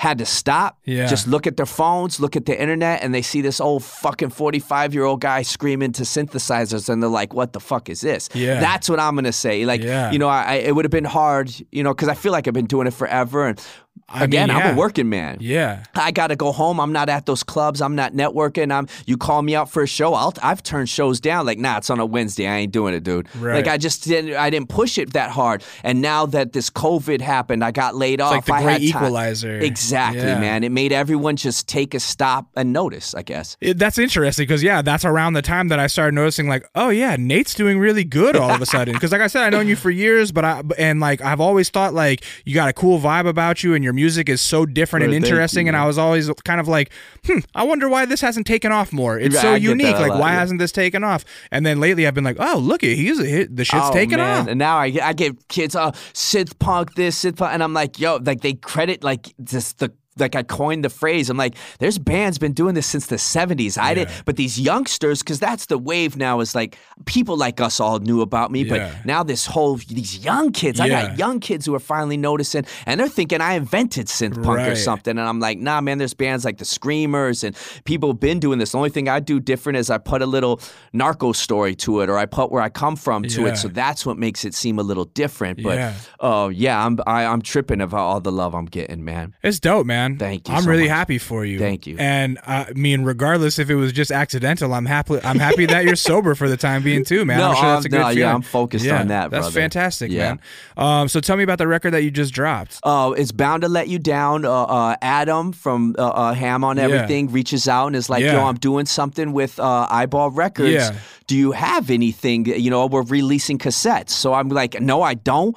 had 0.00 0.18
to 0.18 0.24
stop, 0.24 0.78
Yeah. 0.84 1.06
just 1.08 1.26
look 1.26 1.44
at 1.48 1.56
their 1.56 1.66
phones, 1.66 2.20
look 2.20 2.36
at 2.36 2.46
the 2.46 2.56
internet, 2.58 3.02
and 3.02 3.12
they 3.12 3.20
see 3.20 3.40
this 3.40 3.60
old 3.60 3.82
fucking 3.82 4.30
45 4.30 4.94
year 4.94 5.02
old 5.02 5.20
guy 5.20 5.42
screaming 5.42 5.90
to 5.94 6.04
synthesizers, 6.04 6.88
and 6.88 7.02
they're 7.02 7.10
like, 7.10 7.34
what 7.34 7.52
the 7.52 7.58
fuck 7.58 7.88
is 7.88 8.00
this? 8.00 8.28
Yeah. 8.32 8.60
That's 8.60 8.88
what 8.88 9.00
I'm 9.00 9.16
gonna 9.16 9.32
say. 9.32 9.64
Like, 9.66 9.82
Yeah. 9.82 10.12
you 10.12 10.20
know, 10.20 10.28
I, 10.28 10.42
I- 10.44 10.54
it 10.68 10.76
would 10.76 10.84
have 10.84 10.92
been 10.92 11.04
hard, 11.04 11.52
you 11.72 11.82
know, 11.82 11.92
because 11.94 12.06
I 12.08 12.14
feel 12.14 12.30
like 12.30 12.46
I've 12.46 12.54
been 12.54 12.66
doing 12.66 12.86
it 12.86 12.94
forever. 12.94 13.48
And 13.48 13.60
I 14.08 14.24
again, 14.24 14.48
mean, 14.48 14.56
I'm 14.56 14.74
a 14.74 14.78
working 14.78 15.08
man. 15.08 15.38
Yeah. 15.40 15.84
I 15.94 16.10
gotta 16.10 16.36
go 16.36 16.52
home. 16.52 16.80
I'm 16.80 16.92
not 16.92 17.08
at 17.08 17.26
those 17.26 17.42
clubs. 17.42 17.80
I'm 17.80 17.94
not 17.94 18.12
networking. 18.12 18.72
I'm. 18.72 18.88
You 19.06 19.16
call 19.16 19.42
me 19.42 19.54
out 19.54 19.70
for 19.70 19.82
a 19.82 19.86
show. 19.86 20.14
I'll. 20.14 20.34
I've 20.42 20.62
turned 20.62 20.88
shows 20.88 21.20
down. 21.20 21.46
Like, 21.46 21.58
nah, 21.58 21.78
it's 21.78 21.90
on 21.90 22.00
a 22.00 22.06
Wednesday. 22.06 22.46
I 22.46 22.56
ain't 22.58 22.72
doing 22.72 22.94
it, 22.94 23.02
dude. 23.04 23.28
Right. 23.36 23.56
Like, 23.56 23.68
I 23.68 23.78
just 23.78 24.04
didn't. 24.04 24.34
I 24.34 24.50
didn't 24.50 24.68
push 24.68 24.98
it 24.98 25.12
that 25.12 25.30
hard. 25.30 25.62
And 25.82 26.00
now 26.00 26.26
that 26.26 26.52
this 26.52 26.70
COVID 26.70 27.20
happened, 27.20 27.64
I 27.64 27.70
got 27.70 27.94
laid 27.94 28.20
off. 28.20 28.32
like 28.32 28.44
the 28.44 28.54
I 28.54 28.62
great 28.62 28.72
had 28.82 28.92
time. 28.92 29.02
equalizer. 29.04 29.58
Exactly, 29.58 30.20
Yeah. 30.22 30.40
man. 30.40 30.64
It 30.64 30.72
made 30.72 30.92
everyone 30.92 31.36
just 31.36 31.68
take 31.68 31.94
a 31.94 32.00
stop 32.00 32.46
and 32.56 32.72
notice. 32.72 33.14
I 33.14 33.22
guess. 33.22 33.56
It, 33.60 33.78
that's 33.78 33.98
interesting 33.98 34.44
because 34.44 34.62
yeah, 34.62 34.82
that's 34.82 35.04
around 35.04 35.32
the 35.34 35.42
time 35.42 35.68
that 35.68 35.78
I 35.78 35.86
started 35.86 36.14
noticing 36.14 36.48
like, 36.48 36.68
oh 36.74 36.90
yeah, 36.90 37.16
Nate's 37.18 37.54
doing 37.54 37.78
really 37.78 38.04
good 38.04 38.36
all 38.36 38.50
of 38.50 38.60
a 38.60 38.66
sudden. 38.66 38.94
Because 38.94 39.12
like 39.12 39.20
I 39.20 39.26
said, 39.26 39.42
I've 39.44 39.52
known 39.52 39.68
you 39.68 39.76
for 39.76 39.90
years, 39.90 40.32
but 40.32 40.44
I 40.44 40.62
and 40.76 41.00
like 41.00 41.20
I've 41.22 41.40
always 41.40 41.70
thought 41.70 41.94
like 41.94 42.24
you 42.44 42.54
got 42.54 42.68
a 42.68 42.72
cool 42.72 42.98
vibe 42.98 43.26
about 43.26 43.62
you, 43.62 43.74
and 43.74 43.84
your 43.88 43.94
music 43.94 44.28
is 44.28 44.42
so 44.42 44.66
different 44.66 45.04
and 45.04 45.12
Well, 45.12 45.24
interesting. 45.24 45.64
you, 45.66 45.70
and 45.70 45.76
I 45.76 45.86
was 45.86 45.96
always 45.96 46.30
kind 46.44 46.60
of 46.60 46.68
like, 46.68 46.92
hmm, 47.24 47.38
I 47.54 47.64
wonder 47.64 47.88
why 47.88 48.04
this 48.04 48.20
hasn't 48.20 48.46
taken 48.46 48.70
off 48.70 48.92
more. 48.92 49.18
It's 49.18 49.34
Right, 49.34 49.40
so 49.40 49.52
I 49.54 49.56
unique. 49.56 49.96
Like 49.96 50.10
lot, 50.10 50.20
why 50.20 50.32
yeah. 50.32 50.40
hasn't 50.40 50.58
this 50.60 50.72
taken 50.72 51.02
off? 51.02 51.24
And 51.50 51.64
then 51.64 51.80
lately 51.80 52.06
I've 52.06 52.12
been 52.12 52.24
like, 52.24 52.36
oh 52.38 52.58
look 52.58 52.82
it, 52.82 52.96
he's 52.96 53.18
a 53.18 53.24
hit. 53.24 53.56
The 53.56 53.64
shit's 53.64 53.86
oh, 53.86 53.92
taken 53.94 54.18
man. 54.18 54.42
off. 54.42 54.48
And 54.48 54.58
now 54.58 54.76
I, 54.76 54.92
I 55.02 55.14
get 55.14 55.48
kids, 55.48 55.74
uh, 55.74 55.92
synth 56.12 56.58
punk 56.58 56.94
this, 56.96 57.24
synth 57.24 57.38
punk, 57.38 57.54
and 57.54 57.62
I'm 57.62 57.72
like, 57.72 57.98
yo, 57.98 58.16
like 58.16 58.42
they 58.42 58.52
credit 58.52 59.02
like 59.02 59.34
just 59.42 59.78
the. 59.78 59.90
Like 60.20 60.34
I 60.36 60.42
coined 60.42 60.84
the 60.84 60.90
phrase. 60.90 61.30
I'm 61.30 61.36
like, 61.36 61.54
there's 61.78 61.98
bands 61.98 62.38
been 62.38 62.52
doing 62.52 62.74
this 62.74 62.86
since 62.86 63.06
the 63.06 63.16
70s. 63.16 63.78
I 63.78 63.94
did, 63.94 64.08
but 64.24 64.36
these 64.36 64.58
youngsters, 64.60 65.20
because 65.22 65.38
that's 65.40 65.66
the 65.66 65.78
wave 65.78 66.16
now. 66.16 66.40
Is 66.40 66.54
like 66.54 66.76
people 67.06 67.36
like 67.36 67.60
us 67.60 67.80
all 67.80 67.98
knew 67.98 68.20
about 68.20 68.50
me, 68.50 68.62
Yeah. 68.62 68.92
but 68.96 69.06
now 69.06 69.22
this 69.22 69.46
whole 69.46 69.76
these 69.76 70.24
young 70.24 70.52
kids. 70.52 70.80
I 70.80 70.88
got 70.88 71.18
young 71.18 71.40
kids 71.40 71.66
who 71.66 71.74
are 71.74 71.80
finally 71.80 72.16
noticing, 72.16 72.64
and 72.86 72.98
they're 73.00 73.08
thinking 73.08 73.40
I 73.40 73.54
invented 73.54 74.06
synth 74.06 74.42
punk 74.42 74.60
or 74.60 74.76
something. 74.76 75.18
And 75.18 75.28
I'm 75.28 75.40
like, 75.40 75.58
nah, 75.58 75.80
man. 75.80 75.98
There's 75.98 76.14
bands 76.14 76.44
like 76.44 76.58
the 76.58 76.64
Screamers, 76.64 77.44
and 77.44 77.56
people 77.84 78.10
have 78.10 78.20
been 78.20 78.38
doing 78.40 78.58
this. 78.58 78.72
The 78.72 78.78
only 78.78 78.90
thing 78.90 79.08
I 79.08 79.20
do 79.20 79.40
different 79.40 79.78
is 79.78 79.90
I 79.90 79.98
put 79.98 80.22
a 80.22 80.26
little 80.26 80.60
narco 80.92 81.32
story 81.32 81.74
to 81.76 82.00
it, 82.00 82.08
or 82.08 82.16
I 82.18 82.26
put 82.26 82.50
where 82.52 82.62
I 82.62 82.68
come 82.68 82.96
from 82.96 83.22
to 83.24 83.42
Yeah. 83.42 83.48
it. 83.48 83.56
So 83.56 83.68
that's 83.68 84.06
what 84.06 84.16
makes 84.18 84.44
it 84.44 84.54
seem 84.54 84.78
a 84.78 84.82
little 84.82 85.04
different. 85.06 85.62
But 85.62 85.76
Yeah. 85.78 85.94
oh 86.20 86.48
yeah, 86.48 86.84
I'm 86.84 86.98
I, 87.06 87.24
I'm 87.24 87.42
tripping 87.42 87.80
about 87.80 88.00
all 88.00 88.20
the 88.20 88.32
love 88.32 88.54
I'm 88.54 88.66
getting, 88.66 89.04
man. 89.04 89.34
It's 89.42 89.60
dope, 89.60 89.86
man. 89.86 90.07
Thank 90.16 90.48
you 90.48 90.54
I'm 90.54 90.62
so 90.62 90.70
really 90.70 90.84
much. 90.88 90.96
happy 90.96 91.18
for 91.18 91.44
you. 91.44 91.58
Thank 91.58 91.86
you. 91.86 91.96
And 91.98 92.38
uh, 92.46 92.66
I 92.68 92.72
mean, 92.74 93.02
regardless 93.02 93.58
if 93.58 93.68
it 93.68 93.74
was 93.74 93.92
just 93.92 94.10
accidental, 94.10 94.72
I'm 94.72 94.86
happy. 94.86 95.18
I'm 95.22 95.38
happy 95.38 95.66
that 95.66 95.84
you're 95.84 95.96
sober 96.10 96.34
for 96.34 96.48
the 96.48 96.56
time 96.56 96.82
being 96.82 97.04
too, 97.04 97.24
man. 97.24 97.38
No, 97.38 97.48
I'm 97.50 97.56
sure 97.56 97.64
that's 97.74 97.84
a 97.86 97.88
good 97.88 98.00
no, 98.00 98.08
yeah. 98.10 98.32
I'm 98.34 98.42
focused 98.42 98.84
Yeah, 98.84 99.00
on 99.00 99.08
that, 99.08 99.30
That's 99.30 99.46
brother. 99.46 99.60
fantastic, 99.60 100.10
Yeah. 100.12 100.34
man. 100.34 100.40
Um, 100.76 101.08
so 101.08 101.20
tell 101.20 101.36
me 101.36 101.42
about 101.42 101.58
the 101.58 101.66
record 101.66 101.90
that 101.90 102.02
you 102.02 102.10
just 102.10 102.32
dropped. 102.32 102.78
Uh, 102.82 103.12
it's 103.16 103.32
bound 103.32 103.62
to 103.62 103.68
let 103.68 103.88
you 103.88 103.98
down. 103.98 104.44
Uh, 104.44 104.62
uh, 104.64 104.96
Adam 105.02 105.52
from 105.52 105.96
uh, 105.98 106.06
uh, 106.08 106.32
Ham 106.34 106.62
on. 106.64 106.78
Everything 106.78 107.30
reaches 107.32 107.66
out 107.68 107.88
and 107.88 107.96
is 107.96 108.08
like. 108.08 108.22
"Yo, 108.24 108.44
I'm 108.44 108.56
doing 108.56 108.86
something 108.86 109.32
with 109.32 109.58
uh, 109.58 109.86
Eyeball 109.90 110.30
Records. 110.30 110.90
Do 111.26 111.36
you 111.36 111.52
have 111.52 111.90
anything? 111.90 112.46
You 112.46 112.70
know, 112.70 112.86
we're 112.86 113.02
releasing 113.02 113.58
cassettes." 113.58 114.10
So 114.10 114.32
I'm 114.34 114.48
like, 114.48 114.80
"No, 114.80 115.02
I 115.02 115.14
don't." 115.14 115.56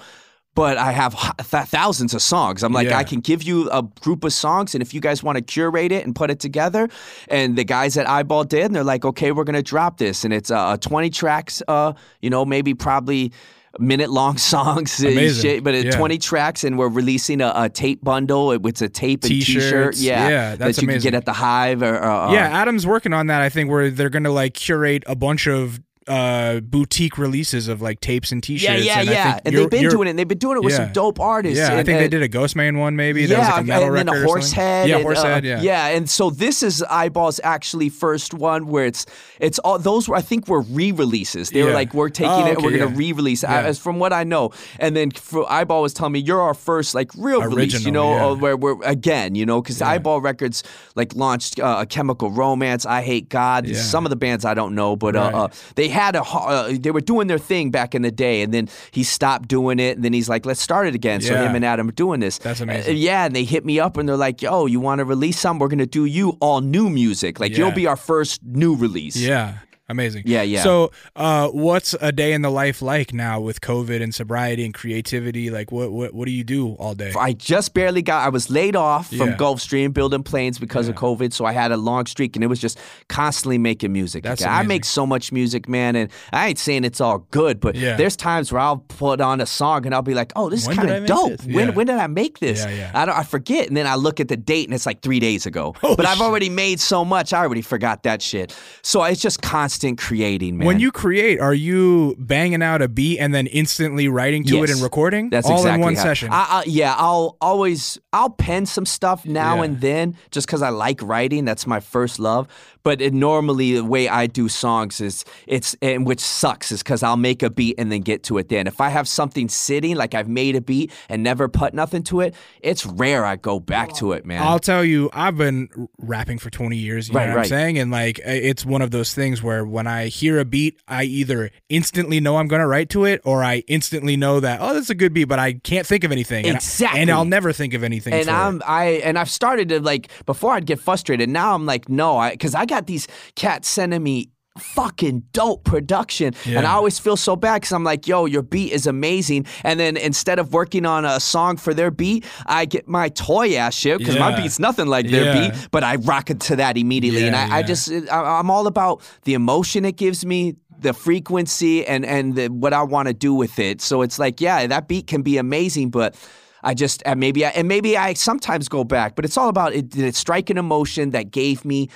But 0.54 0.78
I 0.78 0.92
have 0.92 1.16
th- 1.38 1.66
thousands 1.68 2.14
of 2.14 2.22
songs. 2.22 2.62
I'm 2.62 2.74
like, 2.74 2.90
Yeah. 2.90 2.98
I 2.98 3.06
can 3.06 3.22
give 3.22 3.42
you 3.42 3.70
a 3.72 3.84
group 4.02 4.26
of 4.26 4.34
songs, 4.34 4.76
and 4.76 4.82
if 4.82 4.94
you 4.94 5.00
guys 5.00 5.24
want 5.24 5.38
to 5.38 5.42
curate 5.42 5.94
it 5.94 6.06
and 6.06 6.14
put 6.14 6.30
it 6.30 6.40
together, 6.42 6.90
and 7.30 7.58
the 7.58 7.64
guys 7.64 7.96
at 7.98 8.08
Eyeball 8.10 8.44
did, 8.44 8.66
and 8.66 8.76
they're 8.76 8.84
like, 8.84 9.06
okay, 9.06 9.32
we're 9.32 9.46
gonna 9.46 9.62
drop 9.64 9.98
this, 9.98 10.26
and 10.26 10.34
it's 10.34 10.52
uh, 10.52 10.76
20 10.78 11.10
tracks. 11.10 11.64
Uh, 11.70 11.94
you 12.22 12.30
know, 12.30 12.44
maybe 12.44 12.74
probably 12.74 13.32
minute 13.80 14.10
long 14.10 14.38
songs, 14.54 14.98
shit, 14.98 15.64
but 15.64 15.74
it's 15.74 15.86
Yeah. 15.86 15.98
20 15.98 16.18
tracks, 16.18 16.66
and 16.66 16.78
we're 16.78 16.90
releasing 16.90 17.40
a, 17.40 17.54
a 17.56 17.70
tape 17.70 18.04
bundle. 18.04 18.52
It's 18.52 18.82
a 18.82 18.90
tape 18.90 19.24
and. 19.24 19.30
T-shirt, 19.32 19.96
yeah, 19.96 20.28
Yeah, 20.28 20.56
that's 20.58 20.76
that 20.76 20.82
you 20.82 20.88
amazing. 20.90 21.02
can 21.04 21.12
get 21.14 21.18
at 21.18 21.26
the 21.26 21.32
Hive. 21.34 21.82
Or, 21.82 22.04
uh, 22.04 22.34
yeah, 22.34 22.50
Adam's 22.60 22.86
working 22.86 23.14
on 23.14 23.28
that. 23.28 23.42
I 23.42 23.48
think 23.48 23.70
where 23.70 23.90
they're 23.90 24.10
gonna 24.10 24.32
like 24.32 24.54
curate 24.56 25.06
a 25.08 25.16
bunch 25.16 25.48
of 25.48 25.80
uh 26.08 26.60
boutique 26.62 27.18
releases 27.20 27.68
of 27.68 27.80
like 27.82 28.00
tapes 28.02 28.32
and 28.32 28.42
t-shirts. 28.42 28.84
yeah, 28.84 29.00
and 29.02 29.10
I 29.10 29.14
yeah. 29.14 29.32
think 29.34 29.42
And 29.46 29.56
they've 29.56 29.70
been 29.70 29.90
doing 29.90 30.08
it. 30.08 30.10
and 30.12 30.20
They've 30.20 30.28
been 30.28 30.40
doing 30.40 30.58
it 30.58 30.64
with 30.64 30.74
Yeah. 30.74 30.86
some 30.86 30.94
dope 30.94 31.20
artists. 31.20 31.60
Yeah, 31.60 31.68
I 31.70 31.74
and- 31.78 31.86
think 31.86 32.00
they 32.00 32.08
did 32.08 32.24
a 32.24 32.28
Ghostman 32.30 32.80
one 32.80 32.96
maybe. 32.96 33.22
Was 33.22 33.32
like 33.32 33.62
a 33.62 33.64
metal 33.66 33.88
and 33.96 34.10
then 34.10 34.10
a 34.10 34.26
horse 34.26 34.52
head. 34.52 34.90
Yeah, 34.90 34.96
and, 34.96 35.04
horse 35.04 35.20
uh, 35.20 35.26
head. 35.26 35.46
Yeah, 35.46 35.62
yeah. 35.62 35.88
And 35.90 36.10
so 36.10 36.32
this 36.32 36.64
is 36.64 36.82
Eyeball's 36.90 37.40
actually 37.44 37.90
first 37.90 38.34
one 38.34 38.66
where 38.68 38.86
it's 38.88 39.06
it's 39.40 39.60
all 39.60 39.78
those 39.78 40.10
were 40.10 40.16
I 40.16 40.22
think 40.22 40.48
were 40.48 40.62
re-releases. 40.62 41.52
They 41.52 41.62
were 41.64 41.72
like 41.72 41.94
we're 41.94 42.10
taking 42.10 42.32
Oh, 42.32 42.48
it, 42.48 42.62
we're 42.62 42.72
gonna 42.72 42.90
yeah. 42.92 42.98
re-release. 42.98 43.44
I- 43.44 43.62
Yeah. 43.62 43.68
as 43.68 43.78
from 43.78 44.00
what 44.00 44.12
I 44.12 44.24
know, 44.24 44.52
and 44.80 44.96
then 44.96 45.12
for 45.12 45.50
Eyeball 45.52 45.84
was 45.84 45.94
telling 45.94 46.14
me 46.14 46.20
you're 46.20 46.42
our 46.42 46.56
first 46.56 46.96
like 46.96 47.12
real 47.16 47.44
release. 47.44 47.86
You 47.86 47.92
know, 47.92 48.16
yeah. 48.16 48.26
uh, 48.26 48.36
where 48.36 48.58
we're 48.58 48.82
again, 48.84 49.36
you 49.36 49.46
know, 49.46 49.62
because 49.62 49.82
Eyeball 49.84 50.20
Records 50.22 50.64
like 50.96 51.16
launched 51.16 51.60
uh, 51.60 51.78
a 51.82 51.86
Chemical 51.86 52.32
Romance, 52.32 52.86
I 52.88 53.02
Hate 53.04 53.30
God. 53.30 53.68
Yeah. 53.68 53.76
Some 53.80 54.06
of 54.06 54.10
the 54.10 54.16
bands 54.16 54.46
I 54.46 54.56
don't 54.56 54.74
know, 54.74 54.96
but 54.96 55.14
Right. 55.16 55.34
uh, 55.34 55.44
uh, 55.44 55.48
they 55.76 55.90
had 55.92 56.16
a 56.16 56.24
uh, 56.24 56.74
they 56.80 56.90
were 56.90 57.00
doing 57.02 57.28
their 57.28 57.38
thing 57.38 57.70
back 57.70 57.94
in 57.94 58.02
the 58.02 58.12
day, 58.12 58.42
and 58.42 58.52
then 58.52 58.68
he 58.90 59.04
stopped 59.04 59.48
doing 59.48 59.80
it, 59.80 59.96
and 59.98 60.04
then 60.04 60.14
he's 60.14 60.28
like, 60.28 60.46
let's 60.46 60.60
start 60.62 60.88
it 60.88 60.96
again. 60.96 61.22
So 61.22 61.34
Yeah. 61.34 61.48
him 61.48 61.56
and 61.56 61.64
Adam 61.64 61.88
are 61.90 61.92
doing 61.92 62.20
this. 62.20 62.40
That's 62.40 62.60
Uh, 62.62 62.64
amazing. 62.64 62.98
yeah, 62.98 63.26
and 63.26 63.36
they 63.36 63.44
hit 63.44 63.64
me 63.66 63.80
up 63.80 63.98
and 63.98 64.10
they're 64.10 64.18
like, 64.18 64.42
"Yo, 64.42 64.66
you 64.66 64.80
want 64.80 65.00
to 65.00 65.06
release 65.06 65.40
some? 65.40 65.60
We're 65.60 65.68
gonna 65.68 65.86
do 65.86 66.06
you 66.06 66.38
all 66.40 66.62
new 66.62 66.90
music. 66.90 67.40
Like 67.40 67.52
Yeah. 67.52 67.60
you'll 67.60 67.72
be 67.76 67.86
our 67.86 67.96
first 67.96 68.42
new 68.44 68.76
release." 68.76 69.16
Yeah. 69.16 69.54
Amazing. 69.90 70.24
Yeah, 70.26 70.42
yeah. 70.44 70.64
So, 70.64 70.92
uh, 71.18 71.50
what's 71.50 71.94
a 72.00 72.14
day 72.14 72.32
in 72.32 72.44
the 72.44 72.50
life 72.50 72.82
like 72.82 73.14
now 73.14 73.42
with 73.42 73.60
COVID 73.60 74.02
and 74.02 74.16
sobriety 74.16 74.64
and 74.64 74.74
creativity? 74.74 75.50
Like, 75.50 75.70
what 75.70 75.92
what 75.92 76.14
what 76.14 76.28
do 76.28 76.32
you 76.32 76.46
do 76.46 76.76
all 76.76 76.96
day? 76.96 77.12
I 77.20 77.34
just 77.34 77.74
barely 77.74 78.02
got. 78.02 78.26
I 78.26 78.30
was 78.30 78.50
laid 78.50 78.78
off 78.78 79.10
from 79.10 79.32
Yeah. 79.32 79.36
Gulfstream 79.36 79.92
building 79.94 80.24
planes 80.24 80.60
because 80.60 80.88
of 80.88 80.96
COVID, 80.96 81.34
so 81.34 81.44
I 81.44 81.52
had 81.52 81.74
a 81.74 81.78
long 81.78 82.06
streak, 82.06 82.38
and 82.38 82.44
it 82.44 82.48
was 82.48 82.60
just 82.60 82.80
constantly 83.10 83.58
making 83.58 83.92
music. 83.92 84.24
That's. 84.24 84.44
I 84.44 84.64
make 84.64 84.86
so 84.86 85.06
much 85.06 85.34
music, 85.34 85.68
man, 85.68 85.98
and 85.98 86.10
I 86.32 86.48
ain't 86.48 86.60
saying 86.60 86.86
it's 86.86 87.02
all 87.02 87.28
good, 87.32 87.60
but 87.60 87.76
Yeah. 87.76 87.98
there's 87.98 88.16
times 88.16 88.50
where 88.54 88.62
I'll 88.62 88.78
put 88.78 89.20
on 89.20 89.42
a 89.42 89.46
song 89.46 89.86
and 89.86 89.94
I'll 89.94 90.02
be 90.02 90.14
like, 90.14 90.32
"Oh, 90.38 90.50
this 90.50 90.68
When 90.68 90.78
is 90.80 90.86
kind 90.86 90.90
of 90.92 91.06
dope. 91.06 91.32
this? 91.42 91.54
When 91.54 91.76
when 91.76 91.88
did 91.88 91.98
I 91.98 92.08
make 92.08 92.40
this? 92.40 92.60
Yeah, 92.64 92.70
yeah. 92.72 92.92
I 92.94 93.04
don't. 93.06 93.18
I 93.18 93.24
forget, 93.24 93.68
and 93.68 93.76
then 93.76 93.88
I 93.88 93.96
look 93.96 94.22
at 94.22 94.30
the 94.30 94.38
date, 94.38 94.68
and 94.70 94.74
it's 94.74 94.86
like 94.86 95.02
three 95.02 95.20
days 95.20 95.46
ago. 95.46 95.74
Holy 95.82 95.98
but 95.98 96.06
I've 96.06 96.22
already 96.22 96.50
made 96.50 96.80
so 96.80 97.04
much, 97.04 97.34
I 97.34 97.40
already 97.40 97.62
forgot 97.62 98.04
that 98.04 98.22
shit. 98.22 98.56
So 98.84 99.04
it's 99.04 99.20
just 99.20 99.42
constant 99.42 99.81
creating, 99.98 100.58
man. 100.58 100.66
When 100.68 100.80
you 100.80 100.92
create, 100.92 101.40
are 101.40 101.54
you 101.54 102.16
banging 102.20 102.62
out 102.64 102.82
a 102.82 102.88
beat 102.88 103.20
and 103.20 103.34
then 103.34 103.48
instantly 103.48 104.08
writing 104.08 104.44
to 104.46 104.64
it 104.64 104.70
and 104.70 104.82
recording? 104.82 105.30
That's 105.30 105.48
all 105.48 105.58
exactly 105.58 105.76
in 105.76 105.82
one 105.82 105.96
how- 105.96 106.04
session. 106.04 106.30
I, 106.32 106.46
I, 106.50 106.64
yeah, 106.68 106.96
I'll 106.98 107.38
always 107.42 107.98
I'll 108.14 108.30
pen 108.30 108.66
some 108.66 108.86
stuff 108.86 109.26
now 109.26 109.58
Yeah. 109.58 109.64
and 109.64 109.82
then 109.82 110.16
just 110.32 110.48
because 110.48 110.62
I 110.62 110.70
like 110.70 111.02
writing. 111.02 111.46
That's 111.46 111.66
my 111.68 111.80
first 111.80 112.20
love. 112.20 112.48
But 112.84 113.02
it, 113.02 113.14
normally 113.14 113.74
the 113.76 113.84
way 113.86 114.08
I 114.10 114.28
do 114.28 114.50
songs 114.50 115.00
is 115.02 115.24
it's 115.48 115.76
and 115.82 116.06
which 116.06 116.20
sucks 116.20 116.72
is 116.72 116.82
because 116.82 117.04
I'll 117.04 117.18
make 117.18 117.44
a 117.44 117.50
beat 117.50 117.76
and 117.78 117.92
then 117.92 118.02
get 118.02 118.24
to 118.24 118.38
it. 118.38 118.50
Then 118.50 118.68
if 118.68 118.82
I 118.82 118.90
have 118.90 119.08
something 119.08 119.50
sitting 119.50 119.96
like 119.96 120.14
I've 120.16 120.28
made 120.28 120.56
a 120.56 120.62
beat 120.62 120.92
and 121.10 121.24
never 121.24 121.48
put 121.48 121.74
nothing 121.74 122.04
to 122.04 122.22
it, 122.22 122.36
it's 122.62 122.86
rare 122.86 123.24
I 123.26 123.36
go 123.36 123.60
back 123.60 123.94
to 123.96 124.14
it, 124.14 124.26
man. 124.26 124.42
I'll 124.42 124.60
tell 124.60 124.84
you, 124.84 125.10
I've 125.14 125.38
been 125.38 125.70
rapping 126.00 126.40
for 126.40 126.50
20 126.50 126.76
years, 126.78 127.10
you 127.10 127.14
Right, 127.16 127.26
know 127.26 127.30
what 127.30 127.32
I'm 127.34 127.38
right. 127.38 127.48
saying? 127.50 127.78
And 127.80 127.92
like, 127.92 128.20
it's 128.26 128.66
one 128.66 128.82
of 128.82 128.92
those 128.92 129.14
things 129.14 129.44
where 129.44 129.64
when 129.66 129.88
I 129.88 130.08
hear 130.08 130.40
a 130.40 130.46
beat, 130.46 130.80
I 130.88 131.04
either 131.04 131.52
instantly 131.70 132.20
know 132.20 132.38
I'm 132.38 132.48
going 132.48 132.62
to 132.62 132.68
write 132.68 132.90
to 132.90 133.06
it 133.06 133.22
or 133.24 133.44
I 133.44 133.64
instantly 133.68 134.18
know 134.18 134.40
that, 134.40 134.60
oh, 134.62 134.74
that's 134.74 134.90
a 134.90 134.96
good 134.96 135.14
beat, 135.14 135.26
but 135.26 135.40
I 135.40 135.54
can't 135.54 135.86
think 135.86 136.04
of 136.04 136.12
anything. 136.12 136.46
And 136.46 136.56
I- 136.56 136.58
Exactly. 136.58 137.02
And, 137.02 137.12
I'll 137.12 137.26
never 137.26 137.52
think 137.54 137.74
of 137.74 137.84
anything. 137.84 138.14
and. 138.14 138.30
I'm 138.32 138.62
I 138.66 139.02
and 139.04 139.20
I've 139.20 139.30
started 139.30 139.70
to 139.70 139.80
like 139.82 140.10
before 140.26 140.54
I'd 140.54 140.66
get 140.66 140.80
frustrated. 140.80 141.30
Now 141.30 141.54
I'm 141.54 141.66
like 141.66 141.90
no, 141.90 142.18
I 142.18 142.32
because 142.32 142.56
I 142.56 142.66
got 142.72 142.88
these 142.88 143.08
cats 143.36 143.68
sending 143.70 144.02
me 144.04 144.30
fucking 144.60 145.24
dope 145.32 145.64
production. 145.64 146.34
And 146.46 146.66
I 146.68 146.72
always 146.74 147.00
feel 147.00 147.16
so 147.16 147.36
bad 147.38 147.56
because 147.62 147.72
I'm 147.72 147.86
like, 147.86 148.06
yo, 148.08 148.26
your 148.26 148.42
beat 148.42 148.74
is 148.74 148.86
amazing. 148.86 149.46
And 149.64 149.80
then 149.80 149.96
instead 149.96 150.40
of 150.40 150.52
working 150.54 150.86
on 150.86 151.06
a 151.06 151.20
song 151.20 151.56
for 151.58 151.74
their 151.74 151.90
beat, 151.90 152.26
I 152.46 152.66
get 152.66 152.86
my 152.88 153.08
toy 153.10 153.56
ass 153.56 153.74
shit 153.76 153.98
because 154.00 154.18
my 154.18 154.36
beat's 154.36 154.60
nothing 154.60 154.88
like 154.88 155.08
their 155.10 155.26
Yeah. 155.26 155.50
beat, 155.52 155.68
but 155.72 155.84
I 155.86 155.96
rock 155.96 156.30
it 156.30 156.40
to 156.42 156.58
that 156.58 156.78
immediately. 156.78 157.28
and 157.28 157.36
Yeah, 157.36 157.48
I, 157.50 157.58
I 157.58 157.60
yeah. 157.60 157.66
just, 157.66 157.92
I, 158.12 158.40
I'm 158.40 158.52
all 158.52 158.68
about 158.68 159.02
the 159.24 159.34
emotion 159.36 159.86
it 159.86 159.96
gives 159.96 160.26
me. 160.26 160.56
The 160.80 160.94
frequency 160.94 161.86
and 161.86 162.04
and 162.04 162.34
the, 162.36 162.48
what 162.48 162.74
I 162.74 162.82
want 162.82 163.08
to 163.08 163.14
do 163.14 163.36
with 163.36 163.60
it. 163.60 163.82
So 163.82 164.02
it's 164.02 164.18
like, 164.18 164.42
yeah, 164.42 164.66
that 164.66 164.88
beat 164.88 165.06
can 165.06 165.22
be 165.22 165.38
amazing, 165.38 165.92
but 165.92 166.16
I 166.64 166.74
just 166.74 167.04
and 167.06 167.20
maybe 167.20 167.46
I, 167.46 167.50
and 167.50 167.68
maybe 167.68 167.96
I 167.96 168.16
sometimes 168.16 168.68
go 168.68 168.84
back, 168.84 169.16
but 169.16 169.24
it's 169.24 169.38
all 169.38 169.48
about 169.48 169.74
it. 169.74 169.90
Did 169.92 170.06
it 170.06 170.16
strike 170.16 170.50
an 170.50 170.58
emotion 170.58 171.12
that 171.12 171.30
gave 171.30 171.64
me 171.66 171.90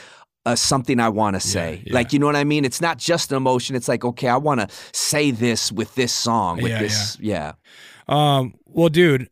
uh, 0.45 0.55
something 0.55 0.99
I 0.99 1.09
want 1.09 1.35
to 1.35 1.39
say? 1.39 1.81
yeah. 1.85 1.93
Like 1.93 2.13
you 2.13 2.19
know 2.19 2.25
what 2.25 2.35
I 2.35 2.43
mean? 2.43 2.65
It's 2.65 2.81
not 2.81 2.97
just 2.97 3.31
an 3.31 3.37
emotion. 3.37 3.75
It's 3.75 3.87
like 3.87 4.05
okay, 4.05 4.27
I 4.27 4.37
want 4.37 4.61
to 4.61 4.67
say 4.91 5.31
this 5.31 5.71
with 5.71 5.95
this 5.95 6.13
song, 6.13 6.61
with 6.61 6.71
Yeah, 6.71 6.79
this, 6.79 7.17
yeah. 7.19 7.53
Um, 8.07 8.53
well, 8.65 8.89
dude, 8.89 9.29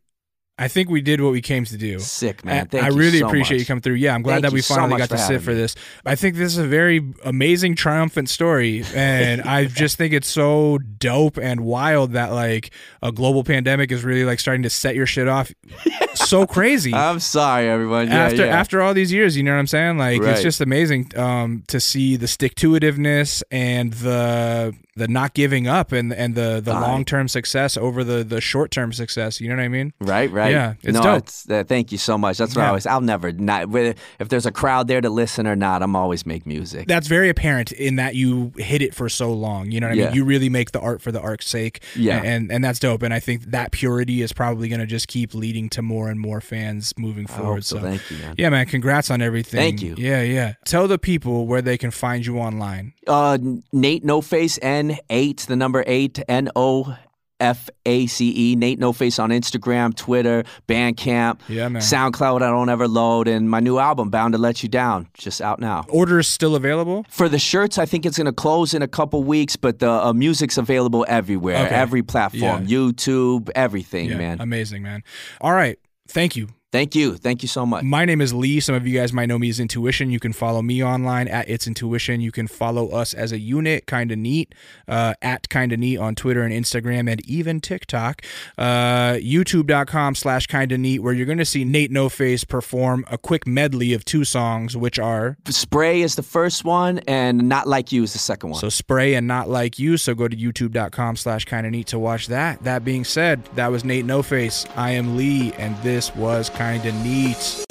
I 0.56 0.68
think 0.68 0.88
we 0.88 1.00
did 1.00 1.20
what 1.20 1.32
we 1.32 1.42
came 1.42 1.64
to 1.64 1.76
do. 1.76 1.98
Sick 1.98 2.44
man. 2.44 2.68
Thank 2.68 2.84
I 2.84 2.88
really 2.88 3.18
so 3.18 3.26
appreciate 3.26 3.56
much. 3.56 3.60
you 3.60 3.66
coming 3.66 3.82
through. 3.82 3.94
Yeah, 3.94 4.14
I'm 4.14 4.22
glad 4.22 4.34
Thank 4.34 4.44
that 4.44 4.52
we 4.52 4.62
finally 4.62 4.90
much 4.90 4.98
got 5.00 5.10
to 5.10 5.18
sit 5.18 5.42
for 5.42 5.50
me. 5.50 5.56
this. 5.56 5.74
I 6.06 6.14
think 6.14 6.36
this 6.36 6.52
is 6.52 6.58
a 6.58 6.66
very 6.66 7.12
amazing, 7.24 7.74
triumphant 7.74 8.28
story, 8.28 8.84
and 8.94 9.42
I 9.42 9.64
just 9.66 9.98
think 9.98 10.12
it's 10.14 10.28
so 10.28 10.78
dope 10.78 11.38
and 11.38 11.62
wild 11.62 12.12
that 12.12 12.32
like 12.32 12.70
a 13.02 13.10
global 13.10 13.42
pandemic 13.42 13.90
is 13.90 14.04
really 14.04 14.24
like 14.24 14.38
starting 14.38 14.62
to 14.62 14.70
set 14.70 14.94
your 14.94 15.06
shit 15.06 15.26
off. 15.26 15.52
so 16.14 16.46
crazy. 16.46 16.94
I'm 16.94 17.18
sorry, 17.18 17.68
everyone. 17.68 18.06
Yeah, 18.06 18.26
after 18.26 18.46
yeah. 18.46 18.56
after 18.56 18.80
all 18.80 18.94
these 18.94 19.12
years, 19.12 19.36
you 19.36 19.42
know 19.42 19.52
what 19.52 19.58
I'm 19.58 19.66
saying? 19.66 19.98
Like 19.98 20.22
it's 20.22 20.42
just 20.42 20.60
amazing 20.60 21.10
um, 21.16 21.64
to 21.66 21.80
see 21.80 22.14
the 22.14 22.28
stick 22.28 22.54
to 22.56 22.70
itiveness 22.74 23.42
and 23.50 23.92
the 23.94 24.72
the 24.96 25.08
not 25.08 25.34
giving 25.34 25.66
up 25.66 25.92
and 25.92 26.12
and 26.12 26.34
the 26.34 26.60
the 26.64 26.72
long 26.72 27.04
term 27.04 27.26
success 27.28 27.76
over 27.76 28.04
the 28.04 28.22
the 28.22 28.40
short 28.40 28.70
term 28.70 28.92
success. 28.92 29.40
You 29.40 29.48
know 29.48 29.56
what 29.56 29.62
I 29.62 29.68
mean? 29.68 29.92
Right, 30.00 30.30
right. 30.30 30.43
Yeah, 30.50 30.74
it's 30.82 30.94
no, 30.96 31.02
dope. 31.02 31.18
It's, 31.18 31.48
uh, 31.50 31.64
thank 31.66 31.92
you 31.92 31.98
so 31.98 32.16
much. 32.18 32.38
That's 32.38 32.54
what 32.56 32.64
I 32.64 32.68
always. 32.68 32.86
I'll 32.86 33.00
never 33.00 33.32
not. 33.32 33.74
If 33.74 34.28
there's 34.28 34.46
a 34.46 34.52
crowd 34.52 34.88
there 34.88 35.00
to 35.00 35.10
listen 35.10 35.46
or 35.46 35.56
not, 35.56 35.82
I'm 35.82 35.94
always 35.96 36.24
make 36.26 36.46
music. 36.46 36.86
That's 36.88 37.06
very 37.08 37.28
apparent 37.28 37.72
in 37.72 37.96
that 37.96 38.14
you 38.14 38.52
hit 38.56 38.82
it 38.82 38.94
for 38.94 39.08
so 39.08 39.32
long. 39.32 39.70
You 39.70 39.80
know 39.80 39.88
what 39.88 39.94
I 39.94 39.96
Yeah. 39.96 40.06
mean? 40.06 40.14
You 40.16 40.24
really 40.24 40.48
make 40.48 40.72
the 40.72 40.80
art 40.80 41.00
for 41.02 41.12
the 41.12 41.20
art's 41.20 41.48
sake. 41.48 41.82
Yeah. 41.96 42.22
And 42.22 42.50
and 42.52 42.62
that's 42.64 42.78
dope. 42.78 43.02
And 43.02 43.12
I 43.14 43.20
think 43.20 43.44
that 43.50 43.72
purity 43.72 44.22
is 44.22 44.32
probably 44.32 44.68
gonna 44.68 44.86
just 44.86 45.08
keep 45.08 45.34
leading 45.34 45.68
to 45.70 45.82
more 45.82 46.08
and 46.10 46.18
more 46.20 46.40
fans 46.40 46.92
moving 46.98 47.26
forward. 47.26 47.54
hope 47.54 47.62
so. 47.64 47.78
Thank 47.80 48.10
you, 48.10 48.18
man. 48.18 48.34
yeah, 48.38 48.48
man, 48.50 48.66
congrats 48.66 49.10
on 49.10 49.20
everything. 49.22 49.60
Thank 49.60 49.82
you. 49.82 49.94
Yeah, 49.98 50.22
yeah. 50.22 50.54
Tell 50.64 50.88
the 50.88 50.98
people 50.98 51.46
where 51.46 51.62
they 51.62 51.76
can 51.78 51.90
find 51.90 52.24
you 52.24 52.38
online. 52.38 52.92
Uh, 53.06 53.38
Nate 53.72 54.04
No 54.04 54.20
Face 54.20 54.58
N 54.62 54.98
eight, 55.10 55.38
the 55.48 55.56
number 55.56 55.84
eight 55.86 56.20
N 56.28 56.50
O 56.56 56.96
F 57.44 57.68
A 57.84 58.06
C 58.06 58.32
E. 58.52 58.56
Nate 58.56 58.78
No 58.78 58.92
Face 58.94 59.18
on 59.18 59.28
Instagram, 59.30 59.94
Twitter, 59.94 60.44
Bandcamp, 60.66 61.40
Yeah, 61.48 61.68
man. 61.68 61.82
SoundCloud. 61.82 62.36
I 62.42 62.48
don't 62.50 62.68
ever 62.70 62.88
load, 62.88 63.28
and 63.28 63.50
my 63.50 63.60
new 63.60 63.78
album 63.78 64.08
Bound 64.08 64.32
to 64.32 64.38
Let 64.38 64.62
You 64.62 64.68
Down, 64.68 65.08
just 65.12 65.40
out 65.42 65.60
now. 65.60 65.84
Orders 65.88 66.26
still 66.26 66.54
available? 66.56 67.04
For 67.10 67.28
the 67.28 67.38
shirts, 67.38 67.76
I 67.78 67.84
think 67.86 68.06
it's 68.06 68.16
going 68.16 68.26
to 68.26 68.32
close 68.32 68.72
in 68.72 68.80
a 68.82 68.88
couple 68.88 69.22
weeks, 69.24 69.56
but 69.56 69.78
the 69.78 69.90
uh, 69.90 70.12
music's 70.14 70.56
available 70.56 71.04
everywhere, 71.08 71.66
Okay. 71.66 71.74
every 71.74 72.02
platform, 72.02 72.66
YouTube, 72.66 73.50
everything, 73.54 74.08
Yeah, 74.10 74.16
man. 74.16 74.40
Amazing, 74.40 74.82
man. 74.82 75.02
All 75.40 75.52
right. 75.52 75.78
Thank 76.08 76.36
you. 76.36 76.48
Thank 76.74 76.96
you, 76.96 77.14
thank 77.14 77.42
you 77.42 77.48
so 77.48 77.64
much. 77.64 77.84
My 77.84 78.04
name 78.04 78.20
is 78.20 78.34
Lee. 78.34 78.58
Some 78.58 78.74
of 78.74 78.84
you 78.84 78.98
guys 78.98 79.12
might 79.12 79.26
know 79.26 79.38
me 79.38 79.48
as 79.48 79.60
Intuition. 79.60 80.10
You 80.10 80.18
can 80.18 80.32
follow 80.32 80.60
me 80.60 80.82
online 80.82 81.28
at 81.28 81.48
It's 81.48 81.68
Intuition. 81.68 82.20
You 82.20 82.32
can 82.32 82.48
follow 82.48 82.88
us 82.88 83.14
as 83.14 83.30
a 83.30 83.38
unit, 83.38 83.86
kind 83.86 84.10
of 84.10 84.18
neat, 84.18 84.56
uh, 84.88 85.14
at 85.22 85.48
kind 85.48 85.72
of 85.72 85.78
neat 85.78 85.98
on 85.98 86.16
Twitter 86.16 86.42
and 86.42 86.52
Instagram 86.52 87.08
and 87.08 87.24
even 87.28 87.60
TikTok. 87.60 88.22
Uh, 88.58 89.12
YouTube.com 89.12 90.16
slash 90.16 90.48
kind 90.48 90.72
of 90.72 90.80
neat, 90.80 90.98
where 90.98 91.12
you're 91.12 91.26
going 91.26 91.38
to 91.38 91.44
see 91.44 91.64
Nate 91.64 91.92
No 91.92 92.08
Face 92.08 92.42
perform 92.42 93.04
a 93.08 93.18
quick 93.18 93.46
medley 93.46 93.92
of 93.92 94.04
two 94.04 94.24
songs, 94.24 94.76
which 94.76 94.98
are 94.98 95.36
Spray 95.46 96.02
is 96.02 96.16
the 96.16 96.24
first 96.24 96.64
one, 96.64 96.98
and 97.06 97.48
Not 97.48 97.68
Like 97.68 97.92
You 97.92 98.02
is 98.02 98.14
the 98.14 98.18
second 98.18 98.50
one. 98.50 98.58
so 98.58 98.68
Spray 98.68 99.14
and 99.14 99.28
Not 99.28 99.48
Like 99.48 99.78
You. 99.78 99.96
So 99.96 100.12
go 100.16 100.26
to 100.26 100.36
YouTube.com 100.36 101.14
slash 101.14 101.44
kind 101.44 101.66
of 101.66 101.70
neat 101.70 101.86
to 101.86 102.00
watch 102.00 102.26
that. 102.26 102.64
That 102.64 102.84
being 102.84 103.04
said, 103.04 103.44
that 103.54 103.68
was 103.68 103.84
Nate 103.84 104.06
No 104.06 104.24
Face. 104.24 104.66
I 104.74 104.90
am 104.90 105.16
Lee, 105.16 105.52
and 105.52 105.76
this 105.84 106.12
was 106.16 106.50
kind 106.64 106.86
of 106.86 106.94
needs. 107.04 107.62